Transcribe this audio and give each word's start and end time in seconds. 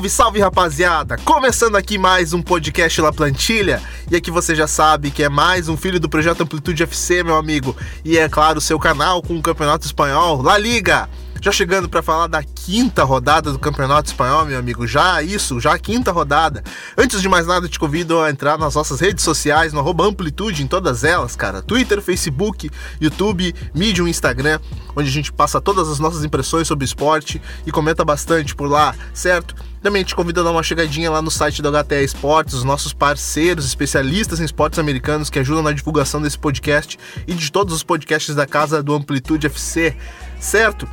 Salve, 0.00 0.08
salve 0.08 0.40
rapaziada! 0.40 1.18
Começando 1.18 1.76
aqui 1.76 1.98
mais 1.98 2.32
um 2.32 2.40
podcast 2.40 3.02
La 3.02 3.12
Plantilha. 3.12 3.82
E 4.10 4.16
aqui 4.16 4.30
você 4.30 4.54
já 4.54 4.66
sabe 4.66 5.10
que 5.10 5.22
é 5.22 5.28
mais 5.28 5.68
um 5.68 5.76
filho 5.76 6.00
do 6.00 6.08
projeto 6.08 6.42
Amplitude 6.42 6.82
FC, 6.84 7.22
meu 7.22 7.36
amigo. 7.36 7.76
E 8.02 8.16
é 8.16 8.26
claro, 8.26 8.62
seu 8.62 8.78
canal 8.78 9.20
com 9.20 9.36
o 9.36 9.42
Campeonato 9.42 9.84
Espanhol, 9.84 10.40
La 10.40 10.56
Liga. 10.56 11.06
Já 11.42 11.50
chegando 11.50 11.88
para 11.88 12.02
falar 12.02 12.26
da 12.26 12.42
quinta 12.42 13.02
rodada 13.02 13.50
do 13.50 13.58
Campeonato 13.58 14.10
Espanhol, 14.10 14.44
meu 14.44 14.58
amigo. 14.58 14.86
Já 14.86 15.22
isso, 15.22 15.58
já 15.58 15.72
a 15.72 15.78
quinta 15.78 16.12
rodada. 16.12 16.62
Antes 16.98 17.22
de 17.22 17.30
mais 17.30 17.46
nada, 17.46 17.66
te 17.66 17.78
convido 17.78 18.20
a 18.20 18.28
entrar 18.28 18.58
nas 18.58 18.74
nossas 18.74 19.00
redes 19.00 19.24
sociais, 19.24 19.72
no 19.72 19.80
Amplitude, 20.02 20.62
em 20.62 20.66
todas 20.66 21.02
elas, 21.02 21.34
cara. 21.34 21.62
Twitter, 21.62 22.02
Facebook, 22.02 22.70
YouTube, 23.00 23.54
Medium, 23.74 24.06
Instagram, 24.06 24.60
onde 24.94 25.08
a 25.08 25.12
gente 25.12 25.32
passa 25.32 25.62
todas 25.62 25.88
as 25.88 25.98
nossas 25.98 26.24
impressões 26.24 26.68
sobre 26.68 26.84
esporte 26.84 27.40
e 27.66 27.72
comenta 27.72 28.04
bastante 28.04 28.54
por 28.54 28.68
lá, 28.68 28.94
certo? 29.14 29.54
Também 29.82 30.04
te 30.04 30.14
convido 30.14 30.42
a 30.42 30.44
dar 30.44 30.50
uma 30.50 30.62
chegadinha 30.62 31.10
lá 31.10 31.22
no 31.22 31.30
site 31.30 31.62
do 31.62 31.72
HTE 31.72 32.04
Esportes, 32.04 32.52
os 32.52 32.64
nossos 32.64 32.92
parceiros 32.92 33.64
especialistas 33.64 34.40
em 34.40 34.44
esportes 34.44 34.78
americanos 34.78 35.30
que 35.30 35.38
ajudam 35.38 35.62
na 35.62 35.72
divulgação 35.72 36.20
desse 36.20 36.38
podcast 36.38 36.98
e 37.26 37.32
de 37.32 37.50
todos 37.50 37.72
os 37.72 37.82
podcasts 37.82 38.34
da 38.34 38.46
casa 38.46 38.82
do 38.82 38.94
Amplitude 38.94 39.46
FC, 39.46 39.96
certo? 40.38 40.86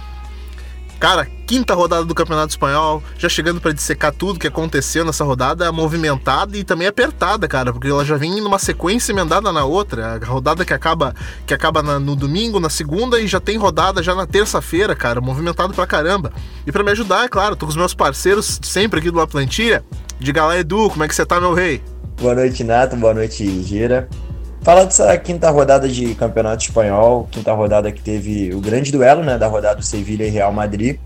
Cara, 1.00 1.28
quinta 1.46 1.76
rodada 1.76 2.04
do 2.04 2.16
Campeonato 2.16 2.50
Espanhol, 2.50 3.04
já 3.20 3.30
chegando 3.30 3.62
para 3.62 3.72
dissecar 3.72 4.12
tudo 4.12 4.40
que 4.40 4.48
aconteceu 4.48 5.06
nessa 5.06 5.24
rodada, 5.24 5.72
movimentada 5.72 6.58
e 6.58 6.64
também 6.64 6.88
apertada, 6.88 7.48
cara, 7.48 7.72
porque 7.72 7.88
ela 7.88 8.04
já 8.04 8.18
vem 8.18 8.42
numa 8.42 8.58
sequência 8.58 9.12
emendada 9.12 9.52
na 9.52 9.64
outra. 9.64 10.16
A 10.16 10.26
rodada 10.26 10.66
que 10.66 10.74
acaba 10.74 11.14
que 11.46 11.54
acaba 11.54 11.84
na, 11.84 12.00
no 12.00 12.16
domingo, 12.16 12.60
na 12.60 12.70
segunda 12.70 13.20
e 13.20 13.28
já 13.28 13.40
tem 13.40 13.58
rodada 13.58 14.02
já 14.02 14.16
na 14.16 14.26
terça-feira, 14.26 14.96
cara, 14.96 15.22
movimentado 15.22 15.72
pra 15.72 15.86
caramba. 15.86 16.34
E 16.66 16.72
para 16.72 16.84
me 16.84 16.92
ajudar, 16.92 17.26
é 17.26 17.30
claro, 17.30 17.56
tô 17.56 17.68
com 17.68 17.72
os 17.72 17.78
meus 17.78 17.94
parceiros 17.94 18.60
sempre 18.64 19.00
aqui 19.00 19.12
do 19.12 19.18
La 19.20 19.28
Plantilha. 19.28 19.86
Diga 20.20 20.46
lá, 20.46 20.58
Edu, 20.58 20.90
como 20.90 21.04
é 21.04 21.08
que 21.08 21.14
você 21.14 21.26
tá, 21.26 21.40
meu 21.40 21.54
rei? 21.54 21.80
Boa 22.20 22.34
noite, 22.34 22.64
Nato, 22.64 22.96
boa 22.96 23.14
noite, 23.14 23.62
Gira. 23.62 24.10
Fala 24.68 24.86
dessa 24.86 25.18
quinta 25.18 25.50
rodada 25.50 25.88
de 25.88 26.14
Campeonato 26.14 26.62
Espanhol, 26.62 27.26
quinta 27.32 27.54
rodada 27.54 27.90
que 27.90 28.02
teve 28.02 28.54
o 28.54 28.60
grande 28.60 28.92
duelo, 28.92 29.24
né, 29.24 29.38
da 29.38 29.48
rodada 29.48 29.78
do 29.78 29.82
Sevilha 29.82 30.26
e 30.26 30.30
Real 30.30 30.52
Madrid. 30.52 31.00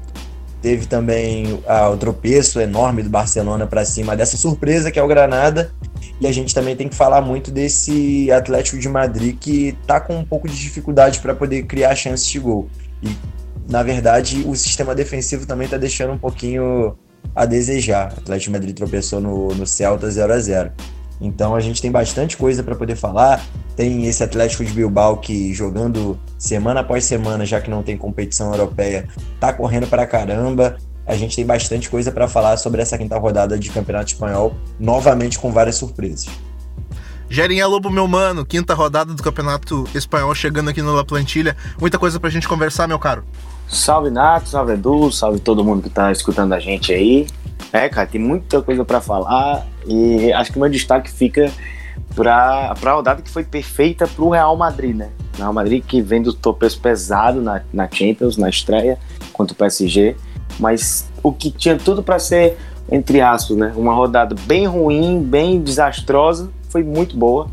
Teve 0.64 0.88
também 0.88 1.62
ah, 1.67 1.88
o 1.88 1.95
tropeço 1.95 2.59
enorme 2.59 3.04
do 3.04 3.09
Barcelona 3.12 3.67
para 3.67 3.86
cima 3.86 4.16
dessa 4.16 4.36
surpresa 4.36 4.89
que 4.89 4.98
é 4.98 5.04
o 5.04 5.08
Granada. 5.08 5.72
E 6.20 6.26
a 6.26 6.32
gente 6.32 6.56
também 6.56 6.76
tem 6.76 6.89
que 6.89 6.95
falar 6.95 7.22
muito 7.22 7.52
desse 7.52 8.32
Atlético 8.32 8.80
de 8.80 8.89
Madrid 8.89 9.38
que 9.39 9.78
tá 9.86 10.00
com 10.00 10.17
um 10.17 10.26
pouco 10.26 10.48
de 10.48 10.56
dificuldade 10.56 11.20
para 11.20 11.36
poder 11.36 11.62
criar 11.67 11.94
chances 11.94 12.26
de 12.26 12.39
gol. 12.39 12.67
E 13.04 13.16
na 13.70 13.84
verdade, 13.84 14.44
o 14.44 14.56
sistema 14.56 14.95
defensivo 14.95 15.45
também 15.45 15.67
tá 15.67 15.78
deixando 15.78 16.14
um 16.14 16.17
pouquinho 16.17 16.98
a 17.36 17.45
desejar. 17.45 18.12
O 18.17 18.22
Atlético 18.22 18.54
de 18.54 18.58
Madrid 18.58 18.76
tropeçou 18.76 19.22
no, 19.22 19.50
no 19.50 19.67
Celta 19.67 20.09
0 20.09 20.34
a 20.34 20.39
0 20.39 20.72
então 21.22 21.53
a 21.53 21.59
gente 21.59 21.80
tem 21.80 21.91
bastante 21.91 22.36
coisa 22.36 22.64
para 22.64 22.75
poder 22.75 22.95
falar. 22.95 23.45
Tem 23.75 24.08
esse 24.08 24.23
Atlético 24.23 24.66
de 24.66 24.73
Bilbao 24.73 25.17
que 25.17 25.53
jogando 25.53 26.19
semana 26.38 26.80
após 26.80 27.05
semana, 27.05 27.45
já 27.45 27.61
que 27.61 27.69
não 27.69 27.83
tem 27.83 27.95
competição 27.95 28.52
europeia, 28.52 29.08
tá 29.39 29.53
correndo 29.53 29.86
para 29.88 30.05
caramba. 30.08 30.77
A 31.05 31.16
gente 31.16 31.36
tem 31.36 31.45
bastante 31.45 31.89
coisa 31.89 32.11
para 32.11 32.27
falar 32.27 32.58
sobre 32.58 32.81
essa 32.81 32.97
quinta 32.97 33.17
rodada 33.17 33.58
de 33.58 33.70
Campeonato 33.70 34.14
Espanhol, 34.14 34.55
novamente 34.80 35.37
com 35.37 35.52
várias 35.52 35.76
surpresas. 35.76 36.27
Gerem 37.30 37.64
Lobo, 37.64 37.89
meu 37.89 38.08
mano, 38.08 38.45
quinta 38.45 38.73
rodada 38.73 39.14
do 39.14 39.23
Campeonato 39.23 39.88
Espanhol 39.95 40.36
chegando 40.36 40.70
aqui 40.70 40.82
no 40.82 40.93
La 40.93 41.05
Plantilha. 41.05 41.55
Muita 41.80 41.98
coisa 41.98 42.20
pra 42.20 42.30
gente 42.30 42.48
conversar, 42.48 42.88
meu 42.88 42.99
caro. 42.99 43.23
Salve 43.70 44.09
Nato, 44.09 44.49
salve 44.49 44.73
Edu, 44.73 45.09
salve 45.11 45.39
todo 45.39 45.64
mundo 45.64 45.82
que 45.82 45.89
tá 45.89 46.11
escutando 46.11 46.52
a 46.52 46.59
gente 46.59 46.92
aí. 46.92 47.26
É, 47.71 47.88
cara, 47.88 48.05
tem 48.05 48.20
muita 48.20 48.61
coisa 48.61 48.83
para 48.83 48.99
falar 48.99 49.65
e 49.86 50.31
acho 50.33 50.52
que 50.52 50.58
o 50.58 50.61
meu 50.61 50.69
destaque 50.69 51.09
fica 51.09 51.52
para 52.15 52.73
a 52.73 52.92
rodada 52.92 53.21
que 53.21 53.30
foi 53.30 53.43
perfeita 53.43 54.08
para 54.08 54.23
o 54.23 54.30
Real 54.30 54.55
Madrid, 54.55 54.95
né? 54.95 55.09
O 55.36 55.37
Real 55.37 55.53
Madrid 55.53 55.83
que 55.86 56.02
vem 56.02 56.21
do 56.21 56.33
topeço 56.33 56.80
pesado 56.80 57.42
na, 57.42 57.61
na 57.73 57.89
Champions, 57.89 58.37
na 58.37 58.49
estreia 58.49 58.97
contra 59.31 59.53
o 59.53 59.58
PSG, 59.58 60.15
mas 60.59 61.09
o 61.23 61.31
que 61.31 61.52
tinha 61.52 61.77
tudo 61.77 62.03
para 62.03 62.20
ser, 62.20 62.58
entre 62.91 63.21
aspas, 63.21 63.58
né? 63.58 63.73
Uma 63.75 63.93
rodada 63.93 64.36
bem 64.45 64.65
ruim, 64.67 65.21
bem 65.21 65.61
desastrosa, 65.61 66.49
foi 66.70 66.83
muito 66.83 67.17
boa. 67.17 67.47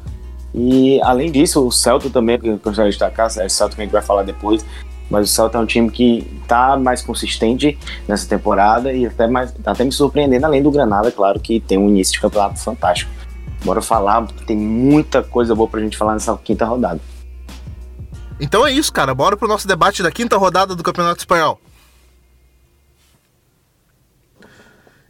E 0.55 1.01
além 1.03 1.31
disso, 1.31 1.65
o 1.65 1.71
Celta 1.71 2.11
também, 2.11 2.39
que 2.39 2.49
eu 2.49 2.59
gostaria 2.59 2.91
de 2.91 2.97
destacar, 2.97 3.31
é 3.39 3.47
o 3.47 3.51
Celta 3.51 3.77
que 3.77 3.83
a 3.83 3.85
gente 3.85 3.93
vai 3.93 4.03
falar 4.03 4.23
depois, 4.23 4.65
mas 5.11 5.31
o 5.31 5.33
Celta 5.33 5.59
é 5.59 5.61
um 5.61 5.67
time 5.67 5.91
que 5.91 6.27
está 6.43 6.77
mais 6.77 7.03
consistente 7.03 7.79
nessa 8.07 8.29
temporada 8.29 8.93
e 8.93 9.07
até, 9.07 9.27
mais, 9.27 9.53
tá 9.53 9.73
até 9.73 9.85
me 9.85 9.93
surpreendendo, 9.93 10.47
além 10.47 10.63
do 10.63 10.71
Granada, 10.71 11.11
claro, 11.11 11.41
que 11.41 11.61
tem 11.61 11.79
um 11.79 11.89
início 11.89 12.15
de 12.15 12.21
campeonato 12.21 12.59
fantástico. 12.61 13.11
Bora 13.65 13.83
falar, 13.83 14.27
tem 14.47 14.57
muita 14.57 15.23
coisa 15.23 15.55
boa 15.55 15.69
pra 15.69 15.81
gente 15.81 15.97
falar 15.97 16.15
nessa 16.15 16.37
quinta 16.37 16.65
rodada. 16.65 17.01
Então 18.41 18.67
é 18.67 18.73
isso, 18.73 18.93
cara. 18.93 19.15
Bora 19.15 19.37
pro 19.37 19.49
nosso 19.49 19.67
debate 19.67 20.03
da 20.03 20.13
quinta 20.13 20.37
rodada 20.37 20.77
do 20.77 20.83
Campeonato 20.83 21.19
Espanhol. 21.19 21.61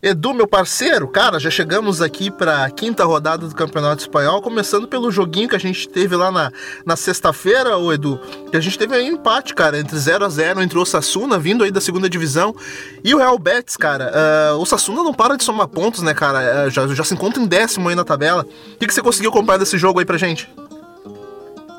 Edu, 0.01 0.33
meu 0.33 0.47
parceiro, 0.47 1.09
cara, 1.09 1.41
já 1.41 1.51
chegamos 1.51 2.01
aqui 2.01 2.31
para 2.31 2.65
a 2.65 2.71
quinta 2.71 3.05
rodada 3.05 3.49
do 3.49 3.55
Campeonato 3.55 4.01
Espanhol, 4.01 4.41
começando 4.41 4.87
pelo 4.87 5.11
joguinho 5.11 5.49
que 5.49 5.57
a 5.57 5.59
gente 5.59 5.89
teve 5.89 6.15
lá 6.15 6.31
na, 6.31 6.53
na 6.87 6.95
sexta-feira, 6.95 7.77
o 7.77 7.93
Edu, 7.93 8.21
que 8.49 8.57
a 8.57 8.61
gente 8.61 8.79
teve 8.79 8.95
aí 8.95 9.11
um 9.11 9.15
empate, 9.15 9.57
cara, 9.57 9.77
entre 9.77 9.99
0 9.99 10.25
a 10.25 10.29
0 10.29 10.63
entre 10.63 10.79
o 10.79 10.83
Osasuna, 10.83 11.37
vindo 11.37 11.65
aí 11.65 11.73
da 11.73 11.81
segunda 11.81 12.09
divisão, 12.09 12.55
e 13.03 13.13
o 13.13 13.19
Real 13.19 13.37
Betis, 13.41 13.77
cara. 13.77 14.13
Uh, 14.53 14.59
o 14.59 14.63
Osasuna 14.63 15.03
não 15.03 15.13
para 15.13 15.37
de 15.37 15.43
somar 15.43 15.67
pontos, 15.67 16.01
né, 16.01 16.15
cara? 16.15 16.69
Uh, 16.69 16.71
já, 16.71 16.87
já 16.87 17.03
se 17.03 17.15
encontra 17.15 17.43
em 17.43 17.47
décimo 17.47 17.89
aí 17.89 17.97
na 17.97 18.05
tabela. 18.05 18.47
O 18.75 18.79
que, 18.79 18.87
que 18.87 18.95
você 18.95 19.03
conseguiu 19.03 19.31
acompanhar 19.31 19.59
desse 19.59 19.77
jogo 19.77 19.99
aí 19.99 20.05
pra 20.05 20.17
gente? 20.17 20.49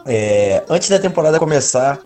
É, 0.05 0.61
antes 0.69 0.89
da 0.89 0.99
temporada 0.99 1.39
começar, 1.39 2.01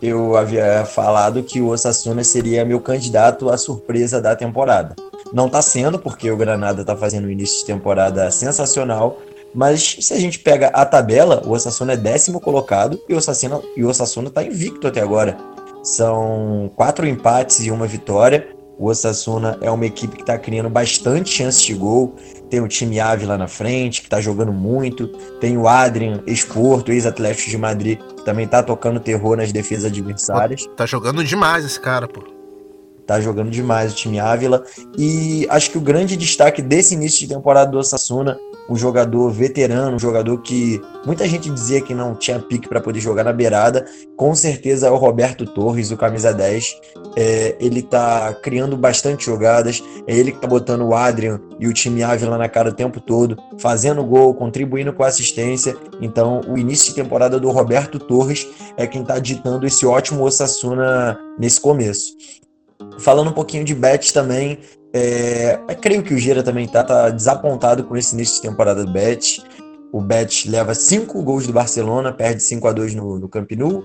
eu 0.00 0.34
havia 0.34 0.86
falado 0.86 1.42
que 1.42 1.60
o 1.60 1.68
Osasuna 1.68 2.24
seria 2.24 2.64
meu 2.64 2.80
candidato 2.80 3.50
à 3.50 3.58
surpresa 3.58 4.18
da 4.18 4.34
temporada. 4.34 4.96
Não 5.32 5.46
está 5.46 5.60
sendo, 5.60 5.98
porque 5.98 6.30
o 6.30 6.36
Granada 6.36 6.80
está 6.80 6.96
fazendo 6.96 7.26
um 7.26 7.30
início 7.30 7.60
de 7.60 7.66
temporada 7.66 8.30
sensacional. 8.30 9.18
Mas 9.54 9.96
se 10.00 10.12
a 10.12 10.18
gente 10.18 10.38
pega 10.38 10.68
a 10.68 10.84
tabela, 10.84 11.42
o 11.44 11.50
Osasuna 11.52 11.94
é 11.94 11.96
décimo 11.96 12.40
colocado 12.40 13.00
e 13.08 13.14
o 13.14 13.16
Osasuna, 13.16 13.60
e 13.76 13.84
o 13.84 13.88
Osasuna 13.88 14.30
tá 14.30 14.42
invicto 14.42 14.86
até 14.86 15.00
agora. 15.00 15.36
São 15.82 16.70
quatro 16.76 17.06
empates 17.06 17.60
e 17.64 17.70
uma 17.70 17.86
vitória. 17.86 18.48
O 18.78 18.86
Osasuna 18.86 19.58
é 19.60 19.70
uma 19.70 19.86
equipe 19.86 20.16
que 20.16 20.22
está 20.22 20.38
criando 20.38 20.68
bastante 20.68 21.30
chances 21.30 21.62
de 21.62 21.74
gol. 21.74 22.14
Tem 22.48 22.60
o 22.60 22.68
time 22.68 23.00
Ave 23.00 23.26
lá 23.26 23.36
na 23.36 23.48
frente, 23.48 24.00
que 24.00 24.06
está 24.06 24.20
jogando 24.20 24.52
muito. 24.52 25.08
Tem 25.40 25.56
o 25.56 25.66
Adrian, 25.66 26.22
ex-Porto, 26.26 26.92
ex-Atlético 26.92 27.50
de 27.50 27.58
Madrid, 27.58 27.98
que 27.98 28.24
também 28.24 28.44
está 28.44 28.62
tocando 28.62 29.00
terror 29.00 29.36
nas 29.36 29.50
defesas 29.50 29.86
adversárias. 29.86 30.66
Tá 30.76 30.86
jogando 30.86 31.24
demais 31.24 31.64
esse 31.64 31.80
cara, 31.80 32.06
pô 32.06 32.37
tá 33.08 33.18
jogando 33.22 33.50
demais 33.50 33.92
o 33.92 33.96
time 33.96 34.20
Ávila. 34.20 34.62
E 34.96 35.46
acho 35.48 35.70
que 35.70 35.78
o 35.78 35.80
grande 35.80 36.14
destaque 36.14 36.60
desse 36.60 36.92
início 36.92 37.20
de 37.20 37.34
temporada 37.34 37.70
do 37.70 37.78
Osasuna, 37.78 38.38
um 38.68 38.76
jogador 38.76 39.30
veterano, 39.30 39.96
um 39.96 39.98
jogador 39.98 40.42
que 40.42 40.78
muita 41.06 41.26
gente 41.26 41.48
dizia 41.48 41.80
que 41.80 41.94
não 41.94 42.14
tinha 42.14 42.38
pique 42.38 42.68
para 42.68 42.82
poder 42.82 43.00
jogar 43.00 43.24
na 43.24 43.32
beirada, 43.32 43.86
com 44.14 44.34
certeza 44.34 44.88
é 44.88 44.90
o 44.90 44.96
Roberto 44.96 45.46
Torres, 45.46 45.90
o 45.90 45.96
camisa 45.96 46.34
10. 46.34 46.76
É, 47.16 47.56
ele 47.58 47.80
tá 47.80 48.34
criando 48.42 48.76
bastante 48.76 49.24
jogadas, 49.24 49.82
é 50.06 50.14
ele 50.14 50.30
que 50.30 50.40
tá 50.40 50.46
botando 50.46 50.82
o 50.82 50.94
Adrian 50.94 51.40
e 51.58 51.66
o 51.66 51.72
time 51.72 52.02
Ávila 52.02 52.36
na 52.36 52.48
cara 52.48 52.68
o 52.68 52.74
tempo 52.74 53.00
todo, 53.00 53.38
fazendo 53.58 54.04
gol, 54.04 54.34
contribuindo 54.34 54.92
com 54.92 55.02
assistência. 55.02 55.74
Então, 56.02 56.42
o 56.46 56.58
início 56.58 56.90
de 56.90 57.02
temporada 57.02 57.40
do 57.40 57.50
Roberto 57.50 57.98
Torres 57.98 58.46
é 58.76 58.86
quem 58.86 59.02
tá 59.02 59.18
ditando 59.18 59.66
esse 59.66 59.86
ótimo 59.86 60.24
Osasuna 60.24 61.18
nesse 61.38 61.58
começo. 61.58 62.12
Falando 63.00 63.30
um 63.30 63.32
pouquinho 63.32 63.64
de 63.64 63.74
Bet 63.74 64.12
também, 64.12 64.58
é, 64.92 65.58
creio 65.80 66.02
que 66.02 66.14
o 66.14 66.18
Gira 66.18 66.42
também 66.42 66.66
tá, 66.66 66.82
tá, 66.82 67.10
desapontado 67.10 67.84
com 67.84 67.96
esse 67.96 68.14
início 68.14 68.36
de 68.36 68.42
temporada 68.42 68.84
do 68.84 68.92
Bet. 68.92 69.42
O 69.92 70.00
Bet 70.00 70.48
leva 70.48 70.74
cinco 70.74 71.22
gols 71.22 71.46
do 71.46 71.52
Barcelona, 71.52 72.12
perde 72.12 72.42
5 72.42 72.68
a 72.68 72.72
2 72.72 72.94
no, 72.94 73.18
no 73.18 73.28
Camp 73.28 73.50
Nou. 73.52 73.82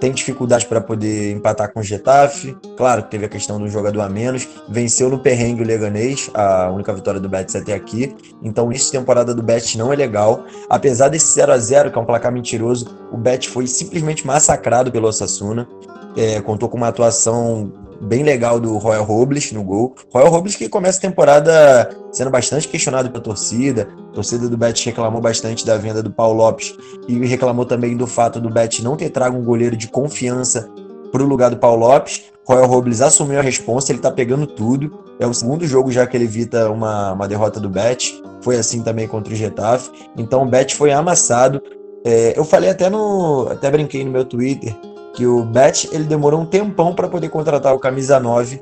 Tem 0.00 0.12
dificuldade 0.12 0.66
para 0.66 0.80
poder 0.80 1.32
empatar 1.32 1.72
com 1.72 1.78
o 1.78 1.82
Getafe. 1.82 2.56
Claro 2.76 3.04
que 3.04 3.10
teve 3.10 3.24
a 3.24 3.28
questão 3.28 3.58
do 3.60 3.68
jogador 3.68 4.00
a 4.00 4.08
menos. 4.08 4.48
Venceu 4.68 5.08
no 5.08 5.20
perrengue 5.20 5.62
o 5.62 5.64
Leganês, 5.66 6.28
a 6.34 6.70
única 6.70 6.92
vitória 6.92 7.20
do 7.20 7.28
Betis 7.28 7.54
até 7.54 7.72
aqui. 7.72 8.12
Então, 8.42 8.66
início 8.66 8.86
de 8.90 8.98
temporada 8.98 9.32
do 9.32 9.42
Bet 9.44 9.78
não 9.78 9.92
é 9.92 9.96
legal. 9.96 10.44
Apesar 10.68 11.08
desse 11.08 11.32
0 11.34 11.52
a 11.52 11.58
0 11.58 11.92
que 11.92 11.98
é 11.98 12.02
um 12.02 12.04
placar 12.04 12.32
mentiroso, 12.32 12.86
o 13.12 13.16
Bet 13.16 13.48
foi 13.48 13.68
simplesmente 13.68 14.26
massacrado 14.26 14.90
pelo 14.90 15.06
Osasuna. 15.06 15.68
É, 16.16 16.40
contou 16.40 16.68
com 16.68 16.76
uma 16.76 16.88
atuação 16.88 17.72
bem 18.02 18.24
legal 18.24 18.58
do 18.58 18.76
Royal 18.78 19.04
Robles 19.04 19.52
no 19.52 19.62
gol. 19.62 19.94
Royal 20.12 20.30
Robles 20.30 20.56
que 20.56 20.68
começa 20.68 20.98
a 20.98 21.02
temporada 21.02 21.90
sendo 22.10 22.30
bastante 22.30 22.66
questionado 22.66 23.10
pela 23.10 23.22
torcida. 23.22 23.88
A 24.10 24.14
torcida 24.14 24.48
do 24.48 24.56
Betis 24.56 24.84
reclamou 24.84 25.20
bastante 25.20 25.64
da 25.64 25.76
venda 25.78 26.02
do 26.02 26.10
Paulo 26.10 26.38
Lopes 26.38 26.74
e 27.08 27.18
reclamou 27.26 27.64
também 27.64 27.96
do 27.96 28.06
fato 28.06 28.40
do 28.40 28.50
Betis 28.50 28.82
não 28.82 28.96
ter 28.96 29.10
trago 29.10 29.38
um 29.38 29.44
goleiro 29.44 29.76
de 29.76 29.88
confiança 29.88 30.68
para 31.12 31.22
o 31.22 31.26
lugar 31.26 31.50
do 31.50 31.56
Paulo 31.56 31.86
Lopes. 31.86 32.24
Royal 32.44 32.66
Robles 32.66 33.00
assumiu 33.00 33.38
a 33.38 33.42
responsa, 33.42 33.92
ele 33.92 34.00
tá 34.00 34.10
pegando 34.10 34.46
tudo. 34.46 35.04
É 35.20 35.26
o 35.26 35.32
segundo 35.32 35.64
jogo 35.66 35.92
já 35.92 36.04
que 36.06 36.16
ele 36.16 36.24
evita 36.24 36.68
uma, 36.70 37.12
uma 37.12 37.28
derrota 37.28 37.60
do 37.60 37.70
Bet. 37.70 38.20
Foi 38.40 38.56
assim 38.56 38.82
também 38.82 39.06
contra 39.06 39.32
o 39.32 39.36
Getafe. 39.36 39.90
Então 40.16 40.42
o 40.42 40.46
Bet 40.46 40.74
foi 40.74 40.90
amassado. 40.90 41.62
É, 42.04 42.36
eu 42.36 42.44
falei 42.44 42.70
até 42.70 42.90
no. 42.90 43.46
Até 43.48 43.70
brinquei 43.70 44.04
no 44.04 44.10
meu 44.10 44.24
Twitter 44.24 44.74
que 45.14 45.26
o 45.26 45.44
Bet 45.44 45.88
ele 45.92 46.04
demorou 46.04 46.40
um 46.40 46.46
tempão 46.46 46.94
para 46.94 47.08
poder 47.08 47.28
contratar 47.28 47.74
o 47.74 47.78
camisa 47.78 48.18
9. 48.18 48.60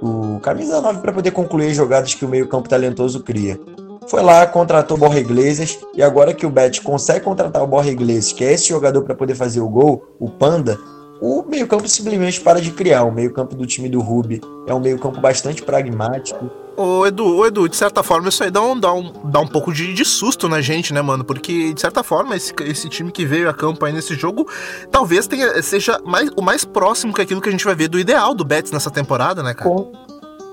O 0.00 0.40
camisa 0.40 0.80
9 0.80 1.00
para 1.00 1.12
poder 1.12 1.30
concluir 1.30 1.70
as 1.70 1.76
jogadas 1.76 2.14
que 2.14 2.24
o 2.24 2.28
meio-campo 2.28 2.68
talentoso 2.68 3.22
cria. 3.22 3.58
Foi 4.08 4.20
lá, 4.20 4.46
contratou 4.46 4.96
o 4.96 5.00
Borja 5.00 5.20
Iglesias 5.20 5.78
e 5.94 6.02
agora 6.02 6.34
que 6.34 6.44
o 6.44 6.50
Bet 6.50 6.82
consegue 6.82 7.24
contratar 7.24 7.62
o 7.62 7.66
Borja 7.66 7.90
Iglesias, 7.90 8.32
que 8.32 8.44
é 8.44 8.52
esse 8.52 8.68
jogador 8.68 9.02
para 9.02 9.14
poder 9.14 9.36
fazer 9.36 9.60
o 9.60 9.68
gol, 9.68 10.04
o 10.18 10.28
Panda, 10.28 10.76
o 11.20 11.44
meio-campo 11.48 11.88
simplesmente 11.88 12.40
para 12.40 12.60
de 12.60 12.72
criar. 12.72 13.04
O 13.04 13.12
meio-campo 13.12 13.54
do 13.54 13.64
time 13.64 13.88
do 13.88 14.00
Ruby 14.00 14.40
é 14.66 14.74
um 14.74 14.80
meio-campo 14.80 15.20
bastante 15.20 15.62
pragmático. 15.62 16.50
Ô 16.76 17.06
Edu, 17.06 17.36
ô 17.36 17.46
Edu, 17.46 17.68
de 17.68 17.76
certa 17.76 18.02
forma 18.02 18.28
isso 18.28 18.42
aí 18.42 18.50
dá 18.50 18.62
um, 18.62 18.78
dá 18.78 18.92
um, 18.92 19.12
dá 19.24 19.40
um 19.40 19.46
pouco 19.46 19.72
de, 19.72 19.92
de 19.92 20.04
susto 20.04 20.48
na 20.48 20.60
gente, 20.60 20.92
né, 20.92 21.02
mano? 21.02 21.24
Porque, 21.24 21.72
de 21.72 21.80
certa 21.80 22.02
forma, 22.02 22.34
esse, 22.34 22.52
esse 22.62 22.88
time 22.88 23.12
que 23.12 23.26
veio 23.26 23.48
a 23.48 23.54
campo 23.54 23.84
aí 23.84 23.92
nesse 23.92 24.14
jogo 24.14 24.48
talvez 24.90 25.26
tenha, 25.26 25.62
seja 25.62 26.00
mais, 26.04 26.30
o 26.36 26.42
mais 26.42 26.64
próximo 26.64 27.12
que 27.12 27.20
aquilo 27.20 27.40
que 27.40 27.48
a 27.48 27.52
gente 27.52 27.64
vai 27.64 27.74
ver 27.74 27.88
do 27.88 27.98
ideal 27.98 28.34
do 28.34 28.44
Betis 28.44 28.72
nessa 28.72 28.90
temporada, 28.90 29.42
né, 29.42 29.54
cara? 29.54 29.68
Com, 29.68 29.92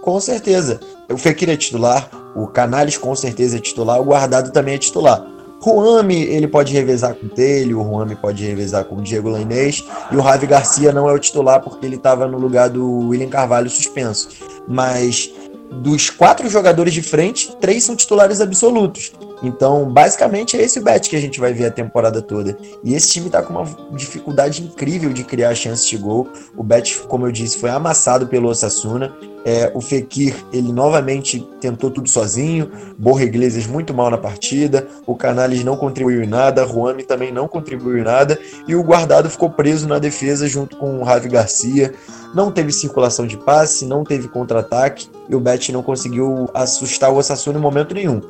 com 0.01 0.19
certeza. 0.19 0.79
O 1.09 1.17
Fekir 1.17 1.49
é 1.49 1.57
titular, 1.57 2.09
o 2.35 2.47
Canales 2.47 2.97
com 2.97 3.15
certeza 3.15 3.57
é 3.57 3.59
titular, 3.59 3.99
o 3.99 4.03
Guardado 4.03 4.51
também 4.51 4.75
é 4.75 4.77
titular. 4.77 5.25
Ruami, 5.61 6.21
ele 6.23 6.47
pode 6.47 6.71
revezar 6.73 7.13
com 7.15 7.25
o 7.25 7.29
Telho, 7.29 7.79
o 7.79 7.83
Ruami 7.83 8.15
pode 8.15 8.45
revezar 8.45 8.85
com 8.85 8.95
o 8.95 9.01
Diego 9.01 9.29
Lainez, 9.29 9.83
e 10.09 10.15
o 10.15 10.21
Ravi 10.21 10.47
Garcia 10.47 10.93
não 10.93 11.09
é 11.09 11.13
o 11.13 11.19
titular 11.19 11.61
porque 11.61 11.85
ele 11.85 11.97
estava 11.97 12.27
no 12.27 12.37
lugar 12.37 12.69
do 12.69 13.09
William 13.09 13.27
Carvalho 13.27 13.69
suspenso. 13.69 14.29
Mas 14.67 15.29
dos 15.71 16.09
quatro 16.09 16.49
jogadores 16.49 16.93
de 16.93 17.01
frente, 17.01 17.55
três 17.59 17.83
são 17.83 17.95
titulares 17.95 18.41
absolutos. 18.41 19.11
Então, 19.41 19.89
basicamente, 19.89 20.57
é 20.57 20.61
esse 20.61 20.79
o 20.79 20.83
bet 20.83 21.09
que 21.09 21.15
a 21.15 21.21
gente 21.21 21.39
vai 21.39 21.53
ver 21.53 21.67
a 21.67 21.71
temporada 21.71 22.21
toda. 22.21 22.57
E 22.83 22.93
esse 22.93 23.09
time 23.09 23.29
tá 23.29 23.41
com 23.41 23.53
uma 23.53 23.65
dificuldade 23.95 24.63
incrível 24.63 25.13
de 25.13 25.23
criar 25.23 25.55
chances 25.55 25.87
de 25.87 25.97
gol. 25.97 26.27
O 26.55 26.63
bet, 26.63 26.99
como 27.07 27.25
eu 27.25 27.31
disse, 27.31 27.57
foi 27.57 27.69
amassado 27.69 28.27
pelo 28.27 28.49
Osasuna. 28.49 29.13
É, 29.45 29.71
o 29.73 29.79
Fekir, 29.79 30.35
ele 30.51 30.73
novamente 30.73 31.39
tentou 31.61 31.89
tudo 31.89 32.09
sozinho. 32.09 32.69
Borja 32.97 33.23
Iglesias 33.23 33.65
muito 33.65 33.93
mal 33.93 34.09
na 34.09 34.17
partida. 34.17 34.85
O 35.07 35.15
Canales 35.15 35.63
não 35.63 35.77
contribuiu 35.77 36.21
em 36.21 36.27
nada. 36.27 36.67
Juami 36.67 37.03
também 37.03 37.31
não 37.31 37.47
contribuiu 37.47 37.99
em 37.99 38.03
nada. 38.03 38.37
E 38.67 38.75
o 38.75 38.83
guardado 38.83 39.29
ficou 39.29 39.49
preso 39.49 39.87
na 39.87 39.99
defesa 39.99 40.47
junto 40.47 40.75
com 40.75 40.99
o 40.99 41.03
Ravi 41.03 41.29
Garcia. 41.29 41.93
Não 42.35 42.51
teve 42.51 42.71
circulação 42.71 43.25
de 43.25 43.37
passe, 43.37 43.85
não 43.85 44.03
teve 44.03 44.27
contra-ataque. 44.27 45.07
E 45.29 45.35
o 45.35 45.39
Bet 45.39 45.71
não 45.71 45.81
conseguiu 45.81 46.49
assustar 46.53 47.11
o 47.11 47.15
Osasuna 47.15 47.57
em 47.57 47.61
momento 47.61 47.95
nenhum. 47.95 48.21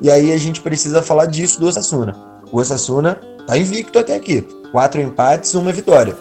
E 0.00 0.10
aí 0.10 0.32
a 0.32 0.38
gente 0.38 0.60
precisa 0.60 1.02
falar 1.02 1.26
disso 1.26 1.60
do 1.60 1.66
Osasuna. 1.66 2.16
O 2.50 2.58
Osasuna 2.58 3.20
tá 3.46 3.56
invicto 3.56 3.98
até 3.98 4.14
aqui. 4.14 4.42
Quatro 4.72 5.00
empates, 5.00 5.54
uma 5.54 5.72
vitória. 5.72 6.16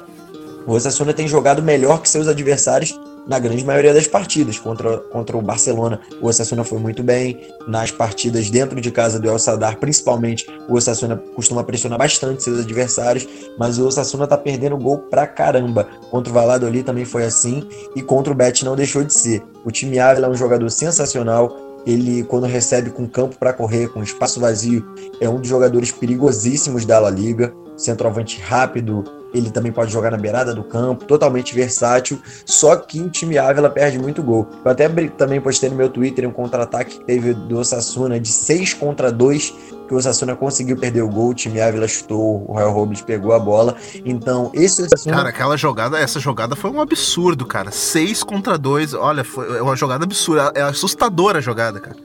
O 0.68 0.74
Osasuna 0.74 1.14
tem 1.14 1.28
jogado 1.28 1.64
melhor 1.64 2.02
que 2.02 2.10
seus 2.10 2.28
adversários 2.28 3.00
na 3.30 3.38
grande 3.38 3.64
maioria 3.64 3.94
das 3.94 4.08
partidas. 4.08 4.58
Contra, 4.60 4.98
contra 4.98 5.38
o 5.38 5.42
Barcelona, 5.42 6.02
o 6.22 6.28
Osasuna 6.28 6.64
foi 6.64 6.80
muito 6.80 7.04
bem. 7.04 7.40
Nas 7.68 7.92
partidas 7.92 8.50
dentro 8.50 8.81
de 8.81 8.92
casa 8.92 9.20
do 9.20 9.30
El 9.30 9.40
Sadar, 9.40 9.78
principalmente, 9.78 10.46
o 10.68 10.76
Osasuna 10.76 11.16
costuma 11.36 11.64
pressionar 11.64 11.98
bastante 12.00 12.44
seus 12.44 12.60
adversários, 12.60 13.28
mas 13.58 13.78
o 13.78 13.86
Osasuna 13.86 14.28
tá 14.28 14.38
perdendo 14.38 14.78
gol 14.78 14.98
pra 14.98 15.28
caramba. 15.28 15.88
Contra 16.10 16.31
o 16.31 16.34
Valladolid 16.34 16.84
também 16.84 17.06
foi 17.06 17.24
assim, 17.24 17.68
e 17.96 18.02
contra 18.02 18.34
o 18.34 18.36
Bet 18.36 18.66
não 18.66 18.76
deixou 18.76 19.04
de 19.04 19.14
ser. 19.14 19.44
O 19.64 19.72
time 19.72 20.00
Ávila 20.00 20.28
é 20.28 20.30
um 20.30 20.36
jogador 20.36 20.70
sensacional, 20.70 21.69
ele 21.86 22.24
quando 22.24 22.46
recebe 22.46 22.90
com 22.90 23.08
campo 23.08 23.38
para 23.38 23.54
correr, 23.54 23.90
com 23.90 24.04
espaço 24.04 24.40
vazio, 24.40 24.86
é 25.20 25.30
um 25.30 25.40
dos 25.40 25.48
jogadores 25.48 25.92
perigosíssimos 25.92 26.86
da 26.86 27.00
La 27.00 27.10
Liga, 27.10 27.54
centroavante 27.78 28.40
rápido, 28.42 29.04
ele 29.34 29.50
também 29.50 29.72
pode 29.72 29.92
jogar 29.92 30.12
na 30.12 30.18
beirada 30.18 30.54
do 30.54 30.64
campo, 30.64 31.06
totalmente 31.06 31.54
versátil, 31.54 32.20
só 32.46 32.76
que 32.76 33.02
o 33.02 33.10
time 33.10 33.38
Ávila 33.38 33.70
perde 33.70 34.00
muito 34.00 34.24
gol. 34.24 34.48
Eu 34.64 34.72
até 34.72 34.88
também 35.10 35.40
postei 35.40 35.70
no 35.70 35.76
meu 35.76 35.90
Twitter 35.90 36.28
um 36.28 36.31
contra-ataque 36.31 36.98
que 36.98 37.06
teve 37.06 37.34
do 37.34 37.58
Osasuna 37.58 38.20
de 38.20 38.30
6 38.30 38.74
contra 38.76 39.12
2, 39.12 39.54
que 39.88 39.94
o 39.94 39.98
Osasuna 39.98 40.36
conseguiu 40.36 40.78
perder 40.78 41.02
o 41.02 41.10
gol, 41.10 41.30
o 41.30 41.34
time 41.34 41.60
Ávila 41.60 41.88
chutou, 41.88 42.46
o 42.48 42.54
Royal 42.54 42.72
Robles 42.72 43.02
pegou 43.02 43.34
a 43.34 43.40
bola. 43.40 43.76
Então, 44.06 44.52
esse 44.54 44.84
Osasuna... 44.84 45.16
Cara, 45.16 45.30
aquela 45.30 45.58
jogada, 45.58 46.00
essa 46.00 46.20
jogada 46.20 46.56
foi 46.56 46.70
um 46.70 46.81
absurdo, 46.81 47.46
cara. 47.46 47.72
6 47.72 48.24
contra 48.24 48.58
2, 48.58 48.94
olha, 48.94 49.24
foi 49.24 49.62
uma 49.62 49.76
jogada 49.76 50.04
absurda, 50.04 50.52
é 50.56 50.62
assustadora 50.62 51.40
a 51.40 51.42
jogada, 51.42 51.80
cara. 51.80 51.96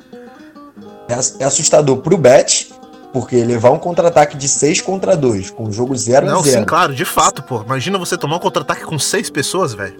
É, 1.08 1.42
é 1.42 1.44
assustador 1.44 1.98
pro 1.98 2.16
Bet, 2.16 2.72
porque 3.14 3.36
levar 3.44 3.70
um 3.70 3.78
contra-ataque 3.78 4.36
de 4.36 4.48
6 4.48 4.80
contra 4.80 5.16
2, 5.16 5.50
com 5.50 5.68
o 5.68 5.72
jogo 5.72 5.96
0 5.96 6.26
Não, 6.26 6.40
a 6.40 6.42
0. 6.42 6.58
sim, 6.58 6.64
claro, 6.64 6.92
de 6.92 7.04
fato, 7.04 7.44
pô. 7.44 7.62
Imagina 7.62 7.96
você 7.96 8.18
tomar 8.18 8.36
um 8.36 8.40
contra-ataque 8.40 8.82
com 8.82 8.98
6 8.98 9.30
pessoas, 9.30 9.72
velho. 9.72 9.94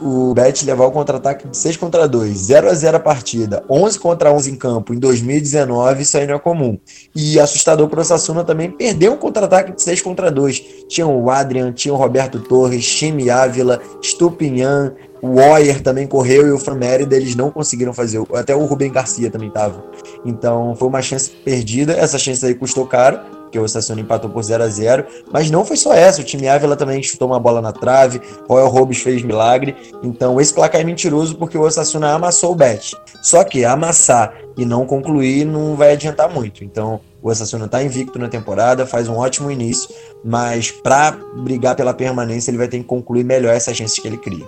O 0.00 0.32
Bet 0.32 0.64
levar 0.64 0.86
o 0.86 0.90
contra-ataque 0.90 1.46
de 1.48 1.56
6 1.56 1.76
contra 1.76 2.08
2, 2.08 2.34
0 2.34 2.70
a 2.70 2.72
0 2.72 2.96
a 2.96 3.00
partida, 3.00 3.62
11 3.68 3.98
contra 3.98 4.32
11 4.32 4.52
em 4.52 4.56
campo 4.56 4.94
em 4.94 4.98
2019, 4.98 6.02
isso 6.02 6.16
aí 6.16 6.26
não 6.26 6.36
é 6.36 6.38
comum. 6.38 6.78
E 7.14 7.38
assustador 7.38 7.88
para 7.88 8.00
o 8.00 8.04
Sassuna 8.04 8.42
também 8.42 8.70
perder 8.70 9.10
um 9.10 9.16
contra-ataque 9.16 9.72
de 9.72 9.82
6 9.82 10.00
contra 10.00 10.30
2. 10.30 10.62
Tinha 10.88 11.06
o 11.06 11.28
Adrian, 11.28 11.72
tinha 11.72 11.92
o 11.92 11.96
Roberto 11.96 12.38
Torres, 12.38 12.84
Chime 12.84 13.28
Ávila, 13.28 13.82
Stupinhan, 14.02 14.94
o 15.20 15.36
Oyer 15.36 15.82
também 15.82 16.06
correu 16.06 16.46
e 16.46 16.50
o 16.50 16.58
Fran 16.58 16.76
Mérida 16.76 17.16
eles 17.16 17.34
não 17.34 17.50
conseguiram 17.50 17.92
fazer. 17.92 18.22
Até 18.34 18.54
o 18.54 18.64
Rubem 18.64 18.92
Garcia 18.92 19.30
também 19.30 19.48
estava. 19.48 19.84
Então 20.24 20.74
foi 20.76 20.88
uma 20.88 21.02
chance 21.02 21.30
perdida. 21.30 21.92
Essa 21.92 22.18
chance 22.18 22.44
aí 22.44 22.54
custou 22.54 22.86
caro, 22.86 23.18
porque 23.42 23.58
o 23.58 23.64
Estaciona 23.64 24.00
empatou 24.00 24.30
por 24.30 24.42
0 24.42 24.62
a 24.62 24.68
0 24.68 25.06
Mas 25.32 25.50
não 25.50 25.64
foi 25.64 25.76
só 25.76 25.92
essa. 25.92 26.20
O 26.20 26.24
time 26.24 26.48
Ávila 26.48 26.76
também 26.76 27.02
chutou 27.02 27.28
uma 27.28 27.40
bola 27.40 27.60
na 27.60 27.72
trave. 27.72 28.20
Royal 28.48 28.68
Robes 28.68 29.00
fez 29.00 29.22
milagre. 29.22 29.74
Então 30.02 30.40
esse 30.40 30.54
placar 30.54 30.80
é 30.80 30.84
mentiroso 30.84 31.36
porque 31.36 31.58
o 31.58 31.62
Osasuna 31.62 32.12
amassou 32.12 32.52
o 32.52 32.54
Bet. 32.54 32.94
Só 33.22 33.42
que 33.42 33.64
amassar 33.64 34.34
e 34.56 34.64
não 34.64 34.86
concluir 34.86 35.44
não 35.44 35.74
vai 35.74 35.92
adiantar 35.92 36.28
muito. 36.28 36.62
Então 36.62 37.00
o 37.20 37.28
Osasuna 37.28 37.66
está 37.66 37.82
invicto 37.82 38.18
na 38.18 38.28
temporada, 38.28 38.86
faz 38.86 39.08
um 39.08 39.16
ótimo 39.16 39.50
início, 39.50 39.88
mas 40.24 40.70
para 40.70 41.12
brigar 41.38 41.74
pela 41.74 41.92
permanência 41.92 42.50
ele 42.50 42.58
vai 42.58 42.68
ter 42.68 42.78
que 42.78 42.84
concluir 42.84 43.24
melhor 43.24 43.54
essas 43.54 43.76
chances 43.76 43.98
que 43.98 44.06
ele 44.06 44.18
cria. 44.18 44.46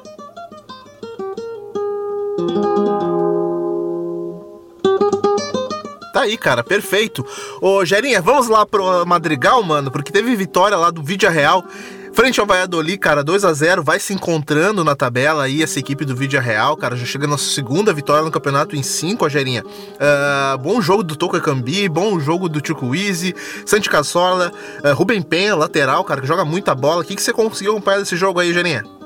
Tá 6.13 6.23
aí, 6.23 6.37
cara, 6.37 6.63
perfeito. 6.63 7.25
Ô, 7.61 7.85
Gerinha, 7.85 8.21
vamos 8.21 8.49
lá 8.49 8.67
pro 8.67 9.07
Madrigal, 9.07 9.63
mano, 9.63 9.91
porque 9.91 10.13
teve 10.13 10.35
vitória 10.37 10.77
lá 10.77 10.91
do 10.91 11.03
Vídeo 11.03 11.31
Real. 11.31 11.65
Frente 12.13 12.41
ao 12.41 12.47
Valladolid, 12.47 12.99
cara, 12.99 13.23
2 13.23 13.45
a 13.45 13.53
0 13.53 13.83
vai 13.83 14.01
se 14.01 14.13
encontrando 14.13 14.85
na 14.85 14.97
tabela 14.97 15.45
aí 15.45 15.63
essa 15.63 15.79
equipe 15.79 16.05
do 16.05 16.15
Vídeo 16.15 16.41
Real, 16.41 16.77
cara, 16.77 16.97
já 16.97 17.07
chega 17.07 17.27
na 17.27 17.39
segunda 17.39 17.93
vitória 17.95 18.25
no 18.25 18.31
campeonato 18.31 18.77
em 18.77 18.83
5, 18.83 19.29
Gerinha. 19.31 19.65
Uh, 19.65 20.59
bom 20.59 20.81
jogo 20.83 21.03
do 21.03 21.17
Toco 21.17 21.41
Cambi, 21.41 21.89
bom 21.89 22.19
jogo 22.19 22.49
do 22.49 22.61
Chukwueze, 22.63 23.35
Santi 23.65 23.89
Cassola, 23.89 24.53
uh, 24.85 24.93
Rubem 24.95 25.23
Penha, 25.23 25.55
lateral, 25.55 26.05
cara, 26.05 26.21
que 26.21 26.27
joga 26.27 26.45
muita 26.45 26.75
bola. 26.75 27.03
O 27.03 27.05
que, 27.05 27.15
que 27.15 27.23
você 27.23 27.33
conseguiu 27.33 27.73
acompanhar 27.73 28.01
desse 28.01 28.17
jogo 28.17 28.41
aí, 28.41 28.53
Gerinha? 28.53 29.00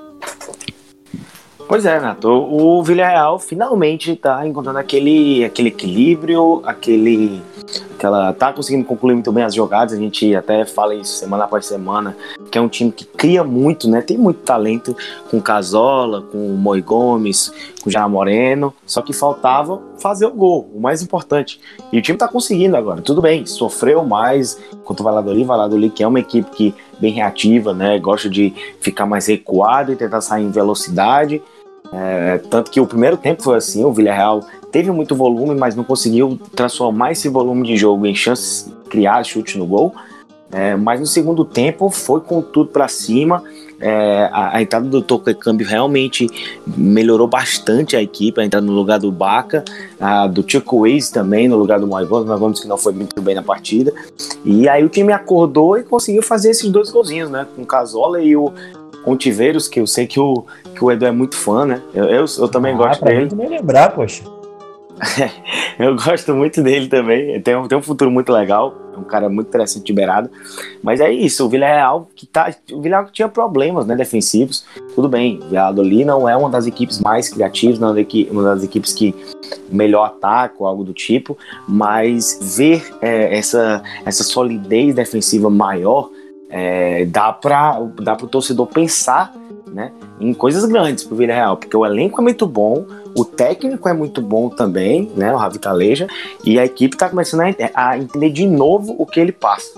Pois 1.66 1.86
é, 1.86 1.94
Renato. 1.94 2.28
O 2.28 2.82
Villarreal 2.82 3.38
finalmente 3.38 4.12
está 4.12 4.46
encontrando 4.46 4.78
aquele, 4.78 5.44
aquele 5.44 5.68
equilíbrio, 5.68 6.62
aquele, 6.62 7.42
aquela 7.94 8.34
tá 8.34 8.52
conseguindo 8.52 8.84
concluir 8.84 9.14
muito 9.14 9.32
bem 9.32 9.44
as 9.44 9.54
jogadas. 9.54 9.94
A 9.94 9.96
gente 9.96 10.36
até 10.36 10.66
fala 10.66 10.94
isso 10.94 11.14
semana 11.14 11.44
após 11.44 11.64
semana, 11.64 12.14
que 12.50 12.58
é 12.58 12.60
um 12.60 12.68
time 12.68 12.92
que 12.92 13.06
cria 13.06 13.42
muito, 13.42 13.88
né? 13.88 14.02
Tem 14.02 14.18
muito 14.18 14.40
talento 14.40 14.94
com 15.30 15.40
Casola, 15.40 16.20
com 16.20 16.36
Moi 16.36 16.82
Gomes, 16.82 17.50
com 17.82 17.90
Jara 17.90 18.08
Moreno. 18.08 18.74
Só 18.84 19.00
que 19.00 19.14
faltava 19.14 19.80
fazer 19.98 20.26
o 20.26 20.32
gol, 20.32 20.70
o 20.74 20.78
mais 20.78 21.00
importante. 21.00 21.58
E 21.90 21.98
o 21.98 22.02
time 22.02 22.16
está 22.16 22.28
conseguindo 22.28 22.76
agora. 22.76 23.00
Tudo 23.00 23.22
bem, 23.22 23.46
sofreu 23.46 24.04
mais 24.04 24.60
contra 24.84 25.02
o 25.02 25.04
Valladolid, 25.04 25.44
Valladolid 25.46 25.94
que 25.94 26.02
é 26.02 26.06
uma 26.06 26.20
equipe 26.20 26.50
que 26.50 26.74
bem 27.00 27.14
reativa, 27.14 27.72
né? 27.72 27.98
Gosta 27.98 28.28
de 28.28 28.52
ficar 28.82 29.06
mais 29.06 29.26
recuado 29.28 29.92
e 29.92 29.96
tentar 29.96 30.20
sair 30.20 30.44
em 30.44 30.50
velocidade 30.50 31.42
é, 31.92 32.38
tanto 32.50 32.70
que 32.70 32.80
o 32.80 32.86
primeiro 32.86 33.16
tempo 33.16 33.42
foi 33.42 33.56
assim, 33.56 33.84
o 33.84 33.92
Villarreal 33.92 34.40
teve 34.72 34.90
muito 34.90 35.14
volume, 35.14 35.54
mas 35.54 35.76
não 35.76 35.84
conseguiu 35.84 36.38
transformar 36.54 37.12
esse 37.12 37.28
volume 37.28 37.66
de 37.66 37.76
jogo 37.76 38.06
em 38.06 38.14
chances 38.14 38.72
criar 38.88 39.22
chute 39.24 39.58
no 39.58 39.66
gol. 39.66 39.94
É, 40.50 40.76
mas 40.76 41.00
no 41.00 41.06
segundo 41.06 41.44
tempo 41.44 41.90
foi 41.90 42.20
com 42.20 42.40
tudo 42.40 42.70
para 42.70 42.86
cima. 42.86 43.42
É, 43.80 44.30
a, 44.32 44.56
a, 44.56 44.62
entrada 44.62 44.88
do 44.88 45.02
Toque 45.02 45.36
realmente 45.64 46.28
melhorou 46.64 47.26
bastante 47.26 47.96
a 47.96 48.02
equipe, 48.02 48.40
a 48.40 48.44
entrada 48.44 48.64
no 48.64 48.72
lugar 48.72 49.00
do 49.00 49.10
Baca, 49.10 49.64
a, 50.00 50.28
do 50.28 50.44
Chico 50.48 50.82
Waze 50.82 51.12
também 51.12 51.48
no 51.48 51.56
lugar 51.56 51.80
do 51.80 51.88
Moivon, 51.88 52.22
nós 52.22 52.38
vamos 52.38 52.60
que 52.60 52.68
não 52.68 52.78
foi 52.78 52.92
muito 52.92 53.20
bem 53.20 53.34
na 53.34 53.42
partida. 53.42 53.92
E 54.44 54.68
aí 54.68 54.84
o 54.84 54.88
time 54.88 55.12
acordou 55.12 55.76
e 55.76 55.82
conseguiu 55.82 56.22
fazer 56.22 56.50
esses 56.50 56.70
dois 56.70 56.88
golzinhos, 56.88 57.28
né? 57.28 57.48
Com 57.56 57.62
o 57.62 57.66
Casola 57.66 58.22
e 58.22 58.36
o 58.36 58.52
Ontiveros, 59.06 59.68
que 59.68 59.80
eu 59.80 59.86
sei 59.86 60.06
que 60.06 60.18
o, 60.18 60.44
que 60.74 60.84
o 60.84 60.90
Edu 60.90 61.04
é 61.04 61.12
muito 61.12 61.36
fã, 61.36 61.66
né? 61.66 61.82
Eu, 61.94 62.04
eu, 62.04 62.24
eu 62.38 62.48
também 62.48 62.74
ah, 62.74 62.76
gosto 62.76 63.00
pra 63.00 63.10
dele. 63.10 63.34
Mim 63.34 63.48
lembrar, 63.48 63.90
poxa. 63.90 64.22
eu 65.78 65.94
gosto 65.96 66.34
muito 66.34 66.62
dele 66.62 66.88
também. 66.88 67.40
Tem 67.40 67.56
um, 67.56 67.66
tem 67.66 67.76
um 67.76 67.82
futuro 67.82 68.10
muito 68.10 68.32
legal. 68.32 68.74
É 68.94 68.98
um 68.98 69.04
cara 69.04 69.28
muito 69.28 69.48
interessante 69.48 69.84
de 69.84 69.92
beirado. 69.92 70.30
Mas 70.82 71.00
é 71.00 71.12
isso, 71.12 71.44
o 71.44 71.48
Villarreal 71.48 72.08
que 72.14 72.26
tá. 72.26 72.54
O 72.72 72.80
Villarreal 72.80 73.06
que 73.06 73.12
tinha 73.12 73.28
problemas 73.28 73.86
né, 73.86 73.96
defensivos. 73.96 74.64
Tudo 74.94 75.08
bem, 75.08 75.40
o 75.42 75.50
Valladolid 75.50 76.04
não 76.04 76.28
é 76.28 76.36
uma 76.36 76.48
das 76.48 76.66
equipes 76.66 77.00
mais 77.00 77.28
criativas, 77.28 77.78
não 77.78 77.96
é 77.96 78.06
uma 78.30 78.42
das 78.42 78.62
equipes 78.62 78.92
que 78.92 79.14
melhor 79.68 80.04
ataca 80.04 80.54
ou 80.58 80.66
algo 80.66 80.84
do 80.84 80.92
tipo. 80.92 81.36
Mas 81.68 82.38
ver 82.56 82.94
é, 83.00 83.36
essa, 83.36 83.82
essa 84.04 84.22
solidez 84.22 84.94
defensiva 84.94 85.50
maior 85.50 86.10
é, 86.56 87.04
dá 87.06 87.32
para 87.32 87.80
dá 88.00 88.12
o 88.12 88.28
torcedor 88.28 88.68
pensar 88.68 89.34
né, 89.66 89.90
em 90.20 90.32
coisas 90.32 90.64
grandes 90.64 91.02
para 91.02 91.12
o 91.12 91.16
Villarreal, 91.16 91.56
porque 91.56 91.76
o 91.76 91.84
elenco 91.84 92.20
é 92.20 92.22
muito 92.22 92.46
bom, 92.46 92.86
o 93.18 93.24
técnico 93.24 93.88
é 93.88 93.92
muito 93.92 94.22
bom 94.22 94.48
também, 94.48 95.10
né, 95.16 95.34
o 95.34 95.36
Ravi 95.36 95.58
Caleja, 95.58 96.06
e 96.44 96.56
a 96.56 96.64
equipe 96.64 96.94
está 96.94 97.08
começando 97.08 97.40
a, 97.40 97.88
a, 97.90 97.98
entender 97.98 98.30
de 98.30 98.46
novo 98.46 98.94
o 98.96 99.04
que 99.04 99.18
ele 99.18 99.32
passa. 99.32 99.74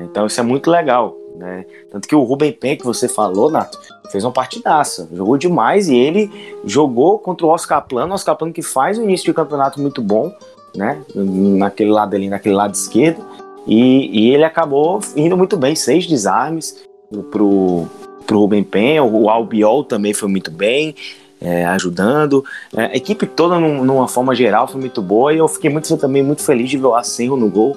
Então 0.00 0.26
isso 0.26 0.38
é 0.38 0.42
muito 0.42 0.70
legal. 0.70 1.16
Né? 1.34 1.64
Tanto 1.90 2.06
que 2.06 2.14
o 2.14 2.22
Ruben 2.22 2.52
Pen, 2.52 2.76
que 2.76 2.84
você 2.84 3.08
falou, 3.08 3.50
Nato, 3.50 3.78
fez 4.10 4.22
uma 4.22 4.32
partidaça, 4.32 5.08
jogou 5.14 5.38
demais 5.38 5.88
e 5.88 5.96
ele 5.96 6.30
jogou 6.62 7.18
contra 7.18 7.46
o 7.46 7.48
Oscar 7.48 7.86
Plano, 7.86 8.12
o 8.12 8.14
Oscar 8.14 8.36
Plano 8.36 8.52
que 8.52 8.60
faz 8.60 8.98
um 8.98 9.04
início 9.04 9.24
de 9.24 9.32
campeonato 9.32 9.80
muito 9.80 10.02
bom, 10.02 10.30
né, 10.76 11.02
naquele 11.14 11.90
lado 11.90 12.14
ali, 12.14 12.28
naquele 12.28 12.54
lado 12.54 12.74
esquerdo, 12.74 13.24
e, 13.66 14.26
e 14.26 14.34
ele 14.34 14.44
acabou 14.44 15.00
indo 15.16 15.36
muito 15.36 15.56
bem, 15.56 15.74
seis 15.74 16.06
desarmes 16.06 16.82
pro, 17.30 17.86
pro 18.26 18.38
Ruben 18.40 18.64
Pen, 18.64 19.00
o 19.00 19.28
Albiol 19.28 19.84
também 19.84 20.14
foi 20.14 20.28
muito 20.28 20.50
bem, 20.50 20.94
é, 21.40 21.64
ajudando. 21.66 22.44
É, 22.76 22.86
a 22.86 22.96
equipe 22.96 23.26
toda, 23.26 23.58
num, 23.58 23.84
numa 23.84 24.08
forma 24.08 24.34
geral, 24.34 24.66
foi 24.66 24.80
muito 24.80 25.02
boa 25.02 25.32
e 25.32 25.38
eu 25.38 25.48
fiquei 25.48 25.70
muito, 25.70 25.96
também 25.96 26.22
muito 26.22 26.42
feliz 26.42 26.70
de 26.70 26.78
ver 26.78 26.86
o 26.86 26.94
Acerro 26.94 27.36
no 27.36 27.48
gol, 27.48 27.76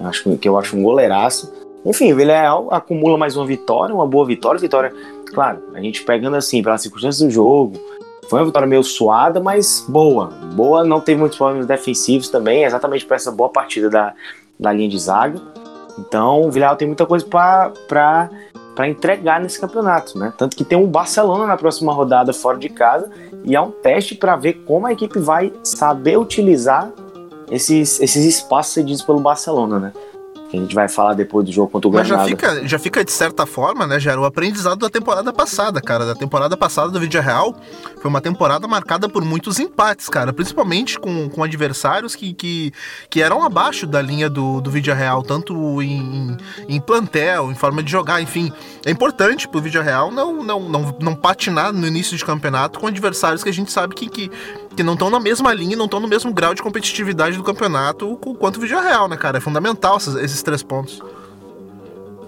acho 0.00 0.36
que 0.36 0.48
eu 0.48 0.58
acho 0.58 0.76
um 0.76 0.82
goleiraço. 0.82 1.52
Enfim, 1.84 2.12
o 2.12 2.16
Villarreal 2.16 2.68
acumula 2.70 3.16
mais 3.16 3.36
uma 3.36 3.46
vitória, 3.46 3.94
uma 3.94 4.06
boa 4.06 4.26
vitória. 4.26 4.60
Vitória, 4.60 4.92
claro, 5.32 5.62
a 5.74 5.80
gente 5.80 6.02
pegando 6.02 6.36
assim, 6.36 6.62
pelas 6.62 6.82
circunstâncias 6.82 7.26
do 7.26 7.30
jogo, 7.30 7.80
foi 8.28 8.40
uma 8.40 8.46
vitória 8.46 8.68
meio 8.68 8.82
suada, 8.82 9.40
mas 9.40 9.84
boa. 9.88 10.26
Boa, 10.54 10.84
não 10.84 11.00
teve 11.00 11.18
muitos 11.18 11.38
problemas 11.38 11.66
defensivos 11.66 12.28
também, 12.28 12.64
exatamente 12.64 13.06
para 13.06 13.16
essa 13.16 13.30
boa 13.30 13.48
partida 13.48 13.88
da, 13.88 14.14
da 14.58 14.72
linha 14.72 14.88
de 14.88 14.98
zaga. 14.98 15.40
Então, 15.98 16.42
o 16.42 16.50
Villarreal 16.50 16.76
tem 16.76 16.86
muita 16.86 17.06
coisa 17.06 17.26
para 17.26 18.88
entregar 18.88 19.40
nesse 19.40 19.60
campeonato, 19.60 20.18
né? 20.18 20.32
Tanto 20.36 20.56
que 20.56 20.64
tem 20.64 20.78
um 20.78 20.86
Barcelona 20.86 21.46
na 21.46 21.56
próxima 21.56 21.92
rodada 21.92 22.32
fora 22.32 22.56
de 22.58 22.68
casa 22.68 23.10
e 23.44 23.56
é 23.56 23.60
um 23.60 23.70
teste 23.70 24.14
para 24.14 24.36
ver 24.36 24.64
como 24.64 24.86
a 24.86 24.92
equipe 24.92 25.18
vai 25.18 25.52
saber 25.64 26.16
utilizar 26.16 26.90
esses, 27.50 28.00
esses 28.00 28.24
espaços 28.24 28.74
cedidos 28.74 29.02
pelo 29.02 29.20
Barcelona, 29.20 29.78
né? 29.78 29.92
Que 30.48 30.56
a 30.56 30.60
gente 30.60 30.74
vai 30.74 30.88
falar 30.88 31.14
depois 31.14 31.44
do 31.44 31.52
jogo 31.52 31.70
contra 31.70 31.88
o 31.88 31.90
Granada. 31.90 32.16
Mas 32.16 32.30
já 32.30 32.36
fica, 32.36 32.66
já 32.66 32.78
fica 32.78 33.04
de 33.04 33.12
certa 33.12 33.44
forma, 33.44 33.86
né, 33.86 34.00
já 34.00 34.12
era 34.12 34.20
o 34.20 34.24
aprendizado 34.24 34.78
da 34.78 34.88
temporada 34.88 35.32
passada, 35.32 35.80
cara. 35.80 36.06
Da 36.06 36.14
temporada 36.14 36.56
passada 36.56 36.90
do 36.90 36.98
Vídeo 36.98 37.20
Real 37.20 37.54
foi 38.00 38.08
uma 38.08 38.20
temporada 38.20 38.66
marcada 38.66 39.08
por 39.08 39.24
muitos 39.24 39.58
empates, 39.58 40.08
cara. 40.08 40.32
Principalmente 40.32 40.98
com, 40.98 41.28
com 41.28 41.42
adversários 41.42 42.14
que, 42.14 42.32
que, 42.32 42.72
que 43.10 43.22
eram 43.22 43.42
abaixo 43.42 43.86
da 43.86 44.00
linha 44.00 44.30
do, 44.30 44.60
do 44.60 44.70
Vídeo 44.70 44.94
Real, 44.94 45.22
tanto 45.22 45.82
em, 45.82 46.36
em 46.68 46.80
plantel, 46.80 47.50
em 47.50 47.54
forma 47.54 47.82
de 47.82 47.90
jogar, 47.90 48.22
enfim. 48.22 48.52
É 48.86 48.90
importante 48.90 49.46
pro 49.46 49.60
Vídeo 49.60 49.82
Real 49.82 50.10
não, 50.10 50.42
não, 50.42 50.60
não, 50.68 50.96
não 51.00 51.14
patinar 51.14 51.72
no 51.72 51.86
início 51.86 52.16
de 52.16 52.24
campeonato 52.24 52.78
com 52.78 52.86
adversários 52.86 53.42
que 53.42 53.50
a 53.50 53.52
gente 53.52 53.70
sabe 53.70 53.94
que, 53.94 54.08
que, 54.08 54.30
que 54.78 54.82
não 54.84 54.92
estão 54.92 55.10
na 55.10 55.18
mesma 55.18 55.52
linha, 55.52 55.76
não 55.76 55.86
estão 55.86 55.98
no 55.98 56.06
mesmo 56.06 56.32
grau 56.32 56.54
de 56.54 56.62
competitividade 56.62 57.36
do 57.36 57.42
campeonato 57.42 58.16
quanto 58.38 58.58
o 58.58 58.60
Vídeo 58.60 58.80
Real, 58.80 59.08
né, 59.08 59.16
cara? 59.16 59.38
É 59.38 59.40
fundamental 59.40 59.96
esses, 59.96 60.14
esses 60.14 60.40
três 60.40 60.62
pontos. 60.62 61.02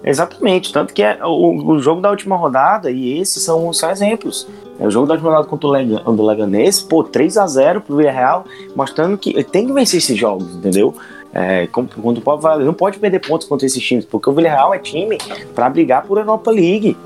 Exatamente, 0.03 0.73
tanto 0.73 0.93
que 0.93 1.01
é 1.01 1.17
o, 1.23 1.71
o, 1.71 1.79
jogo 1.79 2.01
da 2.01 2.09
última 2.09 2.35
rodada, 2.35 2.91
e 2.91 3.17
esses 3.19 3.41
são, 3.41 3.71
são 3.71 3.89
exemplos. 3.89 4.45
É 4.77 4.85
o 4.85 4.91
jogo 4.91 5.07
da 5.07 5.13
última 5.13 5.29
rodada 5.29 5.47
contra 5.47 5.65
o, 5.65 5.71
Leg, 5.71 5.87
do 6.03 6.25
Leganês, 6.25 6.81
pô, 6.81 7.05
3 7.05 7.37
a 7.37 7.47
0 7.47 7.79
pro 7.79 7.95
Villarreal, 7.95 8.43
mostrando 8.75 9.17
que 9.17 9.41
tem 9.45 9.65
que 9.65 9.71
vencer 9.71 9.99
esses 9.99 10.17
jogos, 10.17 10.53
entendeu? 10.53 10.93
É, 11.33 11.67
quando 11.67 12.21
não 12.65 12.73
pode 12.73 12.99
perder 12.99 13.19
pontos 13.19 13.47
contra 13.47 13.65
esses 13.65 13.81
times, 13.81 14.03
porque 14.03 14.29
o 14.29 14.33
Villarreal 14.33 14.73
é 14.73 14.79
time 14.79 15.17
para 15.55 15.69
brigar 15.69 16.03
por 16.03 16.17
Europa 16.17 16.51
League, 16.51 16.97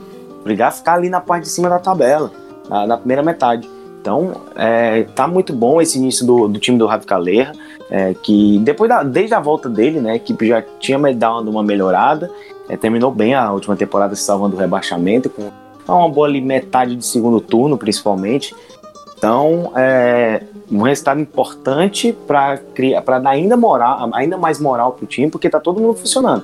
brigar 0.43 0.73
ficar 0.73 0.95
ali 0.95 1.07
na 1.07 1.21
parte 1.21 1.43
de 1.43 1.49
cima 1.49 1.69
da 1.69 1.77
tabela, 1.77 2.31
na, 2.67 2.87
na 2.87 2.97
primeira 2.97 3.21
metade. 3.21 3.74
Então, 4.05 4.33
é, 4.55 5.01
tá 5.15 5.27
muito 5.27 5.51
bom 5.51 5.81
esse 5.81 5.97
início 5.97 6.23
do, 6.23 6.47
do 6.47 6.59
time 6.59 6.77
do 6.77 6.85
Ravi 6.85 7.07
Caleja 7.07 7.51
é, 7.89 8.13
que 8.13 8.59
depois 8.59 8.87
da, 8.87 9.01
desde 9.01 9.33
a 9.33 9.39
volta 9.39 9.67
dele, 9.67 9.99
né, 9.99 10.11
a 10.11 10.15
equipe 10.15 10.47
já 10.47 10.63
tinha 10.79 10.99
dado 11.15 11.49
uma 11.49 11.63
melhorada, 11.63 12.29
é, 12.69 12.77
terminou 12.77 13.09
bem 13.09 13.33
a 13.33 13.51
última 13.51 13.75
temporada 13.75 14.15
se 14.15 14.21
salvando 14.21 14.55
do 14.55 14.59
rebaixamento, 14.59 15.27
com 15.27 15.49
uma 15.87 16.07
boa 16.07 16.27
ali, 16.27 16.39
metade 16.39 16.95
de 16.95 17.03
segundo 17.03 17.41
turno, 17.41 17.79
principalmente. 17.79 18.55
Então, 19.17 19.71
é 19.75 20.43
um 20.71 20.83
resultado 20.83 21.19
importante 21.19 22.15
para 22.27 22.59
dar 23.19 23.31
ainda, 23.31 23.57
moral, 23.57 24.11
ainda 24.13 24.37
mais 24.37 24.59
moral 24.59 24.91
pro 24.91 25.07
time, 25.07 25.31
porque 25.31 25.49
tá 25.49 25.59
todo 25.59 25.81
mundo 25.81 25.95
funcionando. 25.95 26.43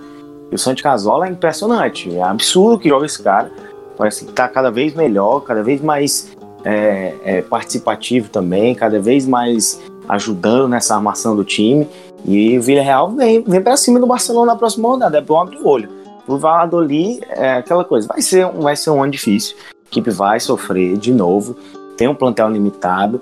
E 0.51 0.55
o 0.55 0.57
Santi 0.57 0.81
Casola 0.81 1.27
é 1.27 1.29
impressionante, 1.29 2.11
é 2.15 2.23
absurdo 2.23 2.79
que 2.79 2.89
joga 2.89 3.05
esse 3.05 3.21
cara. 3.21 3.51
Parece 3.95 4.25
que 4.25 4.31
tá 4.31 4.47
cada 4.47 4.71
vez 4.71 4.95
melhor, 4.95 5.41
cada 5.41 5.61
vez 5.61 5.79
mais 5.79 6.35
é, 6.63 7.15
é, 7.23 7.41
participativo 7.41 8.29
também, 8.29 8.75
cada 8.75 8.99
vez 8.99 9.27
mais 9.27 9.81
ajudando 10.07 10.67
nessa 10.67 10.95
armação 10.95 11.35
do 11.35 11.43
time. 11.43 11.87
E 12.25 12.57
o 12.57 12.61
Villarreal 12.61 13.11
vem, 13.11 13.41
vem 13.41 13.61
para 13.61 13.75
cima 13.77 13.99
do 13.99 14.05
Barcelona 14.05 14.53
na 14.53 14.57
próxima 14.57 14.87
rodada, 14.87 15.17
é 15.17 15.21
bom 15.21 15.39
abrir 15.39 15.57
o 15.57 15.67
olho. 15.67 15.89
O 16.27 16.37
Valladolid 16.37 17.21
é 17.29 17.53
aquela 17.53 17.83
coisa, 17.83 18.07
vai 18.07 18.21
ser, 18.21 18.47
vai 18.47 18.75
ser 18.75 18.91
um 18.91 19.01
ano 19.01 19.11
difícil, 19.11 19.57
a 19.69 19.87
equipe 19.89 20.11
vai 20.11 20.39
sofrer 20.39 20.97
de 20.97 21.11
novo, 21.11 21.55
tem 21.97 22.07
um 22.07 22.15
plantel 22.15 22.49
limitado, 22.49 23.19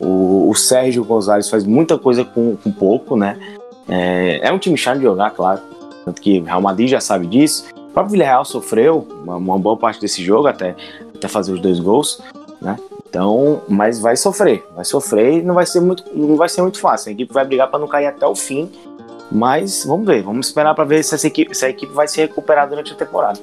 o, 0.00 0.50
o 0.50 0.54
Sérgio 0.54 1.04
Gonzalez 1.04 1.48
faz 1.48 1.64
muita 1.64 1.98
coisa 1.98 2.24
com, 2.24 2.56
com 2.56 2.72
pouco, 2.72 3.16
né? 3.16 3.38
É, 3.88 4.48
é, 4.48 4.52
um 4.52 4.58
time 4.58 4.76
chato 4.76 4.96
de 4.96 5.04
jogar, 5.04 5.30
claro, 5.30 5.60
tanto 6.04 6.20
que 6.20 6.40
o 6.40 6.44
Real 6.44 6.60
Madrid 6.60 6.88
já 6.88 7.00
sabe 7.00 7.26
disso. 7.26 7.66
O 7.76 7.92
próprio 7.92 8.12
Villarreal 8.12 8.44
sofreu 8.44 9.06
uma, 9.22 9.36
uma 9.36 9.58
boa 9.58 9.76
parte 9.76 10.00
desse 10.00 10.22
jogo 10.24 10.48
até, 10.48 10.74
até 11.14 11.28
fazer 11.28 11.52
os 11.52 11.60
dois 11.60 11.78
gols, 11.78 12.22
né? 12.60 12.76
Então, 13.08 13.62
mas 13.68 13.98
vai 13.98 14.16
sofrer, 14.16 14.64
vai 14.74 14.84
sofrer 14.84 15.38
e 15.38 15.42
não 15.42 15.54
vai 15.54 15.66
ser 15.66 15.80
muito, 15.80 16.04
não 16.14 16.36
vai 16.36 16.48
ser 16.48 16.62
muito 16.62 16.78
fácil. 16.78 17.08
A 17.08 17.12
equipe 17.12 17.32
vai 17.32 17.44
brigar 17.44 17.68
para 17.68 17.80
não 17.80 17.88
cair 17.88 18.06
até 18.06 18.26
o 18.26 18.36
fim, 18.36 18.70
mas 19.30 19.84
vamos 19.84 20.06
ver, 20.06 20.22
vamos 20.22 20.46
esperar 20.46 20.74
para 20.74 20.84
ver 20.84 21.02
se 21.02 21.26
equipe, 21.26 21.54
se 21.54 21.64
a 21.64 21.70
equipe 21.70 21.92
vai 21.92 22.06
se 22.06 22.20
recuperar 22.20 22.68
durante 22.68 22.92
a 22.92 22.96
temporada. 22.96 23.38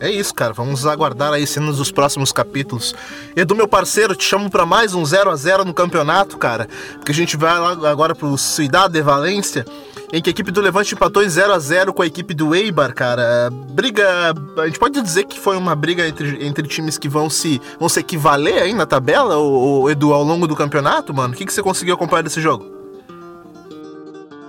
É 0.00 0.10
isso, 0.10 0.32
cara. 0.32 0.52
Vamos 0.52 0.86
aguardar 0.86 1.32
aí 1.32 1.46
cenas 1.46 1.78
dos 1.78 1.90
próximos 1.90 2.30
capítulos. 2.30 2.94
Edu, 3.34 3.54
meu 3.56 3.66
parceiro, 3.66 4.14
te 4.14 4.24
chamo 4.24 4.48
para 4.48 4.64
mais 4.64 4.94
um 4.94 5.04
0 5.04 5.30
a 5.30 5.36
0 5.36 5.64
no 5.64 5.74
campeonato, 5.74 6.38
cara. 6.38 6.68
Porque 6.94 7.10
a 7.10 7.14
gente 7.14 7.36
vai 7.36 7.58
lá 7.58 7.90
agora 7.90 8.14
pro 8.14 8.36
Cidade 8.38 8.94
de 8.94 9.02
Valência 9.02 9.64
em 10.12 10.22
que 10.22 10.30
a 10.30 10.32
equipe 10.32 10.50
do 10.50 10.60
Levante 10.60 10.94
empatou 10.94 11.22
em 11.22 11.28
0 11.28 11.52
a 11.52 11.58
0 11.58 11.92
com 11.92 12.02
a 12.02 12.06
equipe 12.06 12.32
do 12.32 12.54
Eibar, 12.54 12.94
cara. 12.94 13.50
Briga. 13.70 14.34
A 14.56 14.66
gente 14.66 14.78
pode 14.78 15.00
dizer 15.00 15.24
que 15.24 15.38
foi 15.38 15.56
uma 15.56 15.74
briga 15.74 16.06
entre, 16.06 16.46
entre 16.46 16.66
times 16.66 16.96
que 16.96 17.08
vão 17.08 17.28
se, 17.28 17.60
vão 17.78 17.88
se 17.88 18.00
equivaler 18.00 18.62
aí 18.62 18.72
na 18.72 18.86
tabela, 18.86 19.36
ou, 19.36 19.90
Edu, 19.90 20.12
ao 20.12 20.22
longo 20.22 20.46
do 20.46 20.56
campeonato, 20.56 21.12
mano? 21.12 21.34
O 21.34 21.36
que, 21.36 21.44
que 21.44 21.52
você 21.52 21.62
conseguiu 21.62 21.94
acompanhar 21.94 22.22
desse 22.22 22.40
jogo? 22.40 22.66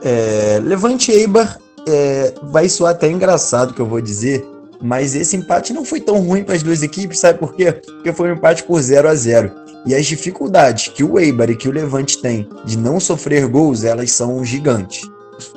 É, 0.02 0.62
Levante 0.64 1.12
Eibar 1.12 1.60
é, 1.88 2.34
vai 2.44 2.70
soar 2.70 2.92
até 2.92 3.10
engraçado 3.10 3.74
que 3.74 3.82
eu 3.82 3.86
vou 3.86 4.00
dizer, 4.00 4.46
mas 4.82 5.16
esse 5.16 5.36
empate 5.36 5.74
não 5.74 5.84
foi 5.84 6.00
tão 6.00 6.20
ruim 6.22 6.44
para 6.44 6.56
as 6.56 6.64
duas 6.64 6.82
equipes, 6.82 7.20
sabe 7.20 7.40
por 7.40 7.54
quê? 7.54 7.72
Porque 7.72 8.14
foi 8.14 8.30
um 8.30 8.36
empate 8.36 8.64
por 8.64 8.82
0 8.82 9.10
a 9.10 9.16
0 9.16 9.52
E 9.86 9.94
as 9.94 10.06
dificuldades 10.06 10.88
que 10.88 11.04
o 11.04 11.20
Eibar 11.20 11.50
e 11.50 11.56
que 11.56 11.68
o 11.68 11.72
Levante 11.72 12.22
têm 12.22 12.48
de 12.66 12.78
não 12.78 13.00
sofrer 13.00 13.48
gols, 13.48 13.84
elas 13.84 14.12
são 14.12 14.44
gigantes. 14.44 15.02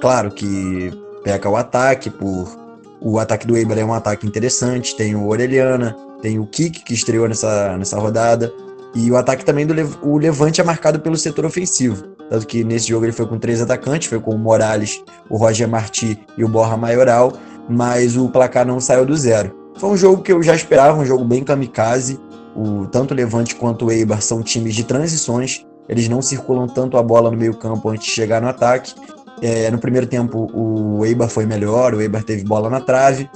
Claro 0.00 0.30
que 0.30 0.92
peca 1.22 1.48
o 1.48 1.56
ataque, 1.56 2.10
por 2.10 2.60
o 3.00 3.18
ataque 3.18 3.46
do 3.46 3.56
Eibar 3.56 3.78
é 3.78 3.84
um 3.84 3.92
ataque 3.92 4.26
interessante, 4.26 4.96
tem 4.96 5.16
o 5.16 5.26
Orelhana, 5.26 5.96
tem 6.20 6.38
o 6.38 6.46
Kik 6.46 6.84
que 6.84 6.94
estreou 6.94 7.28
nessa, 7.28 7.76
nessa 7.76 7.98
rodada, 7.98 8.52
e 8.94 9.10
o 9.10 9.16
ataque 9.16 9.44
também 9.44 9.66
do 9.66 9.74
o 10.02 10.18
Levante 10.18 10.60
é 10.60 10.64
marcado 10.64 11.00
pelo 11.00 11.16
setor 11.16 11.44
ofensivo. 11.44 12.12
Tanto 12.30 12.46
que 12.46 12.62
nesse 12.62 12.88
jogo 12.88 13.04
ele 13.04 13.12
foi 13.12 13.26
com 13.26 13.38
três 13.38 13.60
atacantes, 13.60 14.08
foi 14.08 14.20
com 14.20 14.34
o 14.34 14.38
Morales, 14.38 15.02
o 15.28 15.36
Roger 15.36 15.68
Marti 15.68 16.18
e 16.36 16.44
o 16.44 16.48
Borra 16.48 16.76
Maioral, 16.76 17.32
mas 17.68 18.16
o 18.16 18.28
placar 18.28 18.66
não 18.66 18.80
saiu 18.80 19.06
do 19.06 19.16
zero. 19.16 19.54
Foi 19.78 19.90
um 19.90 19.96
jogo 19.96 20.22
que 20.22 20.32
eu 20.32 20.42
já 20.42 20.54
esperava, 20.54 21.00
um 21.00 21.06
jogo 21.06 21.24
bem 21.24 21.42
kamikaze. 21.42 22.18
O, 22.54 22.86
tanto 22.86 23.12
o 23.12 23.14
Levante 23.14 23.54
quanto 23.54 23.86
o 23.86 23.90
Eibar 23.90 24.20
são 24.20 24.42
times 24.42 24.74
de 24.74 24.84
transições, 24.84 25.64
eles 25.88 26.08
não 26.08 26.20
circulam 26.20 26.66
tanto 26.66 26.98
a 26.98 27.02
bola 27.02 27.30
no 27.30 27.36
meio 27.36 27.54
campo 27.56 27.88
antes 27.88 28.06
de 28.06 28.12
chegar 28.12 28.42
no 28.42 28.48
ataque, 28.48 28.94
é, 29.40 29.70
no 29.70 29.78
primeiro 29.78 30.06
tempo, 30.06 30.48
o 30.54 31.04
Eibar 31.04 31.28
foi 31.28 31.46
melhor, 31.46 31.94
o 31.94 32.00
Eibar 32.00 32.22
teve 32.22 32.44
bola 32.44 32.68
na 32.70 32.80
trave. 32.80 33.28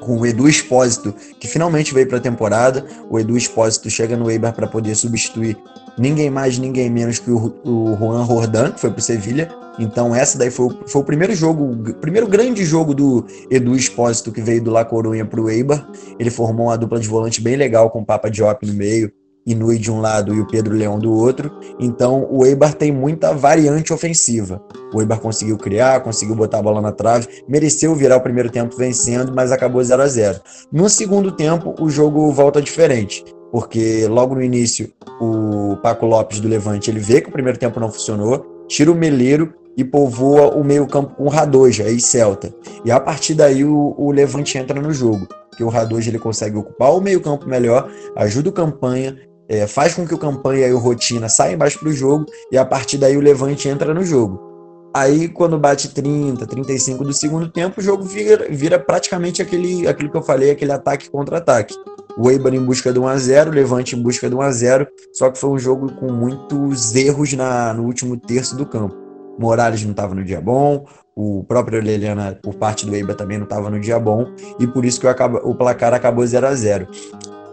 com 0.00 0.16
o 0.18 0.26
Edu 0.26 0.48
Espósito, 0.48 1.14
que 1.38 1.46
finalmente 1.46 1.92
veio 1.92 2.08
para 2.08 2.18
a 2.18 2.20
temporada. 2.20 2.84
O 3.10 3.18
Edu 3.18 3.36
Espósito 3.36 3.90
chega 3.90 4.16
no 4.16 4.30
Eibar 4.30 4.54
para 4.54 4.66
poder 4.66 4.94
substituir 4.94 5.56
ninguém 5.98 6.30
mais, 6.30 6.58
ninguém 6.58 6.88
menos 6.88 7.18
que 7.18 7.30
o, 7.30 7.54
o 7.64 7.96
Juan 7.98 8.24
Jordan, 8.24 8.72
que 8.72 8.80
foi 8.80 8.90
para 8.90 9.00
o 9.00 9.02
Sevilha. 9.02 9.48
Então, 9.78 10.14
essa 10.14 10.36
daí 10.36 10.50
foi 10.50 10.66
o, 10.66 10.78
foi 10.86 11.02
o 11.02 11.04
primeiro 11.04 11.34
jogo, 11.34 11.94
primeiro 11.94 12.26
grande 12.26 12.64
jogo 12.64 12.94
do 12.94 13.24
Edu 13.50 13.76
Espósito, 13.76 14.32
que 14.32 14.40
veio 14.40 14.62
do 14.62 14.70
La 14.70 14.84
Corunha 14.84 15.24
para 15.24 15.40
o 15.40 15.48
Eibar. 15.48 15.88
Ele 16.18 16.30
formou 16.30 16.66
uma 16.66 16.78
dupla 16.78 16.98
de 16.98 17.08
volante 17.08 17.40
bem 17.40 17.56
legal, 17.56 17.90
com 17.90 18.00
o 18.00 18.06
Papa 18.06 18.30
Diop 18.30 18.66
no 18.66 18.74
meio 18.74 19.12
Inui 19.48 19.78
de 19.78 19.90
um 19.90 19.98
lado 19.98 20.34
e 20.34 20.40
o 20.40 20.46
Pedro 20.46 20.74
Leão 20.74 20.98
do 20.98 21.10
outro. 21.10 21.50
Então 21.80 22.28
o 22.30 22.44
Eibar 22.44 22.74
tem 22.74 22.92
muita 22.92 23.32
variante 23.32 23.94
ofensiva. 23.94 24.62
O 24.92 25.00
Eibar 25.00 25.18
conseguiu 25.20 25.56
criar, 25.56 26.00
conseguiu 26.02 26.36
botar 26.36 26.58
a 26.58 26.62
bola 26.62 26.82
na 26.82 26.92
trave, 26.92 27.26
mereceu 27.48 27.94
virar 27.94 28.18
o 28.18 28.20
primeiro 28.20 28.50
tempo 28.50 28.76
vencendo, 28.76 29.32
mas 29.34 29.50
acabou 29.50 29.82
0 29.82 30.02
a 30.02 30.06
0. 30.06 30.40
No 30.70 30.88
segundo 30.90 31.32
tempo, 31.32 31.74
o 31.80 31.88
jogo 31.88 32.30
volta 32.30 32.60
diferente, 32.60 33.24
porque 33.50 34.06
logo 34.06 34.34
no 34.34 34.42
início 34.42 34.92
o 35.18 35.76
Paco 35.82 36.04
Lopes 36.04 36.40
do 36.40 36.48
Levante, 36.48 36.90
ele 36.90 37.00
vê 37.00 37.22
que 37.22 37.30
o 37.30 37.32
primeiro 37.32 37.58
tempo 37.58 37.80
não 37.80 37.90
funcionou, 37.90 38.66
tira 38.68 38.92
o 38.92 38.94
Meleiro 38.94 39.54
e 39.78 39.84
povoa 39.84 40.56
o 40.56 40.64
meio-campo 40.64 41.14
com 41.14 41.24
o 41.24 41.28
Radoja 41.28 41.88
e 41.88 42.00
Celta. 42.00 42.52
E 42.84 42.90
a 42.90 42.98
partir 42.98 43.34
daí 43.34 43.64
o, 43.64 43.94
o 43.96 44.10
Levante 44.10 44.58
entra 44.58 44.82
no 44.82 44.92
jogo 44.92 45.28
que 45.56 45.64
o 45.64 45.68
Radoja 45.68 46.10
ele 46.10 46.18
consegue 46.18 46.56
ocupar 46.56 46.92
o 46.92 47.00
meio-campo 47.00 47.48
melhor, 47.48 47.90
ajuda 48.14 48.48
o 48.48 48.52
campanha, 48.52 49.16
é, 49.48 49.66
faz 49.66 49.94
com 49.94 50.06
que 50.06 50.14
o 50.14 50.18
campanha 50.18 50.68
e 50.68 50.72
o 50.72 50.78
rotina 50.78 51.28
saiam 51.28 51.54
embaixo 51.54 51.80
para 51.80 51.88
o 51.88 51.92
jogo 51.92 52.26
e 52.52 52.56
a 52.56 52.64
partir 52.64 52.96
daí 52.96 53.16
o 53.16 53.20
Levante 53.20 53.68
entra 53.68 53.92
no 53.94 54.04
jogo. 54.04 54.46
Aí, 54.94 55.28
quando 55.28 55.58
bate 55.58 55.92
30, 55.92 56.46
35 56.46 57.04
do 57.04 57.12
segundo 57.12 57.50
tempo, 57.50 57.80
o 57.80 57.82
jogo 57.82 58.02
vira, 58.02 58.46
vira 58.50 58.78
praticamente 58.78 59.42
aquele, 59.42 59.86
aquilo 59.86 60.10
que 60.10 60.16
eu 60.16 60.22
falei, 60.22 60.50
aquele 60.50 60.72
ataque 60.72 61.10
contra-ataque. 61.10 61.74
O 62.16 62.30
Eibar 62.30 62.54
em 62.54 62.64
busca 62.64 62.92
de 62.92 62.98
1x0, 62.98 63.48
o 63.48 63.50
Levante 63.50 63.94
em 63.94 64.02
busca 64.02 64.28
de 64.28 64.34
1x0, 64.34 64.86
só 65.12 65.30
que 65.30 65.38
foi 65.38 65.50
um 65.50 65.58
jogo 65.58 65.92
com 65.94 66.10
muitos 66.10 66.94
erros 66.94 67.32
na, 67.32 67.74
no 67.74 67.84
último 67.84 68.16
terço 68.16 68.56
do 68.56 68.66
campo. 68.66 69.07
Morales 69.38 69.82
não 69.84 69.92
estava 69.92 70.14
no 70.14 70.24
dia 70.24 70.40
bom, 70.40 70.84
o 71.14 71.44
próprio 71.44 71.82
Leliana, 71.82 72.38
por 72.42 72.54
parte 72.54 72.86
do 72.86 72.94
Eibar, 72.94 73.16
também 73.16 73.38
não 73.38 73.44
estava 73.44 73.70
no 73.70 73.80
dia 73.80 73.98
bom, 73.98 74.26
e 74.58 74.66
por 74.66 74.84
isso 74.84 75.00
que 75.00 75.06
o, 75.06 75.50
o 75.50 75.54
placar 75.54 75.92
acabou 75.94 76.26
0 76.26 76.46
a 76.46 76.54
0 76.54 76.88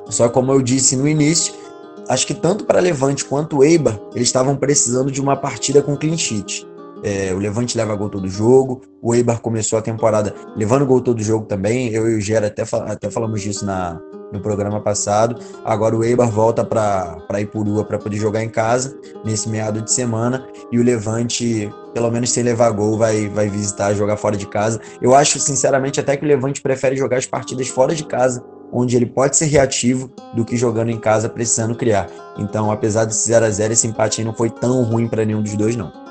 Só 0.09 0.29
como 0.29 0.51
eu 0.51 0.61
disse 0.61 0.95
no 0.95 1.07
início, 1.07 1.53
acho 2.07 2.27
que 2.27 2.33
tanto 2.33 2.65
para 2.65 2.79
Levante 2.79 3.25
quanto 3.25 3.57
o 3.57 3.63
Eibar, 3.63 3.99
eles 4.13 4.27
estavam 4.27 4.55
precisando 4.55 5.11
de 5.11 5.21
uma 5.21 5.35
partida 5.35 5.81
com 5.81 5.97
clean 5.97 6.17
sheet. 6.17 6.67
É, 7.03 7.33
o 7.33 7.37
Levante 7.37 7.77
leva 7.77 7.95
gol 7.95 8.09
todo 8.09 8.27
jogo, 8.27 8.81
o 9.01 9.13
Eibar 9.13 9.39
começou 9.39 9.77
a 9.77 9.81
temporada 9.81 10.33
levando 10.55 10.85
gol 10.85 11.01
todo 11.01 11.21
jogo 11.21 11.45
também. 11.45 11.89
Eu 11.89 12.09
e 12.09 12.15
o 12.15 12.21
Gera 12.21 12.47
até, 12.47 12.63
até 12.63 13.11
falamos 13.11 13.41
disso 13.41 13.65
na, 13.65 13.99
no 14.35 14.41
programa 14.41 14.79
passado. 14.79 15.39
Agora 15.63 15.95
o 15.95 16.03
Eibar 16.03 16.29
volta 16.29 16.63
para 16.63 17.41
Ipurua 17.41 17.83
para 17.83 17.97
poder 17.97 18.17
jogar 18.17 18.43
em 18.43 18.49
casa 18.49 18.97
nesse 19.23 19.49
meado 19.49 19.81
de 19.81 19.91
semana 19.91 20.45
e 20.71 20.79
o 20.79 20.83
Levante, 20.83 21.71
pelo 21.93 22.11
menos 22.11 22.31
sem 22.31 22.43
levar 22.43 22.69
gol, 22.71 22.97
vai, 22.97 23.27
vai 23.29 23.49
visitar, 23.49 23.93
jogar 23.93 24.17
fora 24.17 24.37
de 24.37 24.45
casa. 24.45 24.79
Eu 25.01 25.15
acho, 25.15 25.39
sinceramente, 25.39 25.99
até 25.99 26.15
que 26.15 26.25
o 26.25 26.27
Levante 26.27 26.61
prefere 26.61 26.95
jogar 26.95 27.17
as 27.17 27.25
partidas 27.25 27.67
fora 27.67 27.95
de 27.95 28.05
casa 28.05 28.43
onde 28.71 28.95
ele 28.95 29.05
pode 29.05 29.37
ser 29.37 29.45
reativo 29.45 30.11
do 30.33 30.43
que 30.43 30.57
jogando 30.57 30.89
em 30.89 30.99
casa 30.99 31.29
precisando 31.29 31.75
criar. 31.75 32.09
Então, 32.37 32.69
apesar 32.71 33.05
desse 33.05 33.27
0 33.27 33.45
a 33.45 33.49
0 33.49 33.73
esse 33.73 33.87
empate 33.87 34.19
aí 34.19 34.25
não 34.25 34.33
foi 34.33 34.49
tão 34.49 34.83
ruim 34.83 35.07
para 35.07 35.23
nenhum 35.23 35.41
dos 35.41 35.55
dois, 35.55 35.75
não. 35.75 36.04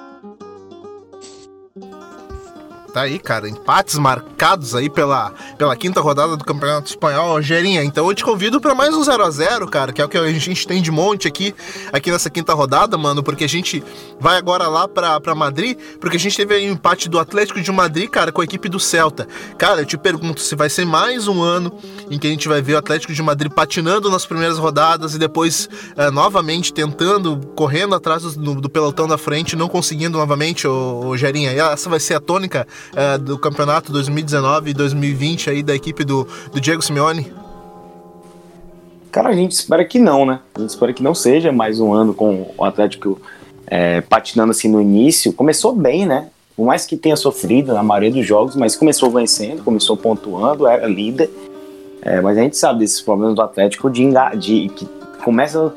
Tá 2.94 3.00
aí, 3.00 3.18
cara, 3.18 3.48
empates 3.48 3.98
marcados 3.98 4.72
aí 4.72 4.88
pela, 4.88 5.32
pela 5.58 5.74
quinta 5.74 6.00
rodada 6.00 6.36
do 6.36 6.44
Campeonato 6.44 6.88
Espanhol, 6.88 7.42
Gerinha. 7.42 7.82
Então 7.82 8.08
eu 8.08 8.14
te 8.14 8.22
convido 8.22 8.60
para 8.60 8.72
mais 8.72 8.94
um 8.94 9.02
0 9.02 9.24
a 9.24 9.30
0 9.30 9.66
cara, 9.66 9.92
que 9.92 10.00
é 10.00 10.04
o 10.04 10.08
que 10.08 10.16
a 10.16 10.30
gente 10.30 10.64
tem 10.64 10.80
de 10.80 10.92
monte 10.92 11.26
aqui, 11.26 11.52
aqui 11.92 12.12
nessa 12.12 12.30
quinta 12.30 12.54
rodada, 12.54 12.96
mano, 12.96 13.20
porque 13.20 13.42
a 13.42 13.48
gente 13.48 13.82
vai 14.20 14.36
agora 14.36 14.68
lá 14.68 14.86
pra 14.86 15.34
Madrid, 15.34 15.76
porque 15.98 16.16
a 16.16 16.20
gente 16.20 16.36
teve 16.36 16.54
aí 16.54 16.70
um 16.70 16.74
empate 16.74 17.08
do 17.08 17.18
Atlético 17.18 17.60
de 17.60 17.72
Madrid, 17.72 18.08
cara, 18.08 18.30
com 18.30 18.40
a 18.40 18.44
equipe 18.44 18.68
do 18.68 18.78
Celta. 18.78 19.26
Cara, 19.58 19.80
eu 19.80 19.86
te 19.86 19.98
pergunto 19.98 20.40
se 20.40 20.54
vai 20.54 20.70
ser 20.70 20.86
mais 20.86 21.26
um 21.26 21.42
ano 21.42 21.76
em 22.08 22.16
que 22.16 22.28
a 22.28 22.30
gente 22.30 22.46
vai 22.46 22.62
ver 22.62 22.74
o 22.74 22.78
Atlético 22.78 23.12
de 23.12 23.22
Madrid 23.24 23.50
patinando 23.50 24.08
nas 24.08 24.24
primeiras 24.24 24.56
rodadas 24.56 25.16
e 25.16 25.18
depois 25.18 25.68
uh, 25.96 26.12
novamente 26.12 26.72
tentando, 26.72 27.40
correndo 27.56 27.96
atrás 27.96 28.22
do, 28.22 28.54
do, 28.54 28.70
pelotão 28.70 29.08
da 29.08 29.18
frente, 29.18 29.56
não 29.56 29.68
conseguindo 29.68 30.16
novamente, 30.16 30.68
o. 30.68 31.16
E 31.16 31.46
essa 31.58 31.90
vai 31.90 31.98
ser 31.98 32.14
a 32.14 32.20
tônica 32.20 32.64
uh, 32.92 33.18
do 33.18 33.38
campeonato 33.38 33.92
2019 33.92 34.70
e 34.70 34.74
2020 34.74 35.50
aí 35.50 35.62
da 35.62 35.74
equipe 35.74 36.04
do, 36.04 36.26
do 36.52 36.60
Diego 36.60 36.82
Simeone? 36.82 37.32
Cara, 39.10 39.28
a 39.28 39.32
gente 39.32 39.52
espera 39.52 39.84
que 39.84 39.98
não, 39.98 40.26
né? 40.26 40.40
A 40.56 40.60
gente 40.60 40.70
espera 40.70 40.92
que 40.92 41.02
não 41.02 41.14
seja 41.14 41.52
mais 41.52 41.78
um 41.78 41.92
ano 41.92 42.12
com 42.12 42.52
o 42.58 42.64
Atlético 42.64 43.20
é, 43.66 44.00
patinando 44.00 44.50
assim 44.50 44.68
no 44.68 44.80
início. 44.80 45.32
Começou 45.32 45.72
bem, 45.72 46.04
né? 46.04 46.28
Por 46.56 46.66
mais 46.66 46.84
que 46.84 46.96
tenha 46.96 47.16
sofrido 47.16 47.72
na 47.72 47.82
maioria 47.82 48.10
dos 48.10 48.26
jogos, 48.26 48.56
mas 48.56 48.76
começou 48.76 49.10
vencendo, 49.10 49.62
começou 49.62 49.96
pontuando, 49.96 50.66
era 50.66 50.86
líder. 50.86 51.30
É, 52.02 52.20
mas 52.20 52.36
a 52.36 52.42
gente 52.42 52.56
sabe 52.56 52.80
desses 52.80 53.00
problemas 53.00 53.34
do 53.34 53.42
Atlético 53.42 53.88
de, 53.88 54.04
de 54.36 54.68
que 54.70 54.86
começa, 55.24 55.74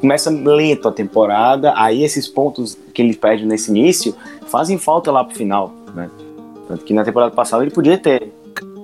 começa 0.00 0.28
lento 0.28 0.88
a 0.88 0.92
temporada, 0.92 1.72
aí 1.76 2.02
esses 2.02 2.26
pontos 2.26 2.76
que 2.92 3.00
ele 3.00 3.14
perde 3.14 3.46
nesse 3.46 3.70
início 3.70 4.14
fazem 4.46 4.76
falta 4.76 5.12
lá 5.12 5.22
pro 5.22 5.36
final, 5.36 5.72
né? 5.94 6.10
Tanto 6.72 6.86
que 6.86 6.94
na 6.94 7.04
temporada 7.04 7.30
passada 7.30 7.62
ele 7.62 7.70
podia 7.70 7.98
ter. 7.98 8.32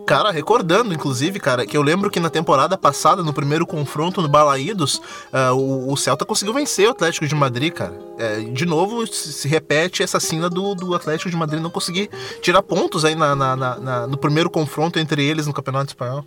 Cara, 0.07 0.31
recordando, 0.31 0.93
inclusive, 0.93 1.41
cara, 1.41 1.65
que 1.65 1.75
eu 1.75 1.81
lembro 1.81 2.11
que 2.11 2.21
na 2.21 2.29
temporada 2.29 2.77
passada, 2.77 3.23
no 3.23 3.33
primeiro 3.33 3.67
confronto 3.67 4.21
no 4.21 4.29
Balaídos, 4.29 5.01
uh, 5.33 5.55
o, 5.55 5.91
o, 5.91 5.97
Celta 5.97 6.27
conseguiu 6.27 6.53
vencer 6.53 6.87
o 6.87 6.91
Atlético 6.91 7.27
de 7.27 7.35
Madrid, 7.35 7.73
cara. 7.73 7.95
É, 8.19 8.41
de 8.41 8.67
novo, 8.67 9.07
se 9.07 9.49
repete 9.49 10.03
essa 10.03 10.21
cena 10.21 10.51
do, 10.51 10.75
do 10.75 10.95
Atlético 10.95 11.31
de 11.31 11.37
Madrid 11.37 11.63
não 11.63 11.71
conseguir 11.71 12.11
tirar 12.43 12.63
pontos 12.63 13.07
aí 13.07 13.15
na, 13.15 13.35
na, 13.35 13.57
na, 13.57 14.07
no 14.07 14.19
primeiro 14.19 14.51
confronto 14.51 14.99
entre 14.99 15.25
eles 15.25 15.47
no 15.47 15.55
Campeonato 15.55 15.89
Espanhol. 15.89 16.25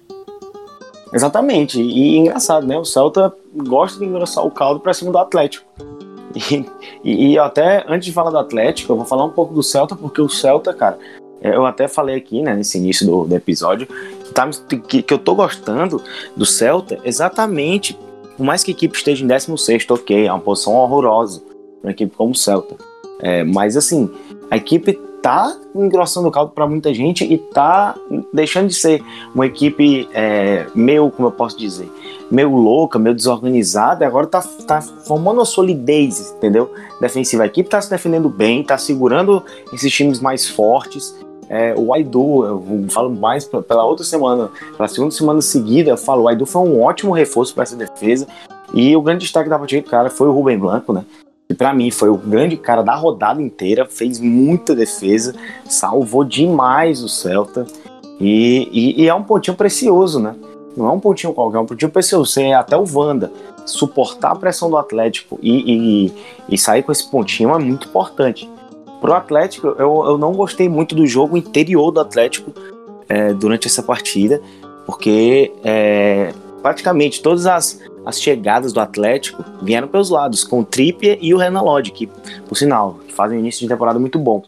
Exatamente, 1.13 1.79
e, 1.79 2.15
e 2.15 2.17
engraçado, 2.17 2.65
né? 2.65 2.75
O 2.75 2.85
Celta 2.85 3.31
gosta 3.55 3.99
de 3.99 4.05
engrossar 4.05 4.43
o 4.43 4.49
caldo 4.49 4.79
para 4.79 4.95
cima 4.95 5.11
do 5.11 5.17
Atlético. 5.19 5.65
E, 6.35 6.65
e, 7.03 7.33
e, 7.33 7.39
até 7.39 7.83
antes 7.87 8.05
de 8.05 8.13
falar 8.13 8.31
do 8.31 8.37
Atlético, 8.37 8.93
eu 8.93 8.97
vou 8.97 9.05
falar 9.05 9.25
um 9.25 9.31
pouco 9.31 9.53
do 9.53 9.61
Celta, 9.61 9.95
porque 9.95 10.21
o 10.21 10.29
Celta, 10.29 10.73
cara, 10.73 10.97
eu 11.41 11.65
até 11.65 11.87
falei 11.87 12.15
aqui, 12.15 12.41
né, 12.41 12.55
nesse 12.55 12.77
início 12.77 13.05
do, 13.05 13.25
do 13.25 13.35
episódio, 13.35 13.87
que, 13.87 14.33
tá, 14.33 14.49
que, 14.87 15.01
que, 15.01 15.13
eu 15.13 15.17
tô 15.17 15.35
gostando 15.35 16.01
do 16.35 16.45
Celta 16.45 16.99
exatamente, 17.03 17.97
por 18.37 18.43
mais 18.43 18.63
que 18.63 18.71
a 18.71 18.73
equipe 18.73 18.95
esteja 18.95 19.23
em 19.23 19.27
16, 19.27 19.85
ok, 19.89 20.27
é 20.27 20.31
uma 20.31 20.39
posição 20.39 20.73
horrorosa 20.73 21.41
para 21.81 21.89
uma 21.89 21.91
equipe 21.91 22.15
como 22.15 22.31
o 22.31 22.35
Celta. 22.35 22.75
É, 23.19 23.43
mas 23.43 23.75
assim, 23.77 24.09
a 24.49 24.57
equipe 24.57 24.99
tá 25.21 25.55
engrossando 25.75 26.27
o 26.27 26.31
caldo 26.31 26.51
para 26.51 26.67
muita 26.67 26.93
gente 26.93 27.23
e 27.23 27.37
tá 27.37 27.95
deixando 28.33 28.67
de 28.67 28.73
ser 28.73 29.03
uma 29.33 29.45
equipe 29.45 30.09
é, 30.13 30.65
meio, 30.73 31.09
como 31.11 31.27
eu 31.27 31.31
posso 31.31 31.57
dizer, 31.57 31.89
meio 32.29 32.55
louca, 32.55 32.97
meio 32.97 33.15
desorganizada, 33.15 34.05
agora 34.05 34.25
tá, 34.25 34.41
tá 34.65 34.81
formando 34.81 35.37
uma 35.37 35.45
solidez, 35.45 36.33
entendeu? 36.37 36.71
Defensiva. 36.99 37.43
A 37.43 37.45
equipe 37.45 37.69
tá 37.69 37.79
se 37.79 37.89
defendendo 37.89 38.29
bem, 38.29 38.63
tá 38.63 38.77
segurando 38.77 39.43
esses 39.71 39.93
times 39.93 40.19
mais 40.19 40.47
fortes. 40.47 41.15
É, 41.53 41.75
o 41.77 41.93
Aidu, 41.93 42.45
eu 42.45 42.85
falo 42.89 43.09
mais 43.09 43.43
pela 43.43 43.83
outra 43.83 44.05
semana, 44.05 44.49
pela 44.77 44.87
segunda 44.87 45.11
semana 45.11 45.41
seguida, 45.41 45.89
eu 45.89 45.97
falo, 45.97 46.23
o 46.23 46.27
Aidu 46.29 46.45
foi 46.45 46.61
um 46.61 46.81
ótimo 46.81 47.11
reforço 47.11 47.53
para 47.53 47.63
essa 47.63 47.75
defesa. 47.75 48.25
E 48.73 48.95
o 48.95 49.01
grande 49.01 49.25
destaque 49.25 49.49
da 49.49 49.59
partida, 49.59 49.85
cara, 49.85 50.09
foi 50.09 50.29
o 50.29 50.31
Rubem 50.31 50.57
Blanco, 50.57 50.93
né? 50.93 51.03
E 51.49 51.53
para 51.53 51.73
mim 51.73 51.91
foi 51.91 52.07
o 52.07 52.15
grande 52.15 52.55
cara 52.55 52.81
da 52.81 52.95
rodada 52.95 53.41
inteira, 53.41 53.85
fez 53.85 54.17
muita 54.17 54.73
defesa, 54.73 55.35
salvou 55.65 56.23
demais 56.23 57.03
o 57.03 57.09
Celta. 57.09 57.67
E, 58.17 58.69
e, 58.71 59.01
e 59.01 59.09
é 59.09 59.13
um 59.13 59.23
pontinho 59.23 59.57
precioso, 59.57 60.21
né? 60.21 60.33
Não 60.77 60.87
é 60.87 60.91
um 60.91 61.01
pontinho 61.01 61.33
qualquer, 61.33 61.57
é 61.57 61.59
um 61.59 61.65
pontinho 61.65 61.91
precioso. 61.91 62.31
Você 62.31 62.43
é 62.43 62.53
até 62.53 62.77
o 62.77 62.85
Wanda 62.89 63.29
suportar 63.65 64.31
a 64.31 64.35
pressão 64.35 64.69
do 64.69 64.77
Atlético 64.77 65.37
e, 65.41 66.05
e, 66.07 66.13
e 66.47 66.57
sair 66.57 66.81
com 66.81 66.93
esse 66.93 67.11
pontinho 67.11 67.53
é 67.53 67.59
muito 67.59 67.89
importante. 67.89 68.49
Pro 69.01 69.13
Atlético, 69.13 69.67
eu, 69.79 70.03
eu 70.05 70.17
não 70.19 70.31
gostei 70.31 70.69
muito 70.69 70.93
do 70.93 71.07
jogo 71.07 71.35
interior 71.35 71.89
do 71.89 71.99
Atlético 71.99 72.53
é, 73.09 73.33
durante 73.33 73.67
essa 73.67 73.81
partida, 73.81 74.39
porque 74.85 75.51
é, 75.63 76.31
praticamente 76.61 77.19
todas 77.19 77.47
as, 77.47 77.81
as 78.05 78.21
chegadas 78.21 78.71
do 78.71 78.79
Atlético 78.79 79.43
vieram 79.63 79.87
pelos 79.87 80.11
lados, 80.11 80.43
com 80.43 80.59
o 80.59 80.63
Trippier 80.63 81.17
e 81.19 81.33
o 81.33 81.37
Renan 81.37 81.61
Lodge, 81.61 81.91
que, 81.91 82.05
por 82.47 82.55
sinal, 82.55 82.99
fazem 83.15 83.37
um 83.37 83.41
início 83.41 83.61
de 83.61 83.67
temporada 83.67 83.97
muito 83.97 84.19
bom. 84.19 84.43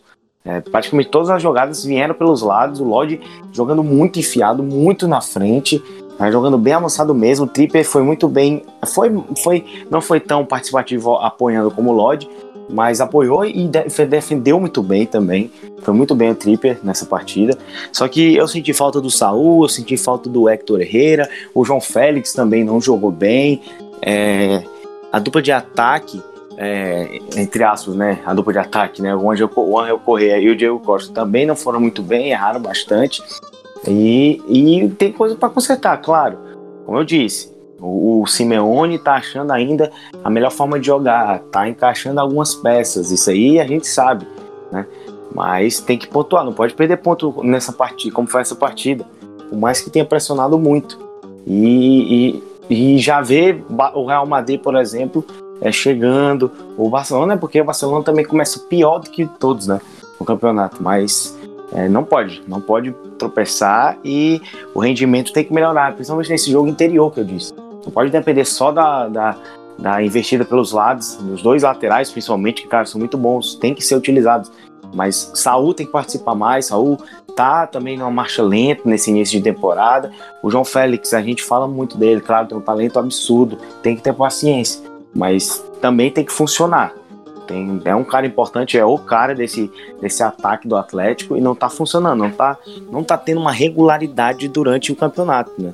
É, 0.45 0.61
praticamente 0.61 1.09
todas 1.09 1.31
as 1.31 1.41
jogadas 1.41 1.83
vieram 1.83 2.13
pelos 2.13 2.43
lados, 2.43 2.79
o 2.79 2.83
Lodge 2.83 3.19
jogando 3.51 3.83
muito 3.83 4.19
enfiado, 4.19 4.61
muito 4.61 5.07
na 5.07 5.19
frente, 5.19 5.81
tá 6.15 6.29
jogando 6.29 6.59
bem 6.59 6.73
avançado 6.73 7.15
mesmo. 7.15 7.45
O 7.45 7.49
Trippier 7.49 7.85
foi 7.85 8.03
muito 8.03 8.27
bem, 8.27 8.63
foi, 8.85 9.09
foi, 9.41 9.65
não 9.89 9.99
foi 9.99 10.19
tão 10.19 10.45
participativo 10.45 11.15
apoiando 11.15 11.71
como 11.71 11.89
o 11.89 11.93
Lodge, 11.93 12.29
mas 12.69 13.01
apoiou 13.01 13.45
e 13.45 13.69
defendeu 14.07 14.59
muito 14.59 14.81
bem 14.81 15.05
também. 15.05 15.51
Foi 15.81 15.93
muito 15.93 16.15
bem 16.15 16.31
o 16.31 16.35
Tripper 16.35 16.79
nessa 16.83 17.05
partida. 17.05 17.57
Só 17.91 18.07
que 18.07 18.35
eu 18.35 18.47
senti 18.47 18.73
falta 18.73 19.01
do 19.01 19.11
Saul, 19.11 19.63
eu 19.63 19.69
senti 19.69 19.97
falta 19.97 20.29
do 20.29 20.49
Hector 20.49 20.81
Herrera, 20.81 21.29
o 21.53 21.63
João 21.63 21.81
Félix 21.81 22.33
também 22.33 22.63
não 22.63 22.79
jogou 22.79 23.11
bem. 23.11 23.61
É, 24.01 24.63
a 25.11 25.19
dupla 25.19 25.41
de 25.41 25.51
ataque, 25.51 26.21
é, 26.57 27.19
entre 27.37 27.63
aspas, 27.63 27.95
né? 27.95 28.19
A 28.25 28.33
dupla 28.33 28.53
de 28.53 28.59
ataque, 28.59 29.01
né? 29.01 29.15
O 29.15 29.29
Angel, 29.31 29.49
o 29.55 29.79
Angel 29.79 29.99
Correa 29.99 30.39
e 30.39 30.49
o 30.49 30.55
Diego 30.55 30.79
Costa 30.79 31.13
também 31.13 31.45
não 31.45 31.55
foram 31.55 31.79
muito 31.79 32.01
bem, 32.01 32.31
erraram 32.31 32.61
bastante. 32.61 33.21
E, 33.87 34.41
e 34.47 34.89
tem 34.89 35.11
coisa 35.11 35.35
para 35.35 35.49
consertar, 35.49 35.97
claro. 35.97 36.37
Como 36.85 36.97
eu 36.97 37.03
disse, 37.03 37.52
o, 37.83 38.25
Simeone 38.25 38.97
tá 38.97 39.15
achando 39.15 39.51
ainda 39.51 39.91
a 40.23 40.29
melhor 40.29 40.51
forma 40.51 40.79
de 40.79 40.87
jogar, 40.87 41.39
tá 41.51 41.67
encaixando 41.67 42.19
algumas 42.19 42.55
peças, 42.55 43.11
isso 43.11 43.29
aí 43.29 43.59
a 43.59 43.67
gente 43.67 43.85
sabe, 43.87 44.25
né? 44.71 44.85
Mas 45.35 45.81
tem 45.81 45.97
que 45.97 46.07
pontuar, 46.07 46.45
não 46.45 46.53
pode 46.53 46.73
perder 46.75 46.97
ponto 46.97 47.43
nessa 47.43 47.73
partida, 47.73 48.15
como 48.15 48.27
foi 48.27 48.41
essa 48.41 48.55
partida, 48.55 49.05
por 49.49 49.57
mais 49.57 49.81
que 49.81 49.89
tenha 49.89 50.05
pressionado 50.05 50.57
muito. 50.57 50.97
E, 51.45 52.41
e, 52.69 52.93
e 52.95 52.97
já 52.99 53.19
ver 53.19 53.65
o 53.93 54.05
Real 54.05 54.25
Madrid, 54.25 54.61
por 54.61 54.75
exemplo, 54.75 55.25
é, 55.59 55.71
chegando, 55.71 56.51
o 56.77 56.89
Barcelona, 56.89 57.33
é 57.33 57.37
porque 57.37 57.59
o 57.59 57.65
Barcelona 57.65 58.03
também 58.03 58.23
começa 58.23 58.59
pior 58.59 58.99
do 58.99 59.09
que 59.09 59.25
todos, 59.39 59.67
né? 59.67 59.81
No 60.19 60.25
campeonato, 60.25 60.81
mas 60.81 61.37
é, 61.73 61.89
não 61.89 62.03
pode, 62.03 62.43
não 62.47 62.61
pode 62.61 62.93
tropeçar 63.17 63.97
e 64.05 64.41
o 64.73 64.79
rendimento 64.79 65.33
tem 65.33 65.43
que 65.43 65.51
melhorar, 65.51 65.93
principalmente 65.95 66.29
nesse 66.29 66.51
jogo 66.51 66.67
interior 66.67 67.11
que 67.11 67.19
eu 67.19 67.25
disse. 67.25 67.62
Não 67.85 67.91
pode 67.91 68.09
depender 68.09 68.45
só 68.45 68.71
da, 68.71 69.07
da, 69.07 69.35
da 69.77 70.01
investida 70.01 70.45
pelos 70.45 70.71
lados, 70.71 71.19
nos 71.19 71.41
dois 71.41 71.63
laterais, 71.63 72.11
principalmente, 72.11 72.61
que, 72.61 72.67
cara, 72.67 72.85
são 72.85 72.99
muito 72.99 73.17
bons, 73.17 73.55
tem 73.55 73.73
que 73.73 73.83
ser 73.83 73.95
utilizados. 73.95 74.51
Mas 74.93 75.31
Saul 75.33 75.73
tem 75.73 75.85
que 75.85 75.91
participar 75.91 76.35
mais, 76.35 76.67
Saul 76.67 76.99
tá 77.35 77.65
também 77.65 77.97
numa 77.97 78.11
marcha 78.11 78.43
lenta 78.43 78.83
nesse 78.85 79.09
início 79.09 79.37
de 79.37 79.43
temporada. 79.43 80.11
O 80.41 80.51
João 80.51 80.63
Félix, 80.63 81.13
a 81.13 81.21
gente 81.21 81.43
fala 81.43 81.67
muito 81.67 81.97
dele, 81.97 82.21
claro, 82.21 82.47
tem 82.47 82.57
um 82.57 82.61
talento 82.61 82.99
absurdo, 82.99 83.57
tem 83.81 83.95
que 83.95 84.01
ter 84.01 84.13
paciência, 84.13 84.81
mas 85.13 85.63
também 85.81 86.11
tem 86.11 86.23
que 86.23 86.31
funcionar. 86.31 86.93
Tem, 87.47 87.81
é 87.83 87.95
um 87.95 88.03
cara 88.03 88.25
importante, 88.25 88.77
é 88.77 88.85
o 88.85 88.97
cara 88.97 89.35
desse, 89.35 89.69
desse 89.99 90.23
ataque 90.23 90.67
do 90.67 90.77
Atlético 90.77 91.35
e 91.35 91.41
não 91.41 91.53
tá 91.53 91.69
funcionando, 91.69 92.19
não 92.19 92.31
tá, 92.31 92.57
não 92.89 93.03
tá 93.03 93.17
tendo 93.17 93.41
uma 93.41 93.51
regularidade 93.51 94.47
durante 94.47 94.91
o 94.91 94.95
campeonato, 94.95 95.51
né? 95.57 95.73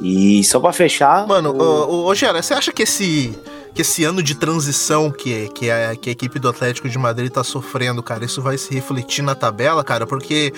E 0.00 0.42
só 0.44 0.58
para 0.58 0.72
fechar. 0.72 1.26
Mano, 1.26 1.50
o... 1.52 2.06
ô, 2.06 2.14
Gera, 2.14 2.42
você 2.42 2.54
acha 2.54 2.72
que 2.72 2.82
esse, 2.82 3.38
que 3.74 3.82
esse 3.82 4.02
ano 4.04 4.22
de 4.22 4.34
transição 4.34 5.10
que, 5.10 5.48
que, 5.48 5.70
a, 5.70 5.94
que 5.94 6.08
a 6.08 6.12
equipe 6.12 6.38
do 6.38 6.48
Atlético 6.48 6.88
de 6.88 6.98
Madrid 6.98 7.30
tá 7.30 7.44
sofrendo, 7.44 8.02
cara, 8.02 8.24
isso 8.24 8.40
vai 8.40 8.56
se 8.56 8.72
refletir 8.72 9.22
na 9.22 9.34
tabela, 9.34 9.84
cara? 9.84 10.06
Porque 10.06 10.52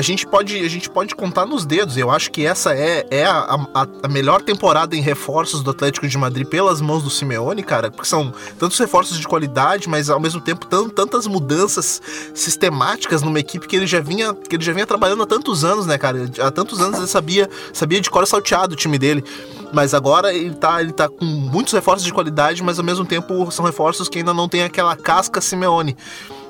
a 0.00 0.02
gente 0.02 0.26
pode, 0.26 0.56
a 0.56 0.68
gente 0.68 0.88
pode 0.88 1.14
contar 1.14 1.44
nos 1.44 1.66
dedos. 1.66 1.94
Eu 1.94 2.10
acho 2.10 2.30
que 2.30 2.46
essa 2.46 2.74
é, 2.74 3.06
é 3.10 3.26
a, 3.26 3.66
a, 3.74 3.86
a, 4.04 4.08
melhor 4.08 4.40
temporada 4.40 4.96
em 4.96 5.02
reforços 5.02 5.62
do 5.62 5.70
Atlético 5.70 6.08
de 6.08 6.16
Madrid 6.16 6.46
pelas 6.46 6.80
mãos 6.80 7.02
do 7.02 7.10
Simeone, 7.10 7.62
cara, 7.62 7.90
porque 7.90 8.08
são 8.08 8.32
tantos 8.58 8.78
reforços 8.78 9.18
de 9.18 9.28
qualidade, 9.28 9.90
mas 9.90 10.08
ao 10.08 10.18
mesmo 10.18 10.40
tempo 10.40 10.64
tantas 10.66 11.26
mudanças 11.26 12.00
sistemáticas 12.34 13.20
numa 13.20 13.38
equipe 13.38 13.68
que 13.68 13.76
ele 13.76 13.86
já 13.86 14.00
vinha, 14.00 14.32
que 14.32 14.56
ele 14.56 14.64
já 14.64 14.72
vinha 14.72 14.86
trabalhando 14.86 15.22
há 15.22 15.26
tantos 15.26 15.64
anos, 15.64 15.84
né, 15.84 15.98
cara? 15.98 16.30
Há 16.40 16.50
tantos 16.50 16.80
anos 16.80 16.96
ele 16.96 17.06
sabia, 17.06 17.50
sabia 17.70 18.00
de 18.00 18.08
cor 18.08 18.26
salteado 18.26 18.72
o 18.72 18.76
time 18.76 18.98
dele. 18.98 19.22
Mas 19.70 19.92
agora 19.92 20.32
ele 20.32 20.54
tá, 20.54 20.80
ele 20.80 20.92
tá 20.92 21.10
com 21.10 21.26
muitos 21.26 21.74
reforços 21.74 22.06
de 22.06 22.12
qualidade, 22.12 22.62
mas 22.62 22.78
ao 22.78 22.84
mesmo 22.86 23.04
tempo 23.04 23.50
são 23.50 23.66
reforços 23.66 24.08
que 24.08 24.16
ainda 24.16 24.32
não 24.32 24.48
tem 24.48 24.62
aquela 24.62 24.96
casca 24.96 25.42
Simeone. 25.42 25.94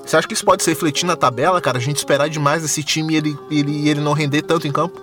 Você 0.04 0.16
acha 0.16 0.26
que 0.26 0.34
isso 0.34 0.44
pode 0.44 0.62
se 0.62 0.70
refletir 0.70 1.06
na 1.06 1.16
tabela, 1.16 1.60
cara? 1.60 1.78
A 1.78 1.80
gente 1.80 1.98
esperar 1.98 2.28
demais 2.28 2.62
desse 2.62 2.82
time 2.82 3.14
e 3.14 3.16
ele, 3.16 3.38
ele, 3.50 3.88
ele 3.88 4.00
não 4.00 4.12
render 4.12 4.42
tanto 4.42 4.66
em 4.66 4.72
campo? 4.72 5.00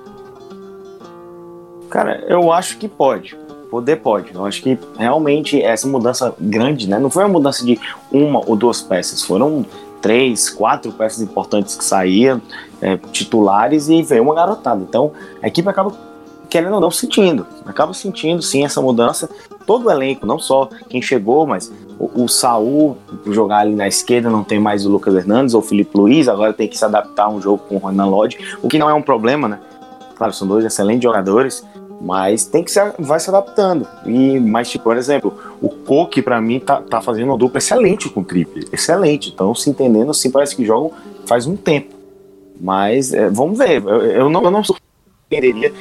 Cara, 1.90 2.26
eu 2.28 2.52
acho 2.52 2.78
que 2.78 2.88
pode. 2.88 3.38
Poder 3.70 3.98
pode. 3.98 4.34
Eu 4.34 4.46
acho 4.46 4.62
que 4.62 4.78
realmente 4.98 5.62
essa 5.62 5.88
mudança 5.88 6.34
grande, 6.40 6.88
né? 6.88 7.00
Não 7.00 7.10
foi 7.10 7.24
uma 7.24 7.30
mudança 7.30 7.66
de 7.66 7.80
uma 8.12 8.40
ou 8.46 8.56
duas 8.56 8.82
peças, 8.82 9.24
foram 9.24 9.66
três, 10.02 10.50
quatro 10.50 10.92
peças 10.92 11.22
importantes 11.22 11.76
que 11.76 11.84
saíam, 11.84 12.42
é, 12.82 12.98
titulares, 13.12 13.90
e 13.90 14.02
veio 14.04 14.24
uma 14.24 14.36
garotada. 14.36 14.82
Então 14.82 15.12
a 15.42 15.48
equipe 15.48 15.68
acaba 15.68 15.94
querendo 16.50 16.76
ou 16.76 16.82
não 16.82 16.92
sentindo, 16.92 17.46
acaba 17.66 17.94
sentindo 17.94 18.42
sim 18.42 18.64
essa 18.64 18.82
mudança. 18.82 19.30
Todo 19.68 19.88
o 19.88 19.92
elenco, 19.92 20.26
não 20.26 20.40
só 20.40 20.70
quem 20.90 21.02
chegou, 21.02 21.46
mas 21.46 21.72
o, 22.00 22.24
o 22.24 22.28
Saul 22.30 22.98
jogar 23.28 23.60
ali 23.60 23.76
na 23.76 23.88
esquerda, 23.88 24.30
não 24.30 24.44
tem 24.44 24.60
mais 24.60 24.86
o 24.86 24.90
Lucas 24.90 25.14
Hernandes 25.14 25.54
ou 25.54 25.60
o 25.60 25.64
Felipe 25.64 25.96
Luiz, 25.96 26.30
agora 26.30 26.54
tem 26.54 26.70
que 26.70 26.78
se 26.78 26.86
adaptar 26.86 27.26
a 27.26 27.30
um 27.30 27.42
jogo 27.42 27.62
com 27.68 27.76
o 27.76 27.86
Renan 27.86 28.06
Lodge, 28.06 28.40
o 28.64 28.70
que 28.70 28.80
não 28.80 28.90
é 28.90 28.94
um 28.94 29.02
problema, 29.02 29.50
né? 29.50 29.60
Claro, 30.16 30.34
são 30.34 30.48
dois 30.48 30.64
excelentes 30.64 31.04
jogadores, 31.04 31.68
mas 32.00 32.46
tem 32.46 32.64
que 32.64 32.72
se, 32.72 32.80
vai 32.98 33.20
se 33.20 33.30
adaptando. 33.30 33.86
E, 34.06 34.40
mas, 34.40 34.70
tipo, 34.70 34.86
por 34.86 34.96
exemplo, 34.96 35.34
o 35.62 35.70
Coque, 35.70 36.22
para 36.22 36.40
mim, 36.40 36.60
tá, 36.60 36.82
tá 36.82 37.02
fazendo 37.02 37.28
uma 37.28 37.38
dupla 37.38 37.58
excelente 37.58 38.10
com 38.10 38.22
o 38.22 38.24
Triple. 38.24 38.68
Excelente. 38.72 39.32
Então, 39.34 39.54
se 39.54 39.70
entendendo 39.70 40.12
assim, 40.12 40.32
parece 40.32 40.56
que 40.56 40.66
jogam 40.66 40.92
faz 41.26 41.46
um 41.46 41.56
tempo. 41.56 41.94
Mas 42.60 43.14
é, 43.14 43.30
vamos 43.30 43.58
ver. 43.58 43.84
Eu, 43.84 44.02
eu, 44.06 44.30
não, 44.30 44.44
eu 44.44 44.52
não 44.52 44.64
surpreenderia 44.64 45.74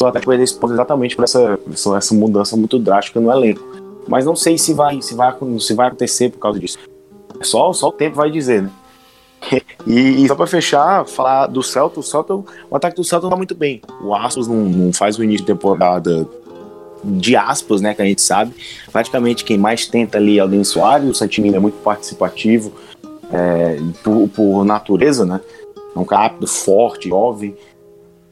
o 0.00 0.06
Atlético 0.06 0.30
perder 0.30 0.44
esse 0.44 0.58
exatamente 0.64 1.16
por 1.16 1.24
essa, 1.24 1.58
essa 1.96 2.14
mudança 2.14 2.56
muito 2.56 2.78
drástica 2.78 3.20
no 3.20 3.30
elenco. 3.30 3.62
Mas 4.08 4.24
não 4.24 4.34
sei 4.34 4.58
se 4.58 4.74
vai, 4.74 5.00
se 5.00 5.14
vai, 5.14 5.34
se 5.58 5.74
vai 5.74 5.88
acontecer 5.88 6.30
por 6.30 6.38
causa 6.38 6.58
disso. 6.58 6.78
Só, 7.42 7.72
só 7.72 7.88
o 7.88 7.92
tempo 7.92 8.16
vai 8.16 8.30
dizer, 8.30 8.62
né? 8.62 8.70
E, 9.84 10.24
e, 10.24 10.28
só 10.28 10.36
para 10.36 10.46
fechar, 10.46 11.04
falar 11.06 11.48
do 11.48 11.60
Celta, 11.60 11.98
o 11.98 12.04
Celta, 12.04 12.34
o 12.34 12.46
ataque 12.70 12.94
do 12.94 13.02
Celta 13.02 13.28
tá 13.28 13.34
muito 13.34 13.52
bem. 13.52 13.82
O 14.00 14.14
Aspas 14.14 14.46
não, 14.46 14.54
não, 14.54 14.92
faz 14.92 15.18
o 15.18 15.24
início 15.24 15.44
de 15.44 15.52
temporada 15.52 16.28
de 17.02 17.34
aspas, 17.34 17.80
né, 17.80 17.92
que 17.92 18.00
a 18.00 18.04
gente 18.04 18.22
sabe. 18.22 18.54
Praticamente 18.92 19.44
quem 19.44 19.58
mais 19.58 19.86
tenta 19.86 20.18
ali 20.18 20.38
é 20.38 20.44
o 20.44 20.46
Denis 20.46 20.68
Soares, 20.68 21.08
o 21.08 21.14
Santimino 21.14 21.56
é 21.56 21.58
muito 21.58 21.78
participativo 21.82 22.72
é, 23.32 23.78
por, 24.04 24.28
por, 24.28 24.64
natureza, 24.64 25.26
né? 25.26 25.40
É 25.96 25.98
um 25.98 26.04
cara 26.04 26.22
rápido, 26.24 26.46
forte, 26.46 27.08
jovem. 27.08 27.56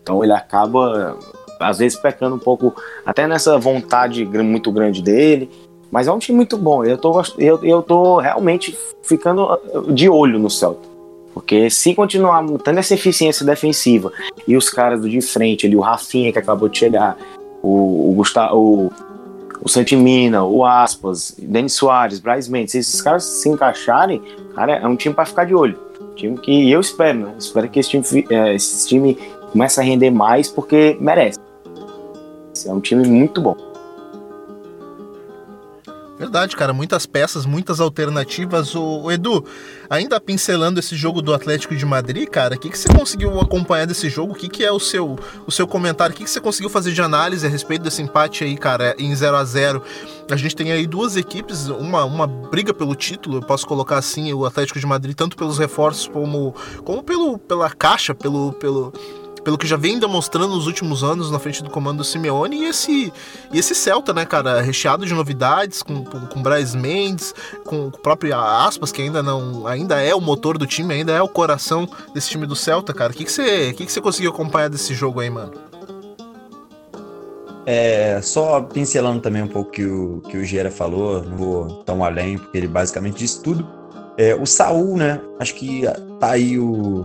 Então 0.02 0.22
ele 0.22 0.32
acaba 0.32 1.18
às 1.60 1.78
vezes 1.78 1.98
pecando 1.98 2.34
um 2.34 2.38
pouco 2.38 2.74
até 3.04 3.28
nessa 3.28 3.58
vontade 3.58 4.24
muito 4.24 4.72
grande 4.72 5.02
dele. 5.02 5.48
Mas 5.90 6.06
é 6.06 6.12
um 6.12 6.18
time 6.18 6.36
muito 6.36 6.56
bom. 6.56 6.84
Eu 6.84 6.96
tô, 6.96 7.20
eu, 7.38 7.64
eu 7.64 7.82
tô 7.82 8.18
realmente 8.18 8.76
ficando 9.02 9.52
uh, 9.52 9.92
de 9.92 10.08
olho 10.08 10.38
no 10.38 10.48
Celta. 10.48 10.88
Porque 11.34 11.70
se 11.70 11.94
continuar 11.94 12.44
tendo 12.64 12.78
essa 12.78 12.94
eficiência 12.94 13.46
defensiva 13.46 14.12
e 14.46 14.56
os 14.56 14.68
caras 14.68 15.00
do 15.00 15.08
de 15.08 15.20
frente, 15.20 15.66
ali, 15.66 15.76
o 15.76 15.80
Rafinha 15.80 16.32
que 16.32 16.38
acabou 16.38 16.68
de 16.68 16.78
chegar, 16.78 17.16
o, 17.62 18.10
o 18.10 18.14
Gustavo, 18.14 18.56
o, 18.56 18.92
o 19.62 19.68
Santimina, 19.68 20.44
o 20.44 20.64
Aspas, 20.64 21.34
Denis 21.38 21.72
Soares, 21.72 22.18
Bryce 22.18 22.50
Mendes, 22.50 22.72
se 22.72 22.78
esses 22.78 23.00
caras 23.00 23.24
se 23.24 23.48
encaixarem, 23.48 24.20
cara, 24.54 24.76
é 24.76 24.86
um 24.86 24.96
time 24.96 25.14
para 25.14 25.24
ficar 25.24 25.44
de 25.44 25.54
olho. 25.54 25.78
Time 26.16 26.36
que 26.36 26.70
eu 26.70 26.80
espero, 26.80 27.20
né? 27.20 27.34
Espero 27.38 27.68
que 27.68 27.80
esse 27.80 27.90
time, 27.90 28.26
é, 28.28 28.54
esse 28.54 28.88
time 28.88 29.16
comece 29.52 29.80
a 29.80 29.82
render 29.82 30.10
mais 30.10 30.48
porque 30.48 30.96
merece. 31.00 31.38
É 32.66 32.72
um 32.72 32.80
time 32.80 33.06
muito 33.06 33.40
bom. 33.40 33.70
Verdade, 36.20 36.54
cara, 36.54 36.74
muitas 36.74 37.06
peças, 37.06 37.46
muitas 37.46 37.80
alternativas. 37.80 38.74
O, 38.74 39.04
o, 39.04 39.10
Edu, 39.10 39.42
ainda 39.88 40.20
pincelando 40.20 40.78
esse 40.78 40.94
jogo 40.94 41.22
do 41.22 41.32
Atlético 41.32 41.74
de 41.74 41.86
Madrid, 41.86 42.28
cara, 42.28 42.56
o 42.56 42.58
que, 42.58 42.68
que 42.68 42.76
você 42.76 42.90
conseguiu 42.92 43.40
acompanhar 43.40 43.86
desse 43.86 44.10
jogo? 44.10 44.34
O 44.34 44.36
que, 44.36 44.46
que 44.46 44.62
é 44.62 44.70
o 44.70 44.78
seu, 44.78 45.18
o 45.46 45.50
seu 45.50 45.66
comentário? 45.66 46.14
O 46.14 46.18
que, 46.18 46.24
que 46.24 46.30
você 46.30 46.38
conseguiu 46.38 46.68
fazer 46.68 46.92
de 46.92 47.00
análise 47.00 47.46
a 47.46 47.48
respeito 47.48 47.80
desse 47.80 48.02
empate 48.02 48.44
aí, 48.44 48.54
cara, 48.58 48.94
em 48.98 49.14
0 49.14 49.34
a 49.34 49.42
0 49.42 49.82
A 50.30 50.36
gente 50.36 50.54
tem 50.54 50.70
aí 50.72 50.86
duas 50.86 51.16
equipes, 51.16 51.68
uma, 51.68 52.04
uma 52.04 52.26
briga 52.26 52.74
pelo 52.74 52.94
título, 52.94 53.38
eu 53.38 53.42
posso 53.42 53.66
colocar 53.66 53.96
assim, 53.96 54.30
o 54.34 54.44
Atlético 54.44 54.78
de 54.78 54.84
Madrid, 54.84 55.16
tanto 55.16 55.38
pelos 55.38 55.56
reforços 55.58 56.06
como, 56.06 56.54
como 56.84 57.02
pelo, 57.02 57.38
pela 57.38 57.70
caixa, 57.70 58.14
pelo, 58.14 58.52
pelo, 58.52 58.92
pelo 59.50 59.58
que 59.58 59.66
já 59.66 59.76
vem 59.76 59.98
demonstrando 59.98 60.54
nos 60.54 60.68
últimos 60.68 61.02
anos 61.02 61.28
na 61.28 61.40
frente 61.40 61.60
do 61.60 61.70
comando 61.70 61.98
do 61.98 62.04
Simeone 62.04 62.56
e 62.56 62.64
esse, 62.66 63.12
e 63.52 63.58
esse 63.58 63.74
Celta, 63.74 64.14
né, 64.14 64.24
cara, 64.24 64.60
recheado 64.60 65.04
de 65.04 65.12
novidades, 65.12 65.82
com, 65.82 66.04
com, 66.04 66.20
com 66.20 66.40
Braz 66.40 66.72
Mendes, 66.72 67.34
com 67.64 67.88
o 67.88 67.90
próprio 67.90 68.38
Aspas, 68.38 68.92
que 68.92 69.02
ainda 69.02 69.24
não 69.24 69.66
ainda 69.66 70.00
é 70.00 70.14
o 70.14 70.20
motor 70.20 70.56
do 70.56 70.68
time, 70.68 70.94
ainda 70.94 71.10
é 71.10 71.20
o 71.20 71.26
coração 71.26 71.88
desse 72.14 72.30
time 72.30 72.46
do 72.46 72.54
Celta, 72.54 72.94
cara. 72.94 73.12
O 73.12 73.16
que, 73.16 73.24
que, 73.24 73.32
você, 73.32 73.72
que, 73.72 73.86
que 73.86 73.90
você 73.90 74.00
conseguiu 74.00 74.30
acompanhar 74.30 74.70
desse 74.70 74.94
jogo 74.94 75.18
aí, 75.18 75.28
mano? 75.28 75.50
É, 77.66 78.20
só 78.22 78.60
pincelando 78.60 79.20
também 79.20 79.42
um 79.42 79.48
pouco 79.48 79.72
que 79.72 79.84
o 79.84 80.22
que 80.28 80.36
o 80.36 80.44
Gera 80.44 80.70
falou, 80.70 81.24
não 81.24 81.36
vou 81.36 81.82
tão 81.82 82.04
além, 82.04 82.38
porque 82.38 82.56
ele 82.56 82.68
basicamente 82.68 83.18
disse 83.18 83.42
tudo. 83.42 83.66
É, 84.16 84.32
o 84.32 84.46
Saul, 84.46 84.96
né? 84.96 85.20
Acho 85.40 85.56
que 85.56 85.82
tá 86.20 86.30
aí 86.30 86.56
o, 86.56 87.04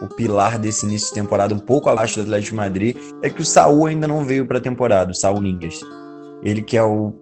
o 0.00 0.08
pilar 0.08 0.58
desse 0.58 0.86
início 0.86 1.08
de 1.08 1.14
temporada, 1.14 1.54
um 1.54 1.58
pouco 1.58 1.88
abaixo 1.88 2.16
do 2.16 2.22
Atlético 2.22 2.50
de 2.50 2.56
Madrid, 2.56 2.96
é 3.22 3.30
que 3.30 3.42
o 3.42 3.44
Saul 3.44 3.86
ainda 3.86 4.08
não 4.08 4.24
veio 4.24 4.46
para 4.46 4.58
a 4.58 4.60
temporada, 4.60 5.12
o 5.12 5.14
Saul 5.14 5.40
Ningas. 5.40 5.80
Ele 6.42 6.60
que 6.60 6.76
é 6.76 6.82
o 6.82 7.14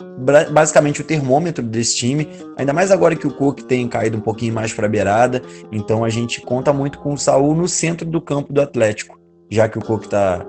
basicamente 0.52 1.00
o 1.00 1.04
termômetro 1.04 1.62
desse 1.62 1.96
time, 1.96 2.28
ainda 2.56 2.72
mais 2.72 2.90
agora 2.90 3.14
que 3.14 3.26
o 3.26 3.30
Cook 3.30 3.60
tem 3.62 3.88
caído 3.88 4.16
um 4.16 4.20
pouquinho 4.20 4.52
mais 4.52 4.72
para 4.72 4.86
a 4.86 4.88
beirada, 4.88 5.42
então 5.70 6.04
a 6.04 6.08
gente 6.08 6.40
conta 6.40 6.72
muito 6.72 6.98
com 6.98 7.12
o 7.12 7.18
Saul 7.18 7.54
no 7.54 7.68
centro 7.68 8.06
do 8.06 8.20
campo 8.20 8.52
do 8.52 8.60
Atlético, 8.60 9.18
já 9.50 9.68
que 9.68 9.78
o 9.78 9.82
Cook 9.82 10.04
está 10.04 10.44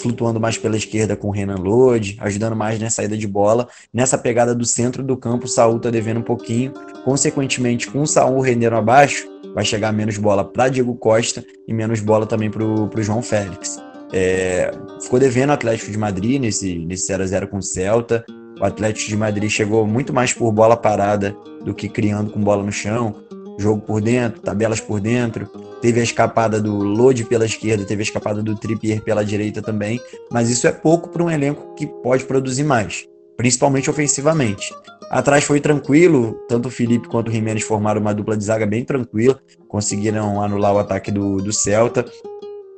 flutuando 0.00 0.40
mais 0.40 0.58
pela 0.58 0.76
esquerda 0.76 1.16
com 1.16 1.28
o 1.28 1.30
Renan 1.30 1.56
Lodi, 1.56 2.16
ajudando 2.20 2.56
mais 2.56 2.80
na 2.80 2.90
saída 2.90 3.16
de 3.16 3.26
bola. 3.26 3.68
Nessa 3.92 4.18
pegada 4.18 4.54
do 4.54 4.64
centro 4.64 5.02
do 5.02 5.16
campo, 5.16 5.44
o 5.44 5.48
Saul 5.48 5.76
está 5.76 5.90
devendo 5.90 6.20
um 6.20 6.24
pouquinho. 6.24 6.72
Consequentemente, 7.04 7.88
com 7.90 8.02
o 8.02 8.06
Saul 8.06 8.40
rendendo 8.40 8.76
abaixo, 8.76 9.28
vai 9.54 9.64
chegar 9.64 9.92
menos 9.92 10.18
bola 10.18 10.44
para 10.44 10.68
Diego 10.68 10.94
Costa 10.96 11.44
e 11.66 11.72
menos 11.72 12.00
bola 12.00 12.26
também 12.26 12.50
para 12.50 12.64
o 12.64 12.90
João 13.02 13.22
Félix. 13.22 13.80
É, 14.12 14.70
ficou 15.00 15.18
devendo 15.18 15.50
o 15.50 15.52
Atlético 15.52 15.90
de 15.90 15.98
Madrid 15.98 16.40
nesse, 16.40 16.78
nesse 16.78 17.12
0x0 17.12 17.48
com 17.48 17.58
o 17.58 17.62
Celta. 17.62 18.24
O 18.60 18.64
Atlético 18.64 19.08
de 19.08 19.16
Madrid 19.16 19.50
chegou 19.50 19.86
muito 19.86 20.12
mais 20.12 20.32
por 20.32 20.52
bola 20.52 20.76
parada 20.76 21.36
do 21.64 21.74
que 21.74 21.88
criando 21.88 22.30
com 22.30 22.40
bola 22.40 22.62
no 22.62 22.72
chão. 22.72 23.22
Jogo 23.58 23.80
por 23.82 24.00
dentro, 24.00 24.40
tabelas 24.40 24.80
por 24.80 25.00
dentro. 25.00 25.46
Teve 25.80 26.00
a 26.00 26.02
escapada 26.02 26.60
do 26.60 26.76
Lodi 26.76 27.24
pela 27.24 27.44
esquerda, 27.44 27.84
teve 27.84 28.02
a 28.02 28.04
escapada 28.04 28.42
do 28.42 28.54
Trippier 28.54 29.02
pela 29.02 29.24
direita 29.24 29.60
também. 29.60 30.00
Mas 30.30 30.50
isso 30.50 30.66
é 30.66 30.72
pouco 30.72 31.08
para 31.08 31.22
um 31.22 31.30
elenco 31.30 31.74
que 31.74 31.86
pode 31.86 32.24
produzir 32.24 32.64
mais, 32.64 33.06
principalmente 33.36 33.90
ofensivamente. 33.90 34.72
Atrás 35.14 35.44
foi 35.44 35.60
tranquilo, 35.60 36.36
tanto 36.48 36.66
o 36.66 36.70
Felipe 36.72 37.06
quanto 37.06 37.28
o 37.28 37.30
Jimenez 37.30 37.62
formaram 37.62 38.00
uma 38.00 38.12
dupla 38.12 38.36
de 38.36 38.42
zaga 38.42 38.66
bem 38.66 38.84
tranquila, 38.84 39.40
conseguiram 39.68 40.42
anular 40.42 40.74
o 40.74 40.78
ataque 40.80 41.12
do, 41.12 41.36
do 41.36 41.52
Celta. 41.52 42.04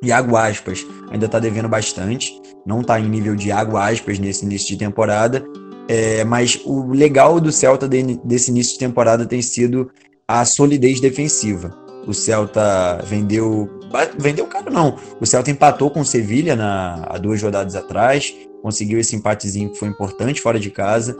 Iago 0.03 0.37
Aspas 0.37 0.85
ainda 1.09 1.25
está 1.25 1.39
devendo 1.39 1.67
bastante, 1.67 2.39
não 2.63 2.81
está 2.81 2.99
em 2.99 3.09
nível 3.09 3.35
de 3.35 3.47
Iago 3.47 3.75
Aspas 3.75 4.19
nesse 4.19 4.45
início 4.45 4.67
de 4.67 4.77
temporada, 4.77 5.43
é, 5.87 6.23
mas 6.25 6.61
o 6.63 6.91
legal 6.91 7.39
do 7.39 7.51
Celta 7.51 7.87
de, 7.87 8.03
desse 8.23 8.51
início 8.51 8.73
de 8.73 8.79
temporada 8.79 9.25
tem 9.25 9.41
sido 9.41 9.89
a 10.27 10.45
solidez 10.45 11.01
defensiva. 11.01 11.75
O 12.05 12.13
Celta 12.13 13.03
vendeu. 13.03 13.67
Vendeu 14.19 14.45
caro, 14.45 14.71
não. 14.71 14.95
O 15.19 15.25
Celta 15.25 15.49
empatou 15.49 15.89
com 15.89 16.01
o 16.01 16.05
Sevilha 16.05 16.55
na, 16.55 17.03
há 17.09 17.17
duas 17.17 17.41
rodadas 17.41 17.75
atrás. 17.75 18.31
Conseguiu 18.61 18.99
esse 18.99 19.15
empatezinho 19.15 19.71
que 19.71 19.79
foi 19.79 19.87
importante 19.87 20.39
fora 20.39 20.59
de 20.59 20.69
casa. 20.69 21.17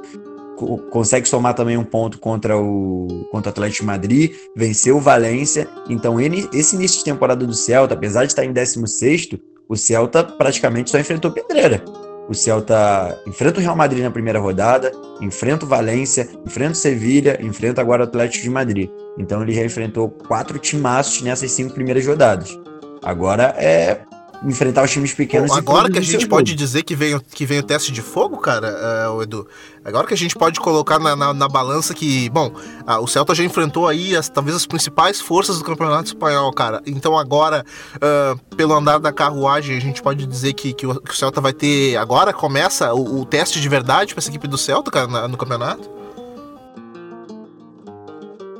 Consegue 0.92 1.28
somar 1.28 1.54
também 1.54 1.78
um 1.78 1.84
ponto 1.84 2.20
contra 2.20 2.58
o, 2.58 3.28
contra 3.32 3.50
o 3.50 3.52
Atlético 3.52 3.82
de 3.82 3.88
Madrid. 3.88 4.36
Venceu 4.56 4.98
o 4.98 5.02
Valência. 5.02 5.68
Então, 5.90 6.20
ele, 6.20 6.50
esse 6.54 6.76
início 6.76 7.00
de 7.00 7.06
temporada 7.06 7.46
do 7.46 7.54
Celta, 7.54 7.94
apesar 7.94 8.26
de 8.26 8.32
estar 8.32 8.44
em 8.44 8.52
16, 8.52 9.30
o 9.70 9.76
Celta 9.76 10.24
praticamente 10.24 10.90
só 10.90 11.00
enfrentou 11.00 11.32
pedreira. 11.32 11.84
O 12.30 12.34
Celta 12.34 13.18
enfrenta 13.26 13.60
o 13.60 13.64
Real 13.64 13.76
Madrid 13.76 14.04
na 14.04 14.12
primeira 14.12 14.40
rodada, 14.40 14.92
enfrenta 15.22 15.66
o 15.66 15.68
Valência, 15.68 16.28
enfrenta 16.46 16.74
o 16.74 16.76
Sevilha, 16.76 17.40
enfrenta 17.42 17.80
agora 17.80 18.04
o 18.04 18.06
Atlético 18.06 18.44
de 18.44 18.50
Madrid. 18.50 18.90
Então 19.18 19.42
ele 19.42 19.54
já 19.54 19.64
enfrentou 19.64 20.10
quatro 20.10 20.60
timaços 20.60 21.22
nessas 21.22 21.52
cinco 21.52 21.74
primeiras 21.74 22.06
rodadas. 22.06 22.60
Agora 23.02 23.56
é 23.58 24.02
enfrentar 24.44 24.84
os 24.84 24.92
times 24.92 25.14
pequenos. 25.14 25.50
Bom, 25.50 25.58
agora 25.58 25.90
que 25.90 25.98
a 25.98 26.02
gente 26.02 26.28
pode 26.28 26.52
jogo. 26.52 26.60
dizer 26.60 26.84
que 26.84 26.96
vem, 26.96 27.20
que 27.20 27.46
vem 27.46 27.60
o 27.60 27.64
teste 27.64 27.92
de 27.92 28.02
fogo, 28.02 28.38
cara, 28.38 29.12
uh, 29.12 29.22
Edu. 29.22 29.48
Agora 29.84 30.06
que 30.06 30.14
a 30.14 30.18
gente 30.18 30.36
pode 30.36 30.60
colocar 30.60 31.00
na, 31.00 31.16
na, 31.16 31.34
na 31.34 31.48
balança 31.48 31.94
que, 31.94 32.30
bom, 32.30 32.48
uh, 32.48 33.02
o 33.02 33.08
Celta 33.08 33.34
já 33.34 33.44
enfrentou 33.44 33.88
aí 33.88 34.16
as, 34.16 34.30
talvez 34.30 34.56
as 34.56 34.66
principais 34.66 35.22
forças 35.22 35.58
do 35.58 35.64
campeonato 35.64 36.08
espanhol, 36.08 36.52
cara. 36.52 36.82
Então 36.86 37.18
agora, 37.18 37.66
uh, 37.96 38.56
pelo 38.56 38.74
andar 38.74 39.00
da 39.00 39.12
carruagem, 39.12 39.78
a 39.78 39.82
gente 39.82 40.02
pode 40.02 40.26
dizer 40.26 40.54
que, 40.54 40.74
que, 40.74 40.86
o, 40.86 41.00
que 41.02 41.12
o 41.12 41.16
Celta 41.16 41.42
vai 41.42 41.54
ter. 41.54 41.96
Agora 41.98 42.34
começa 42.34 42.94
o, 42.94 43.22
o 43.22 43.26
teste 43.26 43.60
de 43.60 43.70
verdade 43.70 44.14
para 44.14 44.20
essa 44.20 44.30
equipe 44.30 44.48
do 44.48 44.58
Celta, 44.58 44.92
cara, 44.92 45.08
na, 45.08 45.28
no 45.28 45.38
campeonato? 45.38 45.90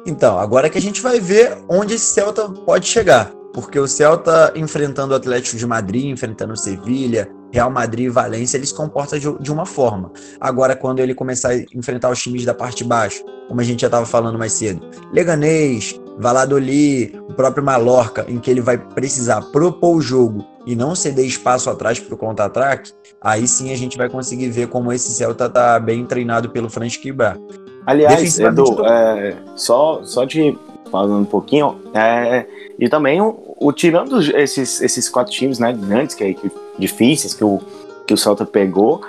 Então, 0.06 0.40
agora 0.40 0.70
que 0.70 0.78
a 0.78 0.82
gente 0.82 1.02
vai 1.02 1.20
ver 1.20 1.58
onde 1.68 1.96
esse 1.96 2.06
Celta 2.06 2.48
pode 2.48 2.88
chegar 2.88 3.37
porque 3.54 3.80
o 3.80 3.88
Celta 3.88 4.54
enfrentando 4.56 5.14
o 5.14 5.18
Atlético 5.18 5.58
de 5.58 5.66
Madrid, 5.66 6.06
enfrentando 6.06 6.54
o 6.54 6.58
Sevilha, 6.58 7.30
Real 7.52 7.72
Madrid 7.72 8.06
e 8.06 8.10
Valência, 8.10 8.58
ele 8.58 8.66
se 8.66 8.74
comporta 8.74 9.20
de, 9.20 9.52
uma 9.52 9.66
forma. 9.66 10.12
Agora, 10.40 10.76
quando 10.76 11.00
ele 11.00 11.14
começar 11.14 11.52
a 11.52 11.58
enfrentar 11.74 12.10
os 12.10 12.22
times 12.22 12.46
da 12.46 12.54
parte 12.54 12.84
de 12.84 12.84
baixo, 12.84 13.24
como 13.48 13.62
a 13.62 13.64
gente 13.64 13.82
já 13.82 13.88
estava 13.88 14.06
falando 14.06 14.38
mais 14.38 14.54
cedo, 14.54 14.86
Leganês, 15.12 16.00
Valladolid, 16.18 17.20
o 17.30 17.34
próprio 17.34 17.64
Mallorca, 17.64 18.26
em 18.28 18.40
que 18.40 18.52
ele 18.52 18.62
vai 18.62 18.78
precisar 18.78 19.42
propor 19.52 19.96
o 19.96 20.02
jogo 20.02 20.46
e 20.66 20.76
não 20.76 20.94
ceder 20.94 21.26
espaço 21.26 21.70
atrás 21.70 22.00
para 22.00 22.14
o 22.14 22.18
contra-ataque, 22.18 22.92
aí 23.22 23.48
sim 23.48 23.72
a 23.72 23.78
gente 23.78 23.98
vai 23.98 24.10
conseguir 24.10 24.50
ver 24.50 24.68
como 24.68 24.92
esse 24.92 25.12
Celta 25.12 25.46
está 25.46 25.80
bem 25.80 26.06
treinado 26.06 26.50
pelo 26.50 26.70
Frank 26.70 27.00
Kibra. 27.00 27.38
Aliás, 27.86 28.38
Edu, 28.38 28.86
é, 28.86 29.38
só, 29.56 30.02
só 30.04 30.26
de 30.26 30.58
falando 30.92 31.22
um 31.22 31.26
pouquinho, 31.26 31.80
é, 31.94 32.46
e 32.80 32.88
também 32.88 33.20
o, 33.22 33.56
o, 33.60 33.72
tirando 33.72 34.20
esses, 34.36 34.82
esses 34.82 35.10
quatro 35.10 35.34
times 35.34 35.58
né, 35.58 35.74
grandes, 35.74 36.16
que, 36.16 36.34
que 36.34 36.52
difíceis, 36.78 37.34
que 37.34 37.44
o, 37.44 37.60
que 38.06 38.14
o 38.14 38.18
Celta 38.18 38.46
pegou, 38.46 39.02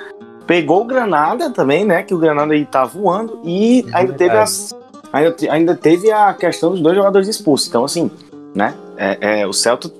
pegou 0.46 0.82
o 0.82 0.84
Granada 0.84 1.50
também, 1.50 1.84
né? 1.84 2.02
Que 2.02 2.14
o 2.14 2.18
Granada 2.18 2.54
aí 2.54 2.64
tá 2.64 2.84
voando, 2.84 3.38
e 3.44 3.84
é 3.92 3.98
ainda 3.98 4.14
teve 4.14 4.36
as, 4.36 4.74
ainda, 5.12 5.36
ainda 5.50 5.74
teve 5.74 6.10
a 6.10 6.32
questão 6.32 6.70
dos 6.70 6.80
dois 6.80 6.96
jogadores 6.96 7.28
expulsos. 7.28 7.68
Então, 7.68 7.84
assim, 7.84 8.10
né? 8.54 8.74
É, 8.96 9.40
é, 9.40 9.46
o 9.46 9.52
Celta 9.52 9.92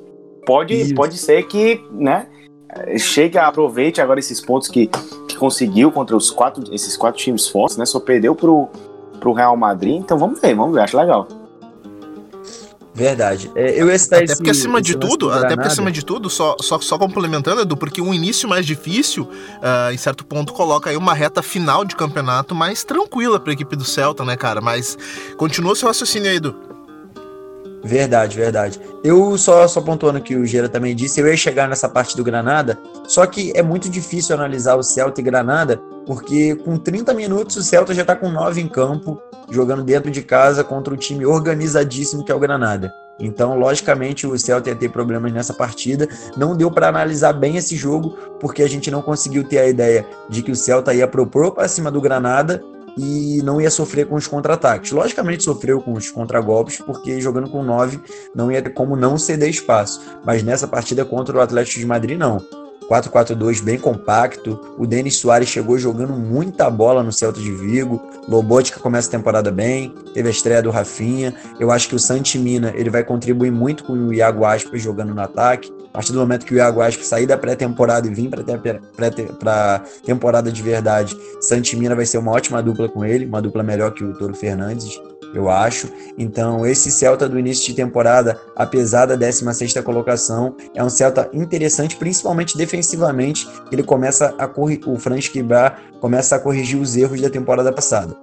pode, 0.47 0.95
pode 0.95 1.19
ser 1.19 1.47
que, 1.47 1.85
né? 1.93 2.27
Chegue, 2.99 3.39
aproveite 3.39 4.01
agora 4.01 4.21
esses 4.21 4.41
pontos 4.41 4.69
que, 4.69 4.87
que 5.27 5.37
conseguiu 5.37 5.91
contra 5.91 6.17
os 6.17 6.31
quatro, 6.31 6.63
esses 6.73 6.97
quatro 6.97 7.21
times 7.21 7.49
fortes, 7.49 7.77
né? 7.77 7.85
Só 7.85 8.01
perdeu 8.01 8.35
pro, 8.35 8.69
pro 9.21 9.33
Real 9.33 9.57
Madrid. 9.57 9.97
Então 9.97 10.19
vamos 10.19 10.41
ver, 10.41 10.55
vamos 10.55 10.75
ver, 10.75 10.83
acho 10.83 10.97
legal. 10.97 11.27
Verdade. 12.99 13.49
É, 13.55 13.81
eu 13.81 13.89
ia 13.89 13.97
citar 13.97 14.19
até 14.19 14.25
esse, 14.25 14.37
porque 14.39 14.51
acima 14.51 14.83
de 14.83 14.97
tudo, 14.97 15.31
até 15.31 15.55
porque 15.55 15.69
acima 15.69 15.93
de 15.93 16.05
tudo, 16.05 16.29
só, 16.29 16.57
só, 16.61 16.81
só 16.81 16.99
complementando, 16.99 17.61
Edu, 17.61 17.77
porque 17.77 18.01
um 18.01 18.13
início 18.13 18.49
mais 18.49 18.67
difícil, 18.67 19.23
uh, 19.23 19.93
em 19.93 19.97
certo 19.97 20.27
ponto, 20.27 20.53
coloca 20.53 20.91
aí 20.91 20.97
uma 20.97 21.15
reta 21.15 21.41
final 21.41 21.85
de 21.85 21.95
campeonato 21.95 22.57
mais 22.57 22.83
tranquila 22.83 23.39
para 23.39 23.53
a 23.53 23.55
equipe 23.55 23.77
do 23.77 23.85
Celta, 23.85 24.25
né, 24.25 24.37
cara? 24.37 24.61
Mas 24.61 24.99
continua 25.37 25.77
seu 25.77 25.87
raciocínio 25.87 26.29
aí, 26.29 26.39
Edu. 26.39 26.57
Verdade, 27.85 28.37
verdade. 28.37 28.81
Eu 29.05 29.39
só, 29.39 29.69
só 29.69 29.81
pontuando 29.81 30.21
que 30.21 30.35
o 30.35 30.45
Gera 30.45 30.69
também 30.69 30.97
disse, 30.97 31.21
eu 31.21 31.29
ia 31.29 31.37
chegar 31.37 31.69
nessa 31.69 31.89
parte 31.89 32.17
do 32.17 32.25
Granada, 32.25 32.77
só 33.07 33.25
que 33.27 33.53
é 33.55 33.63
muito 33.63 33.89
difícil 33.89 34.35
analisar 34.35 34.75
o 34.75 34.83
Celta 34.83 35.21
e 35.21 35.25
Granada, 35.25 35.81
porque 36.09 36.57
com 36.57 36.79
30 36.79 37.13
minutos 37.13 37.55
o 37.57 37.63
Celta 37.63 37.93
já 37.93 38.01
está 38.01 38.17
com 38.17 38.31
9 38.31 38.63
em 38.63 38.67
campo, 38.67 39.21
jogando 39.51 39.85
dentro 39.85 40.11
de 40.11 40.23
casa 40.23 40.65
contra 40.65 40.95
um 40.95 40.97
time 40.97 41.27
organizadíssimo 41.27 42.25
que 42.25 42.33
é 42.33 42.35
o 42.35 42.39
Granada. 42.39 42.91
Então, 43.21 43.59
logicamente, 43.59 44.27
o 44.27 44.39
Celta 44.39 44.71
ia 44.71 44.75
ter 44.75 44.89
problemas 44.89 45.31
nessa 45.35 45.53
partida. 45.53 46.09
Não 46.35 46.57
deu 46.57 46.71
para 46.71 46.89
analisar 46.89 47.35
bem 47.35 47.59
esse 47.59 47.77
jogo, 47.77 48.17
porque 48.41 48.63
a 48.63 48.69
gente 48.69 48.91
não 48.91 49.03
conseguiu 49.03 49.45
ter 49.45 49.59
a 49.59 49.69
ideia 49.69 50.07
de 50.31 50.41
que 50.43 50.51
o 50.51 50.57
Celta 50.57 50.95
ia 50.95 51.07
propor 51.07 51.53
para 51.53 51.69
cima 51.69 51.91
do 51.91 52.01
Granada 52.01 52.63
e 52.97 53.43
não 53.45 53.61
ia 53.61 53.71
sofrer 53.71 54.07
com 54.07 54.15
os 54.15 54.27
contra-ataques. 54.27 54.93
Logicamente 54.93 55.45
sofreu 55.45 55.79
com 55.83 55.93
os 55.93 56.11
contragolpes, 56.11 56.79
porque 56.79 57.21
jogando 57.21 57.51
com 57.51 57.63
9 57.63 58.01
não 58.35 58.51
ia 58.51 58.63
ter 58.63 58.71
como 58.71 58.97
não 58.97 59.19
ceder 59.19 59.51
espaço. 59.51 60.01
Mas 60.25 60.43
nessa 60.43 60.67
partida 60.67 61.05
contra 61.05 61.37
o 61.37 61.41
Atlético 61.43 61.81
de 61.81 61.87
Madrid, 61.87 62.19
não. 62.19 62.41
4-4-2 62.89 63.63
bem 63.63 63.79
compacto. 63.79 64.59
O 64.79 64.87
Denis 64.87 65.17
Soares 65.17 65.49
chegou 65.49 65.79
jogando 65.79 66.15
muita 66.15 66.71
bola 66.71 67.03
no 67.03 67.13
Celta 67.13 67.41
de 67.41 67.53
Vigo. 67.53 68.03
Lobotka 68.27 68.81
começa 68.81 69.09
a 69.09 69.11
temporada 69.11 69.51
bem. 69.51 69.95
Teve 70.15 70.29
a 70.29 70.33
estreia 70.33 70.63
do 70.63 70.71
Rafinha. 70.71 71.35
Eu 71.61 71.71
acho 71.71 71.89
que 71.89 71.95
o 71.95 71.99
Santimina 71.99 72.73
ele 72.75 72.91
vai 72.91 73.05
contribuir 73.05 73.51
muito 73.51 73.85
com 73.85 73.93
o 73.93 74.13
Iago 74.13 74.45
Aspas 74.45 74.83
jogando 74.83 75.15
no 75.15 75.21
ataque. 75.21 75.78
Partir 75.99 76.13
do 76.13 76.21
momento 76.21 76.47
que 76.47 76.55
o 76.55 76.57
Iago 76.57 76.81
sair 77.03 77.27
da 77.27 77.37
pré-temporada 77.37 78.07
e 78.07 78.15
vir 78.15 78.31
para 78.31 79.75
a 79.75 79.81
temporada 80.07 80.53
de 80.53 80.63
verdade, 80.63 81.19
Santimina 81.41 81.97
vai 81.97 82.07
ser 82.07 82.19
uma 82.19 82.31
ótima 82.31 82.63
dupla 82.63 82.89
com 82.89 83.05
ele, 83.05 83.27
uma 83.27 83.43
dupla 83.43 83.65
melhor 83.65 83.91
que 83.91 84.05
o 84.05 84.15
Toro 84.17 84.33
Fernandes 84.33 84.97
eu 85.35 85.51
acho. 85.51 85.89
Então, 86.17 86.65
esse 86.65 86.93
Celta 86.93 87.29
do 87.29 87.37
início 87.37 87.67
de 87.67 87.75
temporada, 87.75 88.41
apesar 88.55 89.07
da 89.07 89.19
16ª 89.19 89.83
colocação, 89.83 90.55
é 90.73 90.85
um 90.85 90.89
Celta 90.89 91.29
interessante, 91.33 91.97
principalmente 91.97 92.57
defensivamente, 92.57 93.49
ele 93.73 93.83
começa 93.83 94.33
a 94.39 94.49
o 94.87 94.99
Franz 95.01 95.27
Kibrar 95.27 95.83
começa 96.01 96.37
a 96.37 96.39
corrigir 96.39 96.81
os 96.81 96.97
erros 96.97 97.21
da 97.21 97.29
temporada 97.29 97.73
passada. 97.73 98.17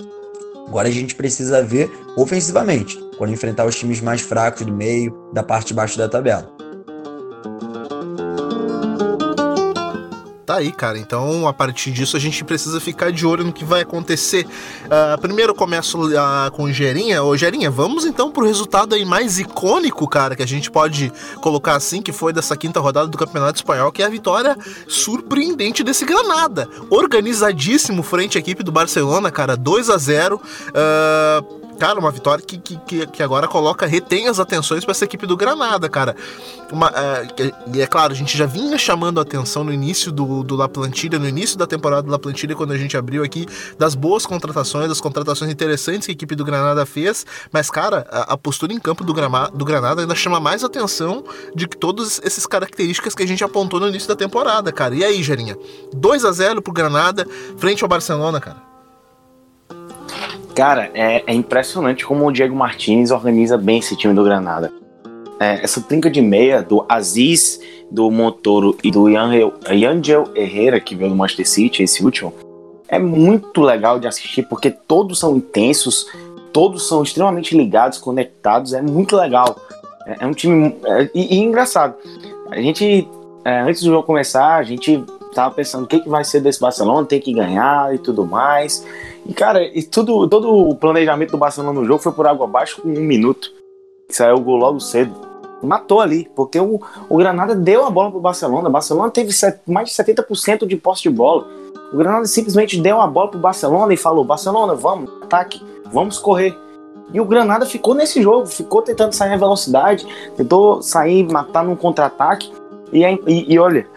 Agora 0.66 0.88
a 0.88 0.92
gente 0.92 1.14
precisa 1.14 1.62
ver 1.62 1.92
ofensivamente, 2.16 2.98
quando 3.18 3.34
enfrentar 3.34 3.66
os 3.66 3.76
times 3.76 4.00
mais 4.00 4.22
fracos 4.22 4.66
do 4.66 4.74
meio, 4.74 5.14
da 5.34 5.44
parte 5.44 5.68
de 5.68 5.74
baixo 5.74 5.98
da 5.98 6.08
tabela. 6.08 6.56
Tá 10.56 10.60
aí, 10.60 10.72
cara. 10.72 10.98
Então, 10.98 11.50
a 11.50 11.54
partir 11.54 11.92
disso, 11.92 12.16
a 12.16 12.20
gente 12.20 12.42
precisa 12.46 12.80
ficar 12.80 13.12
de 13.12 13.26
olho 13.26 13.44
no 13.44 13.52
que 13.52 13.66
vai 13.66 13.82
acontecer. 13.82 14.48
Uh, 14.86 15.20
primeiro 15.20 15.54
começo 15.54 16.08
uh, 16.08 16.50
com 16.54 16.72
Gerinha. 16.72 17.22
Ô, 17.22 17.36
Gerinha, 17.36 17.70
vamos 17.70 18.06
então 18.06 18.32
pro 18.32 18.46
resultado 18.46 18.96
aí 18.96 19.04
mais 19.04 19.38
icônico, 19.38 20.08
cara, 20.08 20.34
que 20.34 20.42
a 20.42 20.48
gente 20.48 20.72
pode 20.72 21.12
colocar 21.42 21.76
assim, 21.76 22.02
que 22.02 22.14
foi 22.14 22.32
dessa 22.32 22.56
quinta 22.56 22.80
rodada 22.80 23.10
do 23.10 23.18
Campeonato 23.18 23.58
Espanhol, 23.58 23.92
que 23.92 24.02
é 24.02 24.06
a 24.06 24.10
vitória 24.10 24.58
surpreendente 24.88 25.84
desse 25.84 26.06
Granada. 26.06 26.70
Organizadíssimo 26.90 28.02
frente 28.02 28.38
à 28.38 28.40
equipe 28.40 28.64
do 28.64 28.72
Barcelona, 28.72 29.30
cara, 29.30 29.58
2 29.58 29.90
a 29.90 29.98
0 29.98 30.40
uh, 30.40 31.65
Cara, 31.80 32.00
uma 32.00 32.12
vitória 32.12 32.44
que, 32.44 32.58
que, 32.58 33.06
que 33.08 33.24
agora 33.24 33.48
coloca, 33.48 33.86
retém 33.86 34.28
as 34.28 34.40
atenções 34.40 34.86
para 34.86 34.92
essa 34.92 35.04
equipe 35.04 35.28
do 35.28 35.36
Granada, 35.36 35.90
cara. 35.90 36.16
Uma, 36.72 36.88
é, 36.90 37.28
e 37.74 37.82
é 37.82 37.88
claro, 37.88 38.14
a 38.14 38.16
gente 38.16 38.38
já 38.38 38.46
vinha 38.46 38.78
chamando 38.78 39.20
a 39.20 39.24
atenção 39.24 39.64
no 39.64 39.74
início 39.74 40.12
do, 40.12 40.44
do 40.44 40.56
La 40.56 40.70
Plantilha, 40.70 41.20
no 41.20 41.28
início 41.28 41.58
da 41.58 41.68
temporada 41.68 42.04
do 42.04 42.12
La 42.12 42.18
Plantilha, 42.18 42.56
quando 42.56 42.72
a 42.72 42.78
gente 42.78 42.96
abriu 42.96 43.24
aqui, 43.24 43.46
das 43.78 43.94
boas 43.94 44.26
contratações, 44.26 44.88
das 44.88 45.02
contratações 45.02 45.52
interessantes 45.52 46.06
que 46.06 46.12
a 46.12 46.14
equipe 46.14 46.36
do 46.36 46.46
Granada 46.46 46.86
fez. 46.86 47.26
Mas, 47.52 47.70
cara, 47.70 48.08
a, 48.10 48.34
a 48.34 48.38
postura 48.38 48.72
em 48.72 48.80
campo 48.80 49.04
do, 49.04 49.14
Grama, 49.14 49.50
do 49.54 49.66
Granada 49.66 50.02
ainda 50.02 50.16
chama 50.16 50.40
mais 50.40 50.64
atenção 50.64 51.24
de 51.54 51.68
que 51.68 51.78
todas 51.78 52.22
essas 52.24 52.46
características 52.46 53.14
que 53.14 53.24
a 53.24 53.28
gente 53.28 53.44
apontou 53.44 53.80
no 53.80 53.88
início 53.88 54.08
da 54.08 54.16
temporada, 54.16 54.72
cara. 54.72 54.96
E 54.96 55.04
aí, 55.04 55.22
Gerinha? 55.22 55.58
2 55.94 56.26
a 56.26 56.32
0 56.32 56.62
pro 56.62 56.74
Granada, 56.74 57.28
frente 57.58 57.84
ao 57.84 57.90
Barcelona, 57.90 58.40
cara. 58.40 58.65
Cara, 60.56 60.90
é, 60.94 61.22
é, 61.28 61.34
impressionante 61.34 62.06
como 62.06 62.26
o 62.26 62.32
Diego 62.32 62.56
Martinez 62.56 63.12
organiza 63.12 63.58
bem 63.58 63.80
esse 63.80 63.94
time 63.98 64.14
do 64.14 64.24
Granada. 64.24 64.72
É, 65.38 65.62
essa 65.62 65.82
trinca 65.82 66.10
de 66.10 66.22
meia 66.22 66.62
do 66.62 66.86
Aziz, 66.88 67.60
do 67.92 68.10
Montoro 68.10 68.78
e 68.82 68.90
do 68.90 69.10
Yangel 69.10 70.30
Herrera, 70.34 70.80
que 70.80 70.96
veio 70.96 71.10
do 71.10 71.16
Manchester 71.16 71.48
City, 71.48 71.84
esse 71.84 72.06
último, 72.06 72.34
é 72.88 72.98
muito 72.98 73.62
legal 73.62 74.00
de 74.00 74.08
assistir 74.08 74.44
porque 74.44 74.72
todos 74.72 75.20
são 75.20 75.36
intensos, 75.36 76.08
todos 76.54 76.88
são 76.88 77.04
extremamente 77.04 77.56
ligados, 77.56 77.98
conectados, 77.98 78.72
é 78.72 78.82
muito 78.82 79.18
legal. 79.18 79.58
É, 80.08 80.24
é 80.24 80.26
um 80.26 80.34
time. 80.34 80.74
É, 80.86 81.10
e, 81.14 81.36
e, 81.36 81.40
engraçado, 81.40 81.96
a 82.50 82.62
gente, 82.62 83.06
é, 83.44 83.60
antes 83.60 83.84
do 83.84 83.90
jogo 83.90 84.04
começar, 84.04 84.56
a 84.56 84.64
gente 84.64 85.04
tava 85.36 85.54
pensando 85.54 85.84
o 85.84 85.88
que, 85.88 86.00
que 86.00 86.10
vai 86.10 86.24
ser 86.24 86.40
desse 86.40 86.60
Barcelona, 86.60 87.06
tem 87.06 87.20
que 87.20 87.34
ganhar 87.34 87.94
e 87.94 88.00
tudo 88.00 88.26
mais. 88.26 88.86
E, 89.26 89.34
cara, 89.34 89.62
e 89.64 89.84
tudo, 89.84 90.28
todo 90.28 90.52
o 90.52 90.74
planejamento 90.76 91.32
do 91.32 91.38
Barcelona 91.38 91.78
no 91.78 91.86
jogo 91.86 92.02
foi 92.02 92.14
por 92.14 92.26
água 92.26 92.46
abaixo 92.46 92.82
com 92.82 92.88
um 92.88 93.02
minuto. 93.02 93.52
Saiu 94.10 94.38
o 94.38 94.40
gol 94.40 94.56
logo 94.56 94.80
cedo. 94.80 95.14
Matou 95.62 96.00
ali, 96.00 96.30
porque 96.36 96.60
o, 96.60 96.80
o 97.10 97.18
Granada 97.18 97.54
deu 97.54 97.86
a 97.86 97.90
bola 97.90 98.12
pro 98.12 98.20
Barcelona. 98.20 98.70
O 98.70 98.72
Barcelona 98.72 99.12
teve 99.12 99.34
set, 99.34 99.60
mais 99.68 99.90
de 99.90 99.96
70% 99.96 100.66
de 100.66 100.78
posse 100.78 101.04
de 101.04 101.10
bola. 101.10 101.48
O 101.92 101.98
Granada 101.98 102.26
simplesmente 102.26 102.80
deu 102.80 103.02
a 103.02 103.08
bola 103.08 103.32
pro 103.32 103.40
Barcelona 103.40 103.94
e 103.94 103.98
falou: 103.98 104.24
Barcelona, 104.24 104.76
vamos, 104.76 105.10
ataque, 105.24 105.62
vamos 105.92 106.18
correr. 106.20 106.56
E 107.14 107.20
o 107.20 107.26
Granada 107.26 107.66
ficou 107.66 107.94
nesse 107.94 108.22
jogo, 108.22 108.46
ficou 108.46 108.82
tentando 108.82 109.14
sair 109.14 109.30
na 109.30 109.38
velocidade, 109.38 110.06
tentou 110.36 110.82
sair, 110.82 111.24
matar 111.32 111.64
num 111.64 111.76
contra-ataque. 111.76 112.52
E, 112.92 113.04
e, 113.04 113.54
e, 113.54 113.60
olha, 113.60 113.88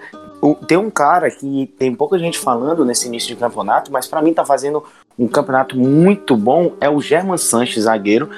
tem 0.67 0.79
um 0.79 0.91
cara 0.91 1.31
que 1.31 1.73
tem 1.79 1.95
pouca 1.95 2.19
gente 2.19 2.39
falando 2.39 2.85
nesse 2.85 3.09
início 3.09 3.29
de 3.29 3.37
campeonato, 3.37 3.93
mas 3.93 4.07
para 4.07 4.23
mim 4.23 4.33
tá 4.33 4.45
fazendo 4.45 4.83
um 5.19 5.27
campeonato 5.27 5.77
muito 5.77 6.37
bom, 6.37 6.73
é 6.81 6.89
o 6.89 7.01
German 7.01 7.37
Sanches, 7.39 7.85
zagueiro. 7.85 8.31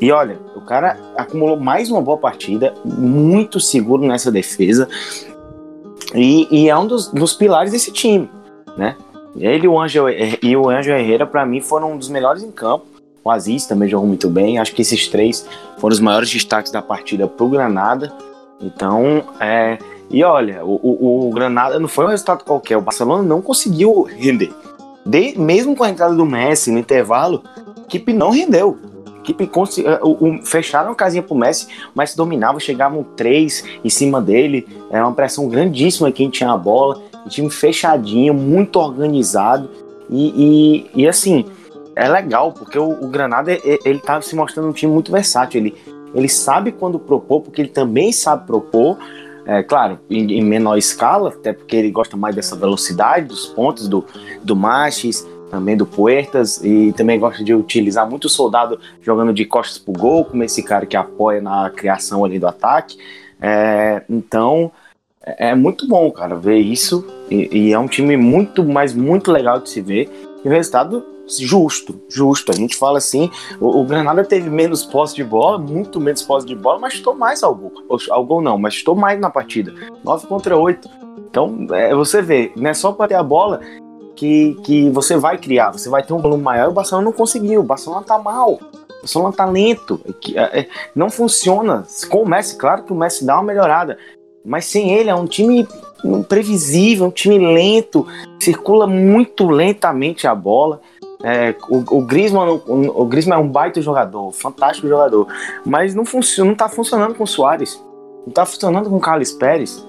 E 0.00 0.10
olha, 0.12 0.38
o 0.54 0.60
cara 0.60 0.98
acumulou 1.16 1.58
mais 1.58 1.90
uma 1.90 2.00
boa 2.00 2.16
partida, 2.16 2.74
muito 2.84 3.60
seguro 3.60 4.04
nessa 4.04 4.30
defesa. 4.30 4.88
E, 6.14 6.48
e 6.50 6.68
é 6.68 6.76
um 6.76 6.86
dos, 6.86 7.08
dos, 7.08 7.34
pilares 7.34 7.72
desse 7.72 7.92
time, 7.92 8.30
né? 8.76 8.96
Ele 9.36 9.68
o 9.68 9.78
Angel, 9.78 10.06
e 10.42 10.56
o 10.56 10.68
Angel 10.68 10.96
Herrera, 10.96 11.26
para 11.26 11.44
mim, 11.44 11.60
foram 11.60 11.92
um 11.92 11.98
dos 11.98 12.08
melhores 12.08 12.42
em 12.42 12.50
campo. 12.50 12.86
O 13.22 13.30
Aziz 13.30 13.66
também 13.66 13.88
jogou 13.88 14.06
muito 14.06 14.28
bem. 14.28 14.58
Acho 14.58 14.74
que 14.74 14.82
esses 14.82 15.06
três 15.06 15.46
foram 15.78 15.92
os 15.92 16.00
maiores 16.00 16.30
destaques 16.30 16.72
da 16.72 16.80
partida 16.80 17.28
pro 17.28 17.48
Granada. 17.48 18.12
Então, 18.60 19.22
é, 19.38 19.78
e 20.10 20.24
olha, 20.24 20.64
o, 20.64 20.80
o, 20.82 21.28
o, 21.28 21.30
Granada 21.30 21.78
não 21.78 21.88
foi 21.88 22.06
um 22.06 22.08
resultado 22.08 22.44
qualquer. 22.44 22.76
O 22.78 22.80
Barcelona 22.80 23.22
não 23.22 23.42
conseguiu 23.42 24.02
render. 24.02 24.50
De, 25.04 25.38
mesmo 25.38 25.76
com 25.76 25.84
a 25.84 25.90
entrada 25.90 26.14
do 26.14 26.24
Messi 26.24 26.70
no 26.70 26.78
intervalo, 26.78 27.42
a 27.76 27.80
equipe 27.82 28.12
não 28.12 28.30
rendeu. 28.30 28.78
A 29.16 29.18
equipe 29.20 29.44
eh, 29.44 30.00
o, 30.02 30.28
o, 30.28 30.42
fecharam 30.42 30.92
a 30.92 30.94
casinha 30.94 31.22
pro 31.22 31.34
Messi, 31.34 31.68
mas 31.94 32.14
dominava, 32.14 32.58
chegavam 32.58 33.04
três 33.16 33.64
em 33.84 33.90
cima 33.90 34.20
dele. 34.20 34.66
Era 34.90 35.06
uma 35.06 35.14
pressão 35.14 35.46
grandíssima 35.46 36.10
quem 36.10 36.30
tinha 36.30 36.52
a 36.52 36.56
bola. 36.56 37.02
Um 37.26 37.28
time 37.28 37.50
fechadinho, 37.50 38.32
muito 38.32 38.76
organizado. 38.78 39.68
E, 40.08 40.86
e, 40.94 41.02
e 41.02 41.06
assim, 41.08 41.44
é 41.94 42.08
legal, 42.08 42.52
porque 42.52 42.78
o, 42.78 43.04
o 43.04 43.08
Granada 43.08 43.52
ele 43.84 43.98
tá 43.98 44.22
se 44.22 44.34
mostrando 44.34 44.70
um 44.70 44.72
time 44.72 44.90
muito 44.90 45.12
versátil. 45.12 45.60
Ele, 45.60 45.74
ele 46.14 46.28
sabe 46.30 46.72
quando 46.72 46.98
propor, 46.98 47.42
porque 47.42 47.60
ele 47.60 47.68
também 47.68 48.10
sabe 48.10 48.46
propor 48.46 48.96
é, 49.48 49.62
claro, 49.62 49.98
em, 50.10 50.30
em, 50.30 50.44
menor 50.44 50.76
escala, 50.76 51.30
até 51.30 51.54
porque 51.54 51.74
ele 51.74 51.90
gosta 51.90 52.18
mais 52.18 52.36
dessa 52.36 52.54
velocidade 52.54 53.28
dos 53.28 53.46
pontos 53.46 53.88
do, 53.88 54.04
do 54.44 54.54
Machis, 54.54 55.26
também 55.50 55.74
do 55.74 55.86
Puertas, 55.86 56.62
e 56.62 56.92
também 56.92 57.18
gosta 57.18 57.42
de 57.42 57.54
utilizar 57.54 58.06
muito 58.06 58.26
o 58.26 58.28
soldado 58.28 58.78
jogando 59.00 59.32
de 59.32 59.46
costas 59.46 59.78
pro 59.78 59.94
gol, 59.94 60.26
como 60.26 60.44
esse 60.44 60.62
cara 60.62 60.84
que 60.84 60.98
apoia 60.98 61.40
na 61.40 61.70
criação 61.70 62.26
ali 62.26 62.38
do 62.38 62.46
ataque. 62.46 62.98
É, 63.40 64.02
então, 64.10 64.70
é, 65.24 65.48
é 65.48 65.54
muito 65.54 65.88
bom, 65.88 66.10
cara, 66.10 66.36
ver 66.36 66.58
isso, 66.58 67.02
e, 67.30 67.48
e 67.50 67.72
é 67.72 67.78
um 67.78 67.88
time 67.88 68.18
muito, 68.18 68.62
mas 68.62 68.92
muito 68.92 69.32
legal 69.32 69.60
de 69.60 69.70
se 69.70 69.80
ver, 69.80 70.10
e 70.44 70.46
o 70.46 70.50
resultado 70.50 71.02
justo, 71.36 72.00
justo. 72.08 72.52
A 72.52 72.54
gente 72.54 72.76
fala 72.76 72.98
assim, 72.98 73.30
o, 73.60 73.80
o, 73.80 73.84
Granada 73.84 74.24
teve 74.24 74.48
menos 74.48 74.84
posse 74.84 75.14
de 75.14 75.24
bola, 75.24 75.58
muito 75.58 76.00
menos 76.00 76.22
posse 76.22 76.46
de 76.46 76.54
bola, 76.54 76.78
mas 76.78 76.94
estou 76.94 77.14
mais 77.14 77.42
ao 77.42 77.54
gol. 77.54 77.72
Ao 78.10 78.24
gol 78.24 78.40
não, 78.40 78.58
mas 78.58 78.74
estou 78.74 78.94
mais 78.94 79.20
na 79.20 79.30
partida. 79.30 79.72
9 80.04 80.26
contra 80.26 80.56
8. 80.56 80.88
Então, 81.30 81.66
é, 81.72 81.94
você 81.94 82.22
vê, 82.22 82.52
não 82.56 82.70
é 82.70 82.74
só 82.74 82.92
para 82.92 83.08
ter 83.08 83.14
a 83.14 83.22
bola 83.22 83.60
que, 84.16 84.56
que 84.64 84.90
você 84.90 85.16
vai 85.16 85.38
criar, 85.38 85.70
você 85.70 85.88
vai 85.88 86.02
ter 86.02 86.12
um 86.12 86.18
volume 86.18 86.42
maior. 86.42 86.70
O 86.70 86.72
Barcelona 86.72 87.04
não 87.04 87.12
conseguiu, 87.12 87.60
o 87.60 87.64
Barcelona 87.64 88.02
tá 88.02 88.18
mal. 88.18 88.54
O 88.54 89.00
Barcelona 89.02 89.32
tá 89.32 89.44
lento, 89.46 90.00
é, 90.34 90.60
é, 90.60 90.68
não 90.94 91.08
funciona. 91.08 91.84
Com 92.08 92.22
o 92.22 92.28
Messi, 92.28 92.56
claro 92.56 92.82
que 92.82 92.92
o 92.92 92.96
Messi 92.96 93.24
dá 93.24 93.34
uma 93.34 93.44
melhorada, 93.44 93.96
mas 94.44 94.64
sem 94.64 94.92
ele 94.92 95.10
é 95.10 95.14
um 95.14 95.26
time 95.26 95.68
imprevisível, 96.04 97.06
um 97.06 97.10
time 97.10 97.38
lento, 97.38 98.06
circula 98.40 98.86
muito 98.86 99.48
lentamente 99.48 100.26
a 100.26 100.34
bola. 100.34 100.80
É, 101.22 101.54
o, 101.68 101.78
o, 101.98 102.02
Griezmann, 102.02 102.60
o, 102.66 103.02
o 103.02 103.04
Griezmann 103.06 103.38
é 103.38 103.42
um 103.42 103.48
baita 103.48 103.80
jogador, 103.80 104.30
fantástico 104.32 104.88
jogador, 104.88 105.26
mas 105.64 105.94
não, 105.94 106.04
funciona, 106.04 106.50
não 106.50 106.56
tá 106.56 106.68
funcionando 106.68 107.14
com 107.14 107.24
o 107.24 107.26
Soares, 107.26 107.82
não 108.24 108.32
tá 108.32 108.46
funcionando 108.46 108.88
com 108.88 108.96
o 108.96 109.00
Carlos 109.00 109.32
Pérez. 109.32 109.84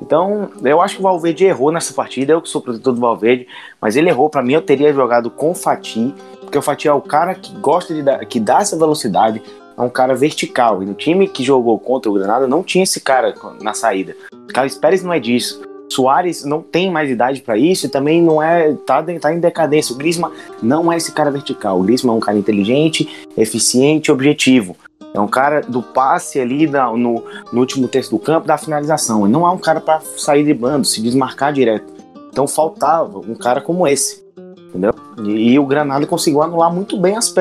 Então, 0.00 0.50
eu 0.64 0.80
acho 0.80 0.96
que 0.96 1.00
o 1.00 1.04
Valverde 1.04 1.44
errou 1.44 1.70
nessa 1.70 1.94
partida, 1.94 2.32
eu 2.32 2.42
que 2.42 2.48
sou 2.48 2.60
protetor 2.60 2.92
do 2.92 3.00
Valverde, 3.00 3.46
mas 3.80 3.94
ele 3.94 4.08
errou. 4.08 4.28
Para 4.28 4.42
mim, 4.42 4.54
eu 4.54 4.62
teria 4.62 4.92
jogado 4.92 5.30
com 5.30 5.52
o 5.52 5.54
Fati, 5.54 6.12
porque 6.40 6.58
o 6.58 6.62
Fati 6.62 6.88
é 6.88 6.92
o 6.92 7.00
cara 7.00 7.36
que 7.36 7.54
gosta 7.58 7.94
de 7.94 8.02
dar, 8.02 8.18
que 8.26 8.40
dá 8.40 8.58
essa 8.58 8.76
velocidade, 8.76 9.40
é 9.78 9.80
um 9.80 9.88
cara 9.88 10.16
vertical. 10.16 10.82
E 10.82 10.86
no 10.86 10.94
time 10.94 11.28
que 11.28 11.44
jogou 11.44 11.78
contra 11.78 12.10
o 12.10 12.14
Granada 12.14 12.48
não 12.48 12.64
tinha 12.64 12.82
esse 12.82 13.00
cara 13.00 13.32
na 13.60 13.74
saída. 13.74 14.16
Carlos 14.52 14.74
Pérez 14.74 15.04
não 15.04 15.12
é 15.12 15.20
disso. 15.20 15.62
Soares 15.92 16.44
não 16.44 16.60
tem 16.60 16.90
mais 16.90 17.10
idade 17.10 17.40
para 17.42 17.56
isso 17.56 17.86
e 17.86 17.88
também 17.88 18.22
não 18.22 18.42
é 18.42 18.72
tá, 18.86 19.02
tá 19.20 19.32
em 19.32 19.40
decadência. 19.40 19.94
O 19.94 19.98
Griezmann 19.98 20.32
não 20.62 20.92
é 20.92 20.96
esse 20.96 21.12
cara 21.12 21.30
vertical. 21.30 21.78
O 21.78 21.82
Griezmann 21.82 22.14
é 22.14 22.18
um 22.18 22.20
cara 22.20 22.38
inteligente, 22.38 23.26
eficiente, 23.36 24.10
objetivo. 24.10 24.76
É 25.14 25.20
um 25.20 25.28
cara 25.28 25.60
do 25.60 25.82
passe 25.82 26.40
ali 26.40 26.66
no, 26.66 27.24
no 27.52 27.60
último 27.60 27.86
terço 27.86 28.10
do 28.10 28.18
campo, 28.18 28.46
da 28.46 28.56
finalização. 28.56 29.26
E 29.26 29.30
não 29.30 29.46
é 29.46 29.50
um 29.50 29.58
cara 29.58 29.80
para 29.80 30.00
sair 30.16 30.44
de 30.44 30.54
bando, 30.54 30.86
se 30.86 31.02
desmarcar 31.02 31.52
direto. 31.52 31.92
Então 32.30 32.46
faltava 32.46 33.18
um 33.18 33.34
cara 33.34 33.60
como 33.60 33.86
esse. 33.86 34.24
Entendeu? 34.68 34.94
E, 35.22 35.52
e 35.52 35.58
o 35.58 35.66
Granada 35.66 36.06
conseguiu 36.06 36.42
anular 36.42 36.72
muito 36.72 36.98
bem 36.98 37.16
as, 37.16 37.34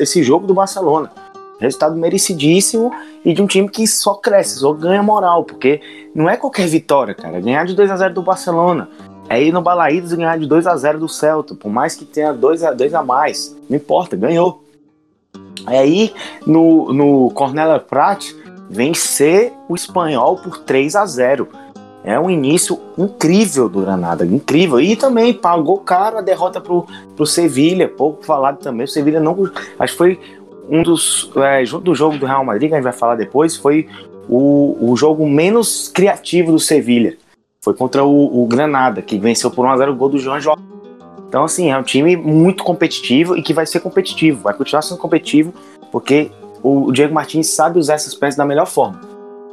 esse 0.00 0.22
jogo 0.22 0.48
do 0.48 0.54
Barcelona. 0.54 1.10
Resultado 1.62 1.96
merecidíssimo 1.96 2.90
e 3.24 3.32
de 3.32 3.40
um 3.40 3.46
time 3.46 3.68
que 3.68 3.86
só 3.86 4.14
cresce, 4.14 4.58
só 4.58 4.72
ganha 4.72 5.02
moral, 5.02 5.44
porque 5.44 5.80
não 6.14 6.28
é 6.28 6.36
qualquer 6.36 6.66
vitória, 6.66 7.14
cara. 7.14 7.40
Ganhar 7.40 7.64
de 7.64 7.74
2 7.74 7.90
a 7.90 7.96
0 7.96 8.14
do 8.14 8.22
Barcelona, 8.22 8.88
é 9.28 9.42
ir 9.42 9.52
no 9.52 9.62
Balaídos 9.62 10.12
e 10.12 10.16
ganhar 10.16 10.38
de 10.38 10.46
2 10.46 10.66
a 10.66 10.76
0 10.76 10.98
do 10.98 11.08
Celta, 11.08 11.54
por 11.54 11.70
mais 11.70 11.94
que 11.94 12.04
tenha 12.04 12.32
2 12.32 12.64
a, 12.64 12.72
2 12.72 12.94
a 12.94 13.02
mais, 13.02 13.56
não 13.70 13.76
importa, 13.76 14.16
ganhou. 14.16 14.62
É 15.68 15.86
ir 15.86 16.12
no, 16.44 16.92
no 16.92 17.30
Cornelia 17.30 17.78
Prat 17.78 18.24
vencer 18.68 19.52
o 19.68 19.74
espanhol 19.74 20.38
por 20.38 20.58
3 20.58 20.96
a 20.96 21.06
0 21.06 21.48
é 22.04 22.18
um 22.18 22.28
início 22.28 22.80
incrível 22.98 23.68
do 23.68 23.80
Granada, 23.80 24.26
incrível. 24.26 24.80
E 24.80 24.96
também 24.96 25.32
pagou 25.32 25.78
caro 25.78 26.18
a 26.18 26.20
derrota 26.20 26.60
pro, 26.60 26.84
pro 27.14 27.24
Sevilha, 27.24 27.88
pouco 27.88 28.24
falado 28.24 28.58
também. 28.58 28.84
O 28.84 28.88
Sevilha 28.88 29.20
não. 29.20 29.50
Acho 29.78 29.92
que 29.92 29.98
foi 29.98 30.20
um 30.68 30.82
dos. 30.82 31.30
É, 31.36 31.64
junto 31.64 31.84
do 31.84 31.94
jogo 31.94 32.18
do 32.18 32.26
Real 32.26 32.44
Madrid, 32.44 32.68
que 32.68 32.74
a 32.74 32.78
gente 32.78 32.84
vai 32.84 32.92
falar 32.92 33.16
depois, 33.16 33.56
foi 33.56 33.88
o, 34.28 34.76
o 34.80 34.96
jogo 34.96 35.28
menos 35.28 35.88
criativo 35.88 36.52
do 36.52 36.58
Sevilha. 36.58 37.16
foi 37.60 37.74
contra 37.74 38.04
o, 38.04 38.42
o 38.42 38.46
Granada, 38.46 39.02
que 39.02 39.18
venceu 39.18 39.50
por 39.50 39.66
1x0 39.66 39.90
o 39.90 39.96
gol 39.96 40.08
do 40.08 40.18
João 40.18 40.40
João. 40.40 40.56
Então, 41.28 41.44
assim, 41.44 41.70
é 41.70 41.78
um 41.78 41.82
time 41.82 42.16
muito 42.16 42.62
competitivo 42.62 43.36
e 43.36 43.42
que 43.42 43.54
vai 43.54 43.64
ser 43.64 43.80
competitivo, 43.80 44.42
vai 44.42 44.52
continuar 44.52 44.82
sendo 44.82 44.98
competitivo, 44.98 45.54
porque 45.90 46.30
o 46.62 46.92
Diego 46.92 47.14
Martins 47.14 47.48
sabe 47.48 47.78
usar 47.78 47.94
essas 47.94 48.14
peças 48.14 48.36
da 48.36 48.44
melhor 48.44 48.66
forma. 48.66 49.00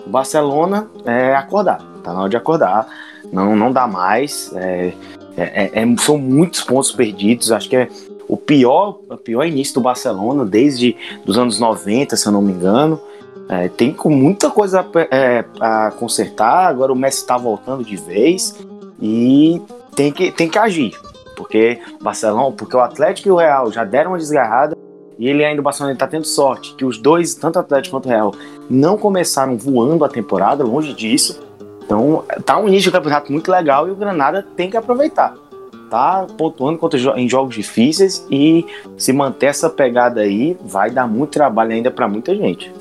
O 0.06 0.10
Barcelona 0.10 0.90
é 1.06 1.34
acordar, 1.34 1.82
tá 2.04 2.14
na 2.14 2.22
hora 2.22 2.30
de 2.30 2.36
acordar, 2.36 2.88
não, 3.32 3.56
não 3.56 3.72
dá 3.72 3.88
mais. 3.88 4.52
É, 4.56 4.94
é, 5.38 5.72
é, 5.74 5.98
são 5.98 6.18
muitos 6.18 6.62
pontos 6.62 6.92
perdidos, 6.92 7.52
acho 7.52 7.70
que 7.70 7.78
é 7.78 7.88
o 8.30 8.38
pior, 8.38 9.00
o 9.10 9.18
pior 9.18 9.44
início 9.44 9.74
do 9.74 9.82
Barcelona 9.82 10.46
desde 10.46 10.96
os 11.26 11.36
anos 11.36 11.60
90, 11.60 12.16
se 12.16 12.28
eu 12.28 12.32
não 12.32 12.44
me 12.44 12.54
engano. 12.54 13.02
É, 13.50 13.68
tem 13.68 13.92
com 13.92 14.12
muita 14.12 14.52
coisa 14.52 14.86
é, 15.10 15.44
a 15.60 15.90
consertar. 15.90 16.68
Agora 16.68 16.94
o 16.94 16.96
Messi 16.96 17.22
está 17.22 17.36
voltando 17.36 17.84
de 17.84 17.98
vez 17.98 18.56
e 19.02 19.60
tem 19.96 20.12
que, 20.12 20.32
tem 20.32 20.48
que 20.48 20.60
agir. 20.60 20.96
Porque 21.36 21.80
Barcelona, 22.00 22.56
porque 22.56 22.76
o 22.76 22.80
Atlético 22.80 23.30
e 23.30 23.32
o 23.32 23.38
Real 23.38 23.72
já 23.72 23.84
deram 23.84 24.12
uma 24.12 24.20
desgarrada 24.20 24.78
e 25.18 25.28
ele 25.28 25.44
ainda 25.44 25.60
o 25.60 25.64
Barcelona 25.64 25.94
está 25.94 26.06
tendo 26.06 26.28
sorte 26.28 26.76
que 26.76 26.86
os 26.86 27.00
dois, 27.00 27.34
tanto 27.34 27.56
o 27.56 27.60
Atlético 27.60 27.96
quanto 27.96 28.06
o 28.06 28.10
Real, 28.10 28.32
não 28.70 28.96
começaram 28.96 29.58
voando 29.58 30.06
a 30.06 30.10
temporada, 30.10 30.64
longe 30.64 30.94
disso. 30.94 31.42
Então 31.84 32.24
tá 32.46 32.60
um 32.60 32.68
início 32.68 32.92
de 32.92 32.96
campeonato 32.96 33.32
muito 33.32 33.50
legal 33.50 33.88
e 33.88 33.92
o 33.92 33.96
Granada 33.96 34.46
tem 34.56 34.70
que 34.70 34.78
aproveitar 34.78 35.49
tá 35.90 36.28
pontuando 36.38 36.78
contra, 36.78 37.00
em 37.20 37.28
jogos 37.28 37.56
difíceis 37.56 38.26
e 38.30 38.66
se 38.98 39.12
manter 39.12 39.48
essa 39.48 39.70
pegada 39.70 40.22
aí, 40.22 40.58
vai 40.64 40.90
dar 40.90 41.08
muito 41.08 41.32
trabalho 41.32 41.72
ainda 41.72 41.92
para 41.92 42.08
muita 42.08 42.36
gente. 42.36 42.72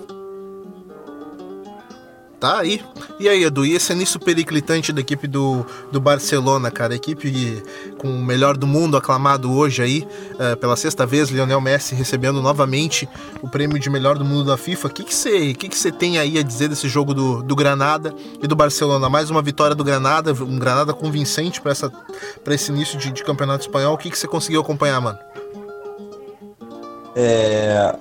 Tá 2.41 2.61
aí. 2.61 2.80
E 3.18 3.28
aí, 3.28 3.43
Edu, 3.43 3.66
e 3.66 3.74
esse 3.74 3.93
início 3.93 4.20
periclitante 4.20 4.93
da 4.93 5.01
equipe 5.01 5.26
do, 5.26 5.66
do 5.91 6.01
Barcelona, 6.01 6.70
cara? 6.70 6.95
Equipe 6.95 7.62
com 7.99 8.09
o 8.09 8.24
melhor 8.24 8.57
do 8.57 8.64
mundo 8.64 8.97
aclamado 8.97 9.53
hoje 9.53 9.82
aí, 9.82 10.09
uh, 10.34 10.57
pela 10.57 10.76
sexta 10.76 11.05
vez, 11.05 11.30
Lionel 11.30 11.61
Messi 11.61 11.97
recebendo 11.97 12.41
novamente 12.41 13.09
o 13.43 13.49
prêmio 13.49 13.76
de 13.76 13.91
melhor 13.91 14.16
do 14.16 14.24
mundo 14.24 14.45
da 14.45 14.57
FIFA. 14.57 14.86
O 14.86 14.91
que 14.91 15.12
você 15.12 15.53
que 15.53 15.68
que 15.68 15.76
que 15.76 15.93
tem 15.93 16.18
aí 16.18 16.39
a 16.39 16.43
dizer 16.43 16.68
desse 16.68 16.89
jogo 16.89 17.12
do, 17.12 17.43
do 17.43 17.57
Granada 17.57 18.14
e 18.41 18.47
do 18.47 18.55
Barcelona? 18.55 19.09
Mais 19.09 19.30
uma 19.30 19.43
vitória 19.43 19.74
do 19.74 19.82
Granada, 19.82 20.32
um 20.32 20.59
Granada 20.61 20.95
convincente 20.95 21.61
para 21.61 22.55
esse 22.55 22.70
início 22.70 22.97
de, 22.97 23.11
de 23.11 23.24
campeonato 23.24 23.62
espanhol. 23.62 23.95
O 23.95 23.99
que 23.99 24.16
você 24.16 24.28
conseguiu 24.28 24.61
acompanhar, 24.61 25.01
mano? 25.01 25.18
É 27.16 27.97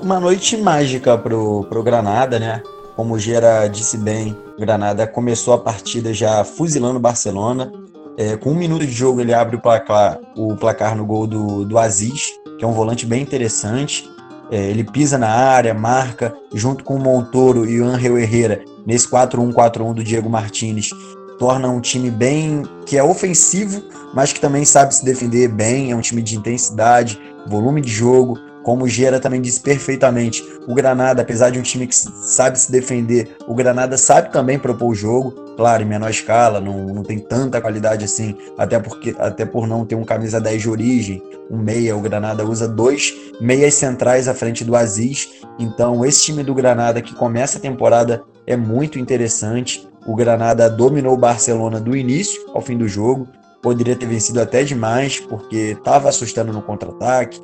uma 0.00 0.20
noite 0.20 0.56
mágica 0.56 1.18
pro, 1.18 1.64
pro 1.64 1.82
Granada, 1.82 2.38
né? 2.38 2.62
Como 3.00 3.14
o 3.14 3.18
Gera 3.18 3.66
disse 3.66 3.96
bem, 3.96 4.36
Granada 4.58 5.06
começou 5.06 5.54
a 5.54 5.58
partida 5.58 6.12
já 6.12 6.44
fuzilando 6.44 6.98
o 6.98 7.00
Barcelona. 7.00 7.72
É, 8.18 8.36
com 8.36 8.50
um 8.50 8.54
minuto 8.54 8.84
de 8.84 8.92
jogo, 8.92 9.22
ele 9.22 9.32
abre 9.32 9.56
o 9.56 9.58
placar, 9.58 10.20
o 10.36 10.54
placar 10.54 10.94
no 10.94 11.06
gol 11.06 11.26
do, 11.26 11.64
do 11.64 11.78
Aziz, 11.78 12.28
que 12.58 12.62
é 12.62 12.68
um 12.68 12.74
volante 12.74 13.06
bem 13.06 13.22
interessante. 13.22 14.06
É, 14.50 14.68
ele 14.68 14.84
pisa 14.84 15.16
na 15.16 15.30
área, 15.30 15.72
marca, 15.72 16.34
junto 16.52 16.84
com 16.84 16.96
o 16.96 17.00
Montoro 17.00 17.64
e 17.64 17.80
o 17.80 17.86
Angel 17.86 18.18
Herrera, 18.18 18.62
nesse 18.86 19.08
4-1-4-1 19.08 19.94
do 19.94 20.04
Diego 20.04 20.28
Martinez, 20.28 20.90
torna 21.38 21.70
um 21.70 21.80
time 21.80 22.10
bem 22.10 22.64
que 22.84 22.98
é 22.98 23.02
ofensivo, 23.02 23.82
mas 24.14 24.30
que 24.30 24.40
também 24.40 24.66
sabe 24.66 24.94
se 24.94 25.02
defender 25.02 25.48
bem. 25.48 25.90
É 25.90 25.96
um 25.96 26.02
time 26.02 26.20
de 26.20 26.36
intensidade, 26.36 27.18
volume 27.46 27.80
de 27.80 27.90
jogo, 27.90 28.38
como 28.62 28.84
o 28.84 28.88
Gera 28.88 29.18
também 29.18 29.40
disse 29.40 29.60
perfeitamente, 29.60 30.44
o 30.66 30.74
Granada, 30.74 31.22
apesar 31.22 31.50
de 31.50 31.58
um 31.58 31.62
time 31.62 31.86
que 31.86 31.94
sabe 31.94 32.58
se 32.58 32.70
defender, 32.70 33.36
o 33.46 33.54
Granada 33.54 33.96
sabe 33.96 34.32
também 34.32 34.58
propor 34.58 34.88
o 34.88 34.94
jogo, 34.94 35.32
claro, 35.56 35.82
em 35.82 35.86
menor 35.86 36.10
escala, 36.10 36.60
não, 36.60 36.86
não 36.86 37.02
tem 37.02 37.18
tanta 37.18 37.60
qualidade 37.60 38.04
assim, 38.04 38.36
até, 38.58 38.78
porque, 38.78 39.14
até 39.18 39.44
por 39.44 39.66
não 39.66 39.84
ter 39.84 39.94
um 39.94 40.04
camisa 40.04 40.40
10 40.40 40.62
de 40.62 40.70
origem, 40.70 41.22
um 41.50 41.58
meia, 41.58 41.96
o 41.96 42.00
Granada 42.00 42.44
usa 42.44 42.68
dois 42.68 43.14
meias 43.40 43.74
centrais 43.74 44.28
à 44.28 44.34
frente 44.34 44.64
do 44.64 44.76
Aziz, 44.76 45.28
então 45.58 46.04
esse 46.04 46.22
time 46.24 46.42
do 46.42 46.54
Granada 46.54 47.02
que 47.02 47.14
começa 47.14 47.58
a 47.58 47.60
temporada 47.60 48.22
é 48.46 48.56
muito 48.56 48.98
interessante, 48.98 49.88
o 50.06 50.14
Granada 50.14 50.68
dominou 50.68 51.14
o 51.14 51.18
Barcelona 51.18 51.80
do 51.80 51.96
início 51.96 52.40
ao 52.54 52.60
fim 52.60 52.76
do 52.76 52.88
jogo, 52.88 53.28
poderia 53.62 53.94
ter 53.94 54.06
vencido 54.06 54.40
até 54.40 54.64
demais, 54.64 55.20
porque 55.20 55.76
estava 55.78 56.08
assustando 56.08 56.52
no 56.52 56.62
contra-ataque, 56.62 57.40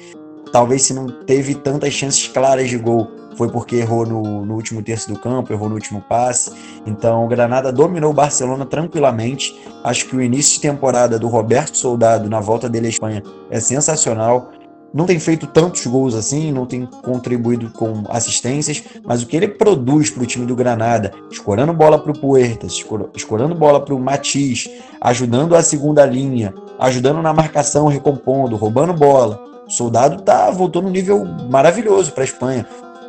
talvez 0.53 0.83
se 0.83 0.95
não 0.95 1.07
teve 1.07 1.55
tantas 1.55 1.93
chances 1.93 2.29
claras 2.29 2.69
de 2.69 2.79
gol, 2.79 3.11
foi 3.37 3.51
porque 3.51 3.77
errou 3.77 4.07
no, 4.07 4.45
no, 4.45 4.55
último 4.55 4.83
terço 4.83 5.13
do 5.13 5.19
campo, 5.19 5.53
errou 5.53 5.69
no 5.69 5.75
último 5.75 6.01
passe. 6.01 6.53
Então 6.87 7.25
o 7.25 7.29
Granada 7.29 7.71
dominou 7.71 8.11
o 8.11 8.15
Barcelona 8.15 8.65
tranquilamente. 8.65 9.55
Acho 9.85 10.07
que 10.07 10.17
o 10.17 10.23
início 10.23 10.55
de 10.55 10.61
temporada 10.61 11.19
do 11.19 11.29
Roberto 11.29 11.77
Soldado 11.77 12.29
na 12.31 12.41
volta 12.41 12.69
dele 12.69 12.87
à 12.87 12.91
Espanha 12.91 13.23
é 13.51 13.61
sensacional. 13.61 14.51
Não 14.95 15.05
tem 15.05 15.19
feito 15.19 15.47
tantos 15.47 15.87
gols 15.87 16.15
assim, 16.15 16.51
não 16.51 16.65
tem 16.65 16.87
contribuído 16.87 17.71
com 17.71 18.05
assistências, 18.09 18.83
mas 19.05 19.23
o 19.23 19.27
que 19.27 19.37
ele 19.37 19.49
produz 19.49 20.09
para 20.09 20.23
o 20.23 20.27
time 20.27 20.47
do 20.47 20.57
Granada, 20.57 21.13
escorando 21.31 21.75
bola 21.75 21.99
para 21.99 22.13
o 22.13 22.19
Puertas, 22.19 22.83
escorando 23.15 23.55
bola 23.55 23.85
para 23.85 23.95
o 23.95 24.01
Matiz, 24.01 24.71
ajudando 24.99 25.55
a 25.55 25.63
segunda 25.63 26.07
linha, 26.07 26.55
ajudando 26.79 27.21
na 27.21 27.35
marcação, 27.35 27.89
recompondo, 27.89 28.57
roubando 28.57 28.95
bola, 28.95 29.56
o 29.67 29.71
soldado 29.71 30.23
tá, 30.23 30.51
voltou 30.51 30.81
num 30.81 30.91
nível 30.91 31.25
maravilhoso 31.51 32.13
para 32.13 32.23
a 32.23 32.25
Espanha. 32.25 32.67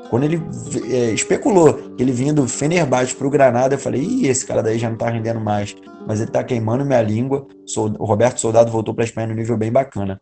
Quando 0.09 0.23
ele 0.23 0.41
é, 0.89 1.11
especulou 1.11 1.73
que 1.73 2.01
ele 2.01 2.11
vinha 2.11 2.33
do 2.33 2.47
Fenerbahçe 2.47 3.15
para 3.15 3.27
o 3.27 3.29
Granada, 3.29 3.75
eu 3.75 3.79
falei, 3.79 4.01
Ih, 4.01 4.27
esse 4.27 4.45
cara 4.45 4.63
daí 4.63 4.79
já 4.79 4.89
não 4.89 4.97
tá 4.97 5.09
rendendo 5.09 5.39
mais. 5.39 5.75
Mas 6.07 6.21
ele 6.21 6.31
tá 6.31 6.43
queimando 6.43 6.85
minha 6.85 7.01
língua. 7.01 7.45
O 7.99 8.05
Roberto 8.05 8.39
Soldado 8.39 8.71
voltou 8.71 8.93
para 8.93 9.03
a 9.03 9.05
Espanha 9.05 9.27
num 9.27 9.35
nível 9.35 9.57
bem 9.57 9.71
bacana. 9.71 10.21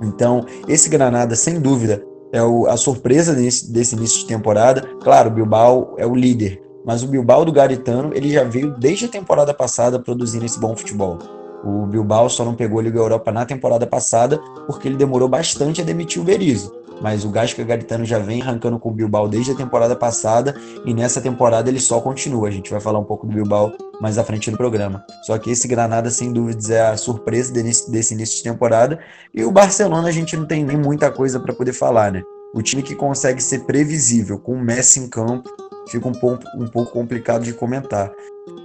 Então, 0.00 0.46
esse 0.68 0.88
Granada, 0.88 1.34
sem 1.34 1.60
dúvida, 1.60 2.04
é 2.32 2.42
o, 2.42 2.66
a 2.66 2.76
surpresa 2.76 3.34
desse, 3.34 3.72
desse 3.72 3.96
início 3.96 4.20
de 4.20 4.26
temporada. 4.26 4.82
Claro, 5.02 5.28
o 5.28 5.32
Bilbao 5.32 5.94
é 5.98 6.06
o 6.06 6.14
líder, 6.14 6.62
mas 6.86 7.02
o 7.02 7.08
Bilbao 7.08 7.44
do 7.44 7.52
Garitano, 7.52 8.12
ele 8.14 8.30
já 8.30 8.44
veio 8.44 8.70
desde 8.78 9.06
a 9.06 9.08
temporada 9.08 9.52
passada 9.52 9.98
produzindo 9.98 10.44
esse 10.44 10.58
bom 10.58 10.76
futebol. 10.76 11.18
O 11.64 11.86
Bilbao 11.86 12.28
só 12.28 12.44
não 12.44 12.54
pegou 12.54 12.78
a 12.78 12.82
Liga 12.82 12.98
Europa 12.98 13.32
na 13.32 13.44
temporada 13.44 13.86
passada 13.86 14.38
porque 14.66 14.88
ele 14.88 14.96
demorou 14.96 15.28
bastante 15.28 15.80
a 15.80 15.84
demitir 15.84 16.20
o 16.20 16.24
Berizzo. 16.24 16.72
Mas 17.00 17.24
o 17.24 17.30
Gasca 17.30 17.62
Garitano 17.62 18.04
já 18.04 18.18
vem 18.18 18.42
arrancando 18.42 18.78
com 18.78 18.88
o 18.88 18.92
Bilbao 18.92 19.28
desde 19.28 19.52
a 19.52 19.54
temporada 19.54 19.94
passada 19.94 20.54
e 20.84 20.92
nessa 20.92 21.20
temporada 21.20 21.70
ele 21.70 21.78
só 21.78 22.00
continua. 22.00 22.48
A 22.48 22.50
gente 22.50 22.70
vai 22.70 22.80
falar 22.80 22.98
um 22.98 23.04
pouco 23.04 23.26
do 23.26 23.32
Bilbao 23.32 23.72
mais 24.00 24.18
à 24.18 24.24
frente 24.24 24.50
do 24.50 24.56
programa. 24.56 25.04
Só 25.22 25.38
que 25.38 25.50
esse 25.50 25.68
Granada, 25.68 26.10
sem 26.10 26.32
dúvidas, 26.32 26.70
é 26.70 26.80
a 26.80 26.96
surpresa 26.96 27.52
desse 27.52 28.14
início 28.14 28.36
de 28.38 28.42
temporada. 28.42 28.98
E 29.32 29.44
o 29.44 29.52
Barcelona 29.52 30.08
a 30.08 30.12
gente 30.12 30.36
não 30.36 30.46
tem 30.46 30.64
nem 30.64 30.76
muita 30.76 31.10
coisa 31.10 31.38
para 31.38 31.54
poder 31.54 31.72
falar, 31.72 32.10
né? 32.10 32.22
O 32.52 32.62
time 32.62 32.82
que 32.82 32.94
consegue 32.94 33.42
ser 33.42 33.60
previsível 33.60 34.38
com 34.38 34.54
o 34.54 34.60
Messi 34.60 35.00
em 35.00 35.08
campo 35.08 35.48
fica 35.88 36.06
um 36.08 36.12
pouco, 36.12 36.44
um 36.56 36.66
pouco 36.66 36.92
complicado 36.92 37.44
de 37.44 37.52
comentar. 37.52 38.10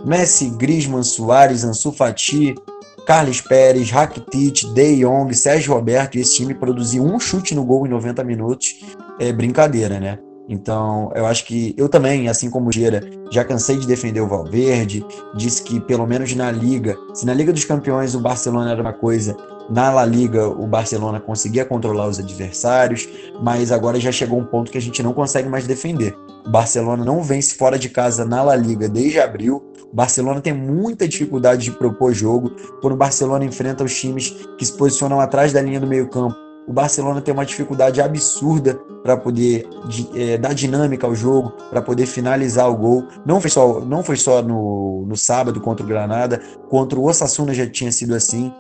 Messi, 0.06 0.50
Griezmann, 0.50 1.04
Soares, 1.04 1.64
Ansu 1.64 1.92
Fati, 1.92 2.56
Carlos 3.06 3.42
Pérez, 3.42 3.90
Rakitic, 3.90 4.74
De 4.74 5.02
Jong, 5.02 5.34
Sérgio 5.34 5.74
Roberto 5.74 6.16
e 6.16 6.22
esse 6.22 6.36
time 6.36 6.54
produzir 6.54 7.00
um 7.00 7.20
chute 7.20 7.54
no 7.54 7.66
gol 7.66 7.86
em 7.86 7.90
90 7.90 8.24
minutos 8.24 8.84
é 9.20 9.32
brincadeira, 9.32 10.00
né? 10.00 10.20
Então, 10.48 11.10
eu 11.16 11.26
acho 11.26 11.46
que 11.46 11.74
eu 11.78 11.88
também, 11.88 12.28
assim 12.28 12.50
como 12.50 12.68
o 12.68 12.72
Gira, 12.72 13.02
já 13.32 13.46
cansei 13.46 13.78
de 13.78 13.88
defender 13.88 14.20
o 14.20 14.28
Valverde, 14.28 15.06
disse 15.36 15.64
que 15.64 15.80
pelo 15.80 16.06
menos 16.06 16.36
na 16.36 16.52
Liga, 16.52 16.98
se 17.14 17.26
na 17.26 17.34
Liga 17.34 17.54
dos 17.54 17.64
Campeões 17.64 18.14
o 18.14 18.20
Barcelona 18.20 18.72
era 18.72 18.82
uma 18.82 18.92
coisa, 18.92 19.38
na 19.70 19.90
La 19.90 20.06
Liga 20.06 20.48
o 20.48 20.68
Barcelona 20.68 21.22
conseguia 21.22 21.64
controlar 21.64 22.08
os 22.08 22.20
adversários, 22.20 23.08
mas 23.42 23.72
agora 23.72 24.00
já 24.00 24.12
chegou 24.12 24.38
um 24.38 24.46
ponto 24.46 24.70
que 24.70 24.78
a 24.78 24.82
gente 24.82 25.02
não 25.02 25.14
consegue 25.14 25.48
mais 25.48 25.66
defender. 25.66 26.14
O 26.46 26.50
Barcelona 26.50 27.06
não 27.06 27.24
vence 27.24 27.56
fora 27.56 27.80
de 27.80 27.88
casa 27.88 28.26
na 28.26 28.44
La 28.44 28.56
Liga 28.56 28.90
desde 28.90 29.22
abril, 29.22 29.64
Barcelona 29.94 30.42
tem 30.42 30.54
muita 30.54 31.08
dificuldade 31.08 31.66
de 31.66 31.72
propor 31.72 32.14
jogo. 32.14 32.50
Quando 32.82 32.94
o 32.94 32.98
Barcelona 32.98 33.46
enfrenta 33.46 33.84
os 33.84 33.94
times 33.94 34.32
que 34.58 34.66
se 34.66 34.76
posicionam 34.76 35.20
atrás 35.20 35.54
da 35.54 35.62
linha 35.62 35.80
do 35.80 35.86
meio-campo, 35.86 36.36
o 36.68 36.74
Barcelona 36.74 37.22
tem 37.22 37.34
uma 37.34 37.46
dificuldade 37.46 38.02
absurda 38.02 38.80
para 39.04 39.18
poder 39.18 39.68
é, 40.16 40.38
dar 40.38 40.54
dinâmica 40.54 41.06
ao 41.06 41.14
jogo, 41.14 41.52
para 41.70 41.82
poder 41.82 42.06
finalizar 42.06 42.70
o 42.70 42.76
gol. 42.76 43.08
Não 43.26 43.42
foi 43.42 43.50
só, 43.50 43.82
não 43.82 44.02
foi 44.02 44.16
só 44.16 44.42
no, 44.42 45.06
no 45.06 45.18
sábado 45.18 45.60
contra 45.60 45.86
o 45.86 45.88
Granada, 45.88 46.42
contra 46.70 46.98
o 46.98 47.06
Osasuna 47.06 47.54
já 47.54 47.68
tinha 47.68 47.92
sido 47.92 48.16
assim. 48.16 48.52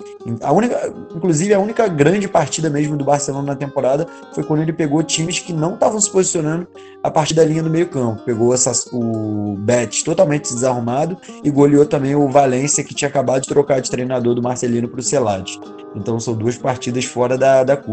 A 0.41 0.51
única, 0.51 0.93
inclusive, 1.15 1.53
a 1.53 1.59
única 1.59 1.87
grande 1.87 2.27
partida 2.27 2.69
mesmo 2.69 2.97
do 2.97 3.05
Barcelona 3.05 3.53
na 3.53 3.55
temporada 3.55 4.05
foi 4.33 4.43
quando 4.43 4.61
ele 4.61 4.73
pegou 4.73 5.01
times 5.01 5.39
que 5.39 5.53
não 5.53 5.75
estavam 5.75 5.99
se 5.99 6.11
posicionando 6.11 6.67
a 7.01 7.09
partir 7.09 7.33
da 7.33 7.45
linha 7.45 7.63
do 7.63 7.69
meio-campo. 7.69 8.21
Pegou 8.23 8.53
o 8.91 9.55
Betis 9.57 10.03
totalmente 10.03 10.53
desarrumado 10.53 11.17
e 11.41 11.49
goleou 11.49 11.85
também 11.85 12.15
o 12.15 12.27
Valência, 12.27 12.83
que 12.83 12.93
tinha 12.93 13.07
acabado 13.07 13.43
de 13.43 13.47
trocar 13.47 13.79
de 13.79 13.89
treinador 13.89 14.35
do 14.35 14.41
Marcelino 14.41 14.89
para 14.89 14.99
o 14.99 15.03
Celade. 15.03 15.59
Então 15.95 16.19
são 16.19 16.33
duas 16.33 16.57
partidas 16.57 17.05
fora 17.05 17.37
da, 17.37 17.63
da 17.63 17.77
curva. 17.77 17.92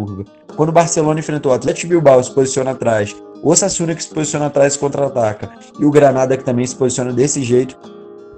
Quando 0.57 0.70
o 0.70 0.72
Barcelona 0.72 1.20
enfrentou 1.20 1.53
o 1.53 1.55
Atlético 1.55 1.88
Bilbao, 1.88 2.22
se 2.22 2.30
posiciona 2.32 2.72
atrás, 2.72 3.14
o 3.42 3.51
Osasuna 3.51 3.94
que 3.94 4.03
se 4.03 4.09
posiciona 4.09 4.46
atrás 4.46 4.76
contra-ataca, 4.76 5.51
e 5.78 5.84
o 5.84 5.90
Granada 5.90 6.36
que 6.36 6.44
também 6.44 6.66
se 6.66 6.76
posiciona 6.76 7.12
desse 7.12 7.42
jeito, 7.42 7.76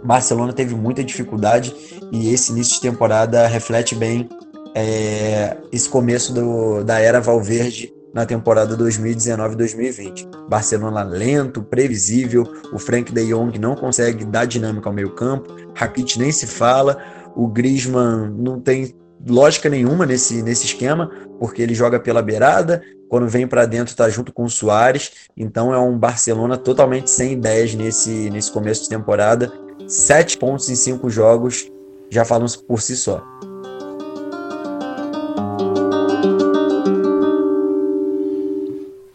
Barcelona 0.05 0.53
teve 0.53 0.75
muita 0.75 1.03
dificuldade 1.05 1.75
e 2.11 2.33
esse 2.33 2.53
início 2.53 2.75
de 2.75 2.81
temporada 2.81 3.47
reflete 3.47 3.95
bem 3.95 4.29
é, 4.75 5.57
esse 5.71 5.89
começo 5.89 6.33
do, 6.33 6.83
da 6.83 6.99
era 6.99 7.21
Valverde 7.21 7.93
na 8.13 8.27
temporada 8.27 8.77
2019-2020. 8.77 10.49
Barcelona 10.49 11.03
lento, 11.03 11.63
previsível, 11.63 12.45
o 12.73 12.79
Frank 12.79 13.13
de 13.13 13.27
Jong 13.27 13.59
não 13.59 13.75
consegue 13.75 14.25
dar 14.25 14.45
dinâmica 14.45 14.89
ao 14.89 14.95
meio 14.95 15.15
campo, 15.15 15.55
Rakitic 15.75 16.19
nem 16.19 16.31
se 16.31 16.47
fala, 16.47 16.99
o 17.35 17.47
Griezmann 17.47 18.31
não 18.37 18.61
tem 18.61 18.95
lógica 19.27 19.69
nenhuma 19.69 20.07
nesse, 20.07 20.43
nesse 20.43 20.67
esquema, 20.67 21.11
porque 21.39 21.63
ele 21.63 21.75
joga 21.75 22.01
pela 22.01 22.23
beirada, 22.23 22.83
quando 23.09 23.29
vem 23.29 23.47
para 23.47 23.67
dentro 23.67 23.93
está 23.93 24.09
junto 24.09 24.33
com 24.33 24.45
o 24.45 24.51
Soares, 24.51 25.13
então 25.37 25.73
é 25.73 25.79
um 25.79 25.99
Barcelona 25.99 26.57
totalmente 26.57 27.11
sem 27.11 27.33
ideias 27.33 27.75
nesse, 27.75 28.31
nesse 28.31 28.51
começo 28.51 28.85
de 28.85 28.89
temporada, 28.89 29.53
sete 29.87 30.39
pontos 30.39 30.69
em 30.69 30.75
cinco 30.75 31.11
jogos, 31.11 31.71
já 32.11 32.25
falam 32.25 32.47
por 32.67 32.81
si 32.81 32.97
só. 32.97 33.23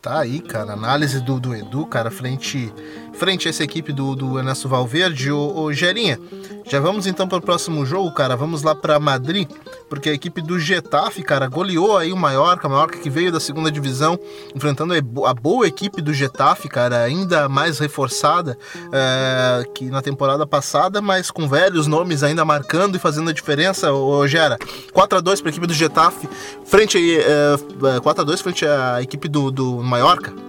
Tá 0.01 0.19
aí, 0.19 0.39
cara, 0.39 0.73
análise 0.73 1.19
do, 1.19 1.39
do 1.39 1.53
Edu, 1.53 1.85
cara, 1.85 2.09
frente 2.09 2.73
frente 3.17 3.47
a 3.47 3.49
essa 3.49 3.63
equipe 3.63 3.91
do, 3.91 4.15
do 4.15 4.37
Ernesto 4.37 4.69
Valverde. 4.69 5.31
Ô, 5.31 5.63
ô 5.63 5.73
Gerinha, 5.73 6.19
já 6.65 6.79
vamos 6.79 7.07
então 7.07 7.27
para 7.27 7.37
o 7.37 7.41
próximo 7.41 7.85
jogo, 7.85 8.11
cara. 8.11 8.35
Vamos 8.35 8.61
lá 8.61 8.75
para 8.75 8.99
Madrid, 8.99 9.49
porque 9.89 10.09
a 10.09 10.13
equipe 10.13 10.41
do 10.41 10.59
Getafe, 10.59 11.23
cara, 11.23 11.47
goleou 11.47 11.97
aí 11.97 12.13
o 12.13 12.17
Mallorca, 12.17 12.67
o 12.67 12.69
Mallorca 12.69 12.99
que 12.99 13.09
veio 13.09 13.31
da 13.31 13.39
segunda 13.39 13.71
divisão, 13.71 14.19
enfrentando 14.55 14.93
a 14.93 15.33
boa 15.33 15.67
equipe 15.67 16.01
do 16.01 16.13
Getafe, 16.13 16.69
cara, 16.69 17.03
ainda 17.03 17.49
mais 17.49 17.79
reforçada 17.79 18.57
é, 18.91 19.63
que 19.73 19.85
na 19.85 20.01
temporada 20.01 20.45
passada, 20.45 21.01
mas 21.01 21.31
com 21.31 21.47
velhos 21.47 21.87
nomes 21.87 22.21
ainda 22.21 22.45
marcando 22.45 22.95
e 22.95 22.99
fazendo 22.99 23.29
a 23.29 23.33
diferença. 23.33 23.91
Ô, 23.91 24.27
Gera, 24.27 24.57
4 24.93 25.17
a 25.17 25.21
2 25.21 25.41
para 25.41 25.49
a 25.49 25.51
equipe 25.51 25.67
do 25.67 25.73
Getafe, 25.73 26.29
frente 26.65 26.97
é, 27.17 27.99
4 28.01 28.21
a 28.21 28.25
2 28.25 28.41
frente 28.41 28.65
à 28.65 29.01
equipe 29.01 29.27
do, 29.27 29.49
do 29.49 29.77
Mallorca. 29.81 30.47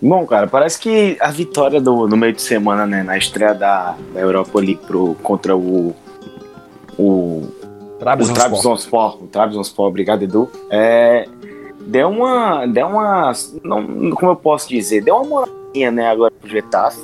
Bom, 0.00 0.24
cara, 0.26 0.46
parece 0.46 0.78
que 0.78 1.16
a 1.20 1.30
vitória 1.30 1.80
do, 1.80 2.06
no 2.06 2.16
meio 2.16 2.32
de 2.32 2.40
semana, 2.40 2.86
né, 2.86 3.02
na 3.02 3.18
estreia 3.18 3.52
da, 3.52 3.96
da 4.14 4.20
Europa 4.20 4.58
League 4.60 4.80
pro, 4.86 5.16
contra 5.22 5.56
o. 5.56 5.94
O. 6.96 7.48
Trabzonspor. 7.98 9.24
O 9.24 9.26
Trabzonspor, 9.26 9.88
obrigado, 9.88 10.22
Edu. 10.22 10.48
É, 10.70 11.26
deu 11.80 12.08
uma. 12.10 12.64
Deu 12.66 12.86
uma. 12.86 13.32
Não, 13.64 14.12
como 14.12 14.30
eu 14.30 14.36
posso 14.36 14.68
dizer? 14.68 15.02
Deu 15.02 15.16
uma 15.16 15.24
moralzinha, 15.24 15.90
né, 15.90 16.08
agora 16.08 16.32
pro 16.40 16.48
Getafe. 16.48 17.00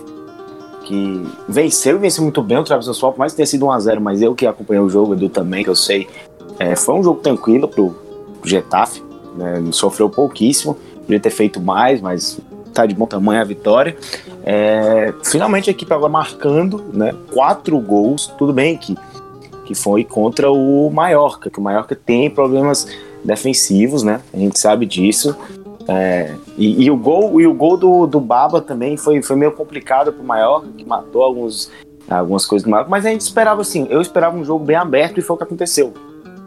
Que 0.85 1.27
venceu 1.49 1.97
e 1.97 1.99
venceu 1.99 2.23
muito 2.23 2.43
bem 2.43 2.59
o 2.59 2.65
Trabzonspor, 2.65 3.13
por 3.13 3.19
mais 3.19 3.33
que 3.33 3.37
tenha 3.37 3.47
sido 3.47 3.67
1x0, 3.67 3.99
mas 4.01 4.21
eu 4.23 4.35
que 4.35 4.47
acompanhei 4.47 4.83
o 4.83 4.89
jogo, 4.89 5.15
Edu 5.15 5.29
também, 5.29 5.65
que 5.65 5.71
eu 5.71 5.75
sei. 5.75 6.07
É, 6.59 6.77
foi 6.77 6.95
um 6.95 7.03
jogo 7.03 7.21
tranquilo 7.21 7.67
pro, 7.67 7.91
pro 8.41 8.49
Getafe. 8.49 9.03
Né, 9.35 9.65
sofreu 9.73 10.09
pouquíssimo. 10.09 10.77
Podia 11.01 11.19
ter 11.19 11.31
feito 11.31 11.61
mais, 11.61 12.01
mas 12.01 12.41
tá 12.75 12.87
de 12.87 12.95
bom 12.95 13.07
tamanho 13.07 13.41
a 13.41 13.45
vitória. 13.45 13.97
É, 14.45 15.15
finalmente 15.23 15.71
a 15.71 15.73
equipe 15.73 15.93
agora 15.93 16.13
marcando 16.13 16.85
né, 16.93 17.15
quatro 17.33 17.79
gols, 17.79 18.27
tudo 18.37 18.53
bem 18.53 18.77
que, 18.77 18.97
que 19.65 19.75
foi 19.75 20.05
contra 20.05 20.51
o 20.51 20.91
Mallorca, 20.91 21.49
que 21.49 21.59
o 21.59 21.63
Mallorca 21.63 21.95
tem 21.95 22.29
problemas 22.29 22.87
defensivos, 23.25 24.03
né? 24.03 24.21
A 24.33 24.37
gente 24.37 24.59
sabe 24.59 24.85
disso. 24.85 25.35
É, 25.87 26.35
e, 26.57 26.85
e, 26.85 26.91
o 26.91 26.97
gol, 26.97 27.41
e 27.41 27.47
o 27.47 27.55
gol 27.55 27.77
do, 27.77 28.07
do 28.07 28.21
Baba 28.21 28.61
também 28.61 28.97
foi, 28.97 29.23
foi 29.23 29.37
meio 29.37 29.53
complicado 29.53 30.13
pro 30.13 30.25
Mallorca, 30.25 30.69
que 30.77 30.85
matou 30.85 31.23
alguns, 31.23 31.71
algumas 32.09 32.47
coisas 32.47 32.65
do 32.65 32.71
Mallorca, 32.71 32.91
mas 32.91 33.05
a 33.05 33.11
gente 33.11 33.21
esperava 33.21 33.61
assim, 33.61 33.87
eu 33.91 34.01
esperava 34.01 34.37
um 34.37 34.45
jogo 34.45 34.65
bem 34.65 34.77
aberto 34.77 35.19
e 35.19 35.23
foi 35.23 35.35
o 35.35 35.37
que 35.37 35.45
aconteceu. 35.45 35.93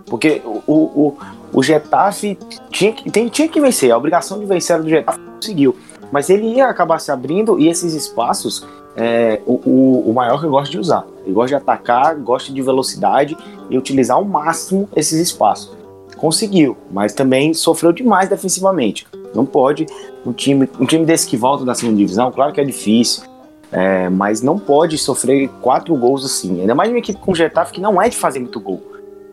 Porque 0.07 0.41
o, 0.45 0.73
o, 0.73 1.17
o 1.53 1.63
Getafe 1.63 2.37
tinha 2.71 2.93
que, 2.93 3.11
tem, 3.11 3.27
tinha 3.27 3.47
que 3.47 3.59
vencer, 3.59 3.91
a 3.91 3.97
obrigação 3.97 4.39
de 4.39 4.45
vencer 4.45 4.81
do 4.81 4.89
Getafe 4.89 5.19
conseguiu. 5.19 5.75
Mas 6.11 6.29
ele 6.29 6.47
ia 6.47 6.67
acabar 6.67 6.99
se 6.99 7.11
abrindo 7.11 7.59
e 7.59 7.67
esses 7.67 7.93
espaços 7.93 8.65
é, 8.95 9.39
o, 9.45 9.53
o, 9.63 10.09
o 10.09 10.13
Mallorca 10.13 10.47
gosta 10.47 10.71
de 10.71 10.79
usar. 10.79 11.05
Ele 11.23 11.33
gosta 11.33 11.49
de 11.49 11.55
atacar, 11.55 12.15
gosta 12.15 12.51
de 12.51 12.61
velocidade 12.61 13.37
e 13.69 13.77
utilizar 13.77 14.17
ao 14.17 14.25
máximo 14.25 14.89
esses 14.95 15.19
espaços. 15.19 15.77
Conseguiu, 16.17 16.75
mas 16.91 17.13
também 17.13 17.53
sofreu 17.53 17.91
demais 17.91 18.27
defensivamente. 18.27 19.05
Não 19.35 19.45
pode 19.45 19.85
um 20.25 20.33
time, 20.33 20.67
um 20.79 20.85
time 20.85 21.05
desse 21.05 21.27
que 21.27 21.37
volta 21.37 21.63
da 21.63 21.75
segunda 21.75 21.97
divisão, 21.97 22.31
claro 22.31 22.51
que 22.51 22.59
é 22.59 22.63
difícil, 22.63 23.23
é, 23.71 24.09
mas 24.09 24.41
não 24.41 24.57
pode 24.57 24.97
sofrer 24.97 25.47
quatro 25.61 25.95
gols 25.95 26.25
assim. 26.25 26.61
Ainda 26.61 26.73
mais 26.73 26.89
uma 26.89 26.97
equipe 26.97 27.19
com 27.19 27.33
o 27.33 27.35
Getafe 27.35 27.73
que 27.73 27.81
não 27.81 28.01
é 28.01 28.09
de 28.09 28.17
fazer 28.17 28.39
muito 28.39 28.59
gol. 28.59 28.81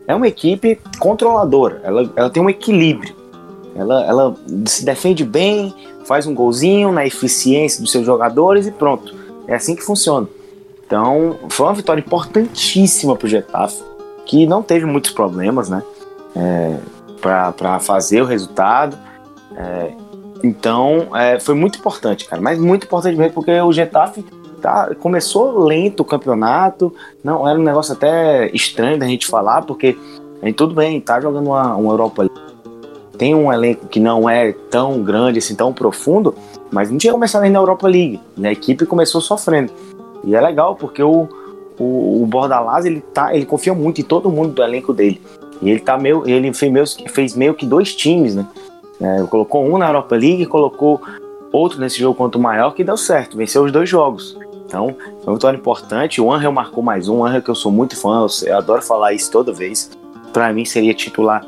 É 0.07 0.13
uma 0.13 0.27
equipe 0.27 0.79
controladora, 0.99 1.81
ela, 1.83 2.07
ela 2.15 2.29
tem 2.29 2.43
um 2.43 2.49
equilíbrio. 2.49 3.15
Ela, 3.75 4.05
ela 4.05 4.35
se 4.65 4.85
defende 4.85 5.25
bem, 5.25 5.73
faz 6.05 6.25
um 6.27 6.33
golzinho 6.33 6.91
na 6.91 7.05
eficiência 7.05 7.81
dos 7.81 7.91
seus 7.91 8.05
jogadores 8.05 8.67
e 8.67 8.71
pronto. 8.71 9.13
É 9.47 9.55
assim 9.55 9.75
que 9.75 9.83
funciona. 9.83 10.27
Então, 10.85 11.37
foi 11.49 11.65
uma 11.65 11.73
vitória 11.73 11.99
importantíssima 11.99 13.15
para 13.15 13.25
o 13.25 13.29
Getafe, 13.29 13.83
que 14.25 14.45
não 14.45 14.61
teve 14.61 14.85
muitos 14.85 15.11
problemas, 15.11 15.69
né? 15.69 15.83
É, 16.35 16.77
para 17.21 17.79
fazer 17.79 18.21
o 18.21 18.25
resultado. 18.25 18.97
É, 19.55 19.91
então, 20.43 21.07
é, 21.15 21.39
foi 21.39 21.55
muito 21.55 21.79
importante, 21.79 22.25
cara. 22.25 22.41
Mas 22.41 22.59
muito 22.59 22.85
importante 22.85 23.17
mesmo, 23.17 23.33
porque 23.33 23.59
o 23.59 23.71
Getafe 23.71 24.23
tá, 24.61 24.93
começou 24.95 25.63
lento 25.63 26.01
o 26.01 26.05
campeonato. 26.05 26.93
Não, 27.23 27.47
era 27.47 27.57
um 27.59 27.63
negócio 27.63 27.93
até 27.93 28.47
estranho 28.53 28.99
da 28.99 29.07
gente 29.07 29.25
falar, 29.25 29.63
porque 29.63 29.97
tudo 30.55 30.75
bem, 30.75 31.01
tá 31.01 31.19
jogando 31.19 31.47
uma, 31.47 31.75
uma 31.75 31.93
Europa 31.93 32.21
League 32.21 32.44
tem 33.15 33.33
um 33.33 33.51
elenco 33.51 33.87
que 33.87 33.99
não 33.99 34.29
é 34.29 34.51
tão 34.69 35.01
grande, 35.01 35.39
assim, 35.39 35.55
tão 35.55 35.73
profundo, 35.73 36.35
mas 36.71 36.91
não 36.91 36.97
tinha 36.97 37.13
começado 37.13 37.43
ainda 37.43 37.53
na 37.53 37.59
Europa 37.59 37.87
League. 37.87 38.19
Né? 38.37 38.49
A 38.49 38.51
equipe 38.51 38.85
começou 38.85 39.21
sofrendo. 39.21 39.71
E 40.23 40.35
é 40.35 40.41
legal 40.41 40.75
porque 40.75 41.01
o, 41.01 41.27
o, 41.79 42.23
o 42.23 42.25
Bordalás 42.25 42.85
ele, 42.85 43.01
tá, 43.01 43.35
ele 43.35 43.45
confia 43.45 43.73
muito 43.73 44.01
em 44.01 44.03
todo 44.03 44.29
mundo 44.29 44.53
do 44.53 44.63
elenco 44.63 44.93
dele. 44.93 45.21
E 45.61 45.69
ele, 45.69 45.79
tá 45.79 45.97
meio, 45.97 46.27
ele 46.27 46.53
fez, 46.53 46.71
meio, 46.71 46.85
fez 47.09 47.35
meio 47.35 47.53
que 47.53 47.65
dois 47.65 47.95
times, 47.95 48.35
né? 48.35 48.45
É, 48.99 49.23
colocou 49.23 49.65
um 49.65 49.77
na 49.77 49.87
Europa 49.87 50.15
League 50.15 50.45
colocou 50.45 51.01
outro 51.51 51.79
nesse 51.79 51.99
jogo 51.99 52.15
contra 52.15 52.37
o 52.37 52.41
Maior 52.41 52.71
que 52.71 52.83
deu 52.83 52.95
certo, 52.95 53.37
venceu 53.37 53.63
os 53.63 53.71
dois 53.71 53.89
jogos. 53.89 54.37
Então, 54.65 54.95
foi 55.19 55.27
uma 55.27 55.33
vitória 55.33 55.57
importante. 55.57 56.19
O 56.19 56.31
Angel 56.31 56.51
marcou 56.51 56.83
mais 56.83 57.07
um, 57.07 57.19
o 57.19 57.25
Angel 57.25 57.41
que 57.41 57.49
eu 57.49 57.55
sou 57.55 57.71
muito 57.71 57.95
fã, 57.95 58.25
eu 58.43 58.57
adoro 58.57 58.81
falar 58.81 59.13
isso 59.13 59.31
toda 59.31 59.53
vez. 59.53 59.91
Para 60.33 60.51
mim 60.51 60.65
seria 60.65 60.93
titular 60.93 61.45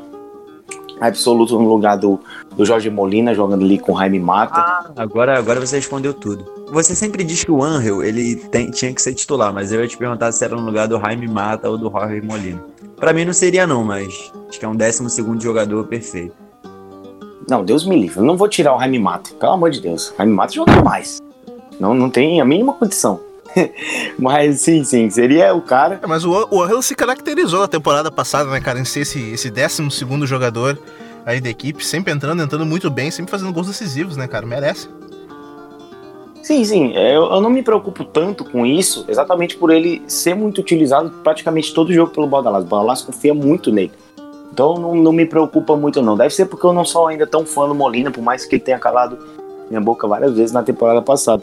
absoluto 1.00 1.58
no 1.58 1.68
lugar 1.68 1.96
do, 1.96 2.20
do 2.56 2.64
Jorge 2.64 2.90
Molina, 2.90 3.34
jogando 3.34 3.64
ali 3.64 3.78
com 3.78 3.92
o 3.92 3.98
Jaime 3.98 4.18
Mata. 4.18 4.60
Ah, 4.60 4.90
agora, 4.96 5.38
agora 5.38 5.60
você 5.60 5.76
respondeu 5.76 6.12
tudo. 6.12 6.44
Você 6.70 6.94
sempre 6.94 7.24
diz 7.24 7.44
que 7.44 7.50
o 7.50 7.62
Angel 7.62 8.02
ele 8.02 8.36
tem, 8.36 8.70
tinha 8.70 8.92
que 8.92 9.00
ser 9.00 9.14
titular, 9.14 9.52
mas 9.52 9.72
eu 9.72 9.80
ia 9.80 9.88
te 9.88 9.96
perguntar 9.96 10.32
se 10.32 10.44
era 10.44 10.56
no 10.56 10.62
lugar 10.62 10.86
do 10.88 10.98
Jaime 10.98 11.28
Mata 11.28 11.68
ou 11.68 11.78
do 11.78 11.90
Jorge 11.90 12.20
Molina. 12.20 12.62
Para 12.96 13.12
mim 13.12 13.24
não 13.24 13.32
seria 13.32 13.66
não, 13.66 13.84
mas 13.84 14.32
acho 14.48 14.58
que 14.58 14.64
é 14.64 14.68
um 14.68 14.76
décimo 14.76 15.08
segundo 15.08 15.42
jogador 15.42 15.84
perfeito. 15.84 16.34
Não, 17.48 17.64
Deus 17.64 17.86
me 17.86 17.98
livre. 17.98 18.18
Eu 18.18 18.24
não 18.24 18.36
vou 18.36 18.48
tirar 18.48 18.74
o 18.74 18.78
Jaime 18.78 18.98
Mata, 18.98 19.30
pelo 19.38 19.52
amor 19.52 19.70
de 19.70 19.80
Deus. 19.80 20.12
Jaime 20.16 20.32
Mata 20.32 20.52
joga 20.52 20.72
demais. 20.72 21.22
Não, 21.80 21.94
não 21.94 22.10
tem 22.10 22.40
a 22.40 22.44
mínima 22.44 22.74
condição. 22.74 23.27
mas 24.18 24.60
sim, 24.60 24.84
sim, 24.84 25.08
seria 25.10 25.54
o 25.54 25.62
cara. 25.62 26.00
É, 26.02 26.06
mas 26.06 26.24
o, 26.24 26.48
o 26.50 26.62
Angel 26.62 26.82
se 26.82 26.94
caracterizou 26.94 27.60
na 27.60 27.68
temporada 27.68 28.10
passada, 28.10 28.50
né, 28.50 28.60
cara, 28.60 28.78
em 28.78 28.84
ser 28.84 29.00
esse, 29.00 29.30
esse 29.30 29.50
12 29.50 29.90
segundo 29.90 30.26
jogador 30.26 30.78
aí 31.24 31.40
da 31.40 31.50
equipe, 31.50 31.84
sempre 31.84 32.12
entrando, 32.12 32.42
entrando 32.42 32.64
muito 32.64 32.90
bem, 32.90 33.10
sempre 33.10 33.30
fazendo 33.30 33.52
gols 33.52 33.66
decisivos, 33.66 34.16
né, 34.16 34.26
cara? 34.26 34.46
Merece. 34.46 34.88
Sim, 36.42 36.64
sim. 36.64 36.96
É, 36.96 37.14
eu, 37.14 37.24
eu 37.24 37.40
não 37.40 37.50
me 37.50 37.62
preocupo 37.62 38.04
tanto 38.04 38.44
com 38.44 38.64
isso, 38.64 39.04
exatamente 39.08 39.56
por 39.56 39.70
ele 39.70 40.02
ser 40.06 40.34
muito 40.34 40.60
utilizado 40.60 41.10
praticamente 41.22 41.74
todo 41.74 41.92
jogo 41.92 42.12
pelo 42.12 42.26
Baldalás. 42.26 42.64
O 42.64 42.66
Baldalás 42.66 43.02
confia 43.02 43.34
muito 43.34 43.70
nele. 43.70 43.92
Então 44.50 44.78
não, 44.78 44.94
não 44.94 45.12
me 45.12 45.26
preocupa 45.26 45.76
muito, 45.76 46.00
não. 46.00 46.16
Deve 46.16 46.34
ser 46.34 46.46
porque 46.46 46.64
eu 46.64 46.72
não 46.72 46.84
sou 46.84 47.06
ainda 47.06 47.26
tão 47.26 47.44
fã 47.44 47.68
do 47.68 47.74
Molina, 47.74 48.10
por 48.10 48.22
mais 48.22 48.46
que 48.46 48.54
ele 48.54 48.62
tenha 48.62 48.78
calado 48.78 49.18
minha 49.68 49.80
boca 49.80 50.08
várias 50.08 50.34
vezes 50.34 50.52
na 50.52 50.62
temporada 50.62 51.02
passada. 51.02 51.42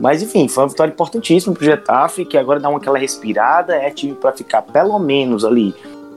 Mas 0.00 0.22
enfim, 0.22 0.48
foi 0.48 0.62
uma 0.62 0.68
vitória 0.68 0.92
importantíssima 0.92 1.54
pro 1.54 1.64
Getafe, 1.64 2.24
que 2.24 2.36
agora 2.36 2.60
dá 2.60 2.68
uma 2.68 2.78
aquela 2.78 2.98
respirada, 2.98 3.74
é 3.74 3.90
time 3.90 4.14
para 4.14 4.32
ficar 4.32 4.62
pelo 4.62 4.98
menos 4.98 5.44
ali. 5.44 5.74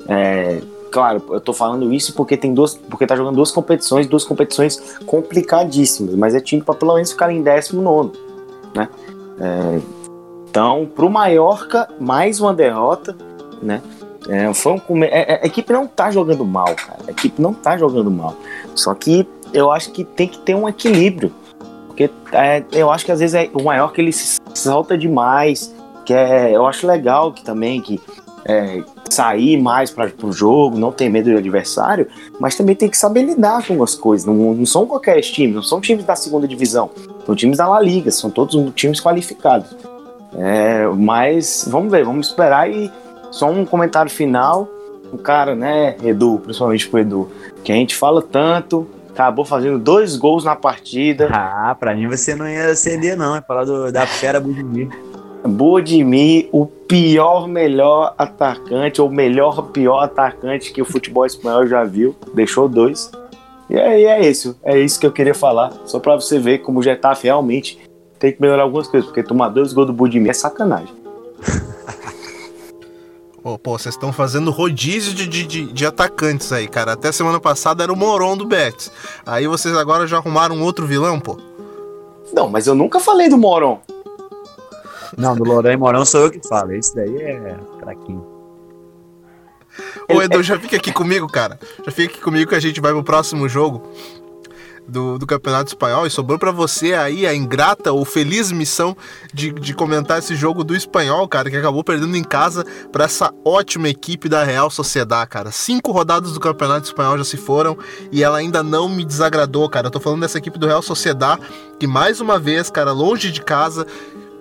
É, 0.07 0.61
claro, 0.91 1.21
eu 1.29 1.41
tô 1.41 1.53
falando 1.53 1.91
isso 1.93 2.13
porque 2.13 2.37
tem 2.37 2.53
duas, 2.53 2.75
porque 2.75 3.07
tá 3.07 3.15
jogando 3.15 3.35
duas 3.35 3.51
competições, 3.51 4.07
duas 4.07 4.23
competições 4.23 4.97
complicadíssimas, 5.05 6.15
mas 6.15 6.35
é 6.35 6.39
time 6.39 6.61
para 6.61 6.75
pelo 6.75 6.93
menos 6.93 7.11
ficar 7.11 7.31
em 7.31 7.41
19, 7.41 8.11
né? 8.75 8.87
É, 9.39 9.81
então, 10.49 10.87
pro 10.95 11.09
Mallorca, 11.09 11.87
mais 11.99 12.39
uma 12.39 12.53
derrota, 12.53 13.15
né? 13.61 13.81
É, 14.27 14.53
foi 14.53 14.73
um, 14.73 15.03
é, 15.03 15.07
é, 15.07 15.39
a 15.43 15.47
equipe 15.47 15.73
não 15.73 15.87
tá 15.87 16.11
jogando 16.11 16.45
mal, 16.45 16.75
cara. 16.75 16.99
A 17.07 17.11
equipe 17.11 17.41
não 17.41 17.53
tá 17.53 17.77
jogando 17.77 18.11
mal. 18.11 18.35
Só 18.75 18.93
que 18.93 19.27
eu 19.53 19.71
acho 19.71 19.91
que 19.91 20.03
tem 20.03 20.27
que 20.27 20.37
ter 20.39 20.53
um 20.53 20.69
equilíbrio 20.69 21.33
porque 22.09 22.35
é, 22.35 22.63
eu 22.71 22.91
acho 22.91 23.05
que 23.05 23.11
às 23.11 23.19
vezes 23.19 23.35
é 23.35 23.49
o 23.53 23.63
maior 23.63 23.91
que 23.91 24.01
ele 24.01 24.11
se 24.11 24.39
solta 24.53 24.97
demais, 24.97 25.73
que 26.05 26.13
é, 26.13 26.55
eu 26.55 26.65
acho 26.65 26.85
legal 26.87 27.31
que 27.31 27.43
também 27.43 27.81
que 27.81 27.99
é, 28.45 28.83
sair 29.09 29.61
mais 29.61 29.91
para 29.91 30.11
o 30.23 30.31
jogo, 30.31 30.77
não 30.77 30.91
ter 30.91 31.09
medo 31.09 31.29
do 31.29 31.37
adversário, 31.37 32.07
mas 32.39 32.55
também 32.55 32.75
tem 32.75 32.89
que 32.89 32.97
saber 32.97 33.23
lidar 33.23 33.65
com 33.65 33.81
as 33.83 33.95
coisas. 33.95 34.25
Não, 34.25 34.33
não 34.53 34.65
são 34.65 34.85
qualquer 34.85 35.19
time, 35.21 35.53
não 35.53 35.63
são 35.63 35.81
times 35.81 36.05
da 36.05 36.15
segunda 36.15 36.47
divisão, 36.47 36.89
são 37.25 37.35
times 37.35 37.57
da 37.57 37.67
La 37.67 37.79
Liga, 37.79 38.09
são 38.11 38.29
todos 38.29 38.73
times 38.73 38.99
qualificados. 38.99 39.75
É, 40.33 40.87
mas 40.87 41.67
vamos 41.69 41.91
ver, 41.91 42.05
vamos 42.05 42.27
esperar 42.27 42.69
e 42.69 42.91
só 43.31 43.49
um 43.49 43.65
comentário 43.65 44.09
final. 44.09 44.67
O 45.11 45.17
cara, 45.17 45.55
né, 45.55 45.97
Edu, 46.01 46.39
principalmente 46.41 46.87
pro 46.87 46.99
Edu, 46.99 47.29
que 47.65 47.71
a 47.71 47.75
gente 47.75 47.95
fala 47.95 48.21
tanto, 48.21 48.87
acabou 49.13 49.45
fazendo 49.45 49.77
dois 49.77 50.15
gols 50.15 50.43
na 50.43 50.55
partida. 50.55 51.29
Ah, 51.31 51.75
pra 51.79 51.93
mim 51.93 52.07
você 52.07 52.35
não 52.35 52.47
ia 52.47 52.73
ceder, 52.75 53.17
não. 53.17 53.35
É 53.35 53.41
falar 53.41 53.65
do, 53.65 53.91
da 53.91 54.05
fera 54.05 54.39
Budimir. 54.39 54.89
Budimir, 55.43 56.49
o 56.51 56.65
pior, 56.65 57.47
melhor 57.47 58.13
atacante, 58.17 59.01
ou 59.01 59.09
melhor, 59.09 59.69
pior 59.71 60.01
atacante 60.01 60.71
que 60.71 60.81
o 60.81 60.85
futebol 60.85 61.25
espanhol 61.25 61.67
já 61.67 61.83
viu. 61.83 62.15
Deixou 62.33 62.67
dois. 62.67 63.11
E 63.69 63.79
aí 63.79 64.05
é 64.05 64.27
isso. 64.27 64.57
É 64.63 64.77
isso 64.79 64.99
que 64.99 65.05
eu 65.05 65.11
queria 65.11 65.33
falar. 65.33 65.71
Só 65.85 65.99
pra 65.99 66.15
você 66.15 66.37
ver 66.37 66.59
como 66.59 66.79
o 66.79 66.83
Getafe 66.83 67.25
realmente 67.25 67.79
tem 68.19 68.31
que 68.31 68.41
melhorar 68.41 68.63
algumas 68.63 68.87
coisas. 68.87 69.07
Porque 69.07 69.23
tomar 69.23 69.49
dois 69.49 69.73
gols 69.73 69.87
do 69.87 69.93
Budimir 69.93 70.31
é 70.31 70.33
sacanagem. 70.33 70.93
Oh, 73.43 73.57
pô, 73.57 73.77
vocês 73.77 73.95
estão 73.95 74.13
fazendo 74.13 74.51
rodízio 74.51 75.13
de, 75.13 75.27
de, 75.27 75.65
de, 75.65 75.85
atacantes 75.85 76.51
aí, 76.51 76.67
cara. 76.67 76.93
Até 76.93 77.11
semana 77.11 77.39
passada 77.39 77.83
era 77.83 77.91
o 77.91 77.95
Moron 77.95 78.37
do 78.37 78.45
Betis. 78.45 78.91
Aí 79.25 79.47
vocês 79.47 79.75
agora 79.75 80.05
já 80.05 80.17
arrumaram 80.17 80.61
outro 80.61 80.85
vilão, 80.85 81.19
pô? 81.19 81.37
Não, 82.31 82.47
mas 82.47 82.67
eu 82.67 82.75
nunca 82.75 82.99
falei 82.99 83.29
do 83.29 83.37
Moron. 83.37 83.81
Não, 85.17 85.35
do 85.35 85.43
Lorão 85.43 85.71
e 85.71 85.77
Morão 85.77 86.05
sou 86.05 86.21
eu 86.21 86.31
que 86.31 86.47
falo. 86.47 86.71
Esse 86.73 86.95
daí 86.95 87.15
é 87.17 87.57
fraquinho. 87.79 88.25
Ô 90.09 90.21
Edu, 90.21 90.43
já 90.43 90.59
fica 90.59 90.75
aqui 90.75 90.91
comigo, 90.91 91.27
cara. 91.27 91.59
Já 91.85 91.91
fica 91.91 92.13
aqui 92.13 92.21
comigo 92.21 92.49
que 92.49 92.55
a 92.55 92.59
gente 92.59 92.79
vai 92.79 92.91
pro 92.93 93.03
próximo 93.03 93.49
jogo 93.49 93.81
do, 94.87 95.17
do 95.17 95.25
Campeonato 95.25 95.69
Espanhol. 95.69 96.05
E 96.05 96.09
sobrou 96.09 96.37
para 96.37 96.51
você 96.51 96.93
aí 96.93 97.25
a 97.25 97.33
ingrata 97.33 97.91
ou 97.91 98.03
feliz 98.05 98.51
missão 98.51 98.95
de, 99.33 99.51
de 99.51 99.73
comentar 99.73 100.19
esse 100.19 100.35
jogo 100.35 100.63
do 100.63 100.75
Espanhol, 100.75 101.27
cara, 101.27 101.49
que 101.49 101.57
acabou 101.57 101.83
perdendo 101.83 102.15
em 102.15 102.23
casa 102.23 102.65
para 102.91 103.05
essa 103.05 103.33
ótima 103.45 103.89
equipe 103.89 104.27
da 104.27 104.43
Real 104.43 104.69
Sociedad, 104.69 105.27
cara. 105.27 105.51
Cinco 105.51 105.91
rodadas 105.91 106.33
do 106.33 106.39
Campeonato 106.39 106.87
Espanhol 106.87 107.17
já 107.17 107.23
se 107.23 107.37
foram 107.37 107.77
e 108.11 108.23
ela 108.23 108.37
ainda 108.37 108.61
não 108.63 108.89
me 108.89 109.05
desagradou, 109.05 109.69
cara. 109.69 109.87
Eu 109.87 109.91
tô 109.91 109.99
falando 109.99 110.21
dessa 110.21 110.37
equipe 110.37 110.59
do 110.59 110.67
Real 110.67 110.81
Sociedad 110.81 111.39
que 111.79 111.87
mais 111.87 112.21
uma 112.21 112.37
vez, 112.37 112.69
cara, 112.69 112.91
longe 112.91 113.31
de 113.31 113.41
casa 113.41 113.87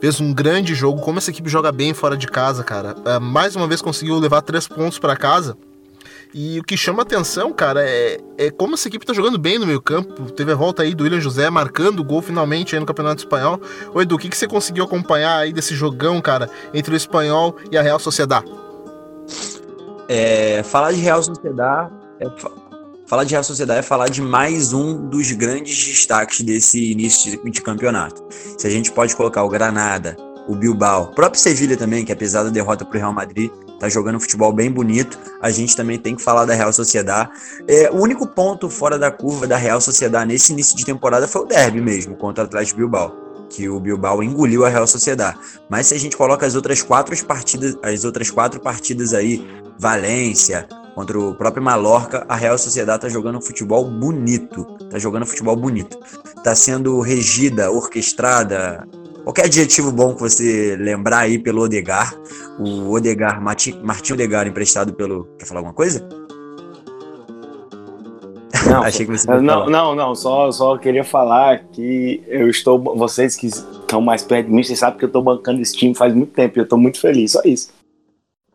fez 0.01 0.21
um 0.21 0.33
grande 0.33 0.75
jogo. 0.75 1.01
Como 1.01 1.19
essa 1.19 1.31
equipe 1.31 1.49
joga 1.49 1.71
bem 1.71 1.93
fora 1.93 2.17
de 2.17 2.27
casa, 2.27 2.65
cara. 2.65 2.97
Uh, 2.99 3.21
mais 3.21 3.55
uma 3.55 3.67
vez 3.67 3.83
conseguiu 3.83 4.19
levar 4.19 4.43
três 4.43 4.67
pontos 4.67 4.99
para 4.99 5.17
casa. 5.17 5.57
E 6.33 6.61
o 6.61 6.63
que 6.63 6.77
chama 6.77 7.03
atenção, 7.03 7.53
cara, 7.53 7.83
é, 7.83 8.19
é 8.39 8.51
como 8.51 8.75
essa 8.75 8.87
equipe 8.87 9.05
tá 9.05 9.13
jogando 9.13 9.39
bem 9.39 9.59
no 9.59 9.67
meio 9.67 9.81
campo. 9.81 10.31
Teve 10.31 10.53
a 10.53 10.55
volta 10.55 10.83
aí 10.83 10.95
do 10.95 11.05
William 11.05 11.21
José 11.21 11.51
marcando 11.51 12.01
o 12.01 12.05
gol 12.05 12.23
finalmente 12.23 12.75
aí 12.75 12.81
no 12.81 12.87
Campeonato 12.87 13.23
Espanhol. 13.23 13.61
Ô 13.93 14.01
Edu, 14.01 14.15
o 14.15 14.19
que, 14.19 14.29
que 14.29 14.37
você 14.37 14.47
conseguiu 14.47 14.85
acompanhar 14.85 15.39
aí 15.39 15.53
desse 15.53 15.75
jogão, 15.75 16.21
cara, 16.21 16.49
entre 16.73 16.95
o 16.95 16.97
Espanhol 16.97 17.57
e 17.71 17.77
a 17.77 17.83
Real 17.83 17.99
Sociedad? 17.99 18.45
É, 20.09 20.63
falar 20.63 20.93
de 20.93 21.01
Real 21.01 21.23
Sociedad 21.23 21.91
é 22.21 22.27
Falar 23.11 23.25
de 23.25 23.33
Real 23.33 23.43
Sociedade 23.43 23.81
é 23.81 23.83
falar 23.83 24.09
de 24.09 24.23
mais 24.23 24.73
um 24.73 25.09
dos 25.09 25.33
grandes 25.33 25.85
destaques 25.85 26.43
desse 26.43 26.93
início 26.93 27.29
de, 27.43 27.51
de 27.51 27.61
campeonato. 27.61 28.25
Se 28.31 28.65
a 28.69 28.71
gente 28.71 28.93
pode 28.93 29.17
colocar 29.17 29.43
o 29.43 29.49
Granada, 29.49 30.17
o 30.47 30.55
Bilbao, 30.55 31.07
o 31.07 31.15
próprio 31.17 31.41
Sevilha 31.41 31.77
também, 31.77 32.05
que 32.05 32.13
apesar 32.13 32.45
da 32.45 32.51
derrota 32.51 32.85
para 32.85 32.97
o 32.97 33.01
Real 33.01 33.13
Madrid, 33.13 33.51
tá 33.81 33.89
jogando 33.89 34.17
um 34.17 34.21
futebol 34.21 34.53
bem 34.53 34.71
bonito. 34.71 35.19
A 35.41 35.51
gente 35.51 35.75
também 35.75 35.99
tem 35.99 36.15
que 36.15 36.23
falar 36.23 36.45
da 36.45 36.55
Real 36.55 36.73
Sociedade. 36.73 37.31
É, 37.67 37.91
o 37.91 37.97
único 37.97 38.27
ponto 38.27 38.69
fora 38.69 38.99
da 38.99 39.11
curva 39.11 39.47
da 39.47 39.57
Real 39.57 39.81
Sociedade 39.81 40.29
nesse 40.29 40.53
início 40.53 40.77
de 40.77 40.85
temporada 40.85 41.27
foi 41.27 41.43
o 41.43 41.47
derby 41.47 41.81
mesmo, 41.81 42.15
contra 42.15 42.45
o 42.45 42.47
Atlético 42.47 42.79
Bilbao, 42.79 43.17
que 43.49 43.69
o 43.69 43.81
Bilbao 43.81 44.23
engoliu 44.23 44.67
a 44.67 44.69
Real 44.69 44.87
Sociedade. 44.87 45.39
Mas 45.69 45.87
se 45.87 45.95
a 45.95 45.99
gente 45.99 46.15
coloca 46.15 46.47
as 46.47 46.55
outras 46.55 46.83
quatro 46.83 47.17
partidas, 47.25 47.77
as 47.83 48.05
outras 48.05 48.31
quatro 48.31 48.61
partidas 48.61 49.15
aí, 49.15 49.49
Valência, 49.79 50.69
contra 50.95 51.19
o 51.19 51.35
próprio 51.35 51.63
Mallorca, 51.63 52.27
a 52.29 52.37
Real 52.37 52.59
Sociedade 52.59 53.01
tá 53.01 53.09
jogando 53.09 53.41
futebol 53.41 53.83
bonito. 53.87 54.67
Tá 54.91 54.99
jogando 54.99 55.25
futebol 55.25 55.57
bonito. 55.57 55.99
Tá 56.45 56.55
sendo 56.55 57.01
regida, 57.01 57.71
orquestrada, 57.71 58.87
qualquer 59.31 59.45
adjetivo 59.45 59.93
bom 59.93 60.15
que 60.15 60.21
você 60.21 60.77
lembrar 60.77 61.21
aí 61.21 61.39
pelo 61.39 61.63
Odegar. 61.63 62.13
O 62.59 62.91
Odegar, 62.91 63.41
Martin, 63.41 63.79
Martin 63.83 64.15
Odegar, 64.15 64.47
emprestado 64.47 64.93
pelo. 64.93 65.25
Quer 65.39 65.47
falar 65.47 65.61
alguma 65.61 65.75
coisa? 65.75 66.07
Não, 68.67 68.83
Achei 68.83 69.07
que 69.07 69.13
você 69.13 69.31
não, 69.41 69.71
não, 69.71 69.95
não, 69.95 70.15
só, 70.15 70.51
só 70.51 70.77
queria 70.77 71.05
falar 71.05 71.65
que 71.73 72.23
eu 72.27 72.49
estou. 72.51 72.79
Vocês 72.97 73.37
que 73.37 73.47
estão 73.47 74.01
mais 74.01 74.23
perto 74.23 74.47
de 74.47 74.53
mim, 74.53 74.65
vocês 74.65 74.79
sabem 74.79 74.99
que 74.99 75.05
eu 75.05 75.09
estou 75.09 75.23
bancando 75.23 75.63
esse 75.63 75.77
time 75.77 75.95
faz 75.95 76.13
muito 76.13 76.33
tempo 76.33 76.59
e 76.59 76.61
eu 76.61 76.65
estou 76.65 76.79
muito 76.79 77.01
feliz, 77.01 77.33
só 77.33 77.41
isso. 77.45 77.71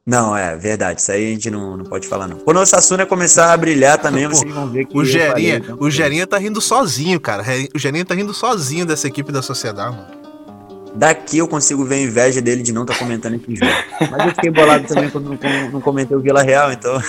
Não, 0.06 0.38
é 0.38 0.56
verdade. 0.56 1.02
Isso 1.02 1.12
aí 1.12 1.26
a 1.26 1.34
gente 1.34 1.50
não, 1.50 1.78
não 1.78 1.86
pode 1.86 2.08
falar, 2.08 2.28
não. 2.28 2.38
Quando 2.38 2.60
o 2.60 2.66
Sassuna 2.66 3.08
começar 3.08 3.52
a 3.54 3.58
brilhar 3.58 3.98
também, 3.98 4.30
Pô, 4.30 4.36
vocês 4.36 4.54
vão 4.54 4.68
ver 4.68 4.86
que. 4.86 4.98
O 4.98 5.06
Gerinha, 5.06 5.64
falei, 5.64 5.78
o 5.80 5.90
Gerinha 5.90 6.28
tá 6.28 6.38
rindo 6.38 6.60
sozinho, 6.60 7.20
cara. 7.20 7.44
O 7.74 7.80
Gerinha 7.80 8.04
tá 8.04 8.14
rindo 8.14 8.34
sozinho 8.34 8.86
dessa 8.86 9.08
equipe 9.08 9.32
da 9.32 9.42
sociedade, 9.42 9.96
mano. 9.96 10.25
Daqui 10.96 11.40
eu 11.40 11.48
consigo 11.48 11.84
ver 11.84 11.96
a 11.96 12.02
inveja 12.02 12.42
dele 12.42 12.64
de 12.64 12.72
não 12.72 12.84
estar 12.84 12.94
tá 12.94 13.00
comentando 13.00 13.36
esse 13.36 13.56
jogo. 13.56 13.72
Mas 14.12 14.26
eu 14.26 14.32
fiquei 14.34 14.50
bolado 14.50 14.88
também 14.88 15.10
quando 15.10 15.30
não, 15.30 15.72
não 15.72 15.82
comentei 15.82 16.16
o 16.16 16.22
Vila 16.22 16.42
Real, 16.42 16.72
então. 16.72 17.02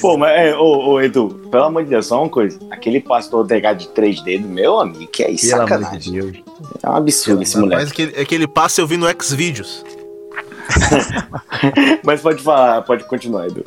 Pô, 0.00 0.16
mas, 0.16 0.30
é, 0.32 0.56
ô, 0.56 0.92
ô, 0.92 1.00
Edu, 1.00 1.28
pelo 1.50 1.64
amor 1.64 1.84
de 1.84 1.90
Deus, 1.90 2.06
só 2.06 2.22
uma 2.22 2.28
coisa. 2.30 2.58
Aquele 2.70 3.00
pastor 3.00 3.40
Odegaard 3.40 3.86
de 3.86 3.92
três 3.92 4.22
dedos, 4.22 4.48
meu 4.48 4.80
amigo, 4.80 5.06
que 5.08 5.22
é 5.22 5.30
isso, 5.30 5.48
pelo 5.48 5.60
sacanagem. 5.60 5.98
De 5.98 6.20
Deus. 6.20 6.36
É 6.82 6.88
um 6.88 6.96
absurdo 6.96 7.42
esse 7.42 7.58
moleque. 7.58 7.82
Mas 7.82 7.92
aquele, 7.92 8.20
aquele 8.20 8.48
passe 8.48 8.80
eu 8.80 8.86
vi 8.86 8.96
no 8.96 9.06
X-Videos. 9.08 9.84
Mas 12.02 12.20
pode 12.22 12.42
falar, 12.42 12.82
pode 12.82 13.04
continuar, 13.04 13.46
Edu. 13.46 13.64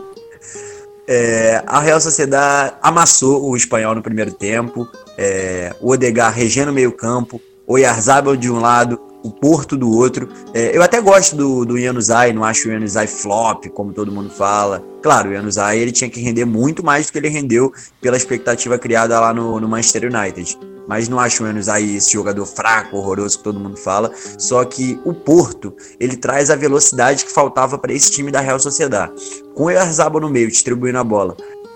É, 1.08 1.62
a 1.68 1.80
Real 1.80 2.00
Sociedade 2.00 2.76
amassou 2.82 3.50
o 3.50 3.56
espanhol 3.56 3.94
no 3.94 4.02
primeiro 4.02 4.32
tempo. 4.32 4.88
É, 5.18 5.76
o 5.80 5.92
Odegar 5.92 6.34
regendo 6.34 6.74
meio 6.74 6.92
campo. 6.92 7.40
O 7.66 7.78
Yarzabal 7.78 8.36
de 8.36 8.52
um 8.52 8.60
lado, 8.60 9.00
o 9.24 9.32
Porto 9.32 9.78
do 9.78 9.90
outro. 9.90 10.28
É, 10.54 10.76
eu 10.76 10.84
até 10.84 11.00
gosto 11.00 11.36
do, 11.36 11.66
do 11.66 11.80
Januzaj, 11.80 12.34
não 12.34 12.44
acho 12.44 12.68
o 12.68 12.72
Januzaj 12.72 13.08
flop, 13.08 13.66
como 13.70 13.94
todo 13.94 14.12
mundo 14.12 14.30
fala. 14.30 14.84
Claro, 15.02 15.30
o 15.30 15.34
Januzaj 15.34 15.78
ele 15.78 15.92
tinha 15.92 16.10
que 16.10 16.22
render 16.22 16.46
muito 16.46 16.84
mais 16.84 17.08
do 17.08 17.12
que 17.14 17.18
ele 17.18 17.30
rendeu 17.30 17.72
pela 18.02 18.18
expectativa 18.18 18.78
criada 18.78 19.20
lá 19.20 19.34
no, 19.34 19.60
no 19.60 19.68
Manchester 19.68 20.10
United 20.10 20.58
mas 20.88 21.08
não 21.08 21.20
acho 21.20 21.44
menos 21.44 21.70
aí 21.70 21.96
esse 21.96 22.12
jogador 22.12 22.46
fraco, 22.46 22.98
horroroso 22.98 23.38
que 23.38 23.44
todo 23.44 23.60
mundo 23.60 23.78
fala. 23.78 24.12
Só 24.38 24.64
que 24.66 25.00
o 25.06 25.14
Porto, 25.14 25.74
ele 26.00 26.18
traz 26.18 26.50
a 26.50 26.56
velocidade 26.56 27.26
que 27.26 27.32
faltava 27.32 27.78
para 27.78 27.94
esse 27.94 28.12
time 28.12 28.32
da 28.32 28.42
Real 28.42 28.60
Sociedade. 28.60 29.14
Com 29.54 29.66
o 29.66 29.72
Erzaba 29.72 30.20
no 30.20 30.30
meio, 30.30 30.50
distribuindo 30.50 30.98
a 30.98 31.04
bola, 31.04 31.36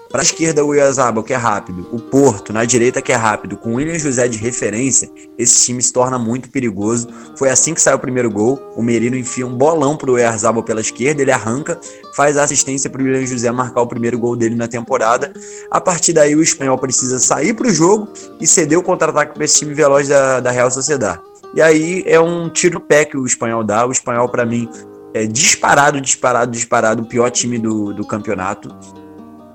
para 0.10 0.22
a 0.22 0.24
esquerda, 0.24 0.64
o 0.64 0.74
Iazaba, 0.74 1.22
que 1.22 1.34
é 1.34 1.36
rápido. 1.36 1.88
O 1.92 2.00
Porto, 2.00 2.54
na 2.54 2.64
direita, 2.64 3.02
que 3.02 3.12
é 3.12 3.16
rápido. 3.16 3.58
Com 3.58 3.74
o 3.74 3.76
William 3.76 4.00
José 4.00 4.28
de 4.28 4.38
referência, 4.38 5.10
esse 5.38 5.66
time 5.66 5.82
se 5.82 5.92
torna 5.92 6.18
muito 6.18 6.50
perigoso. 6.50 7.08
Foi 7.36 7.50
assim 7.50 7.74
que 7.74 7.82
saiu 7.82 7.98
o 7.98 8.00
primeiro 8.00 8.32
gol. 8.32 8.60
O 8.76 8.82
Merino 8.82 9.18
enfia 9.18 9.46
um 9.46 9.56
bolão 9.56 9.98
para 9.98 10.10
o 10.10 10.18
Iazaba 10.18 10.64
pela 10.64 10.80
esquerda. 10.80 11.22
Ele 11.22 11.32
arranca, 11.32 11.80
faz 12.16 12.38
a 12.38 12.44
assistência 12.44 12.90
para 12.90 13.02
o 13.02 13.06
William 13.06 13.26
José 13.26 13.52
marcar 13.52 13.82
o 13.82 13.88
primeiro 13.88 14.18
gol 14.18 14.36
dele 14.36 14.56
na 14.56 14.68
temporada. 14.68 15.34
A 15.70 15.82
partir 15.82 16.14
daí, 16.14 16.36
o 16.36 16.42
espanhol 16.42 16.78
precisa 16.78 17.20
sair 17.20 17.54
para 17.54 17.68
o 17.68 17.72
jogo 17.72 18.08
e 18.40 18.48
ceder 18.48 18.80
o 18.80 18.84
contra-ataque 18.84 19.34
para 19.34 19.44
esse 19.44 19.60
time 19.60 19.74
veloz 19.74 20.08
da, 20.08 20.40
da 20.40 20.52
Real 20.52 20.72
Sociedade. 20.72 21.22
E 21.54 21.62
aí 21.62 22.04
é 22.06 22.20
um 22.20 22.50
tiro 22.50 22.80
pé 22.80 23.04
que 23.06 23.18
o 23.18 23.26
espanhol 23.26 23.64
dá. 23.64 23.86
O 23.86 23.92
espanhol, 23.92 24.30
para 24.30 24.46
mim, 24.46 24.70
é 25.14 25.26
disparado, 25.26 26.00
disparado, 26.00 26.52
disparado, 26.52 27.04
o 27.04 27.06
pior 27.06 27.30
time 27.30 27.58
do, 27.58 27.94
do 27.94 28.06
campeonato. 28.06 28.70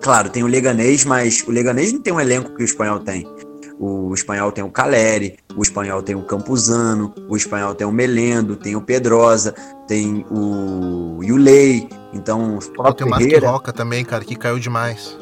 Claro, 0.02 0.28
tem 0.28 0.42
o 0.42 0.48
Leganês, 0.48 1.04
mas 1.04 1.44
o 1.46 1.52
Leganês 1.52 1.92
não 1.92 2.00
tem 2.00 2.12
um 2.12 2.20
elenco 2.20 2.52
que 2.56 2.62
o 2.62 2.64
espanhol 2.64 2.98
tem. 2.98 3.24
O 3.78 4.12
espanhol 4.12 4.50
tem 4.50 4.62
o 4.62 4.68
Caleri, 4.68 5.36
o 5.56 5.62
espanhol 5.62 6.02
tem 6.02 6.16
o 6.16 6.22
Campuzano, 6.22 7.14
o 7.28 7.36
espanhol 7.36 7.72
tem 7.74 7.86
o 7.86 7.92
Melendo, 7.92 8.56
tem 8.56 8.74
o 8.74 8.80
Pedrosa, 8.80 9.54
tem 9.86 10.26
o 10.28 11.20
Yulei, 11.22 11.88
então... 12.12 12.58
O 12.58 12.92
tem 12.92 13.06
o 13.06 13.10
Mark 13.10 13.42
Roca 13.42 13.72
também, 13.72 14.04
cara, 14.04 14.24
que 14.24 14.34
caiu 14.34 14.58
demais. 14.58 15.16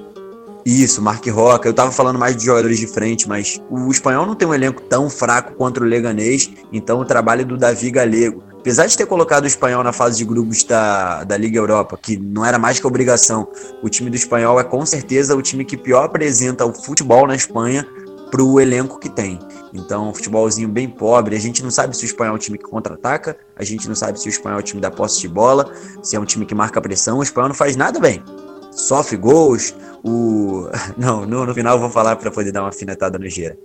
Isso, 0.65 1.01
Mark 1.03 1.27
Roca. 1.27 1.69
Eu 1.69 1.75
tava 1.75 1.93
falando 1.93 2.19
mais 2.19 2.37
de 2.37 2.45
jogadores 2.45 2.79
de 2.79 2.87
frente, 2.87 3.29
mas 3.29 3.61
o 3.71 3.91
espanhol 3.91 4.27
não 4.27 4.35
tem 4.35 4.49
um 4.49 4.55
elenco 4.55 4.81
tão 4.83 5.11
fraco 5.11 5.55
contra 5.55 5.85
o 5.85 5.87
Leganês, 5.87 6.51
então 6.73 7.01
o 7.01 7.05
trabalho 7.05 7.45
do 7.45 7.57
Davi 7.57 7.91
Galego 7.91 8.50
apesar 8.61 8.87
de 8.87 8.97
ter 8.97 9.07
colocado 9.07 9.45
o 9.45 9.47
espanhol 9.47 9.83
na 9.83 9.93
fase 9.93 10.19
de 10.19 10.25
grupos 10.25 10.63
da, 10.65 11.25
da 11.25 11.37
Liga 11.37 11.59
Europa, 11.59 11.99
que 12.01 12.19
não 12.19 12.45
era 12.45 12.59
mais 12.59 12.79
que 12.79 12.87
obrigação, 12.87 13.49
o 13.83 13.89
time 13.89 14.11
do 14.11 14.17
espanhol 14.17 14.61
é 14.61 14.65
com 14.65 14.85
certeza 14.85 15.35
o 15.35 15.41
time 15.41 15.65
que 15.65 15.79
pior 15.79 16.05
apresenta 16.05 16.67
o 16.67 16.75
futebol 16.75 17.27
na 17.27 17.35
Espanha. 17.35 17.87
para 18.31 18.45
o 18.45 18.61
elenco 18.61 19.01
que 19.01 19.09
tem. 19.09 19.41
Então, 19.75 20.11
um 20.11 20.15
futebolzinho 20.15 20.69
bem 20.69 20.89
pobre. 20.89 21.35
A 21.35 21.41
gente 21.41 21.65
não 21.65 21.71
sabe 21.71 21.97
se 21.97 22.05
o 22.05 22.07
espanhol 22.07 22.35
é 22.35 22.37
um 22.37 22.39
time 22.39 22.57
que 22.57 22.63
contra-ataca, 22.63 23.37
a 23.57 23.65
gente 23.65 23.89
não 23.89 23.95
sabe 23.97 24.21
se 24.21 24.29
o 24.29 24.31
espanhol 24.31 24.59
é 24.59 24.61
um 24.61 24.65
time 24.65 24.81
da 24.81 24.89
posse 24.89 25.21
de 25.21 25.27
bola, 25.27 25.73
se 26.01 26.15
é 26.15 26.21
um 26.21 26.25
time 26.25 26.47
que 26.47 26.55
marca 26.55 26.81
pressão. 26.81 27.19
O 27.19 27.25
espanhol 27.25 27.49
não 27.49 27.57
faz 27.57 27.75
nada 27.75 27.99
bem. 27.99 28.23
Sofre 28.71 29.17
gols. 29.17 29.75
O... 30.03 30.69
Não, 30.97 31.27
no, 31.27 31.47
no 31.47 31.55
final 31.55 31.77
eu 31.77 31.81
vou 31.81 31.91
falar 31.91 32.17
para 32.17 32.31
poder 32.31 32.53
dar 32.53 32.63
uma 32.63 32.69
afinetada 32.69 33.19
no 33.19 33.29
Gira. 33.29 33.57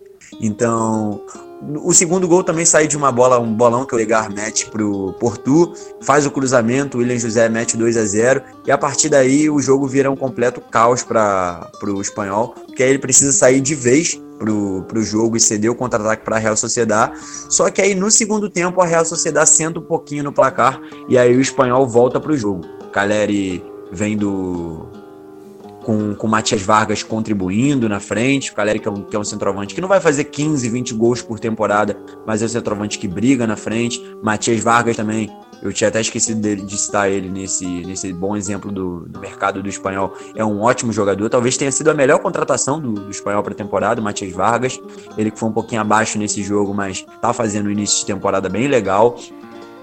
Então, 0.41 1.21
o 1.83 1.93
segundo 1.93 2.27
gol 2.27 2.43
também 2.43 2.65
sai 2.65 2.87
de 2.87 2.97
uma 2.97 3.11
bola, 3.11 3.39
um 3.39 3.53
bolão 3.53 3.85
que 3.85 3.93
o 3.93 3.97
Legar 3.97 4.29
mete 4.29 4.69
pro 4.69 5.13
Portu, 5.19 5.73
faz 6.01 6.25
o 6.25 6.31
cruzamento, 6.31 6.97
o 6.97 6.99
William 6.99 7.17
José 7.17 7.47
mete 7.47 7.77
2 7.77 7.97
a 7.97 8.05
0 8.05 8.41
e 8.65 8.71
a 8.71 8.77
partir 8.77 9.09
daí 9.09 9.49
o 9.49 9.59
jogo 9.59 9.87
vira 9.87 10.11
um 10.11 10.15
completo 10.15 10.59
caos 10.59 11.03
para 11.03 11.69
o 11.83 12.01
espanhol, 12.01 12.49
porque 12.65 12.83
aí 12.83 12.89
ele 12.89 12.99
precisa 12.99 13.31
sair 13.31 13.61
de 13.61 13.73
vez 13.73 14.19
pro, 14.37 14.83
pro 14.83 15.01
jogo 15.01 15.37
e 15.37 15.39
ceder 15.39 15.71
o 15.71 15.75
contra-ataque 15.75 16.25
para 16.25 16.35
a 16.35 16.39
Real 16.39 16.57
Sociedad. 16.57 17.13
Só 17.49 17.69
que 17.69 17.81
aí 17.81 17.95
no 17.95 18.11
segundo 18.11 18.49
tempo 18.49 18.81
a 18.81 18.85
Real 18.85 19.05
Sociedad 19.05 19.45
senta 19.45 19.79
um 19.79 19.83
pouquinho 19.83 20.23
no 20.23 20.33
placar 20.33 20.79
e 21.07 21.17
aí 21.17 21.35
o 21.35 21.41
espanhol 21.41 21.87
volta 21.87 22.19
pro 22.19 22.35
jogo. 22.37 22.65
Caleri 22.91 23.63
vem 23.91 24.17
do 24.17 24.87
com, 25.85 26.15
com 26.15 26.25
o 26.25 26.29
Matias 26.29 26.63
Vargas 26.63 27.03
contribuindo 27.03 27.87
na 27.87 27.99
frente, 27.99 28.51
o 28.51 28.55
Caleri 28.55 28.79
que 28.79 28.87
é, 28.87 28.91
um, 28.91 29.03
que 29.03 29.15
é 29.15 29.19
um 29.19 29.23
centroavante 29.23 29.75
que 29.75 29.79
não 29.79 29.87
vai 29.87 30.01
fazer 30.01 30.25
15, 30.25 30.67
20 30.67 30.93
gols 30.95 31.21
por 31.21 31.39
temporada, 31.39 31.95
mas 32.25 32.41
é 32.41 32.45
um 32.45 32.49
centroavante 32.49 32.97
que 32.97 33.07
briga 33.07 33.45
na 33.45 33.55
frente. 33.55 34.01
Matias 34.23 34.61
Vargas 34.61 34.95
também, 34.95 35.31
eu 35.61 35.71
tinha 35.71 35.87
até 35.87 36.01
esquecido 36.01 36.41
de, 36.41 36.55
de 36.55 36.77
citar 36.77 37.09
ele 37.09 37.29
nesse, 37.29 37.65
nesse 37.65 38.11
bom 38.11 38.35
exemplo 38.35 38.71
do, 38.71 39.01
do, 39.01 39.19
mercado 39.19 39.61
do 39.61 39.69
espanhol. 39.69 40.13
É 40.35 40.43
um 40.43 40.59
ótimo 40.61 40.91
jogador, 40.91 41.29
talvez 41.29 41.55
tenha 41.55 41.71
sido 41.71 41.91
a 41.91 41.93
melhor 41.93 42.19
contratação 42.19 42.79
do, 42.79 42.93
do 42.93 43.11
espanhol 43.11 43.43
para 43.43 43.53
a 43.53 43.55
temporada, 43.55 44.01
o 44.01 44.03
Matias 44.03 44.33
Vargas. 44.33 44.79
Ele 45.15 45.29
que 45.29 45.37
foi 45.37 45.49
um 45.49 45.53
pouquinho 45.53 45.81
abaixo 45.81 46.17
nesse 46.17 46.41
jogo, 46.41 46.73
mas 46.73 47.05
tá 47.21 47.31
fazendo 47.31 47.69
início 47.69 47.99
de 47.99 48.07
temporada 48.07 48.49
bem 48.49 48.67
legal. 48.67 49.17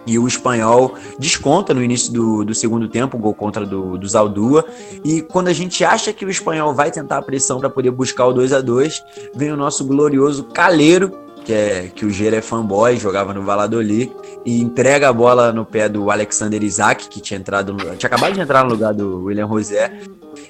E 0.07 0.19
o 0.19 0.27
espanhol 0.27 0.95
desconta 1.19 1.73
no 1.73 1.83
início 1.83 2.13
do, 2.13 2.45
do 2.45 2.55
segundo 2.55 2.89
tempo, 2.89 3.17
o 3.17 3.21
gol 3.21 3.35
contra 3.35 3.65
do, 3.65 3.97
do 3.97 4.09
Zaldua. 4.09 4.65
E 5.05 5.23
quando 5.23 5.49
a 5.49 5.53
gente 5.53 5.85
acha 5.85 6.13
que 6.13 6.25
o 6.25 6.31
espanhol 6.31 6.75
vai 6.75 6.91
tentar 6.91 7.19
a 7.19 7.23
pressão 7.23 7.61
para 7.61 7.71
poder 7.71 7.91
buscar 7.91 8.27
o 8.27 8.33
2 8.33 8.53
a 8.53 8.61
2 8.61 9.03
vem 9.35 9.53
o 9.53 9.57
nosso 9.57 9.85
glorioso 9.85 10.45
Caleiro, 10.45 11.13
que, 11.45 11.53
é, 11.53 11.91
que 11.95 12.05
o 12.05 12.11
Gera 12.11 12.37
é 12.37 12.41
fanboy, 12.41 12.97
jogava 12.97 13.33
no 13.33 13.43
Valladolid, 13.43 14.13
e 14.45 14.61
entrega 14.61 15.09
a 15.09 15.13
bola 15.13 15.53
no 15.53 15.65
pé 15.65 15.89
do 15.89 16.11
Alexander 16.11 16.63
Isaac, 16.63 17.09
que 17.09 17.21
tinha 17.21 17.39
entrado, 17.39 17.77
tinha 17.97 18.09
acabado 18.09 18.33
de 18.33 18.41
entrar 18.41 18.65
no 18.65 18.71
lugar 18.71 18.95
do 18.95 19.25
William 19.25 19.47
Rosé, 19.47 20.01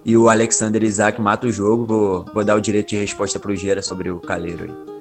e 0.05 0.17
o 0.17 0.29
Alexander 0.29 0.83
Isaac 0.83 1.21
mata 1.21 1.47
o 1.47 1.53
jogo. 1.53 1.85
Vou, 1.87 2.25
vou 2.33 2.45
dar 2.45 2.57
o 2.57 2.61
direito 2.61 2.91
de 2.91 2.97
resposta 2.97 3.39
pro 3.39 3.55
Gera 3.55 3.83
sobre 3.83 4.11
o 4.11 4.19
Caleiro 4.21 4.65
aí. 4.65 4.93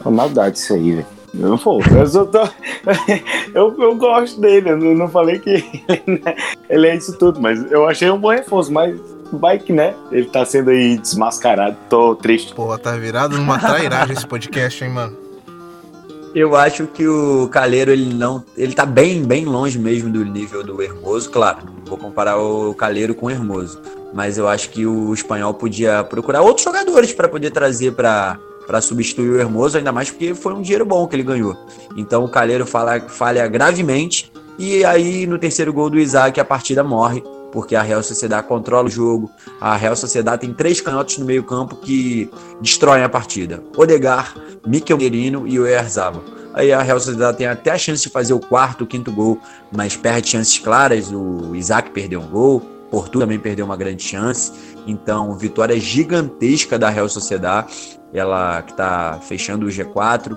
Uma 0.00 0.10
maldade 0.10 0.58
isso 0.58 0.72
aí, 0.72 0.92
velho. 0.92 1.17
Eu, 1.38 1.58
pô, 1.58 1.80
eu, 1.82 2.06
só 2.06 2.24
tô... 2.24 2.40
eu, 3.54 3.74
eu 3.78 3.96
gosto 3.96 4.40
dele, 4.40 4.70
eu 4.70 4.76
não, 4.76 4.94
não 4.94 5.08
falei 5.08 5.38
que 5.38 5.50
ele, 5.50 5.82
né, 6.24 6.36
ele 6.68 6.86
é 6.86 6.96
isso 6.96 7.16
tudo, 7.18 7.40
mas 7.40 7.70
eu 7.70 7.86
achei 7.86 8.10
um 8.10 8.18
bom 8.18 8.30
reforço, 8.30 8.72
mas 8.72 8.98
vai 9.32 9.58
que, 9.58 9.72
né? 9.72 9.94
Ele 10.10 10.26
tá 10.26 10.44
sendo 10.44 10.70
aí 10.70 10.96
desmascarado, 10.98 11.76
tô 11.88 12.14
triste. 12.14 12.54
Pô, 12.54 12.76
tá 12.78 12.96
virado 12.96 13.36
numa 13.36 13.58
trairagem 13.58 14.14
esse 14.14 14.26
podcast, 14.26 14.82
hein, 14.82 14.90
mano? 14.90 15.28
Eu 16.34 16.54
acho 16.54 16.86
que 16.86 17.06
o 17.06 17.48
Caleiro, 17.48 17.90
ele 17.90 18.12
não. 18.12 18.44
Ele 18.56 18.74
tá 18.74 18.84
bem, 18.84 19.24
bem 19.24 19.44
longe 19.44 19.78
mesmo 19.78 20.10
do 20.10 20.24
nível 20.24 20.62
do 20.62 20.82
Hermoso, 20.82 21.30
claro. 21.30 21.58
Vou 21.86 21.96
comparar 21.96 22.38
o 22.38 22.74
Caleiro 22.74 23.14
com 23.14 23.26
o 23.26 23.30
Hermoso. 23.30 23.80
Mas 24.12 24.38
eu 24.38 24.46
acho 24.46 24.70
que 24.70 24.86
o 24.86 25.12
espanhol 25.12 25.54
podia 25.54 26.04
procurar 26.04 26.42
outros 26.42 26.64
jogadores 26.64 27.12
para 27.12 27.28
poder 27.28 27.50
trazer 27.50 27.92
para 27.92 28.38
para 28.68 28.82
substituir 28.82 29.30
o 29.30 29.40
Hermoso, 29.40 29.78
ainda 29.78 29.90
mais 29.90 30.10
porque 30.10 30.34
foi 30.34 30.52
um 30.52 30.60
dinheiro 30.60 30.84
bom 30.84 31.08
que 31.08 31.16
ele 31.16 31.22
ganhou. 31.22 31.56
Então 31.96 32.22
o 32.22 32.28
Calheiro 32.28 32.66
falha, 32.66 33.00
falha 33.08 33.48
gravemente 33.48 34.30
e 34.58 34.84
aí 34.84 35.26
no 35.26 35.38
terceiro 35.38 35.72
gol 35.72 35.88
do 35.88 35.98
Isaac 35.98 36.38
a 36.38 36.44
partida 36.44 36.84
morre, 36.84 37.24
porque 37.50 37.74
a 37.74 37.80
Real 37.80 38.02
Sociedade 38.02 38.46
controla 38.46 38.86
o 38.86 38.90
jogo. 38.90 39.30
A 39.58 39.74
Real 39.74 39.96
Sociedade 39.96 40.42
tem 40.42 40.52
três 40.52 40.82
canhotos 40.82 41.16
no 41.16 41.24
meio-campo 41.24 41.76
que 41.76 42.30
destroem 42.60 43.02
a 43.02 43.08
partida: 43.08 43.64
Odegar, 43.74 44.34
Mikel 44.66 44.98
Merino 44.98 45.48
e 45.48 45.58
o 45.58 45.66
Erzabal. 45.66 46.22
Aí 46.52 46.70
a 46.70 46.82
Real 46.82 47.00
Sociedade 47.00 47.38
tem 47.38 47.46
até 47.46 47.70
a 47.70 47.78
chance 47.78 48.02
de 48.02 48.10
fazer 48.10 48.34
o 48.34 48.40
quarto, 48.40 48.84
o 48.84 48.86
quinto 48.86 49.10
gol, 49.10 49.40
mas 49.72 49.96
perde 49.96 50.28
chances 50.28 50.58
claras. 50.58 51.10
O 51.10 51.54
Isaac 51.54 51.90
perdeu 51.90 52.20
um 52.20 52.28
gol, 52.28 52.60
Porto 52.90 53.18
também 53.18 53.38
perdeu 53.38 53.64
uma 53.64 53.76
grande 53.76 54.02
chance. 54.02 54.52
Então, 54.86 55.36
vitória 55.36 55.78
gigantesca 55.78 56.78
da 56.78 56.88
Real 56.88 57.08
Sociedade 57.08 57.97
ela 58.12 58.62
que 58.62 58.72
está 58.72 59.18
fechando 59.22 59.66
o 59.66 59.68
G4. 59.68 60.36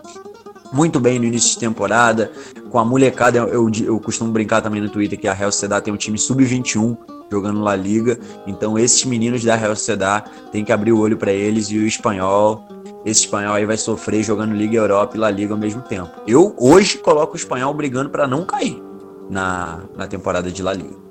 Muito 0.74 1.00
bem 1.00 1.20
no 1.20 1.26
início 1.26 1.52
de 1.52 1.60
temporada, 1.60 2.32
com 2.70 2.80
a 2.80 2.86
molecada, 2.86 3.38
eu, 3.38 3.70
eu 3.70 4.00
costumo 4.00 4.32
brincar 4.32 4.62
também 4.62 4.82
no 4.82 4.90
Twitter 4.90 5.20
que 5.20 5.28
a 5.28 5.34
Real 5.34 5.52
Sociedade 5.52 5.84
tem 5.84 5.94
um 5.94 5.98
time 5.98 6.18
sub-21 6.18 6.98
jogando 7.30 7.60
La 7.60 7.76
Liga, 7.76 8.18
então 8.48 8.80
esses 8.80 9.04
meninos 9.04 9.44
da 9.44 9.56
Real 9.56 9.76
Sociedade 9.76 10.30
tem 10.52 10.64
que 10.64 10.72
abrir 10.72 10.94
o 10.94 11.00
olho 11.00 11.18
para 11.18 11.32
eles 11.32 11.70
e 11.70 11.78
o 11.78 11.86
espanhol, 11.86 12.66
esse 13.06 13.22
espanhol 13.22 13.56
aí 13.56 13.66
vai 13.66 13.78
sofrer 13.78 14.24
jogando 14.24 14.54
Liga 14.54 14.78
Europa 14.78 15.18
e 15.18 15.20
La 15.20 15.30
Liga 15.30 15.54
ao 15.54 15.60
mesmo 15.60 15.82
tempo. 15.82 16.10
Eu 16.26 16.56
hoje 16.58 16.98
coloco 16.98 17.34
o 17.34 17.36
espanhol 17.36 17.74
brigando 17.74 18.10
para 18.10 18.28
não 18.28 18.46
cair 18.46 18.82
na, 19.30 19.80
na 19.96 20.08
temporada 20.08 20.52
de 20.52 20.62
La 20.62 20.74
Liga. 20.74 21.11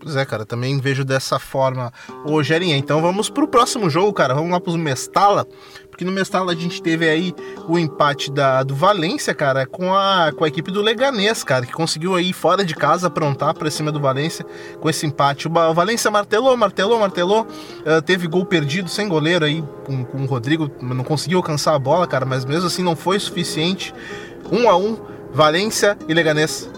Pois 0.00 0.14
é, 0.14 0.24
cara, 0.24 0.46
também 0.46 0.78
vejo 0.78 1.04
dessa 1.04 1.38
forma. 1.40 1.92
Ô, 2.24 2.40
Gerinha, 2.42 2.76
então 2.76 3.02
vamos 3.02 3.28
pro 3.28 3.48
próximo 3.48 3.90
jogo, 3.90 4.12
cara. 4.12 4.32
Vamos 4.32 4.52
lá 4.52 4.60
pros 4.60 4.76
Mestala. 4.76 5.44
Porque 5.90 6.04
no 6.04 6.12
Mestala 6.12 6.52
a 6.52 6.54
gente 6.54 6.80
teve 6.80 7.08
aí 7.08 7.34
o 7.66 7.76
empate 7.76 8.30
da, 8.30 8.62
do 8.62 8.72
Valência, 8.76 9.34
cara, 9.34 9.66
com 9.66 9.92
a, 9.92 10.30
com 10.30 10.44
a 10.44 10.48
equipe 10.48 10.70
do 10.70 10.80
Leganês, 10.80 11.42
cara, 11.42 11.66
que 11.66 11.72
conseguiu 11.72 12.14
aí 12.14 12.32
fora 12.32 12.64
de 12.64 12.72
casa 12.76 13.08
aprontar 13.08 13.52
pra 13.54 13.68
cima 13.68 13.90
do 13.90 13.98
Valência 13.98 14.46
com 14.78 14.88
esse 14.88 15.04
empate. 15.04 15.48
O, 15.48 15.50
o 15.50 15.74
Valência 15.74 16.08
martelou, 16.08 16.56
martelou, 16.56 17.00
martelou. 17.00 17.48
Uh, 17.80 18.00
teve 18.00 18.28
gol 18.28 18.46
perdido 18.46 18.88
sem 18.88 19.08
goleiro 19.08 19.44
aí 19.44 19.64
com, 19.84 20.04
com 20.04 20.22
o 20.22 20.26
Rodrigo. 20.26 20.70
Não 20.80 21.02
conseguiu 21.02 21.38
alcançar 21.38 21.74
a 21.74 21.78
bola, 21.78 22.06
cara, 22.06 22.24
mas 22.24 22.44
mesmo 22.44 22.68
assim 22.68 22.84
não 22.84 22.94
foi 22.94 23.18
suficiente. 23.18 23.92
Um 24.52 24.70
a 24.70 24.76
um, 24.76 24.96
Valência 25.32 25.98
e 26.06 26.14
Leganês. 26.14 26.70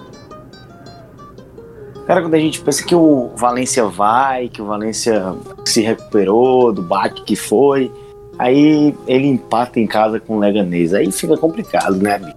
Cara, 2.11 2.23
quando 2.23 2.35
a 2.35 2.41
gente 2.41 2.61
pensa 2.61 2.85
que 2.85 2.93
o 2.93 3.31
Valência 3.37 3.85
vai, 3.85 4.49
que 4.49 4.61
o 4.61 4.65
Valência 4.65 5.33
se 5.65 5.81
recuperou 5.81 6.73
do 6.73 6.83
baque 6.83 7.23
que 7.23 7.37
foi, 7.37 7.89
aí 8.37 8.93
ele 9.07 9.29
empata 9.29 9.79
em 9.79 9.87
casa 9.87 10.19
com 10.19 10.35
o 10.35 10.41
Leganês. 10.41 10.93
Aí 10.93 11.13
fica 11.13 11.37
complicado, 11.37 11.95
né, 11.99 12.19
bicho? 12.19 12.35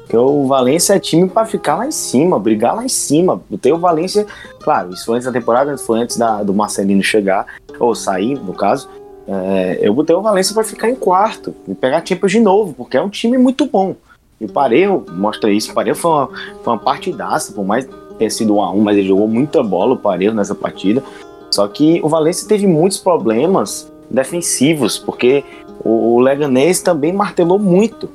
Porque 0.00 0.16
o 0.16 0.48
Valência 0.48 0.94
é 0.94 0.98
time 0.98 1.28
para 1.28 1.46
ficar 1.46 1.76
lá 1.76 1.86
em 1.86 1.92
cima, 1.92 2.40
brigar 2.40 2.74
lá 2.74 2.84
em 2.84 2.88
cima. 2.88 3.40
Tem 3.62 3.72
o 3.72 3.78
Valência, 3.78 4.26
claro, 4.58 4.92
isso 4.92 5.06
foi 5.06 5.14
antes 5.14 5.26
da 5.26 5.32
temporada, 5.32 5.78
foi 5.78 6.00
antes 6.00 6.16
da, 6.16 6.42
do 6.42 6.52
Marcelino 6.52 7.00
chegar, 7.00 7.46
ou 7.78 7.94
sair, 7.94 8.34
no 8.34 8.52
caso. 8.52 8.88
É, 9.28 9.78
eu 9.80 9.94
botei 9.94 10.16
o 10.16 10.22
Valência 10.22 10.52
para 10.52 10.64
ficar 10.64 10.90
em 10.90 10.96
quarto 10.96 11.54
e 11.68 11.74
pegar 11.76 12.04
Champions 12.04 12.32
de 12.32 12.40
novo, 12.40 12.74
porque 12.74 12.96
é 12.96 13.00
um 13.00 13.08
time 13.08 13.38
muito 13.38 13.64
bom. 13.64 13.94
E 14.40 14.46
o 14.46 14.48
Pareu 14.48 15.06
mostra 15.12 15.52
isso. 15.52 15.70
O 15.70 15.74
Pareu 15.74 15.94
foi 15.94 16.10
uma, 16.10 16.26
foi 16.64 16.72
uma 16.72 16.78
partidaça, 16.80 17.52
por 17.52 17.64
mais 17.64 17.88
ter 18.18 18.30
sido 18.30 18.56
1 18.56 18.62
a 18.62 18.72
1 18.72 18.80
mas 18.80 18.96
ele 18.96 19.08
jogou 19.08 19.28
muita 19.28 19.62
bola, 19.62 19.94
o 19.94 19.98
Parejo, 19.98 20.34
nessa 20.34 20.54
partida. 20.54 21.02
Só 21.50 21.66
que 21.68 22.00
o 22.02 22.08
Valencia 22.08 22.48
teve 22.48 22.66
muitos 22.66 22.98
problemas 22.98 23.90
defensivos, 24.10 24.98
porque 24.98 25.44
o, 25.84 26.14
o 26.14 26.20
Leganês 26.20 26.80
também 26.80 27.12
martelou 27.12 27.58
muito. 27.58 28.08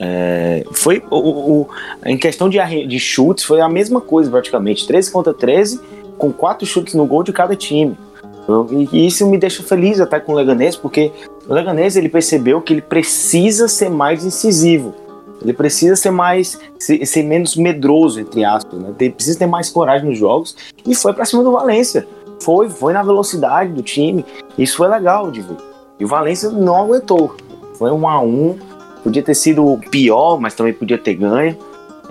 É, 0.00 0.64
foi 0.72 1.02
o, 1.10 1.16
o, 1.16 1.68
em 2.04 2.16
questão 2.16 2.48
de, 2.48 2.58
de 2.86 2.98
chutes, 2.98 3.44
foi 3.44 3.60
a 3.60 3.68
mesma 3.68 4.00
coisa 4.00 4.30
praticamente: 4.30 4.86
13 4.86 5.12
contra 5.12 5.34
13, 5.34 5.80
com 6.18 6.32
quatro 6.32 6.66
chutes 6.66 6.94
no 6.94 7.06
gol 7.06 7.22
de 7.22 7.32
cada 7.32 7.54
time. 7.54 7.96
E 8.92 9.06
isso 9.06 9.26
me 9.26 9.38
deixa 9.38 9.62
feliz 9.62 10.00
até 10.00 10.20
com 10.20 10.32
o 10.32 10.34
Leganês, 10.34 10.76
porque 10.76 11.10
o 11.48 11.54
Leganês 11.54 11.96
ele 11.96 12.08
percebeu 12.08 12.60
que 12.60 12.74
ele 12.74 12.82
precisa 12.82 13.68
ser 13.68 13.88
mais 13.88 14.24
incisivo. 14.24 14.94
Ele 15.42 15.52
precisa 15.52 15.96
ser 15.96 16.10
mais, 16.10 16.58
ser, 16.78 17.04
ser 17.06 17.22
menos 17.22 17.56
medroso, 17.56 18.20
entre 18.20 18.44
aspas, 18.44 18.78
né? 18.78 18.94
Ele 18.98 19.10
precisa 19.10 19.38
ter 19.38 19.46
mais 19.46 19.68
coragem 19.68 20.08
nos 20.08 20.18
jogos. 20.18 20.56
E 20.86 20.94
foi 20.94 21.12
para 21.12 21.24
cima 21.24 21.42
do 21.42 21.52
Valência. 21.52 22.06
Foi, 22.40 22.68
foi 22.68 22.92
na 22.92 23.02
velocidade 23.02 23.72
do 23.72 23.82
time. 23.82 24.24
Isso 24.56 24.76
foi 24.76 24.88
legal 24.88 25.30
de 25.30 25.40
ver. 25.42 25.56
E 25.98 26.04
o 26.04 26.08
Valência 26.08 26.48
não 26.50 26.76
aguentou. 26.76 27.36
Foi 27.78 27.90
um 27.90 28.08
a 28.08 28.20
um. 28.20 28.56
Podia 29.02 29.22
ter 29.22 29.34
sido 29.34 29.78
pior, 29.90 30.40
mas 30.40 30.54
também 30.54 30.72
podia 30.72 30.98
ter 30.98 31.14
ganho. 31.14 31.56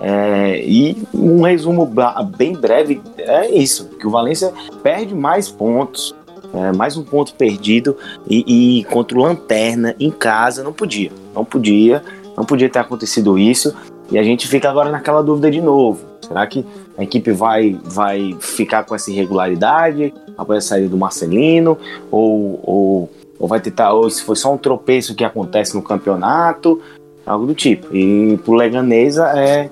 É, 0.00 0.60
e 0.64 1.02
um 1.14 1.42
resumo 1.42 1.88
bem 2.36 2.54
breve 2.54 3.00
é 3.18 3.48
isso: 3.50 3.86
que 3.98 4.06
o 4.06 4.10
Valência 4.10 4.52
perde 4.82 5.14
mais 5.14 5.48
pontos, 5.48 6.14
é, 6.52 6.72
mais 6.72 6.96
um 6.96 7.02
ponto 7.02 7.34
perdido 7.34 7.96
e, 8.28 8.80
e 8.80 8.84
contra 8.84 9.16
o 9.16 9.22
Lanterna 9.22 9.94
em 9.98 10.10
casa 10.10 10.62
não 10.62 10.72
podia, 10.72 11.10
não 11.34 11.44
podia. 11.44 12.02
Não 12.36 12.44
podia 12.44 12.68
ter 12.68 12.78
acontecido 12.78 13.38
isso. 13.38 13.74
E 14.10 14.18
a 14.18 14.22
gente 14.22 14.46
fica 14.46 14.68
agora 14.68 14.90
naquela 14.90 15.22
dúvida 15.22 15.50
de 15.50 15.60
novo. 15.60 16.04
Será 16.20 16.46
que 16.46 16.64
a 16.96 17.02
equipe 17.02 17.32
vai, 17.32 17.78
vai 17.84 18.36
ficar 18.40 18.84
com 18.84 18.94
essa 18.94 19.10
irregularidade 19.10 20.12
após 20.36 20.64
a 20.64 20.68
saída 20.68 20.88
do 20.88 20.96
Marcelino? 20.96 21.78
Ou, 22.10 22.60
ou, 22.62 23.10
ou 23.38 23.48
vai 23.48 23.60
tentar, 23.60 23.92
ou 23.92 24.08
se 24.08 24.22
foi 24.22 24.36
só 24.36 24.52
um 24.52 24.58
tropeço 24.58 25.14
que 25.14 25.24
acontece 25.24 25.74
no 25.74 25.82
campeonato? 25.82 26.80
Algo 27.26 27.46
do 27.46 27.54
tipo. 27.54 27.94
E 27.94 28.38
pro 28.44 28.54
Leganesa 28.54 29.26
é 29.38 29.70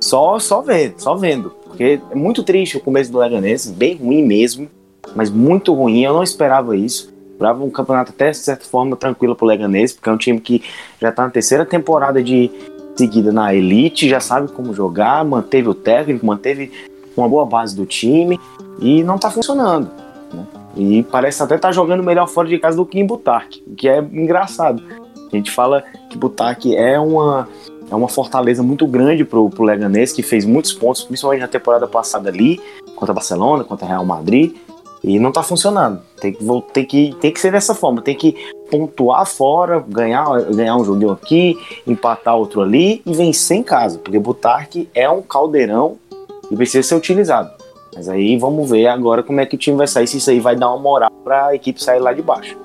só, 0.00 0.38
só 0.38 0.60
vendo, 0.62 0.94
só 0.98 1.14
vendo. 1.14 1.50
Porque 1.64 2.00
é 2.10 2.14
muito 2.14 2.42
triste 2.42 2.76
o 2.76 2.80
começo 2.80 3.10
do 3.10 3.18
Leganesa, 3.18 3.72
bem 3.72 3.96
ruim 3.96 4.24
mesmo, 4.24 4.68
mas 5.14 5.30
muito 5.30 5.74
ruim. 5.74 6.02
Eu 6.02 6.12
não 6.12 6.22
esperava 6.22 6.76
isso. 6.76 7.13
Esperava 7.34 7.64
um 7.64 7.70
campeonato 7.70 8.12
até 8.12 8.30
de 8.30 8.36
certa 8.36 8.64
forma 8.64 8.96
tranquilo 8.96 9.34
pro 9.34 9.44
Leganês, 9.44 9.92
porque 9.92 10.08
é 10.08 10.12
um 10.12 10.16
time 10.16 10.40
que 10.40 10.62
já 11.00 11.10
tá 11.10 11.24
na 11.24 11.30
terceira 11.30 11.66
temporada 11.66 12.22
de 12.22 12.48
seguida 12.96 13.32
na 13.32 13.52
elite, 13.52 14.08
já 14.08 14.20
sabe 14.20 14.52
como 14.52 14.72
jogar, 14.72 15.24
manteve 15.24 15.68
o 15.68 15.74
técnico, 15.74 16.24
manteve 16.24 16.70
uma 17.16 17.28
boa 17.28 17.44
base 17.44 17.74
do 17.74 17.84
time 17.84 18.38
e 18.80 19.02
não 19.02 19.18
tá 19.18 19.30
funcionando. 19.30 19.90
Né? 20.32 20.46
E 20.76 21.02
parece 21.02 21.42
até 21.42 21.56
estar 21.56 21.68
tá 21.68 21.72
jogando 21.72 22.04
melhor 22.04 22.28
fora 22.28 22.48
de 22.48 22.56
casa 22.56 22.76
do 22.76 22.86
que 22.86 23.00
em 23.00 23.06
Butarque, 23.06 23.64
o 23.66 23.74
que 23.74 23.88
é 23.88 23.98
engraçado. 23.98 24.80
A 25.32 25.36
gente 25.36 25.50
fala 25.50 25.82
que 26.08 26.16
Butarque 26.16 26.76
é 26.76 26.98
uma, 27.00 27.48
é 27.90 27.94
uma 27.96 28.08
fortaleza 28.08 28.62
muito 28.62 28.86
grande 28.86 29.24
pro, 29.24 29.50
pro 29.50 29.64
Leganês, 29.64 30.12
que 30.12 30.22
fez 30.22 30.44
muitos 30.44 30.72
pontos, 30.72 31.02
principalmente 31.02 31.40
na 31.40 31.48
temporada 31.48 31.88
passada 31.88 32.28
ali, 32.28 32.60
contra 32.94 33.12
Barcelona, 33.12 33.64
contra 33.64 33.88
Real 33.88 34.04
Madrid, 34.04 34.54
e 35.04 35.18
não 35.18 35.30
tá 35.30 35.42
funcionando. 35.42 36.00
Tem 36.18 36.32
que, 36.32 36.44
tem 36.72 36.84
que, 36.86 37.16
tem 37.20 37.30
que 37.30 37.38
ser 37.38 37.52
dessa 37.52 37.74
forma, 37.74 38.00
tem 38.00 38.16
que 38.16 38.34
pontuar 38.70 39.26
fora, 39.26 39.84
ganhar, 39.86 40.24
ganhar 40.44 40.76
um 40.76 40.84
joguinho 40.84 41.12
aqui, 41.12 41.58
empatar 41.86 42.34
outro 42.34 42.62
ali 42.62 43.02
e 43.04 43.12
vencer 43.12 43.58
em 43.58 43.62
casa, 43.62 43.98
porque 43.98 44.18
Butarque 44.18 44.88
é 44.94 45.08
um 45.08 45.20
caldeirão 45.20 45.98
e 46.50 46.56
precisa 46.56 46.88
ser 46.88 46.94
utilizado. 46.94 47.50
Mas 47.94 48.08
aí 48.08 48.36
vamos 48.38 48.68
ver 48.70 48.86
agora 48.86 49.22
como 49.22 49.40
é 49.40 49.46
que 49.46 49.54
o 49.54 49.58
time 49.58 49.76
vai 49.76 49.86
sair, 49.86 50.08
se 50.08 50.16
isso 50.16 50.30
aí 50.30 50.40
vai 50.40 50.56
dar 50.56 50.70
uma 50.70 50.78
moral 50.78 51.10
para 51.22 51.48
a 51.48 51.54
equipe 51.54 51.82
sair 51.82 52.00
lá 52.00 52.12
de 52.12 52.22
baixo. 52.22 52.56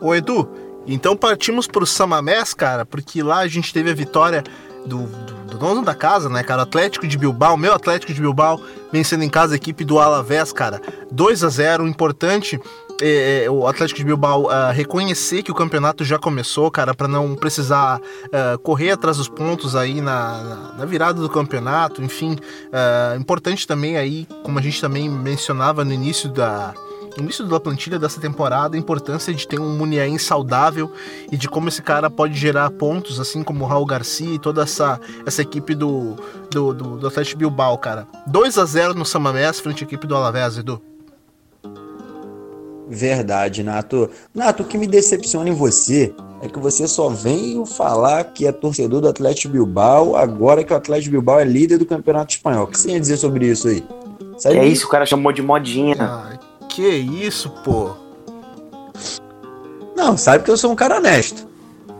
Ô 0.00 0.14
Edu, 0.14 0.48
então 0.86 1.14
partimos 1.14 1.66
para 1.66 1.84
o 1.84 1.86
Samamés, 1.86 2.54
cara, 2.54 2.86
porque 2.86 3.22
lá 3.22 3.40
a 3.40 3.48
gente 3.48 3.72
teve 3.74 3.90
a 3.90 3.94
vitória 3.94 4.42
do, 4.86 5.02
do, 5.02 5.34
do 5.50 5.58
dono 5.58 5.82
da 5.82 5.94
casa, 5.94 6.28
né, 6.28 6.42
cara? 6.42 6.62
Atlético 6.62 7.06
de 7.06 7.18
Bilbao, 7.18 7.56
meu 7.56 7.74
Atlético 7.74 8.12
de 8.12 8.20
Bilbao, 8.20 8.60
vencendo 8.92 9.22
em 9.22 9.28
casa 9.28 9.54
a 9.54 9.56
equipe 9.56 9.84
do 9.84 9.98
Alavés, 9.98 10.52
cara. 10.52 10.80
2 11.10 11.44
a 11.44 11.48
0 11.48 11.86
importante 11.86 12.60
é, 13.00 13.44
é, 13.44 13.50
o 13.50 13.66
Atlético 13.66 13.98
de 13.98 14.04
Bilbao 14.04 14.46
uh, 14.46 14.72
reconhecer 14.72 15.42
que 15.42 15.52
o 15.52 15.54
campeonato 15.54 16.04
já 16.04 16.18
começou, 16.18 16.70
cara, 16.70 16.94
para 16.94 17.06
não 17.06 17.34
precisar 17.36 18.00
uh, 18.00 18.58
correr 18.58 18.90
atrás 18.90 19.18
dos 19.18 19.28
pontos 19.28 19.76
aí 19.76 20.00
na, 20.00 20.74
na 20.76 20.84
virada 20.84 21.20
do 21.20 21.28
campeonato, 21.28 22.02
enfim. 22.02 22.32
Uh, 22.32 23.20
importante 23.20 23.66
também 23.66 23.96
aí, 23.96 24.26
como 24.42 24.58
a 24.58 24.62
gente 24.62 24.80
também 24.80 25.08
mencionava 25.08 25.84
no 25.84 25.92
início 25.92 26.28
da, 26.28 26.74
início 27.22 27.44
da 27.46 27.60
plantilha 27.60 27.98
dessa 27.98 28.20
temporada 28.20 28.76
a 28.76 28.78
importância 28.78 29.32
de 29.32 29.46
ter 29.46 29.60
um 29.60 29.76
Muniain 29.76 30.18
saudável 30.18 30.92
e 31.30 31.36
de 31.36 31.48
como 31.48 31.68
esse 31.68 31.82
cara 31.82 32.08
pode 32.10 32.34
gerar 32.34 32.70
pontos, 32.70 33.20
assim 33.20 33.42
como 33.42 33.64
o 33.64 33.68
Raul 33.68 33.86
Garcia 33.86 34.34
e 34.34 34.38
toda 34.38 34.62
essa, 34.62 35.00
essa 35.26 35.42
equipe 35.42 35.74
do, 35.74 36.16
do, 36.50 36.72
do, 36.72 36.96
do 36.98 37.06
Atlético 37.06 37.38
Bilbao, 37.38 37.76
cara. 37.78 38.06
2 38.26 38.58
a 38.58 38.64
0 38.64 38.94
no 38.94 39.04
Samamés 39.04 39.60
frente 39.60 39.84
à 39.84 39.86
equipe 39.86 40.06
do 40.06 40.16
Alavés, 40.16 40.58
Edu. 40.58 40.80
Verdade, 42.88 43.62
Nato. 43.62 44.08
Nato, 44.34 44.62
o 44.62 44.66
que 44.66 44.78
me 44.78 44.86
decepciona 44.86 45.50
em 45.50 45.54
você 45.54 46.14
é 46.40 46.48
que 46.48 46.58
você 46.58 46.88
só 46.88 47.10
veio 47.10 47.66
falar 47.66 48.24
que 48.24 48.46
é 48.46 48.52
torcedor 48.52 49.02
do 49.02 49.08
Atlético 49.08 49.52
Bilbao 49.52 50.16
agora 50.16 50.64
que 50.64 50.72
o 50.72 50.76
Atlético 50.76 51.12
Bilbao 51.12 51.38
é 51.38 51.44
líder 51.44 51.76
do 51.76 51.84
Campeonato 51.84 52.32
Espanhol. 52.32 52.64
O 52.64 52.66
que 52.66 52.78
você 52.78 52.92
ia 52.92 53.00
dizer 53.00 53.18
sobre 53.18 53.46
isso 53.46 53.68
aí? 53.68 53.84
É 54.44 54.66
isso, 54.66 54.86
o 54.86 54.88
cara 54.88 55.04
chamou 55.04 55.32
de 55.32 55.42
modinha. 55.42 55.96
Ah, 55.98 56.37
que 56.78 56.86
isso, 56.86 57.50
pô? 57.64 57.90
Não, 59.96 60.16
sabe 60.16 60.44
que 60.44 60.50
eu 60.50 60.56
sou 60.56 60.70
um 60.70 60.76
cara 60.76 60.98
honesto. 60.98 61.48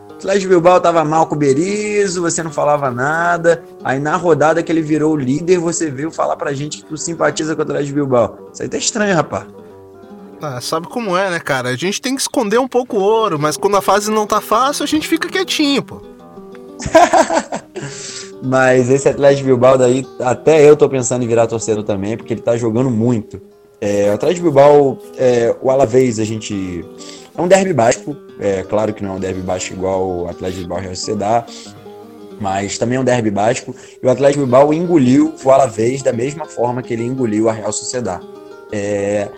O 0.08 0.12
Atlético 0.12 0.50
Bilbao 0.50 0.80
tava 0.80 1.04
mal 1.04 1.26
com 1.26 1.34
o 1.34 1.38
Berizzo, 1.38 2.22
você 2.22 2.44
não 2.44 2.52
falava 2.52 2.88
nada. 2.88 3.64
Aí 3.82 3.98
na 3.98 4.14
rodada 4.14 4.62
que 4.62 4.70
ele 4.70 4.80
virou 4.80 5.14
o 5.14 5.16
líder, 5.16 5.58
você 5.58 5.90
veio 5.90 6.12
falar 6.12 6.36
pra 6.36 6.52
gente 6.52 6.78
que 6.78 6.84
tu 6.84 6.96
simpatiza 6.96 7.56
com 7.56 7.62
o 7.62 7.64
Atlético 7.64 7.96
Bilbao. 7.96 8.50
Isso 8.52 8.62
aí 8.62 8.68
tá 8.68 8.78
estranho, 8.78 9.16
rapaz. 9.16 9.46
Ah, 10.40 10.60
sabe 10.60 10.86
como 10.86 11.16
é, 11.16 11.28
né, 11.28 11.40
cara? 11.40 11.70
A 11.70 11.76
gente 11.76 12.00
tem 12.00 12.14
que 12.14 12.20
esconder 12.20 12.60
um 12.60 12.68
pouco 12.68 12.98
o 12.98 13.02
ouro, 13.02 13.36
mas 13.36 13.56
quando 13.56 13.76
a 13.76 13.82
fase 13.82 14.12
não 14.12 14.28
tá 14.28 14.40
fácil, 14.40 14.84
a 14.84 14.86
gente 14.86 15.08
fica 15.08 15.28
quietinho, 15.28 15.82
pô. 15.82 16.00
mas 18.44 18.88
esse 18.88 19.08
Atlético 19.08 19.46
Bilbao 19.46 19.76
daí, 19.76 20.06
até 20.20 20.62
eu 20.68 20.76
tô 20.76 20.88
pensando 20.88 21.24
em 21.24 21.26
virar 21.26 21.48
torcedor 21.48 21.82
também, 21.82 22.16
porque 22.16 22.32
ele 22.32 22.42
tá 22.42 22.56
jogando 22.56 22.90
muito. 22.90 23.42
É, 23.80 24.10
o 24.10 24.14
Atlético 24.14 24.44
Bilbao, 24.44 24.98
é, 25.16 25.54
o 25.62 25.70
Alavés, 25.70 26.18
a 26.18 26.24
gente. 26.24 26.84
É 27.36 27.40
um 27.40 27.46
derby 27.46 27.72
básico, 27.72 28.16
é 28.40 28.64
claro 28.64 28.92
que 28.92 29.02
não 29.02 29.12
é 29.12 29.16
um 29.16 29.20
derby 29.20 29.40
básico 29.40 29.74
igual 29.74 30.22
o 30.22 30.28
Atlético 30.28 30.62
Bilbao 30.62 30.80
Real 30.80 30.94
Sociedad, 30.96 31.46
mas 32.40 32.76
também 32.78 32.96
é 32.96 33.00
um 33.00 33.04
derby 33.04 33.30
básico. 33.30 33.72
E 34.02 34.04
o 34.04 34.10
Atlético 34.10 34.42
Bilbao 34.42 34.74
engoliu 34.74 35.32
o 35.44 35.50
Alavés 35.50 36.02
da 36.02 36.12
mesma 36.12 36.46
forma 36.46 36.82
que 36.82 36.92
ele 36.92 37.04
engoliu 37.04 37.48
a 37.48 37.52
Real 37.52 37.72
Sociedad. 37.72 38.20
É, 38.72 39.28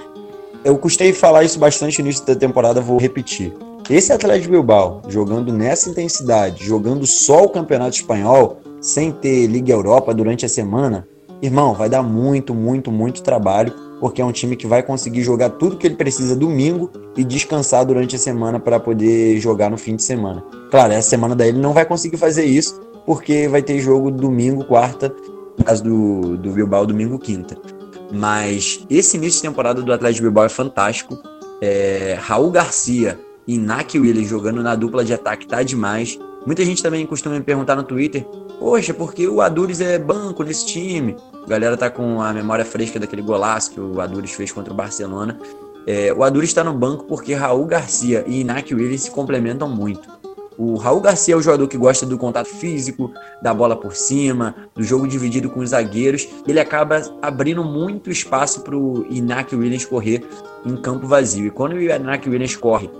eu 0.64 0.78
custei 0.78 1.12
falar 1.12 1.44
isso 1.44 1.58
bastante 1.58 2.00
no 2.00 2.08
início 2.08 2.24
da 2.24 2.34
temporada, 2.34 2.80
vou 2.80 2.98
repetir. 2.98 3.52
Esse 3.90 4.14
Atlético 4.14 4.52
Bilbao 4.52 5.02
jogando 5.08 5.52
nessa 5.52 5.90
intensidade, 5.90 6.64
jogando 6.64 7.06
só 7.06 7.44
o 7.44 7.50
Campeonato 7.50 7.96
Espanhol, 7.96 8.60
sem 8.80 9.12
ter 9.12 9.46
Liga 9.46 9.74
Europa 9.74 10.14
durante 10.14 10.46
a 10.46 10.48
semana, 10.48 11.06
irmão, 11.42 11.74
vai 11.74 11.90
dar 11.90 12.02
muito, 12.02 12.54
muito, 12.54 12.90
muito 12.90 13.22
trabalho 13.22 13.89
porque 14.00 14.22
é 14.22 14.24
um 14.24 14.32
time 14.32 14.56
que 14.56 14.66
vai 14.66 14.82
conseguir 14.82 15.22
jogar 15.22 15.50
tudo 15.50 15.76
que 15.76 15.86
ele 15.86 15.94
precisa 15.94 16.34
domingo 16.34 16.90
e 17.16 17.22
descansar 17.22 17.84
durante 17.84 18.16
a 18.16 18.18
semana 18.18 18.58
para 18.58 18.80
poder 18.80 19.38
jogar 19.38 19.70
no 19.70 19.76
fim 19.76 19.94
de 19.94 20.02
semana. 20.02 20.42
Claro, 20.70 20.94
essa 20.94 21.10
semana 21.10 21.36
daí 21.36 21.50
ele 21.50 21.58
não 21.58 21.74
vai 21.74 21.84
conseguir 21.84 22.16
fazer 22.16 22.44
isso, 22.46 22.80
porque 23.04 23.46
vai 23.46 23.62
ter 23.62 23.78
jogo 23.78 24.10
domingo, 24.10 24.64
quarta, 24.64 25.14
no 25.58 25.64
caso 25.64 25.84
do, 25.84 26.38
do 26.38 26.50
Bilbao, 26.50 26.86
domingo, 26.86 27.18
quinta. 27.18 27.56
Mas 28.10 28.84
esse 28.88 29.18
início 29.18 29.42
de 29.42 29.48
temporada 29.48 29.82
do 29.82 29.92
Atlético 29.92 30.22
Bilbao 30.22 30.44
é 30.44 30.48
fantástico. 30.48 31.16
É, 31.60 32.16
Raul 32.18 32.50
Garcia 32.50 33.20
e 33.46 33.58
Naki 33.58 33.98
Williams 33.98 34.28
jogando 34.28 34.62
na 34.62 34.74
dupla 34.74 35.04
de 35.04 35.12
ataque 35.12 35.46
tá 35.46 35.62
demais. 35.62 36.18
Muita 36.46 36.64
gente 36.64 36.82
também 36.82 37.06
costuma 37.06 37.34
me 37.34 37.42
perguntar 37.42 37.76
no 37.76 37.82
Twitter: 37.82 38.24
Poxa, 38.58 38.94
porque 38.94 39.28
o 39.28 39.40
Adures 39.40 39.80
é 39.80 39.98
banco 39.98 40.42
nesse 40.42 40.66
time? 40.66 41.16
A 41.44 41.48
galera 41.48 41.76
tá 41.76 41.90
com 41.90 42.20
a 42.20 42.32
memória 42.32 42.64
fresca 42.64 42.98
daquele 42.98 43.22
golaço 43.22 43.72
que 43.72 43.80
o 43.80 44.00
Adures 44.00 44.32
fez 44.32 44.50
contra 44.50 44.72
o 44.72 44.76
Barcelona. 44.76 45.38
É, 45.86 46.12
o 46.12 46.22
Adures 46.22 46.50
está 46.50 46.62
no 46.62 46.72
banco 46.72 47.04
porque 47.04 47.34
Raul 47.34 47.66
Garcia 47.66 48.24
e 48.26 48.40
Inácio 48.40 48.76
Williams 48.76 49.02
se 49.02 49.10
complementam 49.10 49.68
muito. 49.68 50.20
O 50.58 50.76
Raul 50.76 51.00
Garcia 51.00 51.32
é 51.32 51.36
o 51.36 51.40
jogador 51.40 51.66
que 51.68 51.78
gosta 51.78 52.04
do 52.04 52.18
contato 52.18 52.48
físico, 52.48 53.10
da 53.40 53.54
bola 53.54 53.74
por 53.74 53.96
cima, 53.96 54.54
do 54.74 54.82
jogo 54.82 55.08
dividido 55.08 55.48
com 55.48 55.60
os 55.60 55.70
zagueiros. 55.70 56.28
Ele 56.46 56.60
acaba 56.60 57.00
abrindo 57.22 57.64
muito 57.64 58.10
espaço 58.10 58.60
para 58.60 58.76
o 58.76 59.06
Inácio 59.08 59.58
Williams 59.58 59.86
correr 59.86 60.22
em 60.66 60.76
campo 60.76 61.06
vazio. 61.06 61.46
E 61.46 61.50
quando 61.50 61.72
o 61.72 61.80
Inácio 61.80 62.30
Williams 62.30 62.56
corre 62.56 62.90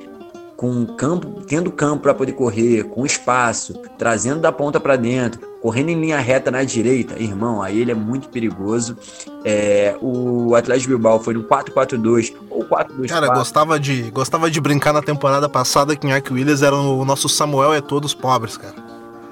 com 0.61 0.85
campo, 0.85 1.41
tendo 1.47 1.73
campo 1.73 2.03
para 2.03 2.13
poder 2.13 2.33
correr, 2.33 2.85
com 2.85 3.07
espaço, 3.07 3.73
trazendo 3.97 4.43
da 4.43 4.53
ponta 4.53 4.79
para 4.79 4.95
dentro, 4.95 5.41
correndo 5.63 5.89
em 5.89 5.99
linha 5.99 6.19
reta 6.19 6.51
na 6.51 6.63
direita, 6.63 7.19
irmão, 7.19 7.63
aí 7.63 7.81
ele 7.81 7.93
é 7.93 7.95
muito 7.95 8.29
perigoso. 8.29 8.95
É, 9.43 9.97
o 10.03 10.55
Atlético 10.55 10.91
Bilbao 10.91 11.19
foi 11.19 11.33
no 11.33 11.45
4-4-2 11.45 12.35
ou 12.51 12.63
4-2-4. 12.67 13.09
Cara, 13.09 13.29
gostava 13.29 13.81
de, 13.81 14.11
gostava 14.11 14.51
de 14.51 14.61
brincar 14.61 14.93
na 14.93 15.01
temporada 15.01 15.49
passada 15.49 15.97
que 15.97 16.07
o 16.07 16.35
Williams 16.35 16.61
era 16.61 16.77
o 16.77 17.07
nosso 17.07 17.27
Samuel 17.27 17.73
é 17.73 17.81
todos 17.81 18.13
pobres, 18.13 18.59
cara. 18.59 18.75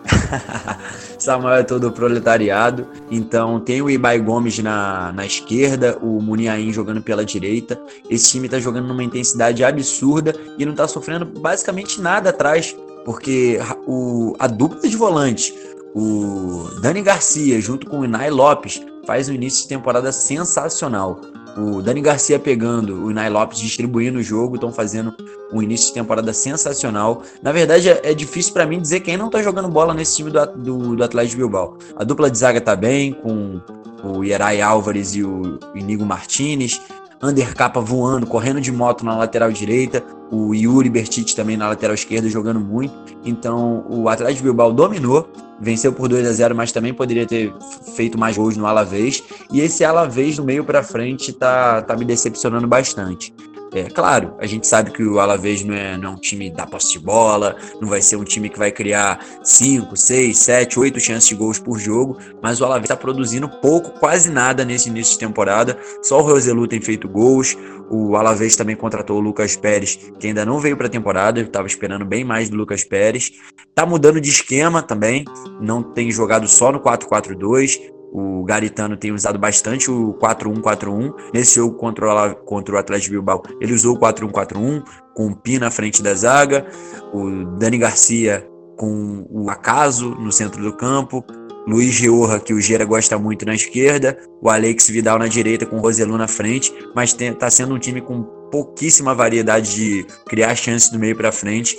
Samuel 1.19 1.57
é 1.57 1.63
todo 1.63 1.91
proletariado. 1.91 2.87
Então 3.11 3.61
tem 3.61 3.83
o 3.83 3.91
Ibai 3.91 4.19
Gomes 4.19 4.59
na, 4.59 5.13
na 5.13 5.27
esquerda, 5.27 5.99
o 6.01 6.21
Muniain 6.23 6.73
jogando 6.73 7.03
pela 7.03 7.25
direita. 7.25 7.81
Esse 8.09 8.31
time 8.31 8.49
tá 8.49 8.59
jogando 8.59 8.89
numa 8.89 9.05
intensidade 9.05 9.65
absurda 9.65 10.35
e 10.57 10.65
não 10.65 10.75
tá 10.75 10.87
sofrendo 10.87 11.27
basicamente 11.27 12.01
nada 12.01 12.31
atrás, 12.31 12.77
porque 13.05 13.59
o, 13.87 14.35
a 14.39 14.47
dupla 14.47 14.89
de 14.89 14.97
volantes, 14.97 15.53
o 15.95 16.69
Dani 16.81 17.03
Garcia 17.03 17.61
junto 17.61 17.87
com 17.87 18.01
o 18.01 18.05
Inai 18.05 18.31
Lopes, 18.31 18.81
faz 19.07 19.29
um 19.29 19.33
início 19.33 19.63
de 19.63 19.69
temporada 19.69 20.13
sensacional 20.13 21.21
o 21.59 21.83
Dani 21.83 22.01
Garcia 22.01 22.39
pegando, 22.39 23.05
o 23.05 23.11
Nai 23.11 23.29
Lopes 23.29 23.59
distribuindo 23.59 24.19
o 24.19 24.23
jogo, 24.23 24.55
estão 24.55 24.73
fazendo 24.73 25.13
um 25.53 25.63
início 25.63 25.89
de 25.89 25.95
temporada 25.95 26.33
sensacional. 26.33 27.23
Na 27.43 27.53
verdade, 27.53 27.89
é, 27.89 28.01
é 28.05 28.15
difícil 28.15 28.53
para 28.53 28.67
mim 28.67 28.81
dizer 28.81 29.01
quem 29.01 29.17
não 29.17 29.29
tá 29.29 29.43
jogando 29.43 29.69
bola 29.69 29.93
nesse 29.93 30.17
time 30.17 30.31
do, 30.31 30.47
do, 30.47 30.97
do 30.97 31.05
Atlético 31.05 31.39
Bilbao. 31.39 31.77
A 31.97 32.05
dupla 32.05 32.31
de 32.31 32.39
zaga 32.39 32.61
tá 32.61 32.77
bem, 32.77 33.13
com 33.13 33.61
o 34.05 34.25
Ierai 34.25 34.61
Álvares 34.61 35.15
e 35.15 35.25
o 35.25 35.59
Inigo 35.75 36.05
Martinez. 36.05 36.81
Undercapa 37.23 37.81
voando, 37.81 38.27
correndo 38.27 38.61
de 38.61 38.71
moto 38.71 39.05
na 39.05 39.17
lateral 39.17 39.51
direita, 39.51 40.05
o 40.31 40.55
Yuri 40.55 40.89
Bertite 40.89 41.35
também 41.35 41.57
na 41.57 41.69
lateral 41.69 41.95
esquerda 41.95 42.29
jogando 42.29 42.61
muito. 42.61 42.95
Então 43.25 43.85
o 43.89 44.09
Atlético 44.09 44.45
Bilbao 44.45 44.73
dominou 44.73 45.29
venceu 45.61 45.93
por 45.93 46.09
2 46.09 46.27
a 46.27 46.33
0 46.33 46.55
mas 46.55 46.71
também 46.71 46.95
poderia 46.95 47.27
ter 47.27 47.53
feito 47.97 48.17
mais 48.17 48.37
gols 48.37 48.57
no 48.57 48.67
Alavés. 48.67 49.23
E 49.53 49.61
esse 49.61 49.85
Alavés 49.85 50.37
do 50.37 50.45
meio 50.45 50.65
para 50.65 50.83
frente 50.83 51.33
tá, 51.33 51.83
tá 51.83 51.97
me 51.97 52.05
decepcionando 52.05 52.69
bastante. 52.69 53.35
É 53.73 53.85
claro, 53.85 54.35
a 54.39 54.47
gente 54.47 54.67
sabe 54.67 54.91
que 54.91 55.03
o 55.03 55.21
Alavés 55.21 55.63
não 55.63 55.75
é, 55.75 55.97
não 55.97 56.11
é 56.11 56.13
um 56.13 56.17
time 56.17 56.51
da 56.51 56.67
posse 56.67 56.93
de 56.93 56.99
bola, 56.99 57.55
não 57.81 57.89
vai 57.89 58.01
ser 58.01 58.17
um 58.17 58.25
time 58.25 58.49
que 58.49 58.59
vai 58.59 58.73
criar 58.73 59.23
5, 59.43 59.95
6, 59.95 60.39
7, 60.39 60.81
8 60.81 60.99
chances 61.01 61.29
de 61.29 61.35
gols 61.35 61.59
por 61.59 61.79
jogo, 61.79 62.17
mas 62.43 62.61
o 62.61 62.65
Alavés 62.65 62.85
está 62.85 62.97
produzindo 62.97 63.49
pouco, 63.49 63.91
quase 64.01 64.31
nada 64.31 64.65
nesse 64.65 64.89
início 64.89 65.13
de 65.13 65.19
temporada. 65.19 65.79
Só 66.03 66.19
o 66.19 66.23
Roselu 66.23 66.67
tem 66.67 66.81
feito 66.81 67.09
gols. 67.09 67.57
O 67.91 68.17
Alavés 68.17 68.57
também 68.57 68.77
contratou 68.77 69.19
o 69.19 69.21
Lucas 69.21 69.57
Pérez, 69.57 69.99
que 70.19 70.27
ainda 70.27 70.45
não 70.45 70.59
veio 70.59 70.77
para 70.77 70.87
a 70.87 70.91
temporada, 70.91 71.41
estava 71.41 71.67
esperando 71.67 72.05
bem 72.05 72.25
mais 72.25 72.49
do 72.49 72.57
Lucas 72.57 72.85
Pérez. 72.85 73.33
Tá 73.75 73.85
mudando 73.85 74.21
de 74.21 74.31
esquema 74.31 74.83
também, 74.83 75.25
não 75.61 75.83
tem 75.83 76.11
jogado 76.11 76.49
só 76.49 76.73
no 76.73 76.81
4-4-2. 76.81 77.98
O 78.13 78.43
Garitano 78.45 78.97
tem 78.97 79.13
usado 79.13 79.39
bastante 79.39 79.91
o 79.91 80.15
4-1-4-1. 80.15 81.15
Nesse 81.33 81.57
jogo 81.57 81.77
contra 81.77 82.07
o, 82.07 82.35
contra 82.37 82.75
o 82.75 82.79
Atlético 82.79 83.13
Bilbao, 83.13 83.43
ele 83.61 83.75
usou 83.75 83.97
o 83.97 84.01
4-1-4-1, 84.01 84.83
com 85.15 85.27
o 85.27 85.37
Pi 85.37 85.59
na 85.59 85.71
frente 85.71 86.03
da 86.03 86.15
zaga, 86.15 86.67
o 87.13 87.45
Dani 87.59 87.79
Garcia 87.79 88.47
com 88.77 89.27
o 89.29 89.51
Acaso 89.51 90.11
no 90.11 90.31
centro 90.31 90.63
do 90.63 90.73
campo, 90.73 91.25
Luiz 91.67 91.93
Georra, 91.93 92.41
que 92.41 92.55
o 92.55 92.61
Gera 92.61 92.85
gosta 92.85 93.19
muito 93.19 93.45
na 93.45 93.55
esquerda, 93.55 94.17
o 94.41 94.49
Alex 94.49 94.89
Vidal 94.89 95.19
na 95.19 95.27
direita 95.27 95.67
com 95.67 95.77
o 95.77 95.81
Roselu 95.81 96.17
na 96.17 96.29
frente, 96.29 96.73
mas 96.95 97.15
está 97.15 97.51
sendo 97.51 97.75
um 97.75 97.79
time 97.79 98.01
com 98.01 98.23
pouquíssima 98.51 99.15
variedade 99.15 99.75
de 99.75 100.07
criar 100.27 100.55
chances 100.55 100.89
do 100.89 100.99
meio 100.99 101.15
para 101.15 101.31
frente 101.31 101.77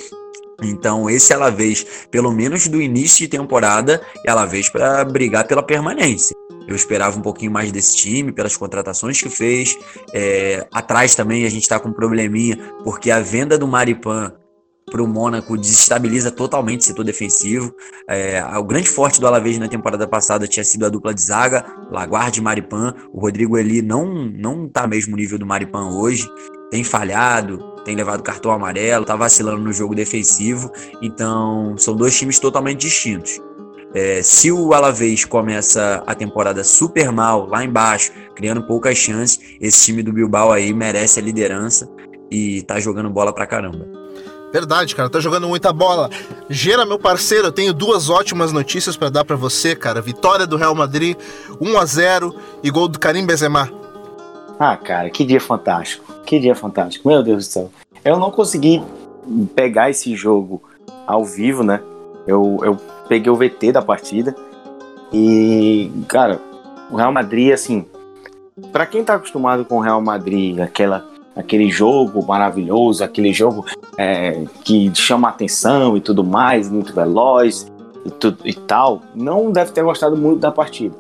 então, 0.62 1.10
esse 1.10 1.34
ela 1.34 1.50
vez, 1.50 1.86
pelo 2.12 2.32
menos 2.32 2.68
do 2.68 2.82
início 2.82 3.20
de 3.20 3.28
temporada, 3.28 4.02
ela 4.26 4.46
vez 4.46 4.70
para 4.70 5.04
brigar 5.06 5.48
pela 5.48 5.64
permanência. 5.64 6.36
Eu 6.68 6.76
esperava 6.76 7.18
um 7.18 7.22
pouquinho 7.22 7.52
mais 7.52 7.72
desse 7.72 7.98
time, 7.98 8.32
pelas 8.32 8.56
contratações 8.56 9.22
que 9.22 9.30
fez. 9.30 9.76
É, 10.14 10.68
atrás 10.72 11.16
também 11.16 11.46
a 11.46 11.50
gente 11.50 11.64
está 11.64 11.80
com 11.80 11.90
um 11.90 11.94
probleminha, 11.94 12.58
porque 12.84 13.10
a 13.10 13.20
venda 13.20 13.58
do 13.58 13.68
Maripan 13.68 14.34
para 14.90 15.04
o 15.04 15.08
Mônaco 15.08 15.58
desestabiliza 15.58 16.32
totalmente 16.32 16.82
o 16.82 16.84
setor 16.84 17.04
defensivo. 17.04 17.74
É, 18.08 18.44
o 18.58 18.64
grande 18.64 18.90
forte 18.90 19.20
do 19.20 19.28
Alavés 19.28 19.58
na 19.58 19.68
temporada 19.68 20.08
passada 20.08 20.48
tinha 20.48 20.64
sido 20.64 20.86
a 20.86 20.90
dupla 20.90 21.14
de 21.14 21.22
zaga, 21.22 21.66
Laguardia 21.92 22.42
e 22.42 22.44
Maripan. 22.44 22.94
O 23.14 23.20
Rodrigo 23.20 23.58
Eli 23.58 23.82
não 23.82 24.14
não 24.26 24.66
está 24.66 24.88
mesmo 24.88 25.16
nível 25.16 25.38
do 25.38 25.46
Maripan 25.46 25.90
hoje, 25.92 26.28
tem 26.70 26.84
falhado, 26.84 27.69
tem 27.90 27.96
levado 27.96 28.22
cartão 28.22 28.52
amarelo, 28.52 29.04
tá 29.04 29.16
vacilando 29.16 29.64
no 29.64 29.74
jogo 29.74 29.96
defensivo. 29.96 30.72
Então, 31.02 31.76
são 31.76 31.96
dois 31.96 32.16
times 32.16 32.38
totalmente 32.38 32.82
distintos. 32.82 33.42
É, 33.96 34.22
se 34.22 34.52
o 34.52 34.76
Alavés 34.76 35.26
começa 35.26 36.04
a 36.06 36.14
temporada 36.14 36.64
super 36.64 37.12
mal, 37.12 37.48
lá 37.48 37.66
embaixo, 37.66 38.12
criando 38.36 38.62
poucas 38.62 38.96
chances, 38.96 39.40
esse 39.60 39.86
time 39.86 40.04
do 40.04 40.14
Bilbao 40.14 40.52
aí 40.52 40.72
merece 40.72 41.20
a 41.20 41.24
liderança 41.24 41.90
e 42.30 42.62
tá 42.62 42.80
jogando 42.80 43.10
bola 43.10 43.34
pra 43.34 43.48
caramba. 43.48 43.88
Verdade, 44.54 44.96
cara, 44.96 45.10
tá 45.10 45.20
jogando 45.20 45.48
muita 45.48 45.74
bola. 45.74 46.12
Gera, 46.48 46.86
meu 46.86 47.00
parceiro, 47.00 47.48
eu 47.48 47.52
tenho 47.52 47.74
duas 47.74 48.08
ótimas 48.08 48.52
notícias 48.52 48.96
para 48.96 49.10
dar 49.10 49.26
para 49.26 49.36
você, 49.36 49.76
cara. 49.76 50.00
Vitória 50.00 50.46
do 50.46 50.58
Real 50.58 50.76
Madrid, 50.76 51.18
1 51.60 51.76
a 51.80 51.86
0 51.86 52.36
e 52.62 52.70
gol 52.70 52.88
do 52.88 53.00
Karim 53.00 53.26
Benzema. 53.26 53.72
Ah, 54.60 54.76
cara, 54.76 55.10
que 55.10 55.24
dia 55.24 55.40
fantástico. 55.40 56.14
Que 56.26 56.38
dia 56.38 56.54
fantástico. 56.54 57.08
Meu 57.08 57.24
Deus 57.24 57.48
do 57.48 57.50
céu. 57.50 57.72
Eu 58.04 58.20
não 58.20 58.30
consegui 58.30 58.84
pegar 59.56 59.90
esse 59.90 60.14
jogo 60.18 60.62
ao 61.08 61.24
vivo, 61.24 61.64
né? 61.64 61.82
Eu, 62.28 62.60
eu 62.62 62.78
peguei 63.08 63.32
o 63.32 63.38
VT 63.38 63.72
da 63.72 63.82
partida. 63.82 64.36
E, 65.14 65.90
cara, 66.10 66.42
o 66.92 66.98
Real 66.98 67.12
Madrid, 67.12 67.54
assim, 67.54 67.86
para 68.74 68.86
quem 68.86 69.02
tá 69.02 69.16
acostumado 69.16 69.64
com 69.64 69.78
o 69.78 69.82
Real 69.82 70.02
Madrid, 70.02 70.60
aquela, 70.60 71.06
aquele 71.36 71.70
jogo 71.70 72.26
maravilhoso, 72.26 73.02
aquele 73.02 73.32
jogo 73.32 73.66
é, 73.98 74.44
que 74.66 74.94
chama 74.94 75.30
atenção 75.30 75.96
e 75.96 76.02
tudo 76.02 76.22
mais, 76.24 76.70
muito 76.70 76.94
veloz 76.94 77.72
e, 78.06 78.50
e 78.50 78.54
tal, 78.54 79.02
não 79.16 79.52
deve 79.52 79.72
ter 79.72 79.84
gostado 79.84 80.18
muito 80.18 80.42
da 80.42 80.52
partida. 80.52 80.96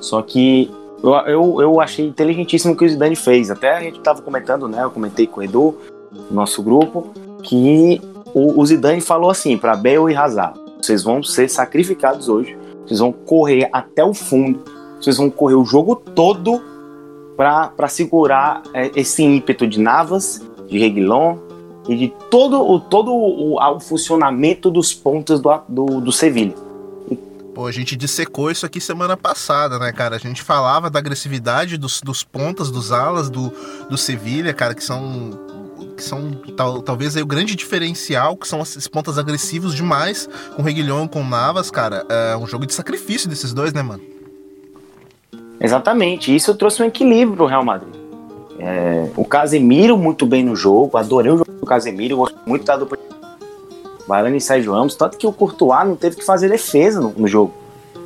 Só 0.00 0.22
que 0.22 0.70
eu, 1.02 1.14
eu, 1.26 1.60
eu 1.60 1.80
achei 1.80 2.06
inteligentíssimo 2.06 2.74
o 2.74 2.76
que 2.76 2.84
o 2.84 2.88
Zidane 2.88 3.16
fez. 3.16 3.50
Até 3.50 3.76
a 3.76 3.80
gente 3.80 3.98
estava 3.98 4.20
comentando, 4.20 4.68
né? 4.68 4.82
Eu 4.82 4.90
comentei 4.90 5.26
com 5.26 5.40
o 5.40 5.42
Edu, 5.42 5.76
no 6.12 6.34
nosso 6.34 6.62
grupo, 6.62 7.10
que 7.42 8.00
o, 8.34 8.60
o 8.60 8.66
Zidane 8.66 9.00
falou 9.00 9.30
assim 9.30 9.56
para 9.56 9.76
Bale 9.76 10.12
e 10.12 10.16
Hazard: 10.16 10.58
vocês 10.80 11.02
vão 11.02 11.22
ser 11.22 11.48
sacrificados 11.48 12.28
hoje, 12.28 12.56
vocês 12.84 13.00
vão 13.00 13.12
correr 13.12 13.68
até 13.72 14.04
o 14.04 14.12
fundo, 14.12 14.62
vocês 15.00 15.16
vão 15.16 15.30
correr 15.30 15.54
o 15.54 15.64
jogo 15.64 15.96
todo 15.96 16.60
para 17.36 17.88
segurar 17.88 18.62
é, 18.74 18.90
esse 18.94 19.22
ímpeto 19.22 19.66
de 19.66 19.80
Navas, 19.80 20.46
de 20.68 20.78
Reguilon 20.78 21.38
e 21.88 21.96
de 21.96 22.12
todo, 22.30 22.60
o, 22.60 22.78
todo 22.78 23.10
o, 23.10 23.58
o 23.58 23.80
funcionamento 23.80 24.70
dos 24.70 24.92
pontos 24.92 25.40
do, 25.40 25.60
do, 25.66 25.84
do 26.02 26.12
Sevilha. 26.12 26.54
Pô, 27.54 27.66
a 27.66 27.72
gente 27.72 27.96
dissecou 27.96 28.50
isso 28.50 28.64
aqui 28.64 28.80
semana 28.80 29.16
passada, 29.16 29.78
né, 29.78 29.92
cara? 29.92 30.16
A 30.16 30.18
gente 30.18 30.42
falava 30.42 30.88
da 30.88 30.98
agressividade 30.98 31.76
dos, 31.76 32.00
dos 32.00 32.22
pontas, 32.22 32.70
dos 32.70 32.92
alas 32.92 33.28
do, 33.28 33.52
do 33.88 33.98
Sevilha, 33.98 34.54
cara, 34.54 34.74
que 34.74 34.84
são 34.84 35.38
que 35.96 36.02
são 36.02 36.32
tal, 36.56 36.82
talvez 36.82 37.16
aí 37.16 37.22
o 37.22 37.26
grande 37.26 37.54
diferencial, 37.54 38.36
que 38.36 38.48
são 38.48 38.60
esses 38.62 38.86
pontas 38.88 39.18
agressivos 39.18 39.74
demais, 39.74 40.28
com 40.56 40.62
Reguilhão 40.62 41.06
com 41.06 41.22
Navas, 41.22 41.70
cara. 41.70 42.06
É 42.08 42.36
um 42.36 42.46
jogo 42.46 42.66
de 42.66 42.72
sacrifício 42.72 43.28
desses 43.28 43.52
dois, 43.52 43.72
né, 43.72 43.82
mano? 43.82 44.02
Exatamente. 45.60 46.34
Isso 46.34 46.54
trouxe 46.54 46.82
um 46.82 46.86
equilíbrio 46.86 47.36
pro 47.36 47.46
Real 47.46 47.64
Madrid. 47.64 47.94
É, 48.58 49.10
o 49.16 49.24
Casemiro 49.24 49.96
muito 49.96 50.26
bem 50.26 50.44
no 50.44 50.54
jogo, 50.54 50.96
adorei 50.96 51.32
o 51.32 51.38
jogo 51.38 51.52
do 51.52 51.66
Casemiro, 51.66 52.16
gosto 52.16 52.38
muito 52.46 52.64
da 52.64 52.76
dupla 52.76 52.98
Varane 54.10 54.38
e 54.38 54.40
Sérgio 54.40 54.72
Ramos, 54.72 54.96
tanto 54.96 55.16
que 55.16 55.26
o 55.26 55.32
Courtois 55.32 55.86
não 55.86 55.94
teve 55.94 56.16
que 56.16 56.24
fazer 56.24 56.48
defesa 56.48 57.00
no, 57.00 57.14
no, 57.16 57.28
jogo. 57.28 57.52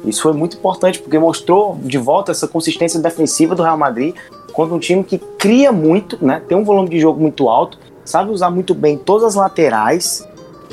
Isso 0.04 0.20
foi 0.20 0.34
muito 0.34 0.58
importante, 0.58 0.98
porque 0.98 1.18
mostrou 1.18 1.78
de 1.80 1.96
volta 1.96 2.30
essa 2.30 2.46
consistência 2.46 3.00
defensiva 3.00 3.54
do 3.54 3.62
Real 3.62 3.78
Madrid 3.78 4.14
contra 4.52 4.74
um 4.74 4.78
time 4.78 5.02
que 5.02 5.16
cria 5.16 5.72
muito, 5.72 6.22
né? 6.22 6.42
Tem 6.46 6.56
um 6.56 6.62
volume 6.62 6.90
de 6.90 7.00
jogo 7.00 7.18
muito 7.18 7.48
alto, 7.48 7.78
sabe 8.04 8.30
usar 8.30 8.50
muito 8.50 8.74
bem 8.74 8.98
todas 8.98 9.24
as 9.28 9.34
laterais. 9.34 10.28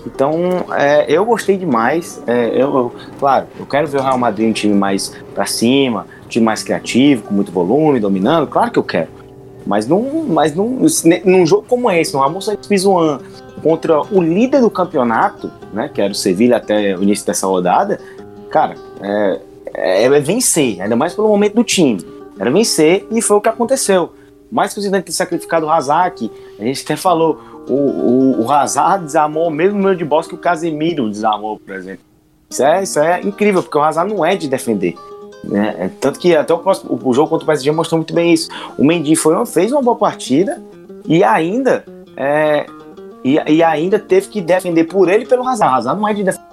Então, 0.05 0.65
é, 0.73 1.05
eu 1.07 1.23
gostei 1.23 1.55
demais. 1.55 2.21
É, 2.27 2.47
eu, 2.49 2.75
eu, 2.75 2.91
claro, 3.17 3.47
eu 3.57 3.65
quero 3.65 3.87
ver 3.87 3.99
o 3.99 4.03
Real 4.03 4.17
Madrid 4.17 4.49
um 4.49 4.53
time 4.53 4.73
mais 4.73 5.13
para 5.33 5.45
cima, 5.45 6.05
um 6.25 6.27
time 6.27 6.43
mais 6.43 6.61
criativo, 6.61 7.23
com 7.23 7.33
muito 7.33 7.53
volume, 7.53 8.01
dominando. 8.01 8.47
Claro 8.47 8.69
que 8.69 8.79
eu 8.79 8.83
quero. 8.83 9.07
Mas 9.65 9.87
num, 9.87 10.25
mas 10.27 10.53
num, 10.55 10.85
num 11.23 11.45
jogo 11.45 11.65
como 11.69 11.89
esse, 11.89 12.13
no 12.13 12.19
Ramos 12.19 12.49
Pizjuan, 12.67 13.19
contra 13.61 14.01
o 14.01 14.21
líder 14.21 14.61
do 14.61 14.69
campeonato, 14.69 15.51
né, 15.73 15.89
que 15.93 16.01
era 16.01 16.11
o 16.11 16.15
Sevilha 16.15 16.57
até 16.57 16.95
o 16.95 17.03
início 17.03 17.25
dessa 17.25 17.47
rodada, 17.47 17.99
cara, 18.49 18.75
é, 19.01 19.39
é, 19.73 20.03
é, 20.03 20.19
vencer, 20.19 20.81
ainda 20.81 20.95
mais 20.95 21.13
pelo 21.13 21.27
momento 21.27 21.55
do 21.55 21.63
time. 21.63 22.03
Era 22.39 22.49
vencer 22.49 23.07
e 23.11 23.21
foi 23.21 23.37
o 23.37 23.41
que 23.41 23.49
aconteceu. 23.49 24.13
Mais 24.51 24.73
que 24.73 24.79
o 24.79 24.81
Zidane 24.81 25.03
ter 25.03 25.11
sacrificado 25.11 25.65
o 25.65 25.69
Hazard, 25.69 26.29
a 26.59 26.63
gente 26.63 26.83
até 26.83 26.95
falou, 26.95 27.39
o, 27.67 27.73
o, 27.73 28.41
o 28.43 28.51
Hazard 28.51 29.05
desarmou 29.05 29.47
o 29.47 29.51
mesmo 29.51 29.77
número 29.77 29.95
de 29.95 30.03
bolas 30.03 30.27
que 30.27 30.35
o 30.35 30.37
Casemiro 30.37 31.09
desarmou, 31.09 31.59
por 31.59 31.75
exemplo. 31.75 32.03
Isso 32.49 32.63
é, 32.63 32.83
isso 32.83 32.99
é 32.99 33.21
incrível, 33.21 33.63
porque 33.63 33.77
o 33.77 33.81
Hazard 33.81 34.13
não 34.13 34.25
é 34.25 34.35
de 34.35 34.49
defender. 34.49 34.95
Né? 35.43 35.75
É, 35.77 35.89
tanto 35.99 36.19
que 36.19 36.35
até 36.35 36.53
o, 36.53 36.59
próximo, 36.59 36.99
o 37.01 37.13
jogo 37.13 37.29
contra 37.29 37.43
o 37.43 37.47
PSG 37.47 37.71
mostrou 37.71 37.99
muito 37.99 38.13
bem 38.13 38.33
isso. 38.33 38.49
O 38.77 38.83
Mendy 38.83 39.15
foi, 39.15 39.45
fez 39.45 39.71
uma 39.71 39.81
boa 39.81 39.95
partida 39.95 40.61
e 41.05 41.23
ainda 41.23 41.85
é, 42.17 42.65
e, 43.23 43.37
e, 43.47 43.63
ainda 43.63 43.99
teve 43.99 44.27
que 44.27 44.41
defender 44.41 44.85
por 44.85 45.09
ele 45.09 45.23
e 45.23 45.27
pelo 45.27 45.47
Hazard. 45.47 45.77
Hazard 45.77 45.99
não 45.99 46.07
é 46.07 46.13
de 46.13 46.23
defender, 46.23 46.47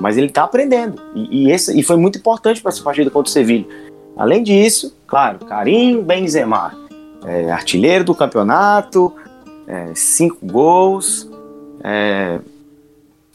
mas 0.00 0.16
ele 0.16 0.26
está 0.26 0.44
aprendendo. 0.44 1.00
E, 1.14 1.44
e, 1.44 1.50
esse, 1.50 1.78
e 1.78 1.82
foi 1.82 1.96
muito 1.96 2.18
importante 2.18 2.60
para 2.60 2.70
essa 2.70 2.82
partida 2.82 3.10
contra 3.10 3.30
o 3.30 3.32
Sevilha. 3.32 3.66
Além 4.16 4.42
disso, 4.42 4.94
claro, 5.06 5.38
Karim 5.40 6.02
Benzema, 6.02 6.72
é, 7.24 7.50
artilheiro 7.50 8.04
do 8.04 8.14
campeonato, 8.14 9.12
é, 9.66 9.92
cinco 9.94 10.38
gols. 10.42 11.28
É... 11.82 12.38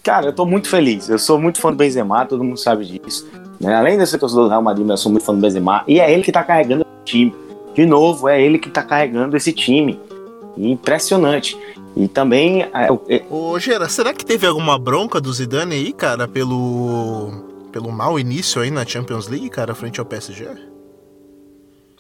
Cara, 0.03 0.27
eu 0.27 0.29
estou 0.31 0.45
muito 0.45 0.69
feliz. 0.69 1.09
Eu 1.09 1.19
sou 1.19 1.39
muito 1.39 1.59
fã 1.59 1.71
do 1.71 1.75
Benzema, 1.75 2.25
todo 2.25 2.43
mundo 2.43 2.57
sabe 2.57 2.85
disso. 2.85 3.27
Né? 3.59 3.75
Além 3.75 3.97
de 3.97 4.07
ser 4.07 4.17
torcedor 4.17 4.45
do 4.45 4.49
Real 4.49 4.61
Madrid, 4.61 4.87
eu 4.87 4.97
sou 4.97 5.11
muito 5.11 5.25
fã 5.25 5.33
do 5.33 5.41
Benzema. 5.41 5.83
E 5.87 5.99
é 5.99 6.11
ele 6.11 6.23
que 6.23 6.29
está 6.29 6.43
carregando 6.43 6.83
o 6.83 7.03
time. 7.03 7.35
De 7.73 7.85
novo, 7.85 8.27
é 8.27 8.41
ele 8.41 8.57
que 8.57 8.69
está 8.69 8.81
carregando 8.81 9.35
esse 9.35 9.51
time. 9.51 9.99
Impressionante. 10.59 11.57
E 11.95 12.07
também. 12.07 12.63
É, 12.63 12.87
é, 13.07 13.23
Ô, 13.29 13.57
Gera, 13.57 13.87
será 13.87 14.13
que 14.13 14.25
teve 14.25 14.45
alguma 14.45 14.77
bronca 14.77 15.21
do 15.21 15.31
Zidane 15.31 15.75
aí, 15.75 15.93
cara, 15.93 16.27
pelo. 16.27 17.31
pelo 17.71 17.91
mau 17.91 18.19
início 18.19 18.61
aí 18.61 18.69
na 18.69 18.85
Champions 18.85 19.27
League, 19.27 19.49
cara, 19.49 19.73
frente 19.73 19.99
ao 19.99 20.05
PSG? 20.05 20.47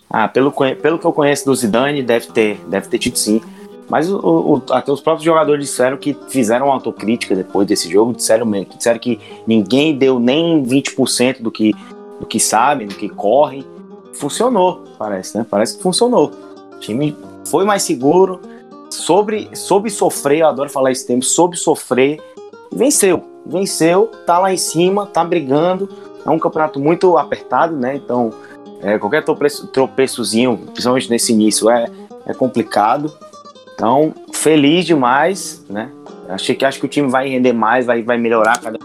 Ah, 0.09 0.27
pelo, 0.27 0.51
pelo 0.51 0.99
que 0.99 1.05
eu 1.05 1.13
conheço 1.13 1.45
do 1.45 1.55
Zidane, 1.55 2.03
deve 2.03 2.27
ter, 2.27 2.59
deve 2.67 2.87
ter 2.87 2.97
tido 2.97 3.17
sim. 3.17 3.41
Mas 3.87 4.09
o, 4.09 4.17
o, 4.17 4.63
até 4.71 4.91
os 4.91 5.01
próprios 5.01 5.23
jogadores 5.23 5.65
disseram 5.65 5.97
que 5.97 6.15
fizeram 6.27 6.71
autocrítica 6.71 7.35
depois 7.35 7.67
desse 7.67 7.89
jogo, 7.89 8.13
disseram, 8.13 8.49
disseram 8.75 8.99
que 8.99 9.19
ninguém 9.47 9.97
deu 9.97 10.19
nem 10.19 10.63
20% 10.63 11.41
do 11.41 11.51
que, 11.51 11.73
do 12.19 12.25
que 12.25 12.39
sabe, 12.39 12.85
do 12.85 12.95
que 12.95 13.09
corre. 13.09 13.65
Funcionou, 14.13 14.83
parece, 14.97 15.37
né? 15.37 15.45
Parece 15.49 15.77
que 15.77 15.83
funcionou. 15.83 16.31
O 16.75 16.79
time 16.79 17.15
foi 17.45 17.65
mais 17.65 17.83
seguro, 17.83 18.39
sobre, 18.89 19.49
soube 19.53 19.89
sofrer, 19.89 20.39
eu 20.39 20.47
adoro 20.47 20.69
falar 20.69 20.91
esse 20.91 21.05
tempo, 21.05 21.23
soube 21.23 21.57
sofrer, 21.57 22.19
venceu. 22.71 23.23
Venceu, 23.45 24.11
tá 24.25 24.37
lá 24.37 24.53
em 24.53 24.57
cima, 24.57 25.07
tá 25.07 25.23
brigando. 25.23 25.89
É 26.25 26.29
um 26.29 26.37
campeonato 26.37 26.79
muito 26.79 27.17
apertado, 27.17 27.75
né? 27.75 27.95
Então, 27.95 28.31
é, 28.81 28.99
qualquer 28.99 29.23
tropeço, 29.23 29.67
tropeçozinho, 29.67 30.57
principalmente 30.57 31.09
nesse 31.09 31.33
início, 31.33 31.69
é, 31.69 31.87
é 32.25 32.33
complicado. 32.33 33.11
Então, 33.73 34.13
feliz 34.33 34.85
demais, 34.85 35.65
né? 35.69 35.89
Achei 36.27 36.53
que 36.53 36.63
acho 36.63 36.79
que 36.79 36.85
o 36.85 36.89
time 36.89 37.09
vai 37.09 37.27
render 37.29 37.53
mais, 37.53 37.85
vai, 37.85 38.03
vai 38.03 38.17
melhorar 38.17 38.59
cada 38.61 38.77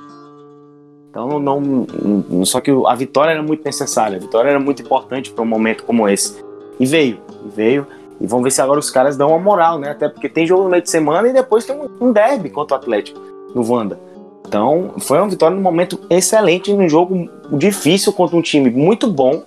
então 1.15 1.39
não, 1.39 1.61
não, 1.61 2.45
só 2.45 2.61
que 2.61 2.73
a 2.89 2.95
vitória 2.97 3.31
era 3.31 3.43
muito 3.43 3.65
necessária, 3.65 4.17
a 4.17 4.21
vitória 4.21 4.51
era 4.51 4.59
muito 4.59 4.83
importante 4.83 5.31
para 5.31 5.45
um 5.45 5.47
momento 5.47 5.85
como 5.85 6.09
esse. 6.09 6.45
E 6.81 6.85
veio, 6.85 7.21
e 7.47 7.49
veio. 7.55 7.87
E 8.25 8.27
vamos 8.27 8.45
ver 8.45 8.51
se 8.51 8.63
agora 8.63 8.81
os 8.81 8.91
caras 8.91 9.17
dão 9.17 9.29
uma 9.29 9.39
moral, 9.39 9.79
né? 9.79 9.91
Até 9.91 10.09
porque 10.09 10.29
tem 10.29 10.47
jogo 10.47 10.65
no 10.65 10.71
meio 10.71 10.83
de 10.83 10.91
semana 10.91 11.29
e 11.29 11.33
depois 11.33 11.67
tem 11.67 11.79
um, 12.01 12.11
derby 12.11 12.49
contra 12.49 12.77
o 12.77 12.81
Atlético 12.81 13.21
no 13.55 13.71
Wanda. 13.71 14.01
Então, 14.47 14.95
foi 14.99 15.19
uma 15.19 15.29
vitória 15.29 15.55
num 15.55 15.63
momento 15.63 16.01
excelente, 16.09 16.73
num 16.73 16.89
jogo 16.89 17.29
difícil 17.53 18.13
contra 18.13 18.37
um 18.37 18.43
time 18.43 18.71
muito 18.71 19.07
bom. 19.07 19.43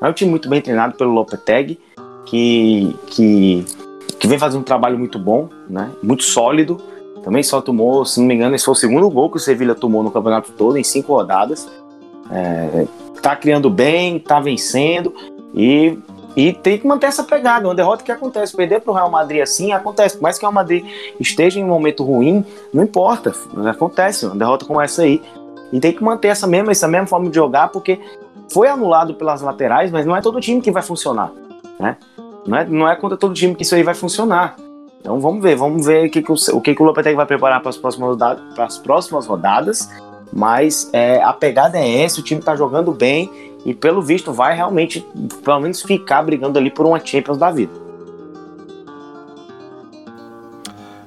É 0.00 0.08
um 0.08 0.12
time 0.12 0.30
muito 0.30 0.48
bem 0.48 0.60
treinado 0.60 0.94
pelo 0.94 1.12
Lopetegui, 1.12 1.78
que, 2.24 2.96
que 3.06 3.66
que 4.22 4.28
vem 4.28 4.38
fazendo 4.38 4.60
um 4.60 4.64
trabalho 4.64 4.96
muito 4.96 5.18
bom, 5.18 5.48
né? 5.68 5.90
Muito 6.00 6.22
sólido. 6.22 6.80
Também 7.24 7.42
só 7.42 7.60
tomou, 7.60 8.04
se 8.04 8.20
não 8.20 8.26
me 8.28 8.34
engano, 8.34 8.54
esse 8.54 8.64
foi 8.64 8.72
o 8.72 8.76
segundo 8.76 9.10
gol 9.10 9.28
que 9.28 9.36
o 9.36 9.40
Sevilha 9.40 9.74
tomou 9.74 10.00
no 10.00 10.12
campeonato 10.12 10.52
todo, 10.52 10.76
em 10.78 10.84
cinco 10.84 11.12
rodadas. 11.12 11.68
É, 12.30 12.86
tá 13.20 13.34
criando 13.34 13.68
bem, 13.68 14.20
tá 14.20 14.38
vencendo 14.38 15.12
e, 15.52 15.98
e 16.36 16.52
tem 16.52 16.78
que 16.78 16.86
manter 16.86 17.06
essa 17.06 17.22
pegada. 17.22 17.66
Uma 17.66 17.74
derrota 17.74 18.02
que 18.02 18.12
acontece, 18.12 18.56
perder 18.56 18.80
para 18.80 18.90
o 18.90 18.94
Real 18.94 19.10
Madrid 19.10 19.42
assim 19.42 19.72
acontece. 19.72 20.16
Por 20.16 20.22
mais 20.22 20.38
que 20.38 20.44
o 20.44 20.48
Real 20.48 20.54
Madrid 20.54 20.84
esteja 21.20 21.60
em 21.60 21.64
um 21.64 21.68
momento 21.68 22.02
ruim, 22.04 22.44
não 22.72 22.82
importa, 22.82 23.32
acontece. 23.68 24.26
Uma 24.26 24.36
derrota 24.36 24.64
como 24.64 24.80
essa 24.80 25.02
aí. 25.02 25.22
E 25.72 25.80
tem 25.80 25.92
que 25.92 26.02
manter 26.02 26.28
essa 26.28 26.46
mesma, 26.46 26.72
essa 26.72 26.88
mesma 26.88 27.06
forma 27.06 27.28
de 27.28 27.36
jogar, 27.36 27.68
porque 27.68 28.00
foi 28.50 28.68
anulado 28.68 29.14
pelas 29.14 29.40
laterais, 29.40 29.90
mas 29.90 30.04
não 30.04 30.16
é 30.16 30.20
todo 30.20 30.40
time 30.40 30.60
que 30.60 30.70
vai 30.70 30.82
funcionar. 30.82 31.32
Né? 31.78 31.96
Não 32.46 32.58
é, 32.58 32.64
não 32.66 32.88
é 32.88 32.96
contra 32.96 33.16
todo 33.16 33.34
time 33.34 33.54
que 33.54 33.62
isso 33.62 33.74
aí 33.74 33.82
vai 33.82 33.94
funcionar. 33.94 34.56
Então 35.00 35.18
vamos 35.20 35.42
ver, 35.42 35.56
vamos 35.56 35.84
ver 35.84 36.06
o 36.06 36.10
que, 36.10 36.22
que 36.22 36.30
o, 36.30 36.36
o, 36.54 36.60
que, 36.60 36.74
que 36.74 36.82
o 36.82 36.84
Lopetegui 36.84 37.16
vai 37.16 37.26
preparar 37.26 37.60
para 37.60 37.70
as 37.70 37.76
próximas 37.76 38.10
rodadas, 38.10 38.54
para 38.54 38.64
as 38.64 38.78
próximas 38.78 39.26
rodadas. 39.26 39.90
Mas 40.32 40.88
é, 40.92 41.22
a 41.22 41.32
pegada 41.32 41.78
é 41.78 42.02
essa, 42.02 42.20
o 42.20 42.22
time 42.22 42.40
está 42.40 42.56
jogando 42.56 42.92
bem 42.92 43.30
e 43.64 43.74
pelo 43.74 44.02
visto 44.02 44.32
vai 44.32 44.54
realmente, 44.54 45.06
pelo 45.44 45.60
menos, 45.60 45.82
ficar 45.82 46.22
brigando 46.22 46.58
ali 46.58 46.70
por 46.70 46.86
uma 46.86 47.04
Champions 47.04 47.38
da 47.38 47.50
vida. 47.50 47.81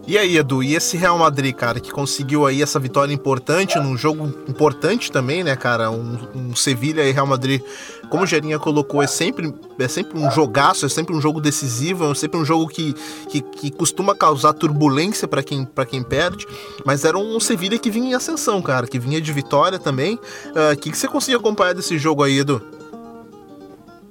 E 0.08 0.20
aí, 0.20 0.38
Edu, 0.38 0.62
e 0.62 0.76
esse 0.76 0.98
Real 0.98 1.18
Madrid, 1.18 1.56
cara, 1.56 1.80
que 1.80 1.90
conseguiu 1.90 2.46
aí 2.46 2.62
essa 2.62 2.80
vitória 2.80 3.12
importante 3.12 3.80
num 3.80 3.98
jogo 3.98 4.28
importante 4.48 5.12
também, 5.12 5.44
né, 5.44 5.56
cara? 5.56 5.90
Um, 5.90 6.20
um 6.36 6.56
Sevilha 6.56 7.02
e 7.02 7.12
Real 7.12 7.26
Madrid, 7.26 7.60
como 8.08 8.24
o 8.24 8.28
Gerinha 8.28 8.60
colocou, 8.60 9.02
é 9.02 9.08
sempre, 9.08 9.52
é 9.80 9.88
sempre 9.88 10.20
um 10.20 10.30
jogaço, 10.30 10.86
é 10.86 10.90
sempre 10.90 11.16
um 11.16 11.20
jogo 11.20 11.42
decisivo, 11.42 12.12
é 12.12 12.14
sempre 12.14 12.40
um 12.40 12.46
jogo 12.46 12.68
que, 12.68 12.94
que, 13.30 13.42
que 13.42 13.72
costuma 13.72 14.14
causar 14.14 14.54
turbulência 14.54 15.28
para 15.28 15.42
quem, 15.42 15.68
quem 15.90 16.04
perde, 16.04 16.46
mas 16.86 17.04
era 17.04 17.18
um 17.18 17.40
Sevilha 17.40 17.80
que 17.80 17.90
vinha 17.90 18.12
em 18.12 18.14
ascensão, 18.14 18.62
cara, 18.62 18.86
que 18.86 19.00
vinha 19.00 19.20
de 19.20 19.34
vitória 19.34 19.80
também. 19.80 20.16
O 20.16 20.74
uh, 20.74 20.78
que, 20.80 20.92
que 20.92 20.98
você 20.98 21.08
conseguiu 21.08 21.40
acompanhar 21.40 21.74
desse 21.74 21.98
jogo 21.98 22.22
aí, 22.22 22.38
Edu? 22.38 22.75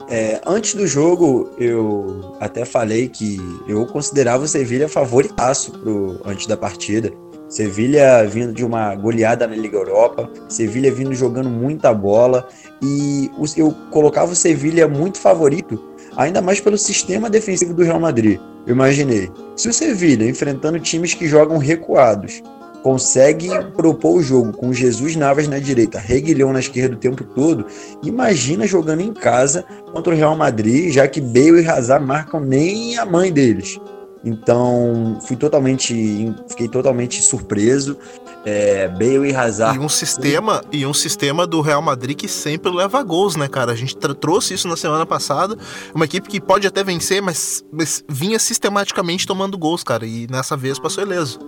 É, 0.08 0.40
antes 0.46 0.74
do 0.74 0.86
jogo, 0.86 1.50
eu 1.58 2.36
até 2.38 2.64
falei 2.64 3.08
que 3.08 3.38
eu 3.66 3.86
considerava 3.86 4.44
o 4.44 4.48
Sevilha 4.48 4.88
favoritaço 4.88 5.72
pro, 5.72 6.20
antes 6.24 6.46
da 6.46 6.56
partida. 6.56 7.10
Sevilha 7.48 8.26
vindo 8.26 8.52
de 8.52 8.64
uma 8.64 8.94
goleada 8.94 9.46
na 9.46 9.54
Liga 9.54 9.76
Europa, 9.76 10.30
Sevilha 10.48 10.92
vindo 10.92 11.14
jogando 11.14 11.48
muita 11.48 11.94
bola 11.94 12.48
e 12.82 13.30
eu 13.56 13.72
colocava 13.90 14.32
o 14.32 14.36
Sevilha 14.36 14.88
muito 14.88 15.18
favorito, 15.18 15.80
ainda 16.16 16.42
mais 16.42 16.60
pelo 16.60 16.76
sistema 16.76 17.30
defensivo 17.30 17.72
do 17.72 17.82
Real 17.82 18.00
Madrid. 18.00 18.40
Eu 18.66 18.74
imaginei, 18.74 19.30
se 19.56 19.68
o 19.68 19.72
Sevilha 19.72 20.28
enfrentando 20.28 20.80
times 20.80 21.14
que 21.14 21.28
jogam 21.28 21.58
recuados, 21.58 22.42
consegue 22.84 23.48
propor 23.74 24.18
o 24.18 24.22
jogo 24.22 24.52
com 24.52 24.70
Jesus 24.70 25.16
Navas 25.16 25.48
na 25.48 25.58
direita, 25.58 25.98
Reguilhão 25.98 26.52
na 26.52 26.60
esquerda 26.60 26.94
o 26.94 26.98
tempo 26.98 27.24
todo, 27.24 27.64
imagina 28.02 28.66
jogando 28.66 29.00
em 29.00 29.10
casa 29.10 29.64
contra 29.90 30.12
o 30.12 30.16
Real 30.16 30.36
Madrid, 30.36 30.92
já 30.92 31.08
que 31.08 31.18
Bale 31.18 31.62
e 31.62 31.66
Hazard 31.66 32.04
marcam 32.04 32.40
nem 32.40 32.98
a 32.98 33.06
mãe 33.06 33.32
deles. 33.32 33.80
Então, 34.22 35.18
fui 35.26 35.34
totalmente, 35.34 36.34
fiquei 36.46 36.68
totalmente 36.68 37.22
surpreso. 37.22 37.96
É, 38.44 38.88
Bale 38.88 39.30
e 39.30 39.34
Hazard. 39.34 39.78
E 39.78 39.80
um 39.80 39.88
sistema, 39.88 40.62
e 40.70 40.84
um 40.84 40.92
sistema 40.92 41.46
do 41.46 41.62
Real 41.62 41.80
Madrid 41.80 42.14
que 42.14 42.28
sempre 42.28 42.70
leva 42.70 43.02
gols, 43.02 43.34
né, 43.34 43.48
cara? 43.48 43.72
A 43.72 43.74
gente 43.74 43.96
trouxe 43.96 44.52
isso 44.52 44.68
na 44.68 44.76
semana 44.76 45.06
passada. 45.06 45.56
Uma 45.94 46.04
equipe 46.04 46.28
que 46.28 46.38
pode 46.38 46.66
até 46.66 46.84
vencer, 46.84 47.22
mas, 47.22 47.64
mas 47.72 48.04
vinha 48.06 48.38
sistematicamente 48.38 49.26
tomando 49.26 49.56
gols, 49.56 49.82
cara. 49.82 50.06
E 50.06 50.26
nessa 50.30 50.54
vez 50.54 50.78
passou 50.78 51.02
ileso. 51.02 51.38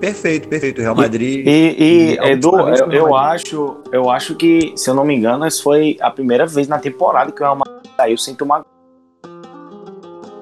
Perfeito, 0.00 0.48
perfeito. 0.48 0.80
Real 0.80 0.94
Madrid. 0.94 1.46
E, 1.46 1.50
e, 1.50 2.14
e 2.14 2.32
Edu, 2.32 2.58
eu, 2.58 2.92
eu 2.92 3.16
acho, 3.16 3.76
eu 3.92 4.10
acho 4.10 4.34
que, 4.34 4.72
se 4.76 4.90
eu 4.90 4.94
não 4.94 5.04
me 5.04 5.14
engano, 5.14 5.44
essa 5.44 5.62
foi 5.62 5.96
a 6.00 6.10
primeira 6.10 6.46
vez 6.46 6.68
na 6.68 6.78
temporada 6.78 7.30
que 7.30 7.40
o 7.40 7.44
Real 7.44 7.56
Madrid 7.56 7.90
saiu 7.96 8.18
sem 8.18 8.34
tomar 8.34 8.64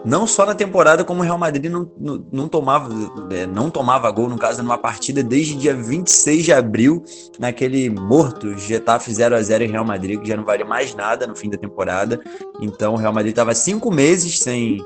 não 0.04 0.26
só 0.26 0.46
na 0.46 0.54
temporada, 0.54 1.04
como 1.04 1.20
o 1.20 1.22
Real 1.22 1.36
Madrid 1.36 1.70
não, 1.70 1.90
não, 1.98 2.24
não 2.32 2.48
tomava, 2.48 2.88
é, 3.30 3.46
não 3.46 3.68
tomava 3.68 4.10
gol, 4.10 4.28
no 4.28 4.38
caso, 4.38 4.62
numa 4.62 4.78
partida 4.78 5.22
desde 5.22 5.54
dia 5.54 5.74
26 5.74 6.44
de 6.44 6.52
abril, 6.52 7.04
naquele 7.38 7.90
morto 7.90 8.56
Getafe 8.56 9.12
0 9.12 9.36
a 9.36 9.42
0 9.42 9.64
em 9.64 9.70
Real 9.70 9.84
Madrid, 9.84 10.18
que 10.18 10.28
já 10.28 10.36
não 10.36 10.44
valia 10.44 10.64
mais 10.64 10.94
nada 10.94 11.26
no 11.26 11.36
fim 11.36 11.50
da 11.50 11.58
temporada. 11.58 12.20
Então 12.60 12.94
o 12.94 12.96
Real 12.96 13.12
Madrid 13.12 13.32
estava 13.32 13.54
cinco 13.54 13.90
meses 13.90 14.38
sem 14.38 14.78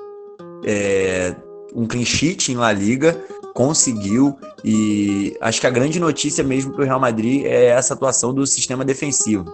é, 0.65 1.37
um 1.75 1.87
clean 1.87 2.05
sheet 2.05 2.51
em 2.51 2.57
La 2.57 2.73
Liga, 2.73 3.17
conseguiu 3.55 4.39
e 4.65 5.37
acho 5.41 5.61
que 5.61 5.67
a 5.67 5.71
grande 5.71 5.99
notícia 5.99 6.43
mesmo 6.43 6.73
para 6.73 6.83
o 6.83 6.85
Real 6.85 7.01
Madrid 7.01 7.45
é 7.45 7.67
essa 7.67 7.95
atuação 7.95 8.33
do 8.33 8.47
sistema 8.47 8.85
defensivo. 8.85 9.45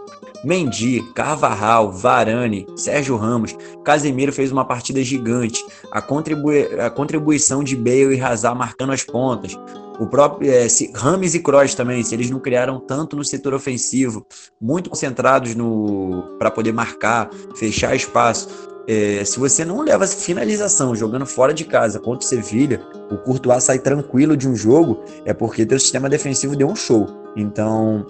Mendy, 0.44 1.02
Carvajal, 1.14 1.90
Varane, 1.90 2.66
Sérgio 2.76 3.16
Ramos, 3.16 3.56
Casemiro 3.84 4.32
fez 4.32 4.52
uma 4.52 4.64
partida 4.64 5.02
gigante. 5.02 5.64
A, 5.90 6.00
contribui 6.00 6.80
a 6.80 6.88
contribuição 6.90 7.62
de 7.64 7.74
Bale 7.74 8.16
e 8.16 8.20
Hazard 8.20 8.56
marcando 8.56 8.92
as 8.92 9.02
pontas. 9.02 9.58
O 9.98 10.06
próprio 10.06 10.48
é, 10.50 10.68
se, 10.68 10.92
Rames 10.94 11.34
e 11.34 11.40
Kroos 11.40 11.74
também, 11.74 12.04
se 12.04 12.14
eles 12.14 12.30
não 12.30 12.38
criaram 12.38 12.78
tanto 12.78 13.16
no 13.16 13.24
setor 13.24 13.52
ofensivo, 13.52 14.24
muito 14.60 14.88
concentrados 14.88 15.56
no 15.56 16.36
para 16.38 16.52
poder 16.52 16.72
marcar, 16.72 17.28
fechar 17.56 17.96
espaço. 17.96 18.77
É, 18.90 19.22
se 19.22 19.38
você 19.38 19.66
não 19.66 19.82
leva 19.82 20.06
finalização 20.06 20.96
jogando 20.96 21.26
fora 21.26 21.52
de 21.52 21.66
casa 21.66 22.00
contra 22.00 22.24
o 22.24 22.26
Sevilha, 22.26 22.80
o 23.10 23.18
Courtois 23.18 23.62
sai 23.62 23.78
tranquilo 23.78 24.34
de 24.34 24.48
um 24.48 24.56
jogo, 24.56 25.04
é 25.26 25.34
porque 25.34 25.66
teu 25.66 25.78
sistema 25.78 26.08
defensivo 26.08 26.56
deu 26.56 26.68
um 26.68 26.74
show. 26.74 27.06
Então, 27.36 28.06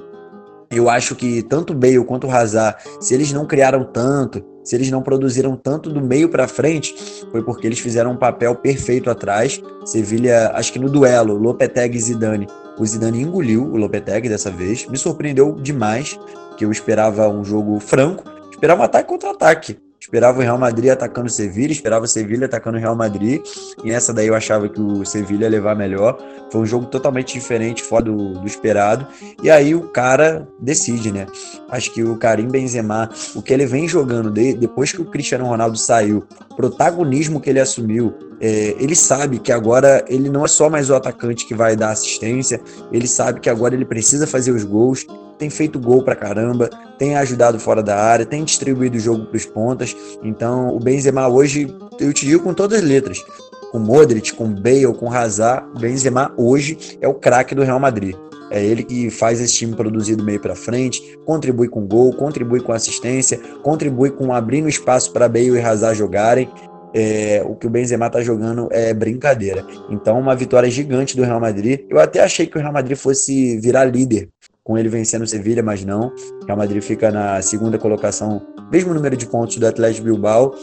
eu 0.70 0.88
acho 0.88 1.16
que 1.16 1.42
tanto 1.42 1.72
o 1.72 1.76
Bale 1.76 2.04
quanto 2.04 2.28
o 2.28 2.30
Hazard, 2.30 2.76
se 3.00 3.12
eles 3.12 3.32
não 3.32 3.44
criaram 3.44 3.82
tanto, 3.82 4.40
se 4.62 4.76
eles 4.76 4.88
não 4.88 5.02
produziram 5.02 5.56
tanto 5.56 5.90
do 5.90 6.00
meio 6.00 6.28
para 6.28 6.46
frente, 6.46 6.94
foi 7.32 7.42
porque 7.42 7.66
eles 7.66 7.80
fizeram 7.80 8.12
um 8.12 8.16
papel 8.16 8.54
perfeito 8.54 9.10
atrás. 9.10 9.60
Sevilha, 9.84 10.52
acho 10.54 10.72
que 10.72 10.78
no 10.78 10.88
duelo, 10.88 11.34
Lopetegui 11.34 11.98
e 11.98 12.00
Zidane, 12.00 12.46
o 12.78 12.86
Zidane 12.86 13.20
engoliu 13.20 13.64
o 13.64 13.76
Lopetegui 13.76 14.28
dessa 14.28 14.48
vez. 14.50 14.86
Me 14.86 14.96
surpreendeu 14.96 15.56
demais, 15.56 16.16
que 16.56 16.64
eu 16.64 16.70
esperava 16.70 17.28
um 17.28 17.42
jogo 17.42 17.80
franco, 17.80 18.22
esperava 18.52 18.82
um 18.82 18.84
ataque 18.84 19.08
contra 19.08 19.32
ataque. 19.32 19.76
Esperava 20.00 20.38
o 20.38 20.42
Real 20.42 20.56
Madrid 20.56 20.90
atacando 20.90 21.26
o 21.26 21.30
Sevilha, 21.30 21.72
esperava 21.72 22.04
o 22.04 22.08
Sevilha 22.08 22.46
atacando 22.46 22.78
o 22.78 22.80
Real 22.80 22.94
Madrid, 22.94 23.42
e 23.84 23.90
essa 23.90 24.12
daí 24.12 24.28
eu 24.28 24.34
achava 24.34 24.68
que 24.68 24.80
o 24.80 25.04
Sevilha 25.04 25.44
ia 25.44 25.50
levar 25.50 25.74
melhor. 25.74 26.18
Foi 26.50 26.60
um 26.60 26.66
jogo 26.66 26.86
totalmente 26.86 27.34
diferente, 27.34 27.82
fora 27.82 28.04
do, 28.04 28.34
do 28.34 28.46
esperado, 28.46 29.06
e 29.42 29.50
aí 29.50 29.74
o 29.74 29.88
cara 29.88 30.46
decide, 30.58 31.12
né? 31.12 31.26
Acho 31.68 31.92
que 31.92 32.02
o 32.02 32.16
Karim 32.16 32.48
Benzema, 32.48 33.10
o 33.34 33.42
que 33.42 33.52
ele 33.52 33.66
vem 33.66 33.88
jogando 33.88 34.30
de, 34.30 34.54
depois 34.54 34.92
que 34.92 35.02
o 35.02 35.04
Cristiano 35.04 35.44
Ronaldo 35.44 35.76
saiu, 35.76 36.24
protagonismo 36.56 37.40
que 37.40 37.50
ele 37.50 37.60
assumiu, 37.60 38.14
é, 38.40 38.76
ele 38.78 38.94
sabe 38.94 39.38
que 39.38 39.50
agora 39.50 40.04
ele 40.08 40.30
não 40.30 40.44
é 40.44 40.48
só 40.48 40.70
mais 40.70 40.88
o 40.90 40.94
atacante 40.94 41.44
que 41.44 41.54
vai 41.54 41.74
dar 41.74 41.90
assistência, 41.90 42.60
ele 42.92 43.08
sabe 43.08 43.40
que 43.40 43.50
agora 43.50 43.74
ele 43.74 43.84
precisa 43.84 44.26
fazer 44.26 44.52
os 44.52 44.64
gols, 44.64 45.04
tem 45.38 45.48
feito 45.48 45.78
gol 45.78 46.02
pra 46.02 46.16
caramba, 46.16 46.68
tem 46.98 47.16
ajudado 47.16 47.58
fora 47.60 47.82
da 47.82 47.96
área, 47.96 48.26
tem 48.26 48.44
distribuído 48.44 48.96
o 48.96 49.00
jogo 49.00 49.26
pros 49.26 49.46
pontas. 49.46 49.96
Então, 50.22 50.74
o 50.74 50.80
Benzema 50.80 51.28
hoje, 51.28 51.72
eu 52.00 52.12
te 52.12 52.26
digo 52.26 52.42
com 52.42 52.52
todas 52.52 52.80
as 52.80 52.84
letras, 52.84 53.24
com 53.70 53.78
Modric, 53.78 54.32
com 54.32 54.48
Bale, 54.48 54.92
com 54.94 55.12
Hazard, 55.12 55.66
Benzema 55.78 56.32
hoje 56.36 56.98
é 57.00 57.08
o 57.08 57.14
craque 57.14 57.54
do 57.54 57.62
Real 57.62 57.78
Madrid. 57.78 58.16
É 58.50 58.64
ele 58.64 58.82
que 58.82 59.10
faz 59.10 59.40
esse 59.40 59.54
time 59.54 59.76
produzir 59.76 60.16
do 60.16 60.24
meio 60.24 60.40
para 60.40 60.54
frente, 60.54 61.18
contribui 61.26 61.68
com 61.68 61.86
gol, 61.86 62.12
contribui 62.14 62.60
com 62.60 62.72
assistência, 62.72 63.38
contribui 63.62 64.10
com 64.10 64.32
abrindo 64.32 64.68
espaço 64.68 65.12
para 65.12 65.28
Bale 65.28 65.50
e 65.50 65.60
Hazard 65.60 65.98
jogarem. 65.98 66.48
É, 66.94 67.44
o 67.46 67.54
que 67.54 67.66
o 67.66 67.70
Benzema 67.70 68.06
está 68.06 68.22
jogando 68.22 68.66
é 68.72 68.94
brincadeira. 68.94 69.62
Então, 69.90 70.18
uma 70.18 70.34
vitória 70.34 70.70
gigante 70.70 71.14
do 71.14 71.22
Real 71.22 71.38
Madrid. 71.38 71.80
Eu 71.90 72.00
até 72.00 72.20
achei 72.20 72.46
que 72.46 72.56
o 72.56 72.60
Real 72.60 72.72
Madrid 72.72 72.96
fosse 72.96 73.60
virar 73.60 73.84
líder 73.84 74.30
com 74.68 74.76
ele 74.76 74.90
vencendo 74.90 75.22
o 75.22 75.26
Sevilha, 75.26 75.62
mas 75.62 75.82
não. 75.82 76.12
O 76.42 76.44
Real 76.44 76.58
Madrid 76.58 76.82
fica 76.82 77.10
na 77.10 77.40
segunda 77.40 77.78
colocação, 77.78 78.46
mesmo 78.70 78.92
número 78.92 79.16
de 79.16 79.24
pontos 79.24 79.56
do 79.56 79.66
Atlético 79.66 80.04
Bilbao. 80.04 80.54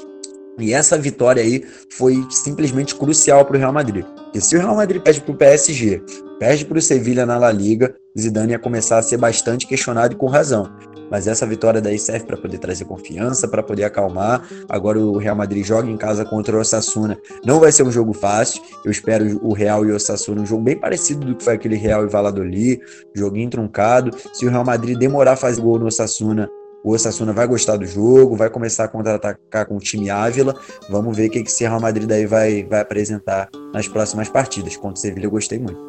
E 0.58 0.74
essa 0.74 0.98
vitória 0.98 1.44
aí 1.44 1.64
foi 1.90 2.26
simplesmente 2.30 2.96
crucial 2.96 3.46
para 3.46 3.58
o 3.58 3.60
Real 3.60 3.74
Madrid. 3.74 4.06
Porque 4.06 4.40
se 4.42 4.56
o 4.56 4.60
Real 4.60 4.76
Madrid 4.76 5.02
perde 5.02 5.22
para 5.22 5.32
o 5.32 5.38
PSG, 5.38 6.02
perde 6.40 6.66
para 6.66 6.78
o 6.78 6.82
Sevilha 6.82 7.26
na 7.26 7.38
La 7.38 7.52
Liga, 7.52 7.96
Zidane 8.18 8.54
ia 8.54 8.60
começar 8.60 8.98
a 8.98 9.02
ser 9.02 9.18
bastante 9.18 9.68
questionado 9.68 10.14
e 10.14 10.18
com 10.18 10.28
razão. 10.28 10.72
Mas 11.12 11.28
essa 11.28 11.46
vitória 11.46 11.82
daí 11.82 12.00
serve 12.00 12.26
para 12.26 12.38
poder 12.38 12.58
trazer 12.58 12.86
confiança, 12.86 13.48
para 13.48 13.62
poder 13.62 13.84
acalmar. 13.84 14.48
Agora 14.68 15.00
o 15.00 15.18
Real 15.18 15.36
Madrid 15.36 15.64
joga 15.64 15.90
em 15.90 15.98
casa 15.98 16.26
contra 16.26 16.56
o 16.56 16.60
Osasuna. 16.60 17.18
Não 17.46 17.60
vai 17.60 17.72
ser 17.72 17.84
um 17.84 17.92
jogo 17.92 18.14
fácil. 18.14 18.62
Eu 18.84 18.92
espero 18.92 19.40
o 19.44 19.54
Real 19.54 19.86
e 19.86 19.92
o 19.92 19.96
Osasuna 19.96 20.42
um 20.42 20.46
jogo 20.46 20.64
bem 20.64 20.78
parecido 20.78 21.26
do 21.26 21.36
que 21.36 21.44
foi 21.44 21.54
aquele 21.54 21.76
Real 21.76 22.04
e 22.06 22.10
Valladolid, 22.10 22.82
joguinho 23.14 23.50
truncado. 23.50 24.18
Se 24.34 24.46
o 24.46 24.50
Real 24.50 24.66
Madrid 24.66 24.98
demorar 24.98 25.34
a 25.34 25.38
fazer 25.38 25.62
gol 25.62 25.78
no 25.78 25.86
Osasuna, 25.86 26.50
o 26.86 26.94
Osasuna 26.94 27.34
vai 27.34 27.48
gostar 27.48 27.78
do 27.78 27.86
jogo, 27.88 28.36
vai 28.36 28.48
começar 28.48 28.84
a 28.84 28.88
contra-atacar 28.88 29.66
com 29.66 29.76
o 29.76 29.80
time 29.80 30.12
Ávila. 30.12 30.56
Vamos 30.88 31.18
ver 31.18 31.30
o 31.30 31.32
que 31.32 31.40
esse 31.40 31.64
Real 31.64 31.82
Madrid 31.82 32.08
daí 32.08 32.28
vai, 32.28 32.64
vai 32.64 32.80
apresentar 32.80 33.50
nas 33.74 33.88
próximas 33.88 34.30
partidas. 34.30 34.78
Contra 34.78 34.94
o 34.94 34.98
Sevilha 34.98 35.26
eu 35.26 35.32
gostei 35.32 35.58
muito. 35.58 35.84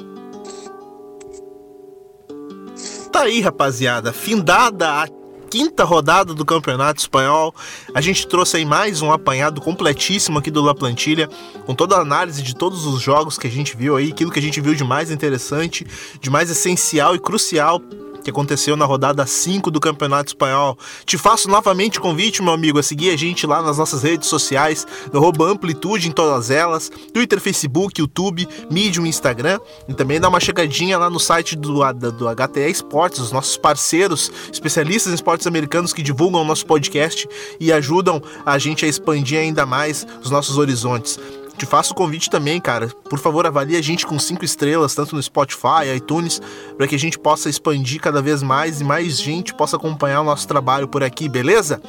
Tá 3.13 3.25
aí, 3.25 3.43
rapaziada. 3.43 4.11
Findada 4.11 4.89
a 5.03 5.07
quinta 5.51 5.85
rodada 5.85 6.33
do 6.33 6.47
Campeonato 6.47 6.99
Espanhol. 6.99 7.55
A 7.95 8.01
gente 8.01 8.27
trouxe 8.27 8.57
aí 8.57 8.65
mais 8.65 9.03
um 9.03 9.13
apanhado 9.13 9.61
completíssimo 9.61 10.39
aqui 10.39 10.51
do 10.51 10.63
La 10.63 10.75
Plantilha, 10.75 11.29
com 11.67 11.75
toda 11.75 11.97
a 11.97 12.01
análise 12.01 12.43
de 12.43 12.55
todos 12.55 12.87
os 12.87 13.03
jogos 13.03 13.37
que 13.37 13.47
a 13.47 13.51
gente 13.51 13.77
viu 13.77 13.97
aí, 13.97 14.13
aquilo 14.13 14.31
que 14.31 14.39
a 14.39 14.43
gente 14.43 14.63
viu 14.63 14.75
de 14.75 14.83
mais 14.83 15.11
interessante, 15.11 15.87
de 16.19 16.31
mais 16.31 16.51
essencial 16.51 17.15
e 17.15 17.19
crucial 17.19 17.83
que 18.27 18.31
aconteceu 18.31 18.77
na 18.77 18.85
rodada 18.85 19.25
5 19.25 19.71
do 19.71 19.79
Campeonato 19.79 20.31
Espanhol. 20.31 20.77
Te 21.05 21.17
faço 21.17 21.49
novamente 21.49 22.01
convite, 22.01 22.43
meu 22.43 22.53
amigo, 22.53 22.77
a 22.77 22.83
seguir 22.83 23.11
a 23.11 23.17
gente 23.17 23.47
lá 23.47 23.63
nas 23.63 23.79
nossas 23.79 24.03
redes 24.03 24.29
sociais, 24.29 24.85
no 25.13 25.45
Amplitude 25.45 26.09
em 26.09 26.11
todas 26.11 26.51
elas, 26.51 26.91
Twitter, 27.15 27.41
Facebook, 27.41 28.01
YouTube, 28.01 28.49
Medium, 28.69 29.07
Instagram, 29.07 29.61
e 29.89 29.95
também 29.95 30.19
dá 30.19 30.29
uma 30.29 30.41
chegadinha 30.41 30.99
lá 30.99 31.09
no 31.09 31.21
site 31.21 31.55
do, 31.55 31.81
do 31.93 32.27
HTE 32.35 32.69
Esportes, 32.69 33.21
os 33.21 33.31
nossos 33.31 33.57
parceiros, 33.57 34.33
especialistas 34.53 35.13
em 35.13 35.15
esportes 35.15 35.47
americanos 35.47 35.93
que 35.93 36.03
divulgam 36.03 36.41
o 36.41 36.45
nosso 36.45 36.67
podcast 36.67 37.29
e 37.61 37.73
ajudam 37.73 38.21
a 38.45 38.59
gente 38.59 38.85
a 38.85 38.89
expandir 38.89 39.39
ainda 39.39 39.65
mais 39.65 40.05
os 40.21 40.33
nossos 40.33 40.59
horizontes. 40.59 41.17
Te 41.57 41.65
faço 41.65 41.93
o 41.93 41.97
convite 41.97 42.29
também, 42.29 42.61
cara. 42.61 42.89
Por 43.09 43.19
favor, 43.19 43.47
avalie 43.47 43.77
a 43.77 43.83
gente 43.83 44.07
com 44.07 44.19
cinco 44.19 44.45
estrelas, 44.45 44.95
tanto 44.95 45.17
no 45.17 45.23
Spotify, 45.23 45.95
iTunes, 45.97 46.41
para 46.77 46.87
que 46.87 46.95
a 46.95 46.99
gente 46.99 47.19
possa 47.19 47.49
expandir 47.49 48.01
cada 48.01 48.21
vez 48.21 48.43
mais 48.43 48.81
e 48.83 48.85
mais 48.85 49.19
gente 49.19 49.55
possa 49.55 49.77
acompanhar 49.77 50.21
o 50.21 50.25
nosso 50.25 50.47
trabalho 50.47 50.87
por 50.87 51.03
aqui, 51.03 51.29
beleza? 51.29 51.81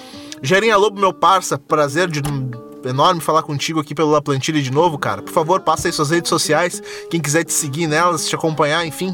Gerinha 0.41 0.77
Lobo, 0.77 0.99
meu 0.99 1.11
parça, 1.11 1.57
prazer 1.57 2.09
de 2.09 2.21
enorme 2.85 3.19
falar 3.19 3.43
contigo 3.43 3.81
aqui 3.81 3.93
pelo 3.93 4.09
La 4.09 4.21
Plantilha 4.21 4.61
de 4.61 4.71
novo, 4.71 4.97
cara. 4.97 5.21
Por 5.21 5.33
favor, 5.33 5.59
passa 5.59 5.89
aí 5.89 5.91
suas 5.91 6.11
redes 6.11 6.29
sociais, 6.29 6.81
quem 7.09 7.19
quiser 7.19 7.43
te 7.43 7.51
seguir 7.51 7.87
nelas, 7.87 8.27
te 8.29 8.35
acompanhar, 8.35 8.85
enfim. 8.87 9.13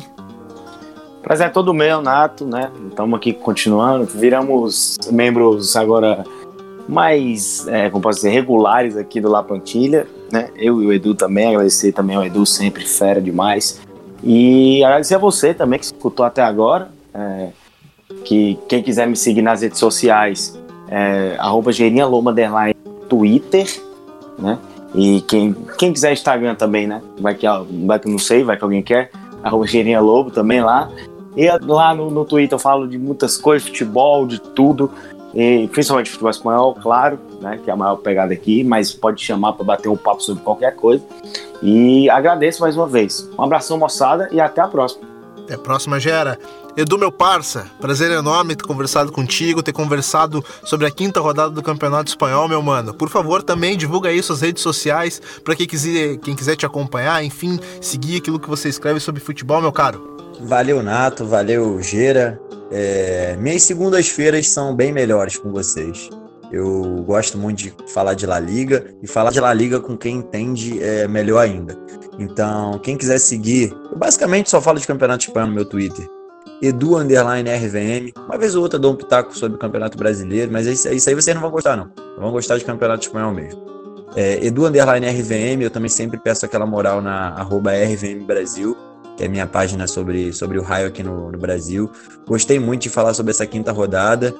Prazer 1.24 1.48
é 1.48 1.50
todo 1.50 1.74
meu, 1.74 2.00
Nato, 2.00 2.46
né? 2.46 2.72
Estamos 2.90 3.18
aqui 3.18 3.34
continuando, 3.34 4.06
viramos 4.06 4.98
membros 5.10 5.76
agora 5.76 6.24
mais, 6.88 7.66
é, 7.68 7.90
como 7.90 8.04
posso 8.04 8.18
dizer, 8.18 8.30
regulares 8.30 8.96
aqui 8.98 9.20
do 9.20 9.30
La 9.30 9.42
Plantilha 9.42 10.06
né? 10.34 10.50
Eu 10.56 10.82
e 10.82 10.88
o 10.88 10.92
Edu 10.92 11.14
também, 11.14 11.50
agradecer 11.50 11.92
também 11.92 12.16
ao 12.16 12.26
Edu, 12.26 12.44
sempre 12.44 12.84
fera 12.86 13.22
demais. 13.22 13.80
E 14.24 14.84
agradecer 14.84 15.14
a 15.14 15.20
você 15.20 15.54
também 15.54 15.78
que 15.78 15.86
escutou 15.86 16.26
até 16.26 16.42
agora. 16.42 16.90
É, 17.14 17.50
que 18.26 18.58
quem 18.68 18.82
quiser 18.82 19.08
me 19.08 19.16
seguir 19.16 19.44
nas 19.44 19.62
redes 19.62 19.78
sociais, 19.78 20.60
é, 20.88 21.36
arroba 21.38 21.72
Twitter, 23.08 23.82
né? 24.40 24.58
E 24.96 25.22
quem, 25.22 25.56
quem 25.78 25.94
quiser 25.94 26.14
Instagram 26.14 26.56
também, 26.56 26.88
né? 26.88 27.00
Vai 27.20 27.36
que, 27.36 27.46
vai 27.86 28.00
que 28.00 28.10
não 28.10 28.18
sei, 28.18 28.44
vai 28.44 28.58
que 28.58 28.64
alguém 28.64 28.82
quer. 28.82 29.12
Arroba 29.44 29.66
Lobo 30.02 30.32
também 30.32 30.62
lá. 30.62 30.90
E 31.38 31.48
lá 31.62 31.94
no, 31.94 32.10
no 32.10 32.26
Twitter 32.26 32.56
eu 32.56 32.60
falo 32.60 32.88
de 32.88 32.98
muitas 32.98 33.38
coisas, 33.38 33.68
futebol, 33.68 34.26
de 34.26 34.40
tudo 34.40 34.90
e 35.34 35.68
principalmente 35.68 36.12
futebol 36.12 36.30
espanhol, 36.30 36.76
claro, 36.76 37.20
né, 37.42 37.60
que 37.64 37.70
é 37.70 37.74
a 37.74 37.76
maior 37.76 37.96
pegada 37.96 38.34
aqui, 38.34 38.64
mas 38.64 38.92
pode 38.94 39.24
chamar 39.24 39.54
para 39.54 39.66
bater 39.66 39.90
um 39.90 39.98
papo 39.98 40.22
sobre 40.22 40.44
qualquer 40.44 40.76
coisa. 40.76 41.04
E 41.62 42.10
agradeço 42.10 42.62
mais 42.62 42.76
uma 42.76 42.88
vez. 42.88 43.30
Um 43.38 43.44
abração, 43.44 43.78
moçada, 43.78 44.30
e 44.32 44.40
até 44.40 44.62
a 44.62 44.68
próxima. 44.68 45.08
Até 45.44 45.56
a 45.56 45.58
próxima, 45.58 46.00
Gera. 46.00 46.38
Edu, 46.76 46.98
meu 46.98 47.12
parça, 47.12 47.68
prazer 47.80 48.12
enorme 48.12 48.56
ter 48.56 48.64
conversado 48.64 49.12
contigo, 49.12 49.62
ter 49.62 49.74
conversado 49.74 50.44
sobre 50.64 50.88
a 50.88 50.92
quinta 50.92 51.20
rodada 51.20 51.52
do 51.52 51.62
Campeonato 51.62 52.10
Espanhol, 52.10 52.48
meu 52.48 52.64
mano. 52.64 52.94
Por 52.94 53.10
favor, 53.10 53.44
também 53.44 53.78
divulga 53.78 54.10
aí 54.10 54.24
suas 54.24 54.42
redes 54.42 54.64
sociais 54.64 55.22
para 55.44 55.56
quem 55.56 55.68
quiser, 55.68 56.18
quem 56.18 56.36
quiser 56.36 56.56
te 56.56 56.66
acompanhar, 56.66 57.24
enfim, 57.24 57.60
seguir 57.80 58.18
aquilo 58.18 58.40
que 58.40 58.50
você 58.50 58.70
escreve 58.70 59.00
sobre 59.00 59.22
futebol, 59.22 59.62
meu 59.62 59.72
caro. 59.72 60.13
Valeu, 60.44 60.84
Nato, 60.84 61.26
valeu, 61.26 61.82
Gera. 61.82 62.40
É, 62.70 63.36
minhas 63.40 63.64
segundas-feiras 63.64 64.50
são 64.50 64.76
bem 64.76 64.92
melhores 64.92 65.38
com 65.38 65.52
vocês. 65.52 66.10
Eu 66.52 67.02
gosto 67.08 67.38
muito 67.38 67.60
de 67.60 67.74
falar 67.88 68.14
de 68.14 68.26
La 68.26 68.40
Liga 68.40 68.86
e 69.02 69.08
falar 69.08 69.32
de 69.32 69.40
La 69.40 69.54
Liga 69.54 69.80
com 69.80 69.96
quem 69.96 70.18
entende 70.18 70.84
é 70.84 71.08
melhor 71.08 71.40
ainda. 71.40 71.78
Então, 72.20 72.78
quem 72.80 72.98
quiser 72.98 73.20
seguir, 73.20 73.74
eu 73.90 73.98
basicamente 73.98 74.50
só 74.50 74.62
falo 74.62 74.80
de 74.80 74.86
campeonato 74.86 75.26
espanhol 75.26 75.48
no 75.48 75.56
meu 75.56 75.66
Twitter. 75.66 76.06
Edu 76.62 76.98
Underline 76.98 77.50
RVM. 77.50 78.12
Uma 78.28 78.38
vez 78.38 78.54
ou 78.54 78.64
outra 78.64 78.78
dou 78.78 78.94
um 78.94 78.96
pitaco 78.96 79.36
sobre 79.38 79.56
o 79.56 79.60
Campeonato 79.60 79.98
Brasileiro, 79.98 80.52
mas 80.52 80.68
isso, 80.68 80.88
isso 80.90 81.10
aí 81.10 81.16
vocês 81.16 81.34
não 81.34 81.42
vão 81.42 81.52
gostar, 81.52 81.78
não. 81.78 81.90
Vão 82.20 82.32
gostar 82.32 82.58
de 82.58 82.66
Campeonato 82.66 83.08
Espanhol 83.08 83.34
mesmo. 83.34 83.64
É, 84.16 84.46
Edu 84.46 84.66
Underline 84.66 85.08
RVM, 85.08 85.62
eu 85.62 85.72
também 85.72 85.90
sempre 85.90 86.20
peço 86.20 86.46
aquela 86.46 86.66
moral 86.66 87.02
na 87.02 87.30
arroba 87.30 87.72
RVM 87.72 88.26
Brasil 88.26 88.78
que 89.16 89.24
é 89.24 89.28
a 89.28 89.30
minha 89.30 89.48
página 89.48 89.88
sobre, 89.88 90.34
sobre 90.34 90.58
o 90.60 90.62
raio 90.62 90.88
aqui 90.88 91.04
no, 91.04 91.32
no 91.32 91.38
Brasil. 91.38 91.92
Gostei 92.26 92.60
muito 92.60 92.84
de 92.84 92.90
falar 92.90 93.14
sobre 93.14 93.32
essa 93.32 93.46
quinta 93.46 93.72
rodada. 93.72 94.34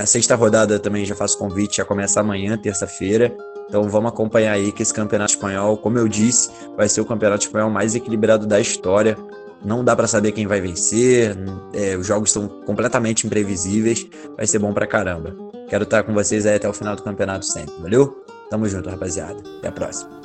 A 0.00 0.06
sexta 0.06 0.34
rodada 0.34 0.78
também 0.78 1.04
já 1.04 1.14
faço 1.14 1.38
convite, 1.38 1.78
já 1.78 1.84
começa 1.84 2.20
amanhã, 2.20 2.56
terça-feira. 2.58 3.34
Então 3.68 3.88
vamos 3.88 4.10
acompanhar 4.10 4.52
aí 4.52 4.72
que 4.72 4.82
esse 4.82 4.92
campeonato 4.92 5.32
espanhol, 5.32 5.76
como 5.76 5.96
eu 5.98 6.08
disse, 6.08 6.50
vai 6.76 6.88
ser 6.88 7.00
o 7.00 7.04
campeonato 7.04 7.46
espanhol 7.46 7.70
mais 7.70 7.94
equilibrado 7.94 8.46
da 8.46 8.60
história. 8.60 9.16
Não 9.64 9.84
dá 9.84 9.94
para 9.94 10.08
saber 10.08 10.32
quem 10.32 10.46
vai 10.46 10.60
vencer, 10.60 11.36
é, 11.72 11.94
os 11.94 12.06
jogos 12.06 12.32
são 12.32 12.48
completamente 12.48 13.26
imprevisíveis, 13.26 14.06
vai 14.36 14.46
ser 14.46 14.58
bom 14.58 14.72
pra 14.72 14.86
caramba. 14.86 15.36
Quero 15.68 15.84
estar 15.84 16.02
com 16.02 16.14
vocês 16.14 16.46
aí 16.46 16.56
até 16.56 16.68
o 16.68 16.72
final 16.72 16.96
do 16.96 17.02
campeonato 17.02 17.44
sempre, 17.44 17.74
valeu? 17.80 18.24
Tamo 18.50 18.66
junto, 18.66 18.88
rapaziada. 18.90 19.40
Até 19.58 19.68
a 19.68 19.72
próxima. 19.72 20.19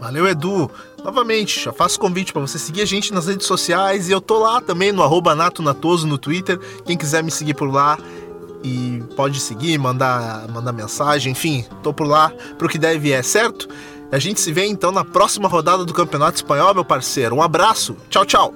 Valeu, 0.00 0.28
Edu. 0.28 0.70
Novamente, 1.02 1.64
já 1.64 1.72
faço 1.72 1.98
convite 1.98 2.32
para 2.32 2.42
você 2.42 2.58
seguir 2.58 2.82
a 2.82 2.84
gente 2.84 3.12
nas 3.12 3.26
redes 3.26 3.46
sociais 3.46 4.08
e 4.08 4.12
eu 4.12 4.20
tô 4.20 4.38
lá 4.38 4.60
também 4.60 4.92
no 4.92 5.02
arroba 5.02 5.34
natonatoso 5.34 6.06
no 6.06 6.18
Twitter. 6.18 6.58
Quem 6.84 6.96
quiser 6.96 7.22
me 7.22 7.30
seguir 7.30 7.54
por 7.54 7.70
lá 7.70 7.98
e 8.62 9.02
pode 9.14 9.38
seguir, 9.40 9.78
mandar, 9.78 10.48
mandar 10.48 10.72
mensagem, 10.72 11.32
enfim, 11.32 11.64
tô 11.82 11.92
por 11.92 12.06
lá 12.06 12.32
pro 12.58 12.68
que 12.68 12.78
deve 12.78 13.12
é, 13.12 13.22
certo? 13.22 13.68
A 14.10 14.18
gente 14.18 14.40
se 14.40 14.52
vê 14.52 14.66
então 14.66 14.92
na 14.92 15.04
próxima 15.04 15.48
rodada 15.48 15.84
do 15.84 15.92
Campeonato 15.92 16.36
Espanhol, 16.36 16.74
meu 16.74 16.84
parceiro. 16.84 17.36
Um 17.36 17.42
abraço, 17.42 17.96
tchau, 18.08 18.24
tchau. 18.24 18.54